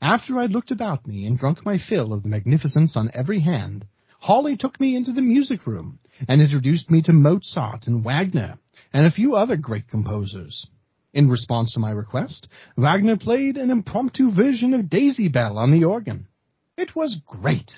after 0.00 0.38
I'd 0.38 0.52
looked 0.52 0.70
about 0.70 1.08
me 1.08 1.26
and 1.26 1.36
drunk 1.36 1.66
my 1.66 1.76
fill 1.76 2.12
of 2.12 2.22
the 2.22 2.28
magnificence 2.28 2.96
on 2.96 3.10
every 3.12 3.40
hand, 3.40 3.84
Hawley 4.20 4.56
took 4.56 4.78
me 4.78 4.94
into 4.94 5.12
the 5.12 5.20
music 5.20 5.66
room 5.66 5.98
and 6.28 6.40
introduced 6.40 6.88
me 6.88 7.02
to 7.02 7.12
Mozart 7.12 7.88
and 7.88 8.04
Wagner 8.04 8.58
and 8.92 9.06
a 9.06 9.10
few 9.10 9.34
other 9.34 9.56
great 9.56 9.88
composers. 9.88 10.68
In 11.12 11.28
response 11.28 11.72
to 11.72 11.80
my 11.80 11.90
request, 11.90 12.46
Wagner 12.76 13.16
played 13.16 13.56
an 13.56 13.72
impromptu 13.72 14.30
version 14.30 14.72
of 14.72 14.88
Daisy 14.88 15.26
Bell 15.26 15.58
on 15.58 15.72
the 15.72 15.82
organ. 15.82 16.28
It 16.76 16.94
was 16.94 17.20
great. 17.26 17.72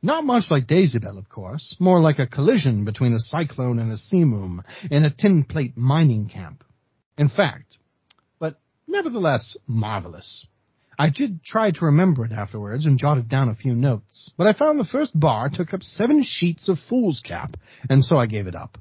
Not 0.00 0.24
much 0.24 0.50
like 0.50 0.66
Daisy 0.66 0.98
Bell, 0.98 1.18
of 1.18 1.28
course, 1.28 1.76
more 1.78 2.00
like 2.00 2.18
a 2.20 2.26
collision 2.26 2.86
between 2.86 3.12
a 3.12 3.18
cyclone 3.18 3.80
and 3.80 3.92
a 3.92 3.98
simoom 3.98 4.62
in 4.90 5.04
a 5.04 5.10
tin 5.10 5.44
plate 5.44 5.76
mining 5.76 6.30
camp. 6.30 6.64
In 7.18 7.28
fact, 7.28 7.76
nevertheless 8.88 9.56
marvelous. 9.66 10.46
I 10.98 11.10
did 11.10 11.44
try 11.44 11.70
to 11.70 11.84
remember 11.84 12.24
it 12.24 12.32
afterwards 12.32 12.86
and 12.86 12.98
jotted 12.98 13.28
down 13.28 13.48
a 13.48 13.54
few 13.54 13.74
notes, 13.74 14.32
but 14.36 14.48
I 14.48 14.52
found 14.52 14.80
the 14.80 14.84
first 14.84 15.18
bar 15.18 15.48
took 15.48 15.72
up 15.72 15.82
seven 15.82 16.24
sheets 16.24 16.68
of 16.68 16.78
foolscap, 16.88 17.54
and 17.88 18.02
so 18.02 18.18
I 18.18 18.26
gave 18.26 18.48
it 18.48 18.56
up. 18.56 18.78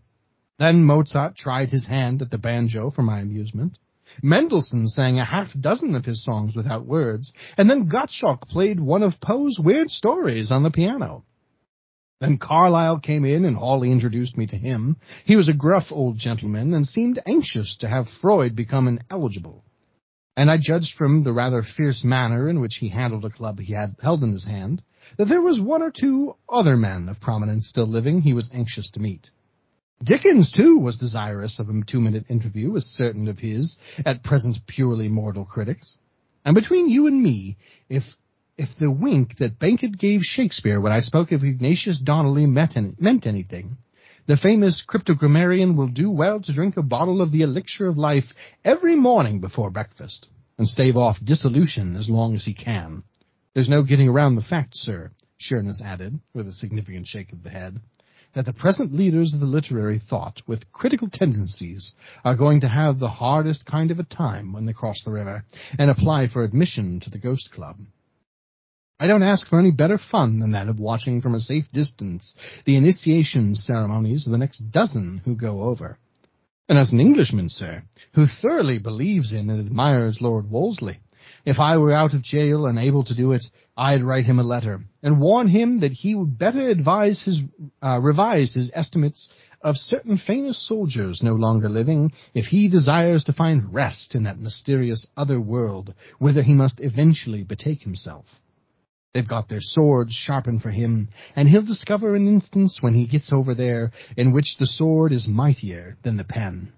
Then 0.57 0.83
Mozart 0.83 1.35
tried 1.35 1.69
his 1.69 1.85
hand 1.85 2.23
at 2.23 2.31
the 2.31 2.39
banjo 2.39 2.89
for 2.89 3.03
my 3.03 3.19
amusement. 3.19 3.77
Mendelssohn 4.23 4.87
sang 4.87 5.19
a 5.19 5.25
half 5.25 5.49
dozen 5.59 5.93
of 5.93 6.05
his 6.05 6.23
songs 6.23 6.55
without 6.55 6.87
words, 6.87 7.31
and 7.55 7.69
then 7.69 7.87
Gottschalk 7.87 8.47
played 8.47 8.79
one 8.79 9.03
of 9.03 9.21
Poe's 9.21 9.59
weird 9.59 9.89
stories 9.89 10.51
on 10.51 10.63
the 10.63 10.71
piano. 10.71 11.25
Then 12.19 12.39
Carlyle 12.39 12.97
came 12.97 13.25
in 13.25 13.45
and 13.45 13.55
Hawley 13.55 13.91
introduced 13.91 14.35
me 14.35 14.47
to 14.47 14.57
him. 14.57 14.97
He 15.25 15.35
was 15.35 15.49
a 15.49 15.53
gruff 15.53 15.91
old 15.91 16.17
gentleman 16.17 16.73
and 16.73 16.87
seemed 16.87 17.19
anxious 17.27 17.77
to 17.81 17.87
have 17.87 18.07
Froude 18.19 18.55
become 18.55 18.87
ineligible 18.87 19.63
and 20.37 20.51
I 20.51 20.57
judged 20.61 20.93
from 20.95 21.23
the 21.23 21.33
rather 21.33 21.63
fierce 21.63 22.03
manner 22.03 22.47
in 22.47 22.61
which 22.61 22.77
he 22.79 22.89
handled 22.89 23.25
a 23.25 23.29
club 23.31 23.59
he 23.59 23.73
had 23.73 23.95
held 23.99 24.21
in 24.21 24.31
his 24.31 24.45
hand 24.45 24.83
that 25.17 25.25
there 25.25 25.41
was 25.41 25.59
one 25.59 25.81
or 25.81 25.91
two 25.91 26.35
other 26.47 26.77
men 26.77 27.09
of 27.09 27.19
prominence 27.19 27.67
still 27.67 27.87
living 27.87 28.21
he 28.21 28.33
was 28.33 28.49
anxious 28.53 28.91
to 28.91 28.99
meet. 28.99 29.31
Dickens, 30.03 30.53
too, 30.55 30.77
was 30.77 30.97
desirous 30.97 31.57
of 31.57 31.69
a 31.69 31.81
two-minute 31.87 32.25
interview 32.29 32.69
with 32.69 32.83
certain 32.83 33.27
of 33.27 33.39
his, 33.39 33.77
at 34.05 34.23
present 34.23 34.57
purely 34.67 35.07
mortal 35.07 35.43
critics. 35.43 35.97
And 36.45 36.53
between 36.53 36.87
you 36.87 37.07
and 37.07 37.21
me, 37.21 37.57
if 37.89 38.03
if 38.59 38.69
the 38.79 38.91
wink 38.91 39.37
that 39.37 39.59
Beckett 39.59 39.97
gave 39.97 40.21
Shakespeare 40.21 40.79
when 40.81 40.91
I 40.91 40.99
spoke 40.99 41.31
of 41.31 41.43
Ignatius 41.43 41.99
Donnelly 41.99 42.45
meant 42.45 42.75
meant 43.01 43.25
anything, 43.25 43.77
the 44.27 44.35
famous 44.35 44.83
cryptogrammarian 44.85 45.77
will 45.77 45.87
do 45.87 46.11
well 46.11 46.41
to 46.41 46.53
drink 46.53 46.75
a 46.75 46.83
bottle 46.83 47.21
of 47.21 47.31
the 47.31 47.41
elixir 47.41 47.87
of 47.87 47.97
life 47.97 48.25
every 48.65 48.95
morning 48.95 49.39
before 49.39 49.69
breakfast, 49.69 50.27
and 50.57 50.67
stave 50.67 50.97
off 50.97 51.17
dissolution 51.23 51.95
as 51.95 52.09
long 52.09 52.35
as 52.35 52.43
he 52.43 52.53
can. 52.53 53.03
There's 53.53 53.69
no 53.69 53.83
getting 53.83 54.09
around 54.09 54.35
the 54.35 54.41
fact, 54.41 54.71
sir, 54.73 55.11
Sheerness 55.37 55.81
added, 55.83 56.19
with 56.33 56.45
a 56.47 56.51
significant 56.51 57.07
shake 57.07 57.31
of 57.31 57.43
the 57.43 57.49
head, 57.49 57.79
that 58.35 58.45
the 58.45 58.51
present 58.51 58.93
leaders 58.93 59.33
of 59.33 59.39
the 59.39 59.45
literary 59.45 59.99
thought 60.09 60.41
with 60.45 60.71
critical 60.73 61.07
tendencies 61.09 61.93
are 62.25 62.35
going 62.35 62.59
to 62.61 62.67
have 62.67 62.99
the 62.99 63.07
hardest 63.07 63.65
kind 63.65 63.91
of 63.91 63.99
a 63.99 64.03
time 64.03 64.51
when 64.51 64.65
they 64.65 64.73
cross 64.73 65.01
the 65.05 65.11
river 65.11 65.45
and 65.79 65.89
apply 65.89 66.27
for 66.27 66.43
admission 66.43 66.99
to 66.99 67.09
the 67.09 67.17
Ghost 67.17 67.49
Club. 67.53 67.77
I 68.99 69.05
don't 69.05 69.21
ask 69.21 69.47
for 69.47 69.59
any 69.59 69.69
better 69.69 69.99
fun 69.99 70.39
than 70.39 70.53
that 70.53 70.67
of 70.67 70.79
watching 70.79 71.21
from 71.21 71.35
a 71.35 71.39
safe 71.39 71.71
distance 71.71 72.33
the 72.65 72.77
initiation 72.77 73.53
ceremonies 73.53 74.25
of 74.25 74.31
the 74.31 74.39
next 74.39 74.71
dozen 74.71 75.21
who 75.23 75.35
go 75.35 75.61
over. 75.61 75.99
And 76.67 76.79
as 76.79 76.91
an 76.91 76.99
Englishman, 76.99 77.49
sir, 77.49 77.83
who 78.13 78.25
thoroughly 78.25 78.79
believes 78.79 79.33
in 79.33 79.51
and 79.51 79.59
admires 79.59 80.19
Lord 80.19 80.49
Wolseley, 80.49 80.99
if 81.45 81.59
I 81.59 81.77
were 81.77 81.93
out 81.93 82.15
of 82.15 82.23
jail 82.23 82.65
and 82.65 82.79
able 82.79 83.03
to 83.03 83.15
do 83.15 83.33
it, 83.33 83.45
I'd 83.77 84.01
write 84.01 84.25
him 84.25 84.39
a 84.39 84.43
letter 84.43 84.81
and 85.03 85.21
warn 85.21 85.47
him 85.47 85.81
that 85.81 85.91
he 85.91 86.15
would 86.15 86.39
better 86.39 86.67
advise 86.67 87.23
his, 87.23 87.41
uh, 87.83 87.99
revise 87.99 88.55
his 88.55 88.71
estimates 88.73 89.29
of 89.61 89.77
certain 89.77 90.17
famous 90.17 90.67
soldiers 90.67 91.21
no 91.21 91.33
longer 91.33 91.69
living 91.69 92.11
if 92.33 92.45
he 92.45 92.67
desires 92.67 93.23
to 93.25 93.33
find 93.33 93.73
rest 93.73 94.15
in 94.15 94.23
that 94.23 94.39
mysterious 94.39 95.05
other 95.15 95.39
world 95.39 95.93
whither 96.17 96.41
he 96.41 96.53
must 96.55 96.79
eventually 96.81 97.43
betake 97.43 97.83
himself. 97.83 98.25
They've 99.13 99.27
got 99.27 99.49
their 99.49 99.61
swords 99.61 100.13
sharpened 100.13 100.61
for 100.61 100.69
him, 100.69 101.09
and 101.35 101.49
he'll 101.49 101.65
discover 101.65 102.15
an 102.15 102.27
instance 102.27 102.79
when 102.81 102.93
he 102.93 103.07
gets 103.07 103.31
over 103.33 103.55
there 103.55 103.91
in 104.15 104.31
which 104.31 104.57
the 104.57 104.67
sword 104.67 105.11
is 105.11 105.27
mightier 105.27 105.97
than 106.03 106.17
the 106.17 106.23
pen. 106.23 106.71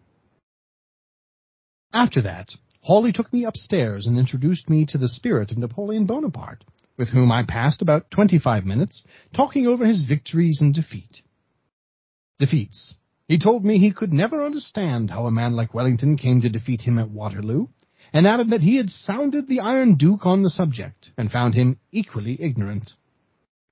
After 1.92 2.22
that, 2.22 2.50
Hawley 2.82 3.12
took 3.12 3.34
me 3.34 3.46
upstairs 3.46 4.08
and 4.08 4.18
introduced 4.18 4.70
me 4.70 4.86
to 4.86 4.98
the 4.98 5.10
spirit 5.10 5.52
of 5.52 5.58
Napoleon 5.58 6.06
Bonaparte, 6.06 6.64
with 6.98 7.10
whom 7.10 7.32
I 7.32 7.44
passed 7.44 7.82
about 7.82 8.12
twenty-five 8.12 8.66
minutes 8.66 9.04
talking 9.36 9.68
over 9.68 9.86
his 9.86 10.04
victories 10.04 10.60
and 10.62 10.74
defeat. 10.74 11.22
Defeats. 12.38 12.96
He 13.28 13.38
told 13.38 13.66
me 13.66 13.78
he 13.78 13.92
could 13.92 14.14
never 14.14 14.44
understand 14.44 15.12
how 15.12 15.26
a 15.26 15.32
man 15.32 15.54
like 15.54 15.74
Wellington 15.74 16.18
came 16.18 16.42
to 16.42 16.50
defeat 16.50 16.82
him 16.82 16.98
at 16.98 17.10
Waterloo, 17.10 17.68
and 18.14 18.28
added 18.28 18.50
that 18.50 18.62
he 18.62 18.78
had 18.78 18.90
sounded 18.90 19.48
the 19.48 19.60
Iron 19.60 19.96
Duke 19.96 20.26
on 20.26 20.44
the 20.44 20.50
subject, 20.50 21.12
and 21.18 21.32
found 21.32 21.56
him 21.56 21.80
equally 21.92 22.38
ignorant. 22.42 22.92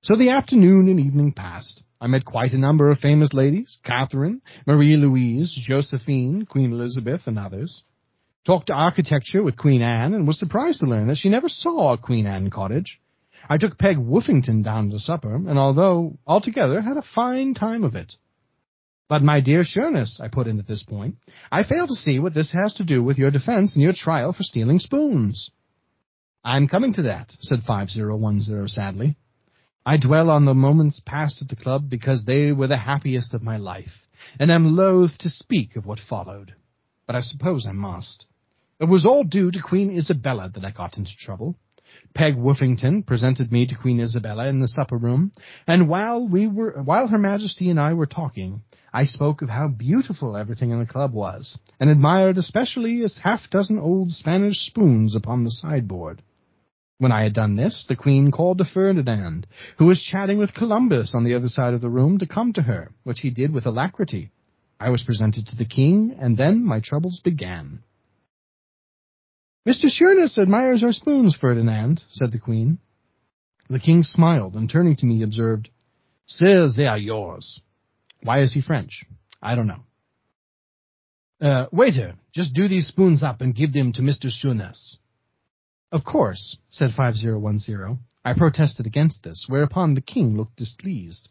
So 0.02 0.16
the 0.16 0.30
afternoon 0.30 0.88
and 0.88 1.00
evening 1.00 1.32
passed. 1.32 1.82
I 2.00 2.06
met 2.06 2.24
quite 2.24 2.52
a 2.52 2.58
number 2.58 2.90
of 2.90 2.98
famous 2.98 3.32
ladies, 3.32 3.78
Catherine, 3.84 4.40
Marie 4.66 4.96
Louise, 4.96 5.52
Josephine, 5.60 6.46
Queen 6.46 6.72
Elizabeth, 6.72 7.22
and 7.26 7.38
others. 7.38 7.82
Talked 8.46 8.70
architecture 8.70 9.42
with 9.42 9.56
Queen 9.56 9.82
Anne, 9.82 10.14
and 10.14 10.26
was 10.26 10.38
surprised 10.38 10.80
to 10.80 10.86
learn 10.86 11.08
that 11.08 11.16
she 11.16 11.28
never 11.28 11.48
saw 11.48 11.92
a 11.92 11.98
Queen 11.98 12.26
Anne 12.26 12.50
cottage. 12.50 13.00
I 13.48 13.58
took 13.58 13.78
Peg 13.78 13.96
Woffington 13.96 14.62
down 14.64 14.90
to 14.90 15.00
supper, 15.00 15.34
and 15.34 15.58
although 15.58 16.18
altogether 16.26 16.80
had 16.80 16.96
a 16.96 17.02
fine 17.02 17.54
time 17.54 17.82
of 17.82 17.94
it. 17.94 18.14
But 19.08 19.22
my 19.22 19.40
dear 19.40 19.64
Sheerness, 19.64 20.20
I 20.22 20.28
put 20.28 20.46
in 20.46 20.58
at 20.58 20.66
this 20.66 20.82
point, 20.82 21.16
I 21.50 21.64
fail 21.64 21.86
to 21.86 21.94
see 21.94 22.18
what 22.18 22.34
this 22.34 22.52
has 22.52 22.74
to 22.74 22.84
do 22.84 23.02
with 23.02 23.16
your 23.16 23.30
defense 23.30 23.74
and 23.74 23.82
your 23.82 23.94
trial 23.94 24.32
for 24.34 24.42
stealing 24.42 24.78
spoons. 24.78 25.50
I'm 26.44 26.68
coming 26.68 26.92
to 26.94 27.02
that, 27.02 27.34
said 27.40 27.62
5010 27.66 28.68
sadly. 28.68 29.16
I 29.84 29.96
dwell 29.96 30.28
on 30.28 30.44
the 30.44 30.54
moments 30.54 31.00
passed 31.04 31.40
at 31.40 31.48
the 31.48 31.56
club 31.56 31.88
because 31.88 32.24
they 32.24 32.52
were 32.52 32.66
the 32.66 32.76
happiest 32.76 33.32
of 33.32 33.42
my 33.42 33.56
life, 33.56 34.06
and 34.38 34.50
am 34.50 34.76
loath 34.76 35.16
to 35.18 35.30
speak 35.30 35.76
of 35.76 35.86
what 35.86 35.98
followed. 35.98 36.54
But 37.06 37.16
I 37.16 37.20
suppose 37.20 37.66
I 37.66 37.72
must. 37.72 38.26
It 38.78 38.84
was 38.84 39.06
all 39.06 39.24
due 39.24 39.50
to 39.50 39.62
Queen 39.62 39.96
Isabella 39.96 40.50
that 40.54 40.64
I 40.64 40.70
got 40.70 40.98
into 40.98 41.16
trouble. 41.18 41.56
Peg 42.18 42.34
Woffington 42.34 43.06
presented 43.06 43.52
me 43.52 43.64
to 43.64 43.76
Queen 43.76 44.00
Isabella 44.00 44.48
in 44.48 44.58
the 44.58 44.66
supper 44.66 44.96
room, 44.96 45.30
and 45.68 45.88
while 45.88 46.28
we 46.28 46.48
were, 46.48 46.82
while 46.82 47.06
Her 47.06 47.16
Majesty 47.16 47.70
and 47.70 47.78
I 47.78 47.92
were 47.92 48.06
talking, 48.06 48.62
I 48.92 49.04
spoke 49.04 49.40
of 49.40 49.48
how 49.50 49.68
beautiful 49.68 50.36
everything 50.36 50.72
in 50.72 50.80
the 50.80 50.84
club 50.84 51.12
was, 51.12 51.60
and 51.78 51.88
admired 51.88 52.36
especially 52.36 53.04
a 53.04 53.08
half 53.22 53.48
dozen 53.50 53.78
old 53.78 54.10
Spanish 54.10 54.66
spoons 54.66 55.14
upon 55.14 55.44
the 55.44 55.52
sideboard. 55.52 56.20
When 56.98 57.12
I 57.12 57.22
had 57.22 57.34
done 57.34 57.54
this, 57.54 57.86
the 57.88 57.94
Queen 57.94 58.32
called 58.32 58.58
to 58.58 58.64
Ferdinand, 58.64 59.46
who 59.76 59.86
was 59.86 60.02
chatting 60.02 60.38
with 60.38 60.54
Columbus 60.54 61.14
on 61.14 61.22
the 61.22 61.34
other 61.34 61.46
side 61.46 61.72
of 61.72 61.80
the 61.80 61.88
room, 61.88 62.18
to 62.18 62.26
come 62.26 62.52
to 62.54 62.62
her, 62.62 62.90
which 63.04 63.20
he 63.20 63.30
did 63.30 63.52
with 63.52 63.64
alacrity. 63.64 64.32
I 64.80 64.90
was 64.90 65.04
presented 65.04 65.46
to 65.46 65.56
the 65.56 65.64
King, 65.64 66.16
and 66.18 66.36
then 66.36 66.64
my 66.64 66.80
troubles 66.80 67.20
began. 67.22 67.84
Mr. 69.68 69.90
Sheerness 69.90 70.38
admires 70.38 70.82
our 70.82 70.94
spoons, 70.94 71.36
Ferdinand, 71.38 72.02
said 72.08 72.32
the 72.32 72.38
Queen. 72.38 72.78
The 73.68 73.78
King 73.78 74.02
smiled, 74.02 74.54
and 74.54 74.70
turning 74.70 74.96
to 74.96 75.04
me, 75.04 75.22
observed, 75.22 75.68
Sirs, 76.24 76.74
they 76.74 76.86
are 76.86 76.96
yours. 76.96 77.60
Why 78.22 78.40
is 78.40 78.54
he 78.54 78.62
French? 78.62 79.04
I 79.42 79.54
don't 79.54 79.66
know. 79.66 79.84
Uh, 81.42 81.66
waiter, 81.70 82.14
just 82.34 82.54
do 82.54 82.66
these 82.66 82.86
spoons 82.86 83.22
up 83.22 83.42
and 83.42 83.54
give 83.54 83.74
them 83.74 83.92
to 83.92 84.00
Mr. 84.00 84.30
Sheerness. 84.30 84.96
Of 85.92 86.02
course, 86.02 86.56
said 86.68 86.92
5010. 86.96 87.98
I 88.24 88.32
protested 88.32 88.86
against 88.86 89.22
this, 89.22 89.44
whereupon 89.48 89.92
the 89.92 90.00
king 90.00 90.34
looked 90.34 90.56
displeased. 90.56 91.28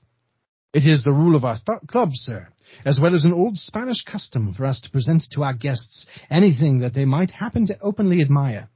It 0.74 0.86
is 0.86 1.04
the 1.04 1.12
rule 1.12 1.36
of 1.36 1.44
our 1.44 1.58
club, 1.88 2.12
sir, 2.14 2.50
as 2.86 3.00
well 3.00 3.16
as 3.16 3.26
an 3.26 3.34
old 3.34 3.58
Spanish 3.58 4.04
custom 4.04 4.54
for 4.54 4.66
us 4.66 4.82
to 4.82 4.92
present 4.92 5.24
to 5.32 5.44
our 5.44 5.54
guests 5.54 6.06
anything 6.30 6.80
that 6.80 6.94
they 6.94 7.06
might 7.06 7.32
happen 7.32 7.68
to 7.68 7.80
openly 7.82 8.22
admire. 8.22 8.70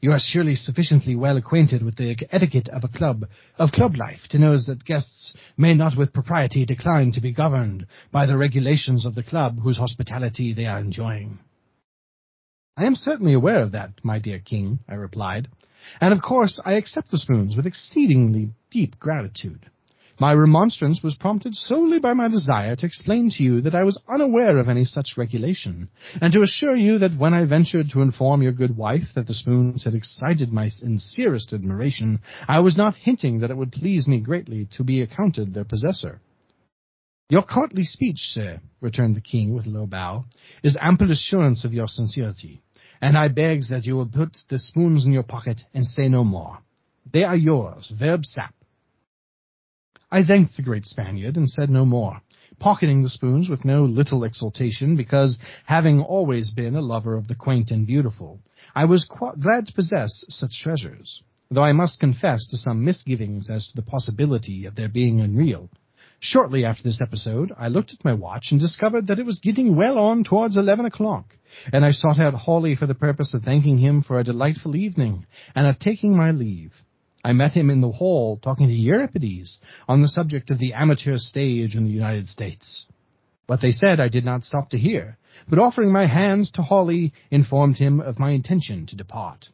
You 0.00 0.12
are 0.12 0.18
surely 0.20 0.54
sufficiently 0.54 1.16
well 1.16 1.36
acquainted 1.36 1.82
with 1.82 1.96
the 1.96 2.16
etiquette 2.30 2.68
of 2.68 2.84
a 2.84 2.88
club, 2.88 3.24
of 3.58 3.72
club 3.72 3.96
life, 3.96 4.28
to 4.30 4.38
know 4.38 4.56
that 4.56 4.84
guests 4.84 5.34
may 5.56 5.74
not 5.74 5.96
with 5.96 6.12
propriety 6.12 6.66
decline 6.66 7.12
to 7.12 7.20
be 7.20 7.32
governed 7.32 7.86
by 8.12 8.26
the 8.26 8.36
regulations 8.36 9.06
of 9.06 9.14
the 9.14 9.22
club 9.22 9.58
whose 9.60 9.78
hospitality 9.78 10.52
they 10.52 10.66
are 10.66 10.78
enjoying. 10.78 11.38
I 12.76 12.84
am 12.84 12.94
certainly 12.94 13.32
aware 13.32 13.62
of 13.62 13.72
that, 13.72 13.92
my 14.02 14.18
dear 14.18 14.38
king, 14.38 14.80
I 14.86 14.94
replied, 14.94 15.48
and 15.98 16.12
of 16.12 16.20
course 16.20 16.60
I 16.62 16.74
accept 16.74 17.10
the 17.10 17.18
spoons 17.18 17.56
with 17.56 17.66
exceedingly 17.66 18.50
deep 18.70 18.98
gratitude. 18.98 19.70
My 20.18 20.32
remonstrance 20.32 21.02
was 21.02 21.14
prompted 21.14 21.54
solely 21.54 21.98
by 21.98 22.14
my 22.14 22.28
desire 22.28 22.74
to 22.76 22.86
explain 22.86 23.30
to 23.30 23.42
you 23.42 23.60
that 23.62 23.74
I 23.74 23.84
was 23.84 24.00
unaware 24.08 24.58
of 24.58 24.68
any 24.68 24.84
such 24.84 25.16
regulation, 25.16 25.88
and 26.20 26.32
to 26.32 26.42
assure 26.42 26.76
you 26.76 26.98
that 26.98 27.18
when 27.18 27.34
I 27.34 27.44
ventured 27.44 27.90
to 27.90 28.00
inform 28.00 28.42
your 28.42 28.52
good 28.52 28.76
wife 28.76 29.08
that 29.14 29.26
the 29.26 29.34
spoons 29.34 29.84
had 29.84 29.94
excited 29.94 30.52
my 30.52 30.68
sincerest 30.68 31.52
admiration, 31.52 32.20
I 32.48 32.60
was 32.60 32.76
not 32.76 32.96
hinting 32.96 33.40
that 33.40 33.50
it 33.50 33.56
would 33.56 33.72
please 33.72 34.08
me 34.08 34.20
greatly 34.20 34.66
to 34.72 34.84
be 34.84 35.02
accounted 35.02 35.52
their 35.52 35.64
possessor. 35.64 36.20
Your 37.28 37.42
courtly 37.42 37.84
speech, 37.84 38.18
sir, 38.18 38.60
returned 38.80 39.16
the 39.16 39.20
king 39.20 39.54
with 39.54 39.66
a 39.66 39.70
low 39.70 39.86
bow, 39.86 40.24
is 40.62 40.78
ample 40.80 41.10
assurance 41.10 41.64
of 41.64 41.74
your 41.74 41.88
sincerity 41.88 42.62
and 43.00 43.16
I 43.16 43.28
beg 43.28 43.62
that 43.70 43.84
you 43.84 43.94
will 43.94 44.08
put 44.08 44.36
the 44.48 44.58
spoons 44.58 45.04
in 45.04 45.12
your 45.12 45.22
pocket 45.22 45.62
and 45.74 45.86
say 45.86 46.08
no 46.08 46.24
more. 46.24 46.58
They 47.12 47.24
are 47.24 47.36
yours, 47.36 47.92
verb 47.96 48.24
sap. 48.24 48.54
I 50.10 50.22
thanked 50.22 50.56
the 50.56 50.62
great 50.62 50.86
Spaniard 50.86 51.36
and 51.36 51.50
said 51.50 51.68
no 51.68 51.84
more, 51.84 52.20
pocketing 52.60 53.02
the 53.02 53.08
spoons 53.08 53.48
with 53.48 53.64
no 53.64 53.84
little 53.84 54.22
exultation, 54.22 54.94
because, 54.96 55.36
having 55.64 56.00
always 56.00 56.52
been 56.52 56.76
a 56.76 56.80
lover 56.80 57.16
of 57.16 57.26
the 57.26 57.34
quaint 57.34 57.72
and 57.72 57.84
beautiful, 57.86 58.40
I 58.72 58.84
was 58.84 59.04
qu- 59.04 59.34
glad 59.40 59.66
to 59.66 59.72
possess 59.72 60.24
such 60.28 60.60
treasures, 60.62 61.24
though 61.50 61.64
I 61.64 61.72
must 61.72 61.98
confess 61.98 62.46
to 62.46 62.56
some 62.56 62.84
misgivings 62.84 63.50
as 63.50 63.66
to 63.66 63.76
the 63.76 63.82
possibility 63.82 64.64
of 64.64 64.76
their 64.76 64.88
being 64.88 65.20
unreal. 65.20 65.70
Shortly 66.20 66.64
after 66.64 66.84
this 66.84 67.02
episode, 67.02 67.52
I 67.58 67.66
looked 67.66 67.92
at 67.92 68.04
my 68.04 68.12
watch 68.14 68.52
and 68.52 68.60
discovered 68.60 69.08
that 69.08 69.18
it 69.18 69.26
was 69.26 69.40
getting 69.40 69.74
well 69.74 69.98
on 69.98 70.22
towards 70.22 70.56
eleven 70.56 70.86
o'clock, 70.86 71.36
and 71.72 71.84
I 71.84 71.90
sought 71.90 72.20
out 72.20 72.32
Hawley 72.34 72.76
for 72.76 72.86
the 72.86 72.94
purpose 72.94 73.34
of 73.34 73.42
thanking 73.42 73.78
him 73.78 74.02
for 74.02 74.20
a 74.20 74.24
delightful 74.24 74.76
evening 74.76 75.26
and 75.54 75.66
of 75.66 75.80
taking 75.80 76.16
my 76.16 76.30
leave. 76.30 76.72
I 77.26 77.32
met 77.32 77.54
him 77.54 77.70
in 77.70 77.80
the 77.80 77.90
hall 77.90 78.38
talking 78.40 78.68
to 78.68 78.72
Euripides 78.72 79.58
on 79.88 80.00
the 80.00 80.06
subject 80.06 80.52
of 80.52 80.60
the 80.60 80.74
amateur 80.74 81.18
stage 81.18 81.74
in 81.74 81.84
the 81.84 81.90
United 81.90 82.28
States. 82.28 82.86
What 83.48 83.60
they 83.60 83.72
said 83.72 83.98
I 83.98 84.06
did 84.06 84.24
not 84.24 84.44
stop 84.44 84.70
to 84.70 84.78
hear, 84.78 85.18
but 85.50 85.58
offering 85.58 85.92
my 85.92 86.06
hands 86.06 86.52
to 86.52 86.62
Hawley, 86.62 87.12
informed 87.32 87.78
him 87.78 87.98
of 87.98 88.20
my 88.20 88.30
intention 88.30 88.86
to 88.86 88.96
depart. 88.96 89.48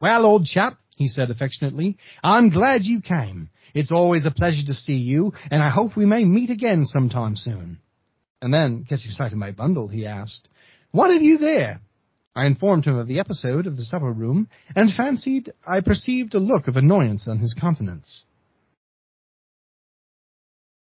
Well, 0.00 0.26
old 0.26 0.46
chap, 0.46 0.72
he 0.96 1.06
said 1.06 1.30
affectionately, 1.30 1.98
I'm 2.24 2.50
glad 2.50 2.80
you 2.82 3.00
came. 3.00 3.48
It's 3.72 3.92
always 3.92 4.26
a 4.26 4.32
pleasure 4.32 4.66
to 4.66 4.74
see 4.74 4.96
you, 4.96 5.34
and 5.52 5.62
I 5.62 5.70
hope 5.70 5.96
we 5.96 6.04
may 6.04 6.24
meet 6.24 6.50
again 6.50 6.84
sometime 6.84 7.36
soon. 7.36 7.78
And 8.42 8.52
then, 8.52 8.86
catching 8.88 9.12
sight 9.12 9.30
of 9.30 9.38
my 9.38 9.52
bundle, 9.52 9.86
he 9.86 10.04
asked, 10.04 10.48
what 10.90 11.12
have 11.12 11.22
you 11.22 11.38
there? 11.38 11.80
I 12.36 12.44
informed 12.44 12.84
him 12.84 12.98
of 12.98 13.08
the 13.08 13.18
episode 13.18 13.66
of 13.66 13.78
the 13.78 13.84
supper 13.84 14.12
room, 14.12 14.48
and 14.76 14.92
fancied 14.92 15.54
I 15.66 15.80
perceived 15.80 16.34
a 16.34 16.38
look 16.38 16.68
of 16.68 16.76
annoyance 16.76 17.26
on 17.26 17.38
his 17.38 17.56
countenance. 17.58 18.24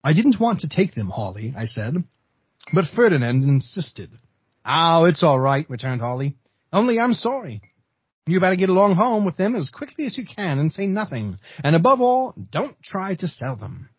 I 0.03 0.13
didn't 0.13 0.39
want 0.39 0.61
to 0.61 0.67
take 0.67 0.95
them, 0.95 1.09
Hawley, 1.09 1.53
I 1.55 1.65
said, 1.65 2.03
but 2.73 2.85
Ferdinand 2.95 3.43
insisted. 3.43 4.09
Oh, 4.65 5.05
it's 5.05 5.21
all 5.21 5.39
right, 5.39 5.69
returned 5.69 6.01
Hawley. 6.01 6.35
Only 6.73 6.99
I'm 6.99 7.13
sorry. 7.13 7.61
You 8.25 8.39
better 8.39 8.55
get 8.55 8.69
along 8.69 8.95
home 8.95 9.23
with 9.23 9.37
them 9.37 9.55
as 9.55 9.69
quickly 9.69 10.05
as 10.05 10.17
you 10.17 10.25
can 10.25 10.57
and 10.57 10.71
say 10.71 10.87
nothing, 10.87 11.37
and 11.63 11.75
above 11.75 12.01
all, 12.01 12.33
don't 12.51 12.81
try 12.81 13.13
to 13.15 13.27
sell 13.27 13.57
them. 13.57 13.89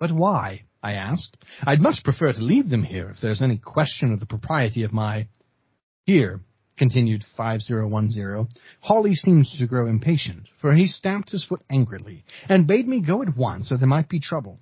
But 0.00 0.10
why? 0.10 0.64
I 0.82 0.94
asked. 0.94 1.36
I'd 1.62 1.80
much 1.80 2.02
prefer 2.02 2.32
to 2.32 2.40
leave 2.40 2.70
them 2.70 2.82
here 2.82 3.10
if 3.10 3.20
there's 3.20 3.42
any 3.42 3.58
question 3.58 4.12
of 4.12 4.18
the 4.18 4.26
propriety 4.26 4.82
of 4.82 4.92
my. 4.92 5.28
Here, 6.10 6.40
continued 6.76 7.22
5010, 7.36 8.48
Hawley 8.80 9.14
seemed 9.14 9.46
to 9.46 9.66
grow 9.68 9.86
impatient, 9.86 10.48
for 10.60 10.74
he 10.74 10.88
stamped 10.88 11.30
his 11.30 11.44
foot 11.44 11.62
angrily, 11.70 12.24
and 12.48 12.66
bade 12.66 12.88
me 12.88 13.00
go 13.00 13.22
at 13.22 13.36
once 13.36 13.70
or 13.70 13.76
there 13.76 13.86
might 13.86 14.08
be 14.08 14.18
trouble. 14.18 14.58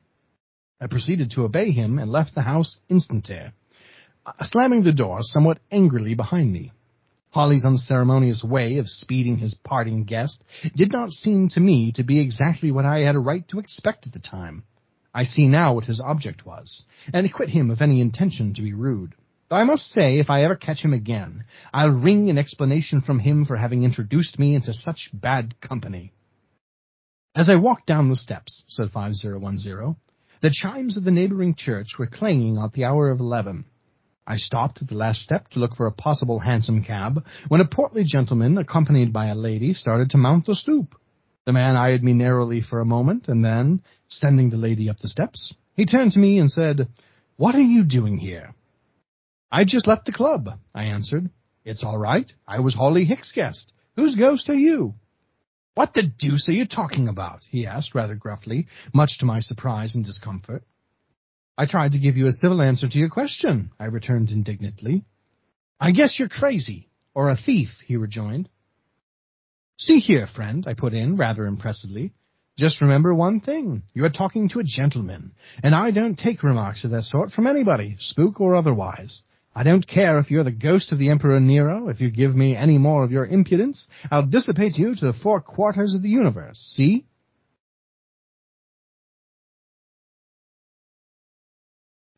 I 0.79 0.89
proceeded 0.89 1.31
to 1.31 1.45
obey 1.45 1.71
him 1.71 1.99
and 1.99 2.13
left 2.13 2.35
the 2.35 2.43
house 2.43 2.81
instanter, 2.91 3.53
uh, 4.27 4.33
slamming 4.43 4.83
the 4.83 4.93
door 4.93 5.21
somewhat 5.23 5.59
angrily 5.73 6.15
behind 6.15 6.53
me. 6.53 6.71
Hawley's 7.31 7.65
unceremonious 7.65 8.45
way 8.45 8.77
of 8.77 8.91
speeding 8.91 9.39
his 9.39 9.55
parting 9.55 10.05
guest 10.05 10.45
did 10.77 10.93
not 10.93 11.13
seem 11.13 11.49
to 11.53 11.61
me 11.61 11.93
to 11.93 12.03
be 12.03 12.21
exactly 12.21 12.71
what 12.71 12.85
I 12.85 12.99
had 12.99 13.17
a 13.17 13.21
right 13.21 13.49
to 13.49 13.59
expect 13.59 14.07
at 14.07 14.13
the 14.13 14.19
time. 14.19 14.65
I 15.15 15.23
see 15.23 15.49
now 15.49 15.73
what 15.73 15.87
his 15.87 15.99
object 15.99 16.45
was, 16.45 16.85
and 17.11 17.25
acquit 17.25 17.49
him 17.49 17.71
of 17.71 17.81
any 17.81 18.03
intention 18.03 18.53
to 18.53 18.61
be 18.61 18.75
rude. 18.75 19.15
I 19.51 19.65
must 19.65 19.91
say, 19.93 20.19
if 20.19 20.29
I 20.29 20.45
ever 20.45 20.57
catch 20.57 20.83
him 20.83 20.93
again, 20.93 21.45
I'll 21.73 21.91
wring 21.91 22.29
an 22.29 22.37
explanation 22.37 23.01
from 23.01 23.19
him 23.19 23.47
for 23.47 23.57
having 23.57 23.83
introduced 23.83 24.39
me 24.39 24.55
into 24.55 24.75
such 24.75 25.11
bad 25.15 25.59
company. 25.61 26.13
As 27.35 27.49
I 27.49 27.57
walked 27.57 27.87
down 27.87 28.11
the 28.11 28.17
steps, 28.17 28.65
said 28.69 28.91
5010, 28.91 29.97
the 30.43 30.51
chimes 30.51 30.97
of 30.99 31.05
the 31.05 31.11
neighboring 31.11 31.55
church 31.55 31.99
were 31.99 32.07
clanging 32.07 32.59
at 32.59 32.75
the 32.75 32.85
hour 32.85 33.11
of 33.11 33.21
eleven. 33.21 33.65
I 34.27 34.37
stopped 34.37 34.83
at 34.83 34.89
the 34.89 34.95
last 34.95 35.23
step 35.23 35.49
to 35.51 35.61
look 35.61 35.75
for 35.75 35.87
a 35.87 35.93
possible 35.93 36.41
hansom 36.41 36.85
cab, 36.85 37.25
when 37.49 37.63
a 37.63 37.67
portly 37.67 38.05
gentleman, 38.05 38.59
accompanied 38.59 39.15
by 39.15 39.29
a 39.29 39.35
lady, 39.35 39.73
started 39.73 40.11
to 40.11 40.19
mount 40.19 40.45
the 40.45 40.55
stoop. 40.55 40.95
The 41.47 41.55
man 41.55 41.77
eyed 41.77 42.05
me 42.05 42.13
narrowly 42.13 42.61
for 42.61 42.81
a 42.81 42.85
moment, 42.85 43.29
and 43.29 43.43
then, 43.43 43.83
sending 44.09 44.51
the 44.51 44.59
lady 44.59 44.91
up 44.91 44.99
the 44.99 45.09
steps, 45.09 45.55
he 45.75 45.87
turned 45.87 46.13
to 46.13 46.19
me 46.19 46.39
and 46.39 46.51
said, 46.51 46.89
What 47.37 47.55
are 47.55 47.61
you 47.61 47.85
doing 47.85 48.19
here? 48.19 48.55
I 49.51 49.65
just 49.65 49.87
left 49.87 50.05
the 50.05 50.13
club, 50.13 50.49
I 50.75 50.85
answered. 50.85 51.31
It's 51.65 51.83
all 51.83 51.99
right. 51.99 52.31
I 52.47 52.61
was 52.61 52.75
Hawley 52.75 53.05
Hicks' 53.05 53.33
guest. 53.33 53.73
Whose 53.97 54.15
ghost 54.15 54.49
are 54.51 54.55
you? 54.55 54.95
What 55.75 55.95
the 55.95 56.03
deuce 56.03 56.49
are 56.49 56.53
you 56.53 56.67
talking 56.67 57.09
about? 57.09 57.41
he 57.51 57.67
asked 57.67 57.95
rather 57.95 58.15
gruffly, 58.15 58.67
much 58.93 59.19
to 59.19 59.27
my 59.27 59.41
surprise 59.41 59.95
and 59.95 60.05
discomfort. 60.05 60.65
I 61.57 61.67
tried 61.67 61.93
to 61.93 61.99
give 61.99 62.17
you 62.17 62.27
a 62.27 62.33
civil 62.33 62.61
answer 62.61 62.89
to 62.89 62.99
your 62.99 63.09
question, 63.09 63.71
I 63.81 63.87
returned 63.87 64.31
indignantly. 64.31 65.05
I 65.81 65.93
guess 65.93 66.19
you're 66.19 66.29
crazy, 66.29 66.89
or 67.15 67.29
a 67.29 67.37
thief, 67.37 67.71
he 67.87 67.97
rejoined. 67.97 68.49
See 69.79 70.01
here, 70.01 70.27
friend, 70.27 70.65
I 70.67 70.75
put 70.75 70.93
in 70.93 71.17
rather 71.17 71.47
impressively. 71.47 72.13
Just 72.57 72.81
remember 72.81 73.15
one 73.15 73.41
thing. 73.41 73.85
You 73.95 74.05
are 74.05 74.11
talking 74.11 74.49
to 74.49 74.59
a 74.59 74.65
gentleman, 74.65 75.33
and 75.63 75.75
I 75.75 75.93
don't 75.93 76.19
take 76.19 76.43
remarks 76.43 76.85
of 76.85 76.91
that 76.91 77.05
sort 77.05 77.31
from 77.31 77.47
anybody, 77.47 77.97
spook 77.99 78.41
or 78.41 78.57
otherwise. 78.57 79.23
I 79.59 79.65
don't 79.65 79.85
care 79.85 80.21
if 80.21 80.31
you're 80.31 80.45
the 80.45 80.53
ghost 80.53 80.93
of 80.93 81.01
the 81.01 81.11
Emperor 81.11 81.41
Nero. 81.41 81.89
If 81.89 82.01
you 82.01 82.13
give 82.13 82.33
me 82.33 82.55
any 82.55 82.79
more 82.79 83.03
of 83.03 83.11
your 83.11 83.27
impudence, 83.27 83.89
I'll 84.09 84.25
dissipate 84.25 84.79
you 84.79 84.95
to 84.95 85.07
the 85.07 85.13
four 85.13 85.41
quarters 85.41 85.95
of 85.95 86.03
the 86.03 86.09
universe. 86.09 86.61
See? 86.77 87.09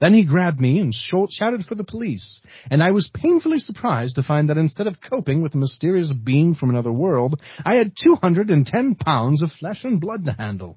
Then 0.02 0.12
he 0.12 0.26
grabbed 0.26 0.60
me 0.60 0.80
and 0.80 0.92
shouted 0.92 1.64
for 1.64 1.74
the 1.74 1.82
police, 1.82 2.42
and 2.70 2.82
I 2.82 2.90
was 2.90 3.10
painfully 3.14 3.58
surprised 3.58 4.16
to 4.16 4.22
find 4.22 4.50
that 4.50 4.58
instead 4.58 4.86
of 4.86 5.00
coping 5.00 5.40
with 5.40 5.54
a 5.54 5.58
mysterious 5.58 6.12
being 6.12 6.54
from 6.54 6.68
another 6.68 6.92
world, 6.92 7.40
I 7.64 7.76
had 7.76 7.92
210 8.04 8.96
pounds 8.96 9.40
of 9.40 9.50
flesh 9.50 9.84
and 9.84 9.98
blood 9.98 10.26
to 10.26 10.32
handle. 10.32 10.76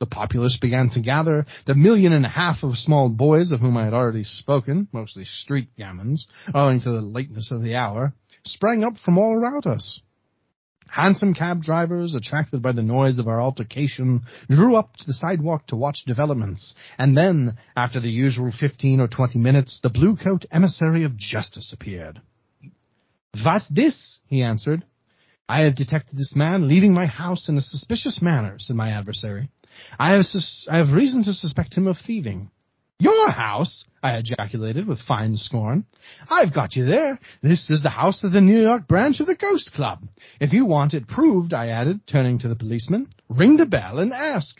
The 0.00 0.06
populace 0.06 0.58
began 0.60 0.88
to 0.94 1.00
gather. 1.00 1.44
The 1.66 1.74
million 1.74 2.14
and 2.14 2.24
a 2.24 2.30
half 2.30 2.62
of 2.62 2.78
small 2.78 3.10
boys 3.10 3.52
of 3.52 3.60
whom 3.60 3.76
I 3.76 3.84
had 3.84 3.92
already 3.92 4.24
spoken, 4.24 4.88
mostly 4.92 5.24
street 5.26 5.68
gamins, 5.78 6.26
owing 6.54 6.80
to 6.80 6.90
the 6.90 7.02
lateness 7.02 7.50
of 7.52 7.62
the 7.62 7.76
hour, 7.76 8.14
sprang 8.42 8.82
up 8.82 8.96
from 8.96 9.18
all 9.18 9.34
around 9.34 9.66
us. 9.66 10.00
Hansom 10.88 11.34
cab 11.34 11.62
drivers, 11.62 12.14
attracted 12.14 12.62
by 12.62 12.72
the 12.72 12.82
noise 12.82 13.18
of 13.18 13.28
our 13.28 13.40
altercation, 13.40 14.22
drew 14.48 14.74
up 14.74 14.96
to 14.96 15.04
the 15.06 15.12
sidewalk 15.12 15.66
to 15.66 15.76
watch 15.76 16.04
developments, 16.06 16.74
and 16.98 17.14
then, 17.14 17.58
after 17.76 18.00
the 18.00 18.10
usual 18.10 18.50
fifteen 18.50 19.00
or 19.00 19.06
twenty 19.06 19.38
minutes, 19.38 19.80
the 19.82 19.90
blue 19.90 20.16
coat 20.16 20.46
emissary 20.50 21.04
of 21.04 21.16
justice 21.16 21.72
appeared. 21.74 22.20
What's 23.44 23.68
this? 23.68 24.20
he 24.26 24.42
answered. 24.42 24.82
I 25.48 25.60
have 25.62 25.76
detected 25.76 26.16
this 26.18 26.34
man 26.34 26.68
leaving 26.68 26.94
my 26.94 27.06
house 27.06 27.48
in 27.48 27.56
a 27.56 27.60
suspicious 27.60 28.22
manner, 28.22 28.56
said 28.58 28.76
my 28.76 28.90
adversary. 28.90 29.50
I 29.98 30.12
have, 30.14 30.24
sus- 30.24 30.66
I 30.70 30.78
have 30.78 30.90
reason 30.90 31.22
to 31.24 31.32
suspect 31.32 31.76
him 31.76 31.86
of 31.86 31.96
thieving. 31.98 32.50
Your 32.98 33.30
house? 33.30 33.84
I 34.02 34.16
ejaculated 34.16 34.86
with 34.86 35.00
fine 35.00 35.36
scorn. 35.36 35.86
I've 36.28 36.54
got 36.54 36.76
you 36.76 36.86
there. 36.86 37.18
This 37.42 37.70
is 37.70 37.82
the 37.82 37.88
house 37.90 38.24
of 38.24 38.32
the 38.32 38.40
New 38.42 38.60
York 38.60 38.86
branch 38.86 39.20
of 39.20 39.26
the 39.26 39.34
Ghost 39.34 39.72
Club. 39.72 40.06
If 40.38 40.52
you 40.52 40.66
want 40.66 40.94
it 40.94 41.08
proved, 41.08 41.54
I 41.54 41.68
added, 41.68 42.06
turning 42.06 42.38
to 42.40 42.48
the 42.48 42.56
policeman, 42.56 43.08
ring 43.28 43.56
the 43.56 43.66
bell 43.66 43.98
and 43.98 44.12
ask. 44.12 44.56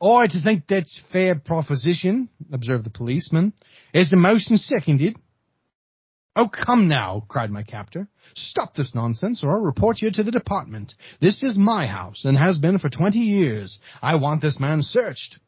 Oh, 0.00 0.14
I 0.16 0.26
think 0.28 0.64
that's 0.68 1.00
fair 1.12 1.34
proposition, 1.36 2.30
observed 2.52 2.84
the 2.84 2.90
policeman. 2.90 3.52
Is 3.92 4.10
the 4.10 4.16
motion 4.16 4.56
seconded? 4.56 5.16
Oh, 6.40 6.48
come 6.48 6.88
now, 6.88 7.22
cried 7.28 7.50
my 7.50 7.62
captor. 7.62 8.08
Stop 8.34 8.72
this 8.72 8.94
nonsense, 8.94 9.44
or 9.44 9.50
I'll 9.50 9.60
report 9.60 10.00
you 10.00 10.10
to 10.10 10.22
the 10.22 10.30
department. 10.30 10.94
This 11.20 11.42
is 11.42 11.58
my 11.58 11.86
house, 11.86 12.24
and 12.24 12.38
has 12.38 12.56
been 12.56 12.78
for 12.78 12.88
twenty 12.88 13.18
years. 13.18 13.78
I 14.00 14.14
want 14.14 14.40
this 14.40 14.58
man 14.58 14.80
searched. 14.80 15.38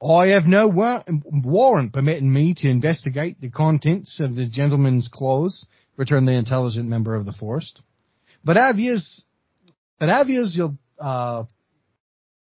I 0.00 0.28
have 0.28 0.44
no 0.44 0.68
war- 0.68 1.02
warrant 1.24 1.92
permitting 1.92 2.32
me 2.32 2.54
to 2.58 2.68
investigate 2.68 3.40
the 3.40 3.50
contents 3.50 4.20
of 4.20 4.36
the 4.36 4.46
gentleman's 4.46 5.08
clothes, 5.08 5.66
returned 5.96 6.28
the 6.28 6.34
intelligent 6.34 6.88
member 6.88 7.16
of 7.16 7.26
the 7.26 7.32
forest. 7.32 7.80
But 8.44 8.56
Avias, 8.56 9.22
but 9.98 10.08
Avias, 10.08 10.56
you'll, 10.56 10.78
uh, 11.00 11.46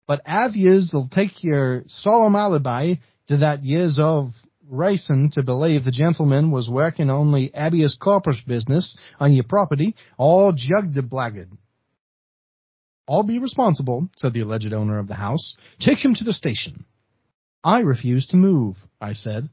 but 0.07 0.23
Avias 0.25 0.93
will 0.93 1.09
take 1.11 1.43
your 1.43 1.83
solemn 1.87 2.37
alibi 2.37 2.93
to 3.27 3.37
that 3.37 3.65
years 3.65 3.99
of 3.99 4.29
racing 4.69 5.31
to 5.33 5.43
believe 5.43 5.83
the 5.83 5.91
gentleman 5.91 6.51
was 6.51 6.69
working 6.69 7.09
only 7.09 7.51
habeas 7.53 7.97
corpus 7.99 8.41
business 8.45 8.95
on 9.19 9.33
your 9.33 9.43
property, 9.43 9.95
all 10.17 10.53
jugged 10.55 10.93
the 10.93 11.01
blackguard. 11.01 11.49
I'll 13.07 13.23
be 13.23 13.39
responsible, 13.39 14.07
said 14.17 14.33
the 14.33 14.41
alleged 14.41 14.71
owner 14.71 14.99
of 14.99 15.07
the 15.07 15.15
house. 15.15 15.55
Take 15.79 15.97
him 15.97 16.13
to 16.15 16.23
the 16.23 16.33
station. 16.33 16.85
I 17.63 17.79
refuse 17.79 18.27
to 18.27 18.37
move, 18.37 18.75
I 19.01 19.13
said. 19.13 19.49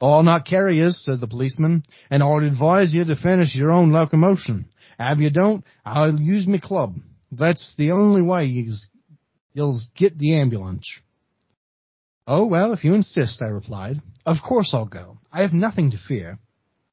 I'll 0.00 0.22
not 0.22 0.46
carry 0.46 0.78
you, 0.78 0.90
said 0.90 1.20
the 1.20 1.26
policeman, 1.26 1.84
and 2.10 2.22
I'd 2.22 2.42
advise 2.42 2.92
you 2.92 3.04
to 3.04 3.16
finish 3.16 3.54
your 3.54 3.70
own 3.70 3.92
locomotion. 3.92 4.66
If 4.98 5.18
you 5.20 5.30
don't, 5.30 5.64
I'll 5.84 6.18
use 6.18 6.46
my 6.46 6.58
club. 6.58 6.96
That's 7.30 7.74
the 7.78 7.92
only 7.92 8.22
way 8.22 8.46
you'll 9.52 9.80
get 9.96 10.18
the 10.18 10.36
ambulance. 10.36 10.88
Oh, 12.30 12.44
well, 12.44 12.74
if 12.74 12.84
you 12.84 12.92
insist, 12.92 13.40
I 13.40 13.46
replied. 13.46 14.02
Of 14.26 14.36
course 14.46 14.74
I'll 14.74 14.84
go. 14.84 15.16
I 15.32 15.40
have 15.40 15.54
nothing 15.54 15.92
to 15.92 15.96
fear. 15.96 16.38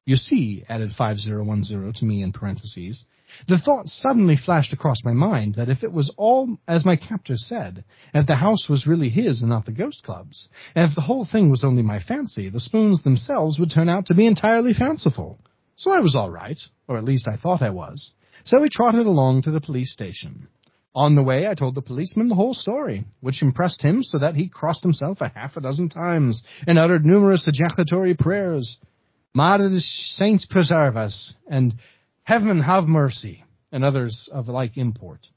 You 0.06 0.16
see, 0.16 0.64
added 0.66 0.92
5010 0.96 1.92
to 1.92 2.04
me 2.06 2.22
in 2.22 2.32
parentheses, 2.32 3.04
the 3.46 3.58
thought 3.58 3.86
suddenly 3.86 4.38
flashed 4.38 4.72
across 4.72 5.04
my 5.04 5.12
mind 5.12 5.56
that 5.56 5.68
if 5.68 5.82
it 5.82 5.92
was 5.92 6.10
all 6.16 6.56
as 6.66 6.86
my 6.86 6.96
captor 6.96 7.36
said, 7.36 7.84
if 8.14 8.26
the 8.26 8.36
house 8.36 8.66
was 8.70 8.86
really 8.86 9.10
his 9.10 9.42
and 9.42 9.50
not 9.50 9.66
the 9.66 9.72
ghost 9.72 10.04
club's, 10.04 10.48
and 10.74 10.88
if 10.88 10.94
the 10.94 11.02
whole 11.02 11.26
thing 11.26 11.50
was 11.50 11.64
only 11.64 11.82
my 11.82 12.00
fancy, 12.00 12.48
the 12.48 12.58
spoons 12.58 13.02
themselves 13.02 13.58
would 13.58 13.70
turn 13.70 13.90
out 13.90 14.06
to 14.06 14.14
be 14.14 14.26
entirely 14.26 14.72
fanciful. 14.72 15.38
So 15.74 15.92
I 15.92 16.00
was 16.00 16.16
all 16.16 16.30
right, 16.30 16.58
or 16.88 16.96
at 16.96 17.04
least 17.04 17.28
I 17.28 17.36
thought 17.36 17.60
I 17.60 17.70
was. 17.70 18.14
So 18.44 18.62
we 18.62 18.70
trotted 18.70 19.04
along 19.04 19.42
to 19.42 19.50
the 19.50 19.60
police 19.60 19.92
station. 19.92 20.48
On 20.96 21.14
the 21.14 21.22
way, 21.22 21.46
I 21.46 21.54
told 21.54 21.74
the 21.74 21.82
policeman 21.82 22.28
the 22.28 22.34
whole 22.34 22.54
story, 22.54 23.04
which 23.20 23.42
impressed 23.42 23.82
him 23.82 24.02
so 24.02 24.18
that 24.18 24.34
he 24.34 24.48
crossed 24.48 24.82
himself 24.82 25.20
a 25.20 25.28
half 25.28 25.56
a 25.56 25.60
dozen 25.60 25.90
times 25.90 26.42
and 26.66 26.78
uttered 26.78 27.04
numerous 27.04 27.46
ejaculatory 27.46 28.14
prayers. 28.14 28.78
The 29.34 29.80
saints 29.80 30.46
preserve 30.46 30.96
us, 30.96 31.34
and 31.46 31.74
Heaven 32.26 32.60
have 32.60 32.88
mercy, 32.88 33.44
and 33.70 33.84
others 33.84 34.28
of 34.32 34.48
like 34.48 34.76
import. 34.76 35.28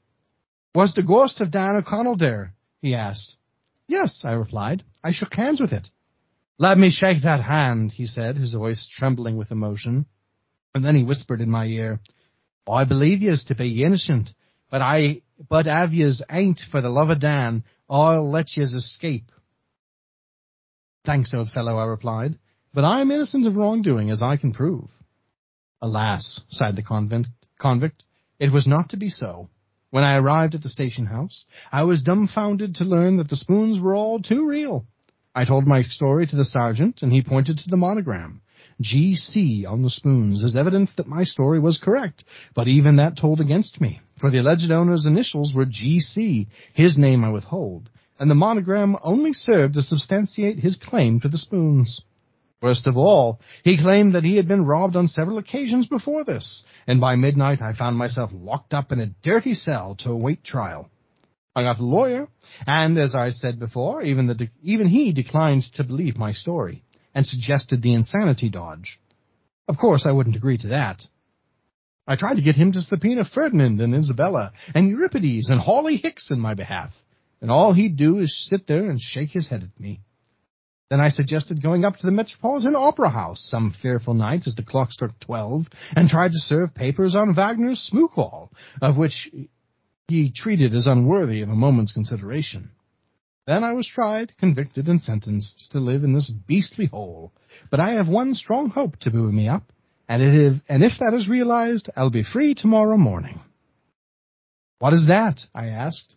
Was 0.74 0.92
the 0.92 1.04
ghost 1.04 1.40
of 1.40 1.52
Dan 1.52 1.76
O'Connell 1.76 2.16
there? 2.16 2.52
he 2.82 2.96
asked. 2.96 3.36
Yes, 3.86 4.22
I 4.24 4.32
replied. 4.32 4.82
I 5.04 5.12
shook 5.12 5.32
hands 5.34 5.60
with 5.60 5.72
it. 5.72 5.88
Let 6.58 6.78
me 6.78 6.90
shake 6.90 7.22
that 7.22 7.44
hand, 7.44 7.92
he 7.92 8.06
said, 8.06 8.36
his 8.36 8.54
voice 8.54 8.88
trembling 8.90 9.36
with 9.36 9.52
emotion. 9.52 10.06
And 10.74 10.84
then 10.84 10.96
he 10.96 11.04
whispered 11.04 11.40
in 11.40 11.48
my 11.48 11.66
ear, 11.66 12.00
I 12.68 12.84
believe 12.84 13.22
yez 13.22 13.44
to 13.44 13.54
be 13.54 13.84
innocent, 13.84 14.30
but 14.70 14.80
I, 14.82 15.22
but 15.48 15.66
av 15.66 15.92
yez 15.92 16.22
ain't 16.30 16.60
for 16.70 16.80
the 16.80 16.88
love 16.88 17.10
of 17.10 17.20
Dan, 17.20 17.64
I'll 17.88 18.30
let 18.30 18.56
yez 18.56 18.72
escape. 18.72 19.30
Thanks, 21.04 21.32
old 21.34 21.50
fellow, 21.50 21.78
I 21.78 21.84
replied, 21.84 22.38
but 22.72 22.84
I 22.84 23.00
am 23.00 23.10
innocent 23.10 23.46
of 23.46 23.56
wrongdoing, 23.56 24.10
as 24.10 24.22
I 24.22 24.36
can 24.36 24.52
prove. 24.52 24.90
Alas, 25.82 26.42
sighed 26.48 26.76
the 26.76 26.82
convict, 26.82 27.28
convict, 27.58 28.04
it 28.38 28.52
was 28.52 28.66
not 28.66 28.90
to 28.90 28.96
be 28.96 29.08
so. 29.08 29.48
When 29.90 30.04
I 30.04 30.16
arrived 30.16 30.54
at 30.54 30.62
the 30.62 30.68
station 30.68 31.06
house, 31.06 31.46
I 31.72 31.82
was 31.84 32.02
dumbfounded 32.02 32.76
to 32.76 32.84
learn 32.84 33.16
that 33.16 33.28
the 33.28 33.36
spoons 33.36 33.80
were 33.80 33.94
all 33.94 34.20
too 34.20 34.46
real. 34.46 34.86
I 35.34 35.44
told 35.44 35.66
my 35.66 35.82
story 35.82 36.26
to 36.26 36.36
the 36.36 36.44
sergeant, 36.44 37.02
and 37.02 37.12
he 37.12 37.22
pointed 37.22 37.58
to 37.58 37.68
the 37.68 37.76
monogram. 37.76 38.42
GC 38.82 39.66
on 39.66 39.82
the 39.82 39.90
spoons 39.90 40.42
as 40.44 40.56
evidence 40.56 40.94
that 40.96 41.06
my 41.06 41.24
story 41.24 41.60
was 41.60 41.78
correct, 41.82 42.24
but 42.54 42.68
even 42.68 42.96
that 42.96 43.16
told 43.16 43.40
against 43.40 43.80
me, 43.80 44.00
for 44.20 44.30
the 44.30 44.38
alleged 44.38 44.70
owner's 44.70 45.06
initials 45.06 45.54
were 45.54 45.64
GC, 45.64 46.46
his 46.74 46.98
name 46.98 47.24
I 47.24 47.30
withhold, 47.30 47.88
and 48.18 48.30
the 48.30 48.34
monogram 48.34 48.96
only 49.02 49.32
served 49.32 49.74
to 49.74 49.82
substantiate 49.82 50.58
his 50.58 50.76
claim 50.76 51.20
to 51.20 51.28
the 51.28 51.38
spoons. 51.38 52.02
Worst 52.60 52.86
of 52.86 52.98
all, 52.98 53.40
he 53.64 53.78
claimed 53.78 54.14
that 54.14 54.24
he 54.24 54.36
had 54.36 54.46
been 54.46 54.66
robbed 54.66 54.94
on 54.94 55.08
several 55.08 55.38
occasions 55.38 55.88
before 55.88 56.24
this, 56.24 56.64
and 56.86 57.00
by 57.00 57.16
midnight 57.16 57.62
I 57.62 57.72
found 57.72 57.96
myself 57.96 58.30
locked 58.34 58.74
up 58.74 58.92
in 58.92 59.00
a 59.00 59.14
dirty 59.22 59.54
cell 59.54 59.96
to 60.00 60.10
await 60.10 60.44
trial. 60.44 60.90
I 61.56 61.62
got 61.62 61.80
a 61.80 61.84
lawyer, 61.84 62.28
and 62.66 62.98
as 62.98 63.14
I 63.14 63.30
said 63.30 63.58
before, 63.58 64.02
even, 64.02 64.26
de- 64.26 64.50
even 64.62 64.88
he 64.88 65.12
declined 65.12 65.62
to 65.74 65.84
believe 65.84 66.18
my 66.18 66.32
story, 66.32 66.84
and 67.14 67.26
suggested 67.26 67.80
the 67.80 67.94
insanity 67.94 68.50
dodge. 68.50 69.00
Of 69.66 69.78
course, 69.78 70.04
I 70.04 70.12
wouldn't 70.12 70.36
agree 70.36 70.58
to 70.58 70.68
that. 70.68 71.02
I 72.10 72.16
tried 72.16 72.34
to 72.34 72.42
get 72.42 72.56
him 72.56 72.72
to 72.72 72.80
subpoena 72.80 73.24
Ferdinand 73.24 73.80
and 73.80 73.94
Isabella, 73.94 74.50
and 74.74 74.88
Euripides 74.88 75.48
and 75.48 75.60
Hawley 75.60 75.96
Hicks 75.96 76.32
in 76.32 76.40
my 76.40 76.54
behalf, 76.54 76.90
and 77.40 77.52
all 77.52 77.72
he'd 77.72 77.96
do 77.96 78.18
is 78.18 78.48
sit 78.48 78.66
there 78.66 78.90
and 78.90 79.00
shake 79.00 79.30
his 79.30 79.48
head 79.48 79.62
at 79.62 79.80
me. 79.80 80.00
Then 80.90 80.98
I 81.00 81.10
suggested 81.10 81.62
going 81.62 81.84
up 81.84 81.98
to 81.98 82.06
the 82.06 82.10
Metropolitan 82.10 82.74
Opera 82.74 83.10
House 83.10 83.48
some 83.48 83.72
fearful 83.80 84.14
night 84.14 84.48
as 84.48 84.56
the 84.56 84.64
clock 84.64 84.90
struck 84.90 85.20
twelve, 85.20 85.66
and 85.94 86.08
tried 86.08 86.32
to 86.32 86.38
serve 86.38 86.74
papers 86.74 87.14
on 87.14 87.36
Wagner's 87.36 87.78
Smook-All, 87.78 88.50
of 88.82 88.96
which 88.96 89.30
he 90.08 90.32
treated 90.32 90.74
as 90.74 90.88
unworthy 90.88 91.42
of 91.42 91.48
a 91.48 91.54
moment's 91.54 91.92
consideration. 91.92 92.70
Then 93.46 93.62
I 93.62 93.72
was 93.72 93.86
tried, 93.86 94.36
convicted, 94.36 94.88
and 94.88 95.00
sentenced 95.00 95.70
to 95.70 95.78
live 95.78 96.02
in 96.02 96.12
this 96.12 96.28
beastly 96.28 96.86
hole. 96.86 97.32
But 97.70 97.78
I 97.78 97.90
have 97.90 98.08
one 98.08 98.34
strong 98.34 98.70
hope 98.70 98.96
to 99.02 99.12
buoy 99.12 99.30
me 99.30 99.46
up, 99.46 99.70
and 100.10 100.22
if, 100.22 100.62
and 100.68 100.82
if 100.82 100.92
that 100.98 101.14
is 101.14 101.28
realized, 101.28 101.88
I'll 101.94 102.10
be 102.10 102.24
free 102.24 102.54
tomorrow 102.54 102.96
morning. 102.96 103.38
What 104.80 104.92
is 104.92 105.06
that? 105.06 105.40
I 105.54 105.66
asked. 105.66 106.16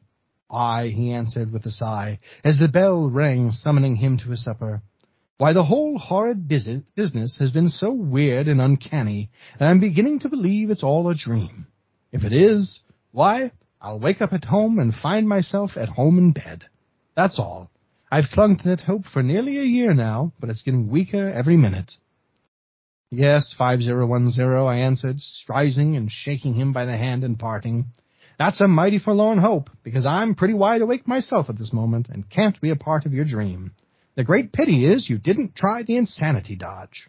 Ay, 0.50 0.88
he 0.88 1.12
answered 1.12 1.54
with 1.54 1.64
a 1.68 1.72
sigh, 1.72 2.18
as 2.44 2.58
the 2.58 2.68
bell 2.68 3.08
rang 3.08 3.52
summoning 3.52 3.98
him 3.98 4.18
to 4.18 4.32
his 4.32 4.44
supper. 4.44 4.82
Why, 5.38 5.54
the 5.54 5.64
whole 5.64 6.00
horrid 6.00 6.48
business 6.48 7.38
has 7.38 7.52
been 7.52 7.70
so 7.70 7.94
weird 7.94 8.48
and 8.48 8.60
uncanny 8.60 9.30
that 9.60 9.68
I'm 9.68 9.80
beginning 9.80 10.22
to 10.22 10.30
believe 10.30 10.72
it's 10.72 10.84
all 10.84 11.08
a 11.10 11.16
dream. 11.16 11.68
If 12.12 12.24
it 12.24 12.34
is, 12.34 12.82
why, 13.12 13.52
I'll 13.80 14.00
wake 14.00 14.22
up 14.22 14.34
at 14.34 14.46
home 14.46 14.80
and 14.80 14.92
find 14.92 15.30
myself 15.30 15.78
at 15.78 15.90
home 15.90 16.18
in 16.18 16.32
bed. 16.32 16.64
That's 17.16 17.38
all. 17.38 17.70
I've 18.12 18.32
clung 18.34 18.58
to 18.58 18.70
that 18.70 18.82
hope 18.82 19.06
for 19.06 19.22
nearly 19.22 19.60
a 19.60 19.64
year 19.64 19.94
now, 19.94 20.34
but 20.40 20.50
it's 20.50 20.64
getting 20.64 20.90
weaker 20.90 21.30
every 21.30 21.58
minute. 21.58 21.92
Yes, 23.16 23.54
5010, 23.60 24.40
I 24.66 24.78
answered, 24.80 25.20
rising 25.48 25.96
and 25.96 26.10
shaking 26.10 26.56
him 26.56 26.74
by 26.74 26.86
the 26.86 26.98
hand 26.98 27.24
and 27.24 27.38
parting. 27.38 27.86
That's 28.40 28.60
a 28.60 28.68
mighty 28.68 28.98
forlorn 28.98 29.38
hope, 29.38 29.70
because 29.84 30.08
I'm 30.08 30.34
pretty 30.34 30.56
wide 30.56 30.82
awake 30.82 31.08
myself 31.08 31.48
at 31.48 31.60
this 31.60 31.72
moment 31.72 32.10
and 32.10 32.28
can't 32.28 32.60
be 32.60 32.72
a 32.72 32.76
part 32.76 33.06
of 33.06 33.14
your 33.14 33.24
dream. 33.24 33.74
The 34.16 34.24
great 34.24 34.52
pity 34.52 34.84
is 34.92 35.12
you 35.12 35.20
didn't 35.20 35.56
try 35.56 35.84
the 35.84 35.96
insanity 35.96 36.56
dodge. 36.56 37.08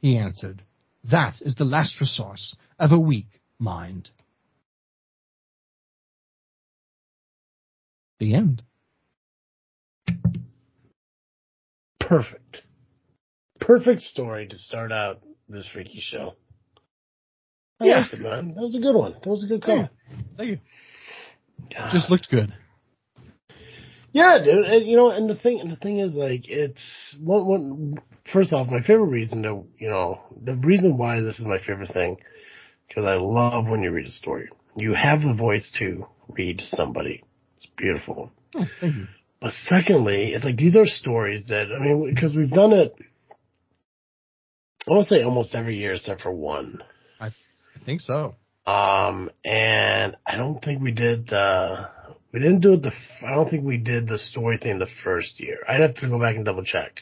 He 0.00 0.16
answered, 0.16 0.62
That 1.10 1.42
is 1.42 1.56
the 1.56 1.66
last 1.66 2.00
resource 2.00 2.56
of 2.78 2.90
a 2.90 2.98
weak 2.98 3.42
mind. 3.58 4.08
The 8.18 8.34
end. 8.34 8.62
Perfect. 12.00 12.63
Perfect 13.66 14.02
story 14.02 14.46
to 14.48 14.58
start 14.58 14.92
out 14.92 15.22
this 15.48 15.66
freaky 15.72 16.00
show. 16.00 16.34
I 17.80 17.86
Yeah. 17.86 18.00
liked 18.00 18.12
it, 18.14 18.20
man. 18.20 18.54
That 18.54 18.60
was 18.62 18.76
a 18.76 18.80
good 18.80 18.94
one. 18.94 19.12
That 19.12 19.26
was 19.26 19.44
a 19.44 19.46
good 19.46 19.62
call. 19.62 19.76
Yeah. 19.76 19.88
Thank 20.36 20.50
you. 20.50 20.58
God. 21.74 21.90
Just 21.92 22.10
looked 22.10 22.28
good. 22.30 22.52
Yeah, 24.12 24.38
dude. 24.44 24.64
And, 24.66 24.86
you 24.86 24.96
know, 24.96 25.10
and 25.10 25.28
the 25.28 25.34
thing, 25.34 25.60
and 25.60 25.72
the 25.72 25.76
thing 25.76 25.98
is, 25.98 26.14
like, 26.14 26.48
it's 26.48 27.18
one, 27.22 27.46
one. 27.46 27.94
First 28.32 28.52
off, 28.52 28.68
my 28.68 28.80
favorite 28.80 29.06
reason 29.06 29.42
to, 29.42 29.64
you 29.78 29.88
know, 29.88 30.20
the 30.44 30.54
reason 30.54 30.98
why 30.98 31.20
this 31.20 31.40
is 31.40 31.46
my 31.46 31.58
favorite 31.58 31.92
thing, 31.92 32.18
because 32.86 33.04
I 33.06 33.14
love 33.14 33.66
when 33.66 33.82
you 33.82 33.90
read 33.90 34.06
a 34.06 34.10
story. 34.10 34.50
You 34.76 34.92
have 34.94 35.22
the 35.22 35.34
voice 35.34 35.72
to 35.78 36.06
read 36.28 36.58
to 36.58 36.66
somebody. 36.66 37.22
It's 37.56 37.66
beautiful. 37.76 38.30
Oh, 38.54 38.66
thank 38.80 38.94
you. 38.94 39.06
But 39.40 39.52
secondly, 39.54 40.32
it's 40.32 40.44
like 40.44 40.56
these 40.56 40.76
are 40.76 40.86
stories 40.86 41.46
that 41.48 41.66
I 41.74 41.82
mean, 41.82 42.14
because 42.14 42.36
we've 42.36 42.50
done 42.50 42.72
it. 42.72 42.94
I 44.86 44.90
want 44.90 45.08
to 45.08 45.14
say 45.14 45.22
almost 45.22 45.54
every 45.54 45.78
year 45.78 45.94
except 45.94 46.22
for 46.22 46.32
one. 46.32 46.82
I 47.20 47.30
think 47.84 48.00
so. 48.00 48.34
Um, 48.66 49.30
and 49.44 50.16
I 50.26 50.36
don't 50.36 50.62
think 50.62 50.82
we 50.82 50.92
did 50.92 51.28
the, 51.28 51.88
we 52.32 52.40
didn't 52.40 52.60
do 52.60 52.74
it 52.74 52.82
the, 52.82 52.92
I 53.26 53.34
don't 53.34 53.48
think 53.48 53.64
we 53.64 53.78
did 53.78 54.08
the 54.08 54.18
story 54.18 54.58
thing 54.58 54.78
the 54.78 54.86
first 55.02 55.40
year. 55.40 55.58
I'd 55.68 55.80
have 55.80 55.94
to 55.96 56.08
go 56.08 56.18
back 56.18 56.36
and 56.36 56.44
double 56.44 56.64
check. 56.64 57.00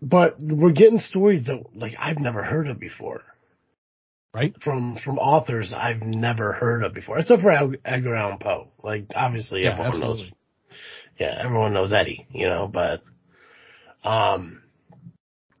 But 0.00 0.36
we're 0.40 0.72
getting 0.72 0.98
stories 0.98 1.44
that 1.46 1.64
like 1.74 1.94
I've 1.98 2.18
never 2.18 2.42
heard 2.42 2.68
of 2.68 2.78
before. 2.78 3.22
Right? 4.34 4.54
From, 4.62 4.96
from 5.04 5.18
authors 5.18 5.72
I've 5.76 6.02
never 6.02 6.52
heard 6.52 6.84
of 6.84 6.94
before, 6.94 7.18
except 7.18 7.42
for 7.42 7.52
Edgar 7.84 8.14
Allan 8.16 8.38
Poe. 8.38 8.68
Like 8.82 9.06
obviously 9.14 9.62
Yeah, 9.62 9.72
everyone 9.72 10.00
knows 10.00 10.20
absolutely. 10.20 10.36
yeah, 11.18 11.42
everyone 11.44 11.72
knows 11.74 11.92
Eddie, 11.92 12.26
you 12.30 12.46
know, 12.46 12.68
but, 12.72 13.02
um, 14.08 14.61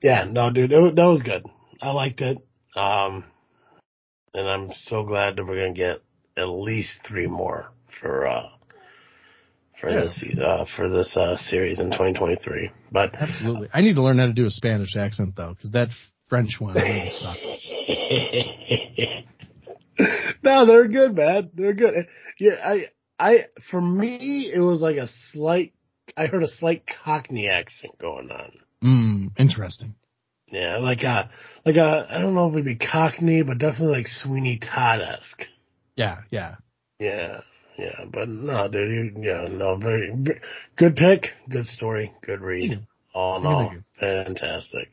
yeah, 0.02 0.24
no, 0.30 0.50
dude, 0.50 0.72
it, 0.72 0.96
that 0.96 1.04
was 1.04 1.22
good. 1.22 1.44
I 1.80 1.90
liked 1.92 2.20
it. 2.20 2.38
Um, 2.76 3.24
and 4.34 4.48
I'm 4.48 4.70
so 4.76 5.04
glad 5.04 5.36
that 5.36 5.44
we're 5.44 5.56
going 5.56 5.74
to 5.74 5.78
get 5.80 6.02
at 6.36 6.44
least 6.48 7.00
three 7.06 7.26
more 7.26 7.66
for, 8.00 8.26
uh, 8.26 8.48
for 9.80 9.90
Yeah. 9.90 10.00
this, 10.02 10.24
uh, 10.42 10.64
for 10.76 10.88
this, 10.88 11.16
uh, 11.16 11.36
series 11.36 11.80
in 11.80 11.86
2023. 11.86 12.70
But, 12.90 13.14
Absolutely. 13.14 13.68
I 13.72 13.80
need 13.80 13.94
to 13.96 14.02
learn 14.02 14.18
how 14.18 14.26
to 14.26 14.32
do 14.32 14.46
a 14.46 14.50
Spanish 14.50 14.96
accent 14.96 15.34
though, 15.36 15.54
because 15.54 15.70
that 15.72 15.88
French 16.28 16.56
one 16.58 16.74
really 16.74 17.10
sucked. 17.10 17.40
no, 20.42 20.66
they're 20.66 20.88
good, 20.88 21.14
man. 21.14 21.50
They're 21.54 21.74
good. 21.74 22.06
Yeah, 22.38 22.52
I, 22.64 22.84
I, 23.18 23.36
for 23.70 23.80
me, 23.80 24.50
it 24.52 24.60
was 24.60 24.80
like 24.80 24.96
a 24.96 25.08
slight, 25.32 25.74
I 26.16 26.26
heard 26.26 26.42
a 26.42 26.48
slight 26.48 26.84
Cockney 27.04 27.48
accent 27.48 27.98
going 27.98 28.30
on. 28.30 28.52
Mm, 28.82 29.11
interesting. 29.38 29.94
Yeah, 30.50 30.78
like 30.78 31.02
a, 31.02 31.30
like 31.64 31.76
a, 31.76 32.06
I 32.10 32.20
don't 32.20 32.34
know 32.34 32.48
if 32.48 32.52
it'd 32.54 32.64
be 32.66 32.76
Cockney, 32.76 33.42
but 33.42 33.58
definitely 33.58 33.96
like 33.96 34.06
Sweeney 34.06 34.58
Todd-esque. 34.58 35.44
Yeah, 35.96 36.18
yeah. 36.30 36.56
Yeah, 36.98 37.40
yeah, 37.78 38.04
but 38.12 38.28
no, 38.28 38.68
dude, 38.68 39.16
you, 39.16 39.22
yeah, 39.22 39.48
no, 39.50 39.76
very, 39.76 40.12
very 40.14 40.40
good 40.76 40.94
pick, 40.94 41.28
good 41.48 41.66
story, 41.66 42.12
good 42.24 42.40
read. 42.40 42.86
All 43.14 43.38
in 43.38 43.46
all, 43.46 43.74
fantastic. 43.98 44.88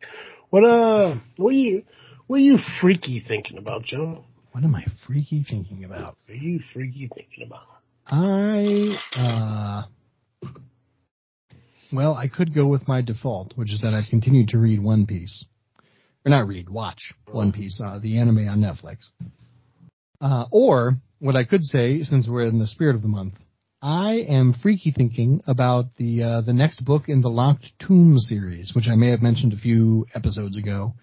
What 0.49 0.63
uh, 0.63 1.15
what 1.37 1.49
are 1.49 1.57
you, 1.57 1.83
what 2.27 2.37
are 2.37 2.39
you 2.39 2.57
freaky 2.81 3.23
thinking 3.25 3.57
about, 3.57 3.83
Joe? 3.83 4.23
What 4.51 4.63
am 4.63 4.75
I 4.75 4.85
freaky 5.05 5.45
thinking 5.47 5.83
about? 5.83 6.17
What 6.25 6.33
are 6.33 6.37
you 6.41 6.59
freaky 6.73 7.09
thinking 7.13 7.45
about? 7.45 7.67
I, 8.07 8.97
uh, 9.15 10.47
well, 11.91 12.15
I 12.15 12.27
could 12.27 12.53
go 12.53 12.67
with 12.67 12.87
my 12.87 13.01
default, 13.01 13.53
which 13.55 13.71
is 13.73 13.81
that 13.81 13.93
I've 13.93 14.09
continued 14.09 14.49
to 14.49 14.59
read 14.59 14.81
One 14.81 15.05
Piece. 15.05 15.45
Or 16.25 16.29
not 16.29 16.47
read, 16.47 16.69
watch 16.69 17.13
One 17.31 17.51
Piece, 17.51 17.81
uh, 17.83 17.99
the 17.99 18.19
anime 18.19 18.47
on 18.47 18.59
Netflix. 18.59 19.07
Uh, 20.21 20.45
or, 20.51 20.97
what 21.19 21.35
I 21.35 21.45
could 21.45 21.63
say, 21.63 22.03
since 22.03 22.27
we're 22.27 22.47
in 22.47 22.59
the 22.59 22.67
spirit 22.67 22.95
of 22.95 23.01
the 23.01 23.07
month, 23.07 23.35
I 23.81 24.25
am 24.27 24.53
freaky 24.53 24.91
thinking 24.91 25.41
about 25.47 25.95
the, 25.95 26.23
uh, 26.23 26.41
the 26.41 26.51
next 26.51 26.83
book 26.83 27.03
in 27.07 27.21
the 27.21 27.29
Locked 27.29 27.71
Tomb 27.79 28.17
series, 28.17 28.73
which 28.75 28.89
I 28.89 28.95
may 28.95 29.09
have 29.11 29.21
mentioned 29.21 29.53
a 29.53 29.57
few 29.57 30.05
episodes 30.13 30.57
ago. 30.57 30.95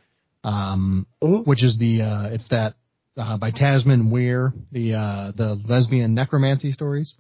Um, 0.45 1.07
Mhm. 1.23 1.45
which 1.47 1.65
is 1.65 1.77
the, 1.79 2.03
uh, 2.03 2.29
it's 2.29 2.49
that, 2.51 2.75
uh, 3.17 3.37
by 3.39 3.51
Tamsyn 3.51 4.09
Muir, 4.09 4.53
the, 4.71 4.95
uh, 4.95 5.33
the 5.35 5.55
lesbian 5.55 6.15
necromancy 6.15 6.71
stories. 6.71 7.15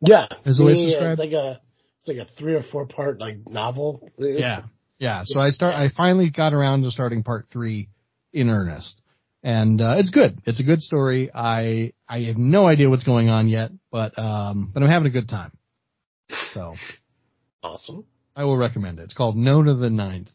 Yeah, 0.00 0.26
Is 0.44 0.58
the 0.58 0.64
way 0.64 0.72
it's 0.72 0.82
described? 0.82 1.20
It's 1.20 1.32
like 1.32 1.32
a, 1.32 1.60
it's 2.06 2.18
like 2.18 2.28
a 2.28 2.30
three 2.38 2.54
or 2.54 2.62
four 2.62 2.86
part 2.86 3.20
like 3.20 3.48
novel. 3.48 4.10
Yeah. 4.18 4.62
Yeah. 4.98 5.22
So 5.24 5.40
I 5.40 5.50
start, 5.50 5.74
I 5.74 5.88
finally 5.96 6.30
got 6.30 6.54
around 6.54 6.82
to 6.82 6.90
starting 6.90 7.22
part 7.22 7.46
three 7.52 7.88
in 8.32 8.48
earnest. 8.48 9.00
And, 9.42 9.80
uh, 9.80 9.96
it's 9.98 10.10
good. 10.10 10.40
It's 10.44 10.60
a 10.60 10.64
good 10.64 10.80
story. 10.80 11.30
I, 11.32 11.92
I 12.08 12.20
have 12.22 12.36
no 12.36 12.66
idea 12.66 12.88
what's 12.88 13.04
going 13.04 13.28
on 13.28 13.48
yet, 13.48 13.70
but, 13.90 14.18
um, 14.18 14.70
but 14.72 14.82
I'm 14.82 14.88
having 14.88 15.06
a 15.06 15.10
good 15.10 15.28
time. 15.28 15.52
So 16.52 16.74
awesome. 17.62 18.04
I 18.34 18.44
will 18.44 18.56
recommend 18.56 18.98
it. 18.98 19.04
It's 19.04 19.14
called 19.14 19.36
of 19.36 19.78
the 19.78 19.90
Ninth. 19.90 20.30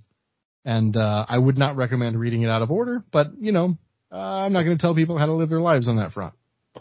And, 0.64 0.96
uh, 0.96 1.26
I 1.28 1.38
would 1.38 1.58
not 1.58 1.76
recommend 1.76 2.20
reading 2.20 2.44
it 2.44 2.50
out 2.50 2.62
of 2.62 2.72
order, 2.72 3.04
but, 3.12 3.28
you 3.40 3.52
know, 3.52 3.78
uh, 4.12 4.16
I'm 4.16 4.54
not 4.54 4.64
going 4.64 4.78
to 4.78 4.82
tell 4.82 4.96
people 4.96 5.18
how 5.18 5.26
to 5.26 5.34
live 5.34 5.50
their 5.50 5.62
lives 5.62 5.88
on 5.88 5.98
that 5.98 6.12
front. 6.12 6.34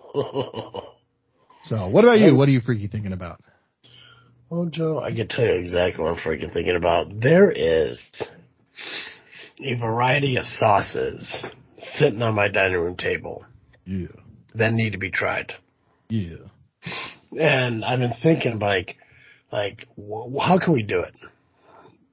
So 1.64 1.88
what 1.88 2.04
about 2.04 2.18
you? 2.18 2.34
What 2.34 2.48
are 2.48 2.52
you 2.52 2.60
freaky 2.60 2.88
thinking 2.88 3.12
about? 3.12 3.42
Well, 4.50 4.66
Joe, 4.66 5.00
I 5.00 5.12
can 5.14 5.28
tell 5.28 5.44
you 5.44 5.52
exactly 5.52 6.02
what 6.02 6.10
I'm 6.14 6.18
freaking 6.18 6.52
thinking 6.52 6.74
about. 6.74 7.20
There 7.20 7.52
is 7.52 8.00
a 9.60 9.74
variety 9.78 10.36
of 10.36 10.44
sauces 10.44 11.32
sitting 11.78 12.20
on 12.20 12.34
my 12.34 12.48
dining 12.48 12.76
room 12.80 12.96
table 12.96 13.44
Yeah. 13.86 14.08
that 14.56 14.72
need 14.72 14.90
to 14.90 14.98
be 14.98 15.10
tried. 15.10 15.52
Yeah. 16.08 16.48
And 17.38 17.84
I've 17.84 18.00
been 18.00 18.14
thinking 18.22 18.58
like, 18.58 18.96
like, 19.52 19.86
wh- 19.96 20.36
how 20.44 20.58
can 20.58 20.72
we 20.72 20.82
do 20.82 21.00
it? 21.00 21.14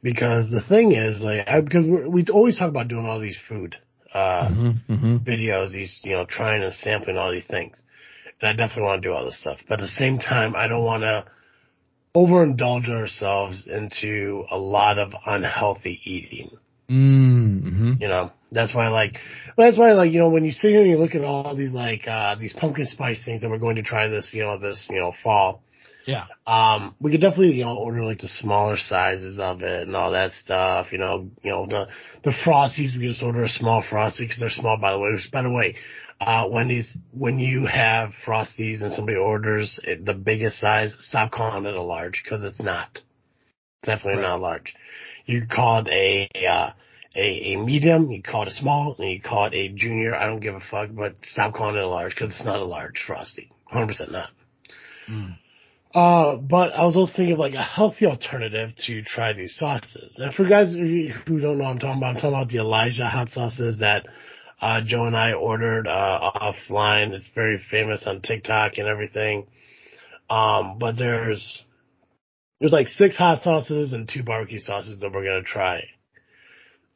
Because 0.04 0.50
the 0.52 0.62
thing 0.70 0.92
is, 0.92 1.20
like, 1.20 1.48
I, 1.48 1.62
because 1.62 1.88
we're, 1.88 2.24
always 2.32 2.60
talk 2.60 2.70
about 2.70 2.88
doing 2.88 3.08
all 3.08 3.20
these 3.20 3.40
food, 3.50 3.76
uh, 4.14 4.50
Mm-hmm, 4.50 4.94
mm-hmm. 4.94 5.18
videos, 5.18 5.72
these, 5.72 6.02
you 6.04 6.12
know, 6.12 6.26
trying 6.26 6.62
and 6.62 6.72
sampling 6.74 7.18
all 7.18 7.32
these 7.32 7.48
things. 7.48 7.82
And 8.40 8.50
I 8.50 8.54
definitely 8.54 8.84
want 8.86 9.02
to 9.02 9.08
do 9.08 9.14
all 9.14 9.26
this 9.26 9.42
stuff. 9.42 9.58
But 9.68 9.80
at 9.80 9.82
the 9.82 9.88
same 9.88 10.20
time, 10.20 10.56
I 10.56 10.68
don't 10.68 10.86
want 10.86 11.02
to 11.02 11.26
overindulge 12.16 12.90
ourselves 12.90 13.68
into 13.68 14.46
a 14.50 14.58
lot 14.58 14.98
of 14.98 15.14
unhealthy 15.26 16.00
eating. 16.04 16.58
Mm-hmm. 16.90 17.94
You 18.00 18.08
know, 18.08 18.32
that's 18.52 18.74
why 18.74 18.86
I 18.86 18.90
like, 18.90 19.18
that's 19.58 19.78
why 19.78 19.90
I 19.90 19.94
like, 19.94 20.12
you 20.12 20.20
know, 20.20 20.30
when 20.30 20.46
you 20.46 20.52
sit 20.52 20.70
here 20.70 20.82
and 20.82 20.90
you 20.90 20.98
look 20.98 21.16
at 21.16 21.24
all 21.24 21.56
these 21.56 21.74
like, 21.74 22.08
uh, 22.08 22.36
these 22.36 22.54
pumpkin 22.54 22.86
spice 22.86 23.20
things 23.26 23.42
that 23.42 23.50
we're 23.50 23.58
going 23.58 23.76
to 23.76 23.84
try 23.84 24.08
this, 24.08 24.32
you 24.34 24.44
know, 24.44 24.58
this, 24.58 24.88
you 24.90 25.00
know, 25.00 25.14
fall, 25.22 25.62
Yeah. 26.06 26.26
um, 26.46 26.96
we 27.02 27.12
could 27.12 27.20
definitely, 27.20 27.56
you 27.58 27.66
know, 27.66 27.76
order 27.76 28.06
like 28.06 28.22
the 28.22 28.30
smaller 28.30 28.78
sizes 28.78 29.38
of 29.38 29.62
it 29.62 29.88
and 29.88 29.96
all 29.98 30.12
that 30.12 30.32
stuff, 30.32 30.94
you 30.94 30.98
know, 30.98 31.28
you 31.44 31.52
know, 31.52 31.68
the, 31.68 31.88
the 32.24 32.32
Frosties, 32.46 32.94
we 32.96 33.02
can 33.02 33.10
just 33.10 33.24
order 33.24 33.44
a 33.44 33.50
small 33.50 33.84
Frosty 33.88 34.24
because 34.24 34.40
they're 34.40 34.50
small, 34.50 34.78
by 34.78 34.94
the 34.94 35.00
way. 35.00 35.12
Which, 35.12 35.30
by 35.30 35.42
the 35.42 35.52
way, 35.52 35.76
uh, 36.20 36.48
Wendy's, 36.50 36.96
when 37.12 37.40
you 37.40 37.66
have 37.66 38.12
Frosties 38.26 38.82
and 38.82 38.92
somebody 38.92 39.18
orders 39.18 39.80
it, 39.84 40.06
the 40.06 40.14
biggest 40.14 40.60
size, 40.60 40.96
stop 41.02 41.32
calling 41.32 41.66
it 41.66 41.76
a 41.76 41.82
large 41.82 42.22
because 42.24 42.44
it's 42.44 42.60
not. 42.60 43.00
Definitely 43.84 44.22
Right. 44.22 44.30
not 44.30 44.42
large. 44.42 44.74
You 45.26 45.46
call 45.46 45.86
it 45.86 45.88
a, 45.90 46.46
uh, 46.48 46.72
a, 47.16 47.54
a 47.54 47.56
medium, 47.58 48.12
you 48.12 48.24
call 48.24 48.44
it 48.44 48.48
a 48.50 48.52
small, 48.52 48.96
and 48.98 49.12
you 49.12 49.22
call 49.22 49.46
it 49.46 49.54
a 49.54 49.70
junior. 49.70 50.16
I 50.16 50.26
don't 50.26 50.40
give 50.40 50.56
a 50.56 50.60
fuck, 50.60 50.90
but 50.92 51.16
stop 51.24 51.54
calling 51.54 51.76
it 51.76 51.84
a 51.84 51.88
large 51.88 52.16
because 52.16 52.32
it's 52.36 52.46
not 52.46 52.60
a 52.60 52.66
large 52.66 53.04
Frosty. 53.06 53.50
100% 53.74 54.12
not. 54.12 54.30
Mm. 55.10 55.38
Uh, 55.94 56.36
but 56.38 56.74
I 56.74 56.86
was 56.86 56.96
also 56.96 57.12
thinking 57.16 57.34
of 57.34 57.40
like 57.40 57.54
a 57.54 57.64
healthy 57.64 58.06
alternative 58.06 58.72
to 58.86 59.02
try 59.04 59.34
these 59.34 59.56
sauces. 59.56 60.20
And 60.20 60.34
for 60.34 60.48
guys 60.48 60.74
who 60.74 61.08
who 61.26 61.40
don't 61.40 61.58
know 61.58 61.64
what 61.64 61.72
I'm 61.72 61.80
talking 61.80 61.98
about, 61.98 62.08
I'm 62.10 62.16
talking 62.16 62.30
about 62.30 62.50
the 62.50 62.58
Elijah 62.58 63.08
hot 63.08 63.30
sauces 63.30 63.80
that, 63.80 64.06
uh, 64.60 64.82
Joe 64.86 65.06
and 65.06 65.16
I 65.16 65.34
ordered, 65.34 65.88
uh, 65.88 66.32
offline. 66.36 67.12
It's 67.12 67.30
very 67.36 67.60
famous 67.70 68.04
on 68.06 68.22
TikTok 68.22 68.78
and 68.78 68.88
everything. 68.88 69.48
Um, 70.30 70.78
but 70.80 70.98
there's, 70.98 71.64
there's 72.60 72.74
like 72.74 72.88
six 72.88 73.16
hot 73.16 73.42
sauces 73.42 73.94
and 73.94 74.10
two 74.10 74.24
barbecue 74.24 74.60
sauces 74.60 75.00
that 75.00 75.12
we're 75.12 75.24
gonna 75.24 75.44
try. 75.44 75.84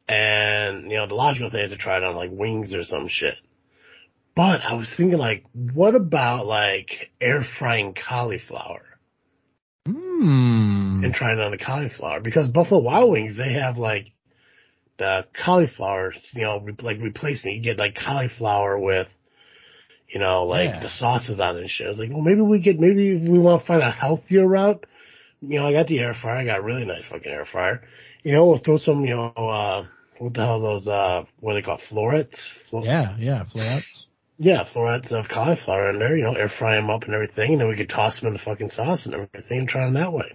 And, 0.08 0.90
you 0.90 0.96
know, 0.96 1.06
the 1.06 1.14
logical 1.14 1.50
thing 1.50 1.60
is 1.60 1.70
to 1.70 1.78
try 1.78 1.98
it 1.98 2.04
on 2.04 2.16
like 2.16 2.30
wings 2.32 2.74
or 2.74 2.82
some 2.82 3.08
shit. 3.08 3.36
But 4.34 4.62
I 4.62 4.74
was 4.74 4.92
thinking 4.96 5.18
like, 5.18 5.44
what 5.52 5.94
about 5.94 6.46
like 6.46 7.10
air 7.20 7.44
frying 7.58 7.94
cauliflower? 7.94 8.82
Mm. 9.88 11.04
and 11.04 11.12
trying 11.12 11.38
it 11.38 11.42
on 11.42 11.50
the 11.50 11.58
cauliflower 11.58 12.20
because 12.20 12.48
Buffalo 12.48 12.80
Wild 12.80 13.10
Wings 13.10 13.36
they 13.36 13.54
have 13.54 13.76
like 13.76 14.12
the 15.02 15.26
cauliflower, 15.44 16.12
you 16.34 16.42
know, 16.42 16.60
re- 16.60 16.74
like 16.80 16.98
replacement. 17.00 17.56
You 17.56 17.62
get 17.62 17.78
like 17.78 17.94
cauliflower 17.96 18.78
with, 18.78 19.08
you 20.12 20.20
know, 20.20 20.44
like 20.44 20.70
Yeah. 20.70 20.80
the 20.80 20.88
sauces 20.88 21.40
on 21.40 21.56
it 21.56 21.60
and 21.62 21.70
shit. 21.70 21.86
I 21.86 21.90
was 21.90 21.98
like, 21.98 22.10
well, 22.10 22.20
maybe 22.22 22.40
we 22.40 22.58
get, 22.60 22.78
maybe 22.80 23.16
we 23.28 23.38
want 23.38 23.60
to 23.62 23.66
find 23.66 23.82
a 23.82 23.90
healthier 23.90 24.46
route. 24.46 24.84
You 25.40 25.58
know, 25.58 25.66
I 25.66 25.72
got 25.72 25.86
the 25.88 25.98
air 25.98 26.14
fryer. 26.14 26.38
I 26.38 26.44
got 26.44 26.58
a 26.60 26.62
really 26.62 26.84
nice 26.84 27.04
fucking 27.10 27.30
air 27.30 27.44
fryer. 27.50 27.82
You 28.22 28.32
know, 28.32 28.46
we'll 28.46 28.58
throw 28.60 28.78
some, 28.78 29.04
you 29.04 29.14
know, 29.16 29.26
uh, 29.36 29.86
what 30.18 30.34
the 30.34 30.40
hell 30.40 30.58
are 30.64 30.74
those, 30.74 30.86
uh, 30.86 31.24
what 31.40 31.52
are 31.52 31.60
they 31.60 31.64
called? 31.66 31.80
Florets? 31.90 32.38
Flo- 32.70 32.84
Yeah, 32.84 33.16
yeah, 33.18 33.44
flats. 33.50 34.06
yeah, 34.38 34.64
florets 34.72 35.10
of 35.10 35.24
cauliflower 35.28 35.90
in 35.90 35.98
there, 35.98 36.16
you 36.16 36.22
know, 36.24 36.34
air 36.34 36.48
fry 36.58 36.76
them 36.76 36.90
up 36.90 37.02
and 37.04 37.14
everything, 37.14 37.52
and 37.52 37.60
then 37.60 37.68
we 37.68 37.76
could 37.76 37.88
toss 37.88 38.20
them 38.20 38.28
in 38.28 38.34
the 38.34 38.38
fucking 38.38 38.68
sauce 38.68 39.04
and 39.06 39.14
everything 39.14 39.58
and 39.60 39.68
try 39.68 39.84
them 39.84 39.94
that 39.94 40.12
way. 40.12 40.30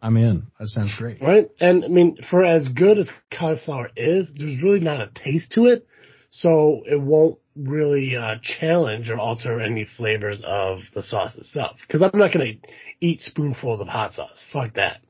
I'm 0.00 0.16
in. 0.16 0.46
That 0.58 0.68
sounds 0.68 0.94
great. 0.96 1.20
Right? 1.20 1.50
And 1.60 1.84
I 1.84 1.88
mean, 1.88 2.18
for 2.30 2.44
as 2.44 2.68
good 2.68 2.98
as 2.98 3.08
cauliflower 3.36 3.90
is, 3.96 4.30
there's 4.36 4.62
really 4.62 4.80
not 4.80 5.00
a 5.00 5.10
taste 5.14 5.52
to 5.52 5.66
it, 5.66 5.86
so 6.30 6.82
it 6.84 7.00
won't 7.02 7.38
really 7.56 8.14
uh, 8.16 8.36
challenge 8.42 9.10
or 9.10 9.18
alter 9.18 9.60
any 9.60 9.86
flavors 9.96 10.42
of 10.46 10.80
the 10.94 11.02
sauce 11.02 11.36
itself. 11.36 11.78
Because 11.86 12.02
I'm 12.02 12.18
not 12.18 12.32
going 12.32 12.60
to 12.62 12.68
eat 13.00 13.20
spoonfuls 13.20 13.80
of 13.80 13.88
hot 13.88 14.12
sauce. 14.12 14.44
Fuck 14.52 14.74
that. 14.74 15.00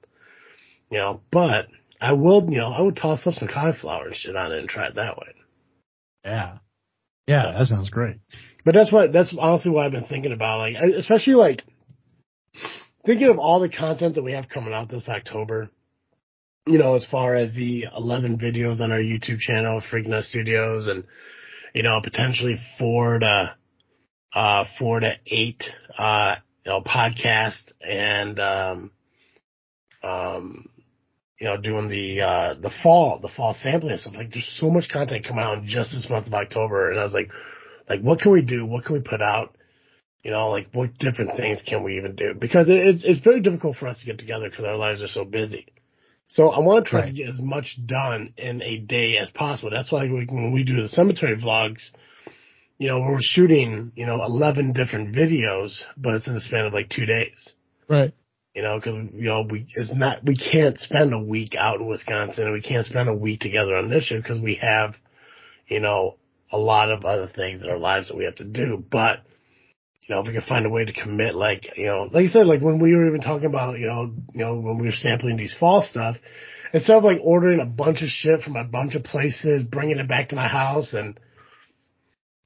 You 0.91 0.99
know, 0.99 1.21
but 1.31 1.67
I 2.01 2.15
will, 2.15 2.49
you 2.51 2.57
know, 2.59 2.73
I 2.73 2.81
would 2.81 2.97
toss 2.97 3.27
up 3.27 3.35
some 3.35 3.49
cauliflower 3.49 4.07
and 4.07 4.15
shit 4.15 4.37
on 4.37 4.53
it 4.53 4.59
and 4.59 4.69
try 4.69 4.87
it 4.87 4.95
that 4.95 5.19
way. 5.19 5.27
Yeah. 6.25 6.59
Yeah, 7.27 7.53
So- 7.53 7.59
that 7.59 7.67
sounds 7.67 7.91
great. 7.91 8.17
But 8.65 8.75
that's 8.75 8.93
what 8.93 9.13
that's 9.13 9.35
honestly 9.39 9.71
what 9.71 9.87
I've 9.87 9.93
been 9.93 10.05
thinking 10.05 10.33
about. 10.33 10.59
Like, 10.59 10.77
especially 10.97 11.35
like 11.35 11.63
thinking 13.09 13.29
of 13.29 13.39
all 13.39 13.59
the 13.59 13.71
content 13.71 14.17
that 14.17 14.23
we 14.23 14.33
have 14.33 14.51
coming 14.51 14.75
out 14.75 14.91
this 14.91 15.09
October. 15.09 15.71
You 16.67 16.77
know, 16.77 16.95
as 16.95 17.07
far 17.11 17.35
as 17.35 17.55
the 17.55 17.87
11 17.97 18.37
videos 18.39 18.83
on 18.83 18.93
our 18.93 18.99
YouTube 18.99 19.39
channel, 19.39 19.81
Freak 19.91 20.07
Net 20.07 20.25
Studios, 20.25 20.87
and 20.87 21.05
you 21.75 21.83
know, 21.83 22.03
potentially 22.03 22.59
four 22.79 23.19
to 23.19 23.57
uh 24.35 24.65
four 24.79 25.01
to 25.01 25.15
eight 25.27 25.65
uh 25.97 26.35
you 26.67 26.71
know 26.71 26.83
podcast 26.83 27.73
and 27.81 28.39
um 28.39 28.91
um 30.03 30.67
you 31.41 31.47
know 31.47 31.57
doing 31.57 31.89
the 31.89 32.21
uh 32.21 32.55
the 32.61 32.71
fall 32.83 33.21
the 33.23 33.31
fall 33.35 33.55
sampling 33.59 33.93
and 33.93 34.01
stuff. 34.01 34.17
Like 34.17 34.35
there's 34.35 34.59
so 34.61 34.69
much 34.69 34.91
content 34.91 35.27
coming 35.27 35.43
out 35.43 35.57
in 35.57 35.67
just 35.67 35.93
this 35.93 36.11
month 36.11 36.27
of 36.27 36.35
October. 36.35 36.91
And 36.91 37.01
I 37.01 37.05
was 37.05 37.15
like 37.15 37.31
like 37.89 38.03
what 38.03 38.21
can 38.21 38.33
we 38.33 38.43
do? 38.43 38.67
What 38.67 38.85
can 38.85 38.97
we 38.97 39.01
put 39.01 39.23
out 39.23 39.57
you 40.23 40.31
know 40.31 40.51
like 40.51 40.69
what 40.73 40.97
different 40.99 41.37
things 41.37 41.61
can 41.67 41.83
we 41.83 41.97
even 41.97 42.15
do 42.15 42.35
because 42.39 42.67
it's 42.69 43.05
it's 43.05 43.21
very 43.21 43.41
difficult 43.41 43.77
for 43.77 43.87
us 43.87 44.01
to 44.01 44.07
get 44.07 44.19
together 44.19 44.49
because 44.51 44.65
our 44.65 44.77
lives 44.77 45.03
are 45.03 45.09
so 45.09 45.25
busy 45.25 45.67
so 46.29 46.51
I 46.51 46.59
want 46.61 46.85
to 46.85 46.91
try 46.91 47.01
Right. 47.01 47.13
to 47.13 47.17
get 47.17 47.29
as 47.31 47.41
much 47.41 47.79
done 47.87 48.35
in 48.37 48.61
a 48.63 48.79
day 48.79 49.15
as 49.21 49.31
possible 49.31 49.71
that's 49.71 49.91
why 49.93 50.05
we, 50.05 50.27
when 50.27 50.53
we 50.53 50.65
do 50.65 50.83
the 50.83 50.89
cemetery 50.89 51.37
vlogs 51.37 51.83
you 52.79 52.89
know 52.89 53.01
we're 53.01 53.19
shooting 53.21 53.93
you 53.97 54.07
know 54.07 54.23
11 54.25 54.73
different 54.73 55.15
videos 55.15 55.83
but 55.97 56.15
it's 56.17 56.27
in 56.27 56.35
the 56.35 56.41
span 56.41 56.67
of 56.67 56.73
like 56.73 56.89
two 56.89 57.07
days 57.07 57.53
Right. 57.89 58.13
you 58.55 58.63
know, 58.63 58.77
because 58.77 59.09
you 59.15 59.25
know 59.29 59.47
we 59.49 59.67
it's 59.75 59.95
not 59.95 60.23
we 60.25 60.37
can't 60.37 60.79
spend 60.79 61.15
a 61.15 61.19
week 61.19 61.55
out 61.57 61.81
in 61.81 61.87
Wisconsin, 61.87 62.45
and 62.45 62.53
we 62.53 62.61
can't 62.61 62.85
spend 62.85 63.09
a 63.09 63.15
week 63.15 63.41
together 63.41 63.75
on 63.77 63.89
this 63.89 64.05
shit 64.05 64.23
because 64.23 64.41
we 64.41 64.57
have, 64.57 64.95
you 65.69 65.81
know, 65.81 66.17
a 66.53 66.59
lot 66.59 66.91
of 66.91 67.05
other 67.07 67.29
things 67.35 67.63
in 67.63 67.71
our 67.71 67.79
lives 67.79 68.09
that 68.09 68.17
we 68.17 68.25
have 68.25 68.35
to 68.37 68.45
do. 68.45 68.85
But 68.91 69.21
you 70.09 70.15
know, 70.15 70.23
if 70.23 70.27
we 70.27 70.33
can 70.33 70.43
find 70.43 70.65
a 70.65 70.71
way 70.71 70.85
to 70.85 70.93
commit, 70.93 71.35
like 71.35 71.71
you 71.77 71.87
know, 71.87 72.09
like 72.11 72.23
you 72.23 72.29
said, 72.29 72.47
like 72.47 72.63
when 72.63 72.81
we 72.81 72.95
were 72.95 73.07
even 73.07 73.21
talking 73.21 73.47
about, 73.47 73.79
you 73.79 73.87
know, 73.87 74.15
you 74.33 74.41
know, 74.45 74.57
when 74.57 74.79
we 74.79 74.87
were 74.87 74.93
sampling 74.93 75.37
these 75.37 75.55
fall 75.59 75.83
stuff, 75.83 76.17
instead 76.73 76.97
of 76.97 77.05
like 77.05 77.21
ordering 77.23 77.61
a 77.61 77.67
bunch 77.67 78.01
of 78.03 78.09
shit 78.09 78.43
from 78.43 78.57
a 78.57 78.65
bunch 78.65 78.95
of 78.95 79.05
places, 79.05 79.65
bringing 79.65 79.99
it 79.99 80.09
back 80.09 80.31
to 80.31 80.37
my 80.37 80.49
house, 80.49 80.95
and 80.95 81.21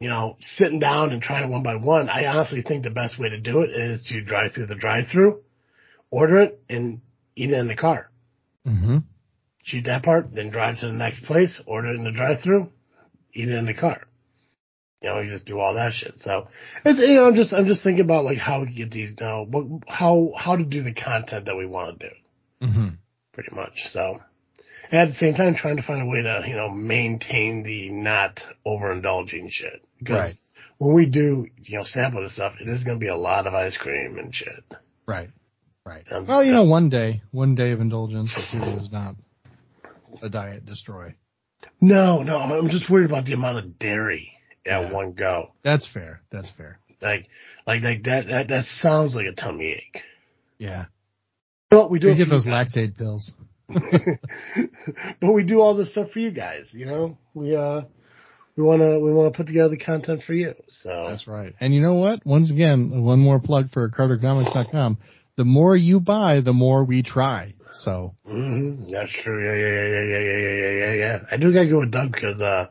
you 0.00 0.08
know, 0.08 0.36
sitting 0.40 0.80
down 0.80 1.10
and 1.10 1.22
trying 1.22 1.44
it 1.44 1.50
one 1.50 1.62
by 1.62 1.76
one, 1.76 2.08
I 2.08 2.26
honestly 2.26 2.62
think 2.62 2.82
the 2.82 2.90
best 2.90 3.20
way 3.20 3.28
to 3.28 3.38
do 3.38 3.60
it 3.60 3.70
is 3.70 4.04
to 4.08 4.20
drive 4.20 4.52
through 4.52 4.66
the 4.66 4.74
drive-through 4.74 5.40
order 6.12 6.42
it 6.42 6.62
and 6.68 7.00
eat 7.34 7.50
it 7.50 7.58
in 7.58 7.66
the 7.66 7.74
car. 7.74 8.10
Mm-hmm. 8.66 8.98
Shoot 9.64 9.86
that 9.86 10.04
part, 10.04 10.34
then 10.34 10.50
drive 10.50 10.78
to 10.80 10.86
the 10.86 10.92
next 10.92 11.24
place, 11.24 11.60
order 11.66 11.92
it 11.92 11.96
in 11.96 12.04
the 12.04 12.12
drive-through, 12.12 12.70
eat 13.34 13.48
it 13.48 13.54
in 13.54 13.66
the 13.66 13.74
car. 13.74 14.02
You 15.02 15.08
know, 15.10 15.20
you 15.20 15.30
just 15.30 15.46
do 15.46 15.58
all 15.58 15.74
that 15.74 15.92
shit. 15.92 16.14
So 16.18 16.46
it's 16.84 17.00
you 17.00 17.14
know, 17.16 17.26
I'm 17.26 17.34
just 17.34 17.52
I'm 17.52 17.66
just 17.66 17.82
thinking 17.82 18.04
about 18.04 18.24
like 18.24 18.38
how 18.38 18.60
we 18.60 18.72
get 18.72 18.90
these 18.90 19.10
you 19.18 19.26
know, 19.26 19.46
what 19.48 19.66
how 19.88 20.32
how 20.36 20.56
to 20.56 20.64
do 20.64 20.82
the 20.82 20.94
content 20.94 21.46
that 21.46 21.56
we 21.56 21.66
want 21.66 21.98
to 21.98 22.08
do, 22.08 22.14
Mm-hmm. 22.66 22.88
pretty 23.32 23.54
much. 23.54 23.72
So 23.90 24.20
and 24.90 25.00
at 25.00 25.08
the 25.08 25.14
same 25.14 25.34
time 25.34 25.54
trying 25.56 25.76
to 25.76 25.82
find 25.82 26.02
a 26.02 26.06
way 26.06 26.22
to, 26.22 26.44
you 26.46 26.54
know, 26.54 26.68
maintain 26.68 27.62
the 27.64 27.88
not 27.90 28.40
overindulging 28.66 29.48
shit. 29.50 29.82
Because 29.98 30.16
Right. 30.16 30.34
when 30.78 30.94
we 30.94 31.06
do, 31.06 31.46
you 31.62 31.78
know, 31.78 31.84
sample 31.84 32.22
this 32.22 32.34
stuff, 32.34 32.54
it 32.60 32.68
is 32.68 32.84
gonna 32.84 32.98
be 32.98 33.08
a 33.08 33.16
lot 33.16 33.46
of 33.46 33.54
ice 33.54 33.76
cream 33.76 34.18
and 34.18 34.32
shit. 34.34 34.64
Right. 35.06 35.30
Right. 35.84 36.04
Um, 36.12 36.26
Well, 36.28 36.44
you 36.44 36.52
know, 36.52 36.62
one 36.64 36.90
day, 36.90 37.22
one 37.32 37.56
day 37.56 37.72
of 37.72 37.80
indulgence 37.80 38.30
is 38.52 38.92
not 38.92 39.16
a 40.22 40.28
diet 40.28 40.64
destroy. 40.64 41.16
No, 41.80 42.22
no, 42.22 42.38
I'm 42.38 42.68
just 42.70 42.88
worried 42.88 43.06
about 43.10 43.24
the 43.26 43.32
amount 43.32 43.58
of 43.58 43.78
dairy 43.78 44.31
at 44.66 44.92
one 44.92 45.12
go. 45.12 45.52
That's 45.64 45.88
fair. 45.92 46.20
That's 46.30 46.50
fair. 46.56 46.78
Like, 47.00 47.26
like, 47.66 47.82
like 47.82 48.04
that, 48.04 48.26
that, 48.28 48.48
that 48.48 48.64
sounds 48.66 49.14
like 49.14 49.26
a 49.26 49.32
tummy 49.32 49.72
ache. 49.72 50.02
Yeah. 50.58 50.86
But 51.70 51.90
we 51.90 51.98
do 51.98 52.08
we 52.08 52.16
get 52.16 52.28
those 52.28 52.44
guys. 52.44 52.72
lactate 52.74 52.96
pills. 52.96 53.32
but 55.20 55.32
we 55.32 55.42
do 55.42 55.60
all 55.60 55.74
this 55.74 55.90
stuff 55.92 56.10
for 56.10 56.18
you 56.18 56.30
guys, 56.30 56.70
you 56.72 56.86
know? 56.86 57.18
We, 57.34 57.56
uh, 57.56 57.82
we 58.56 58.62
want 58.62 58.80
to 58.80 59.00
we 59.00 59.12
want 59.12 59.32
to 59.32 59.36
put 59.36 59.46
together 59.46 59.70
the 59.70 59.78
content 59.78 60.22
for 60.26 60.34
you. 60.34 60.54
So 60.68 61.06
that's 61.08 61.26
right. 61.26 61.54
And 61.60 61.74
you 61.74 61.80
know 61.80 61.94
what? 61.94 62.24
Once 62.26 62.50
again, 62.50 63.02
one 63.02 63.18
more 63.18 63.40
plug 63.40 63.70
for 63.72 63.88
cartercomics.com. 63.88 64.98
The 65.36 65.44
more 65.44 65.74
you 65.74 66.00
buy, 66.00 66.40
the 66.40 66.52
more 66.52 66.84
we 66.84 67.02
try. 67.02 67.54
So 67.72 68.14
mm-hmm. 68.28 68.90
that's 68.92 69.10
true. 69.10 69.42
Yeah, 69.42 69.54
yeah, 69.54 69.72
yeah, 69.88 70.04
yeah, 70.04 70.28
yeah, 70.28 70.50
yeah, 70.50 70.70
yeah, 70.70 70.92
yeah. 70.92 71.18
I 71.30 71.36
do 71.38 71.52
gotta 71.52 71.68
go 71.68 71.80
with 71.80 71.90
Doug 71.90 72.12
because 72.12 72.42
uh, 72.42 72.66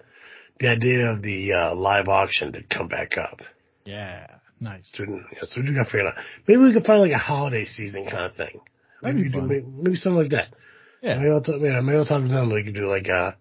the 0.61 0.69
idea 0.69 1.11
of 1.11 1.21
the, 1.21 1.51
uh, 1.53 1.75
live 1.75 2.07
auction 2.07 2.53
to 2.53 2.61
come 2.63 2.87
back 2.87 3.17
up. 3.17 3.41
yeah, 3.85 4.27
nice. 4.59 4.91
So, 4.95 5.03
yeah, 5.03 5.39
so 5.43 5.59
we 5.59 5.67
do 5.67 5.73
gotta 5.73 5.85
figure 5.85 6.07
it 6.07 6.07
out. 6.07 6.23
Maybe 6.47 6.61
we 6.61 6.73
could 6.73 6.85
find 6.85 7.01
like 7.01 7.11
a 7.11 7.17
holiday 7.17 7.65
season 7.65 8.05
kind 8.05 8.25
of 8.31 8.35
thing. 8.35 8.61
Maybe, 9.01 9.17
be 9.17 9.23
we 9.23 9.31
could 9.31 9.39
fun. 9.39 9.49
do, 9.49 9.55
maybe, 9.55 9.65
maybe 9.83 9.95
something 9.97 10.21
like 10.21 10.31
that. 10.31 10.53
Yeah. 11.01 11.17
Maybe 11.17 11.31
I'll 11.31 11.41
talk, 11.41 11.55
yeah, 11.59 11.81
maybe 11.81 11.97
I'll 11.97 12.05
talk 12.05 12.21
to 12.21 12.27
them. 12.27 12.53
We 12.53 12.63
could 12.63 12.75
do 12.75 12.87
like 12.87 13.07
a 13.07 13.35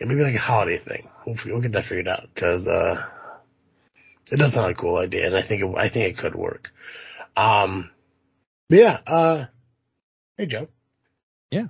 yeah, 0.00 0.06
maybe 0.06 0.22
like 0.22 0.34
a 0.34 0.38
holiday 0.38 0.78
thing. 0.82 1.08
We'll, 1.26 1.36
we'll 1.46 1.60
get 1.60 1.72
that 1.72 1.84
figured 1.84 2.08
out 2.08 2.28
because 2.34 2.66
uh, 2.66 3.04
it 4.30 4.36
does 4.36 4.52
sound 4.52 4.66
like 4.68 4.78
a 4.78 4.80
cool 4.80 4.96
idea, 4.96 5.26
and 5.26 5.36
I 5.36 5.46
think 5.46 5.62
it, 5.62 5.74
I 5.76 5.88
think 5.90 6.16
it 6.16 6.18
could 6.18 6.34
work. 6.34 6.68
Um, 7.36 7.90
but 8.68 8.78
yeah. 8.78 8.98
Uh, 9.06 9.46
hey 10.36 10.46
Joe. 10.46 10.68
Yeah. 11.50 11.66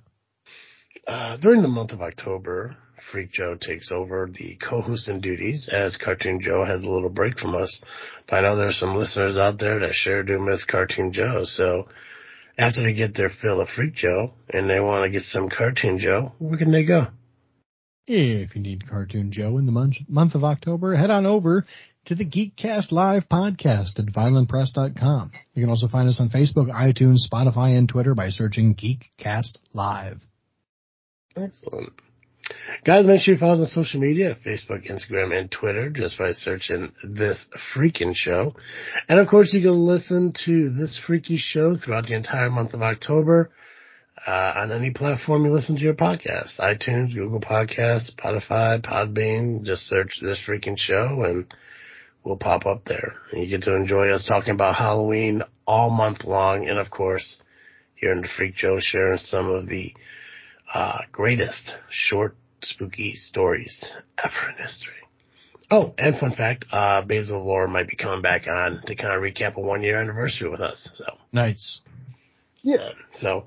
Uh, 1.06 1.36
during 1.38 1.62
the 1.62 1.68
month 1.68 1.92
of 1.92 2.00
October, 2.00 2.76
Freak 3.12 3.30
Joe 3.30 3.56
takes 3.60 3.92
over 3.92 4.28
the 4.32 4.56
co-hosting 4.56 5.20
duties 5.20 5.68
as 5.70 5.96
Cartoon 5.96 6.40
Joe 6.40 6.64
has 6.64 6.82
a 6.82 6.88
little 6.88 7.10
break 7.10 7.38
from 7.38 7.54
us. 7.54 7.82
But 8.26 8.36
I 8.36 8.40
know 8.40 8.56
there's 8.56 8.80
some 8.80 8.96
listeners 8.96 9.36
out 9.36 9.58
there 9.58 9.78
that 9.80 9.92
sure 9.92 10.22
do 10.22 10.38
miss 10.40 10.64
Cartoon 10.64 11.12
Joe, 11.12 11.44
so 11.44 11.88
after 12.58 12.82
they 12.82 12.94
get 12.94 13.14
their 13.14 13.28
fill 13.28 13.60
of 13.60 13.68
Freak 13.68 13.94
Joe 13.94 14.32
and 14.48 14.68
they 14.68 14.80
want 14.80 15.04
to 15.04 15.10
get 15.10 15.22
some 15.22 15.48
Cartoon 15.48 15.98
Joe, 15.98 16.32
where 16.38 16.58
can 16.58 16.72
they 16.72 16.84
go? 16.84 17.08
If 18.06 18.56
you 18.56 18.62
need 18.62 18.88
Cartoon 18.88 19.30
Joe 19.30 19.58
in 19.58 19.66
the 19.66 19.72
month, 19.72 19.96
month 20.08 20.34
of 20.34 20.42
October, 20.42 20.96
head 20.96 21.10
on 21.10 21.24
over 21.24 21.66
to 22.06 22.14
the 22.14 22.24
Geekcast 22.24 22.90
Live 22.90 23.28
podcast 23.28 23.98
at 23.98 24.06
violentpress.com. 24.06 25.30
You 25.54 25.62
can 25.62 25.70
also 25.70 25.86
find 25.86 26.08
us 26.08 26.20
on 26.20 26.30
Facebook, 26.30 26.68
iTunes, 26.68 27.18
Spotify, 27.30 27.78
and 27.78 27.88
Twitter 27.88 28.14
by 28.14 28.30
searching 28.30 28.74
Geekcast 28.74 29.58
Live. 29.72 30.20
Excellent. 31.36 31.92
Guys, 32.84 33.06
make 33.06 33.20
sure 33.20 33.34
you 33.34 33.40
follow 33.40 33.62
us 33.62 33.76
on 33.76 33.84
social 33.84 34.00
media, 34.00 34.36
Facebook, 34.44 34.90
Instagram, 34.90 35.36
and 35.38 35.50
Twitter, 35.50 35.90
just 35.90 36.18
by 36.18 36.32
searching 36.32 36.92
This 37.04 37.46
Freaking 37.74 38.14
Show. 38.14 38.54
And 39.08 39.20
of 39.20 39.28
course, 39.28 39.54
you 39.54 39.62
can 39.62 39.78
listen 39.78 40.32
to 40.44 40.70
This 40.70 41.00
Freaky 41.06 41.36
Show 41.38 41.76
throughout 41.76 42.06
the 42.06 42.14
entire 42.14 42.50
month 42.50 42.74
of 42.74 42.82
October 42.82 43.50
uh, 44.26 44.52
on 44.56 44.72
any 44.72 44.90
platform 44.90 45.44
you 45.44 45.52
listen 45.52 45.76
to 45.76 45.82
your 45.82 45.94
podcast. 45.94 46.58
iTunes, 46.58 47.14
Google 47.14 47.40
Podcasts, 47.40 48.10
Spotify, 48.14 48.80
Podbean. 48.84 49.62
Just 49.62 49.82
search 49.82 50.18
This 50.20 50.40
Freaking 50.46 50.78
Show 50.78 51.22
and 51.24 51.52
we'll 52.24 52.36
pop 52.36 52.66
up 52.66 52.84
there. 52.84 53.14
You 53.32 53.46
get 53.46 53.62
to 53.62 53.74
enjoy 53.74 54.10
us 54.10 54.26
talking 54.26 54.54
about 54.54 54.76
Halloween 54.76 55.42
all 55.66 55.90
month 55.90 56.24
long. 56.24 56.68
And 56.68 56.78
of 56.78 56.90
course, 56.90 57.40
here 57.94 58.12
in 58.12 58.22
the 58.22 58.28
Freak 58.36 58.56
Show, 58.56 58.78
sharing 58.80 59.18
some 59.18 59.50
of 59.50 59.68
the 59.68 59.94
uh, 60.72 60.98
greatest 61.10 61.72
short 61.90 62.36
spooky 62.62 63.14
stories 63.14 63.90
ever 64.22 64.50
in 64.50 64.62
history. 64.64 64.94
Oh, 65.70 65.94
and 65.96 66.18
fun 66.18 66.32
fact, 66.34 66.66
uh, 66.70 67.02
Babes 67.02 67.30
of 67.30 67.42
Lore 67.42 67.66
might 67.66 67.88
be 67.88 67.96
coming 67.96 68.20
back 68.20 68.46
on 68.46 68.82
to 68.86 68.94
kind 68.94 69.14
of 69.14 69.22
recap 69.22 69.54
a 69.56 69.60
one 69.60 69.82
year 69.82 69.96
anniversary 69.96 70.50
with 70.50 70.60
us. 70.60 70.90
So, 70.94 71.04
Nice. 71.32 71.80
Yeah. 72.62 72.90
So, 73.14 73.46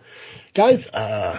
guys, 0.55 0.87
uh, 0.93 1.37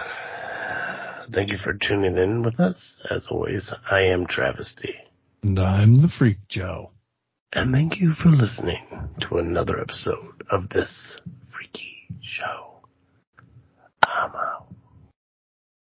thank 1.33 1.51
you 1.51 1.57
for 1.57 1.73
tuning 1.73 2.17
in 2.17 2.41
with 2.41 2.59
us. 2.59 3.01
As 3.09 3.27
always, 3.29 3.69
I 3.91 4.01
am 4.03 4.25
Travis-T. 4.27 4.93
And 5.43 5.59
I'm 5.59 6.01
the 6.01 6.07
Freak 6.07 6.37
Joe. 6.49 6.91
And 7.53 7.73
thank 7.73 7.99
you 7.99 8.13
for 8.13 8.29
listening 8.29 9.09
to 9.21 9.37
another 9.37 9.79
episode 9.79 10.43
of 10.49 10.69
this 10.69 11.19
freaky 11.53 12.07
show. 12.21 12.79
I'm 14.03 14.31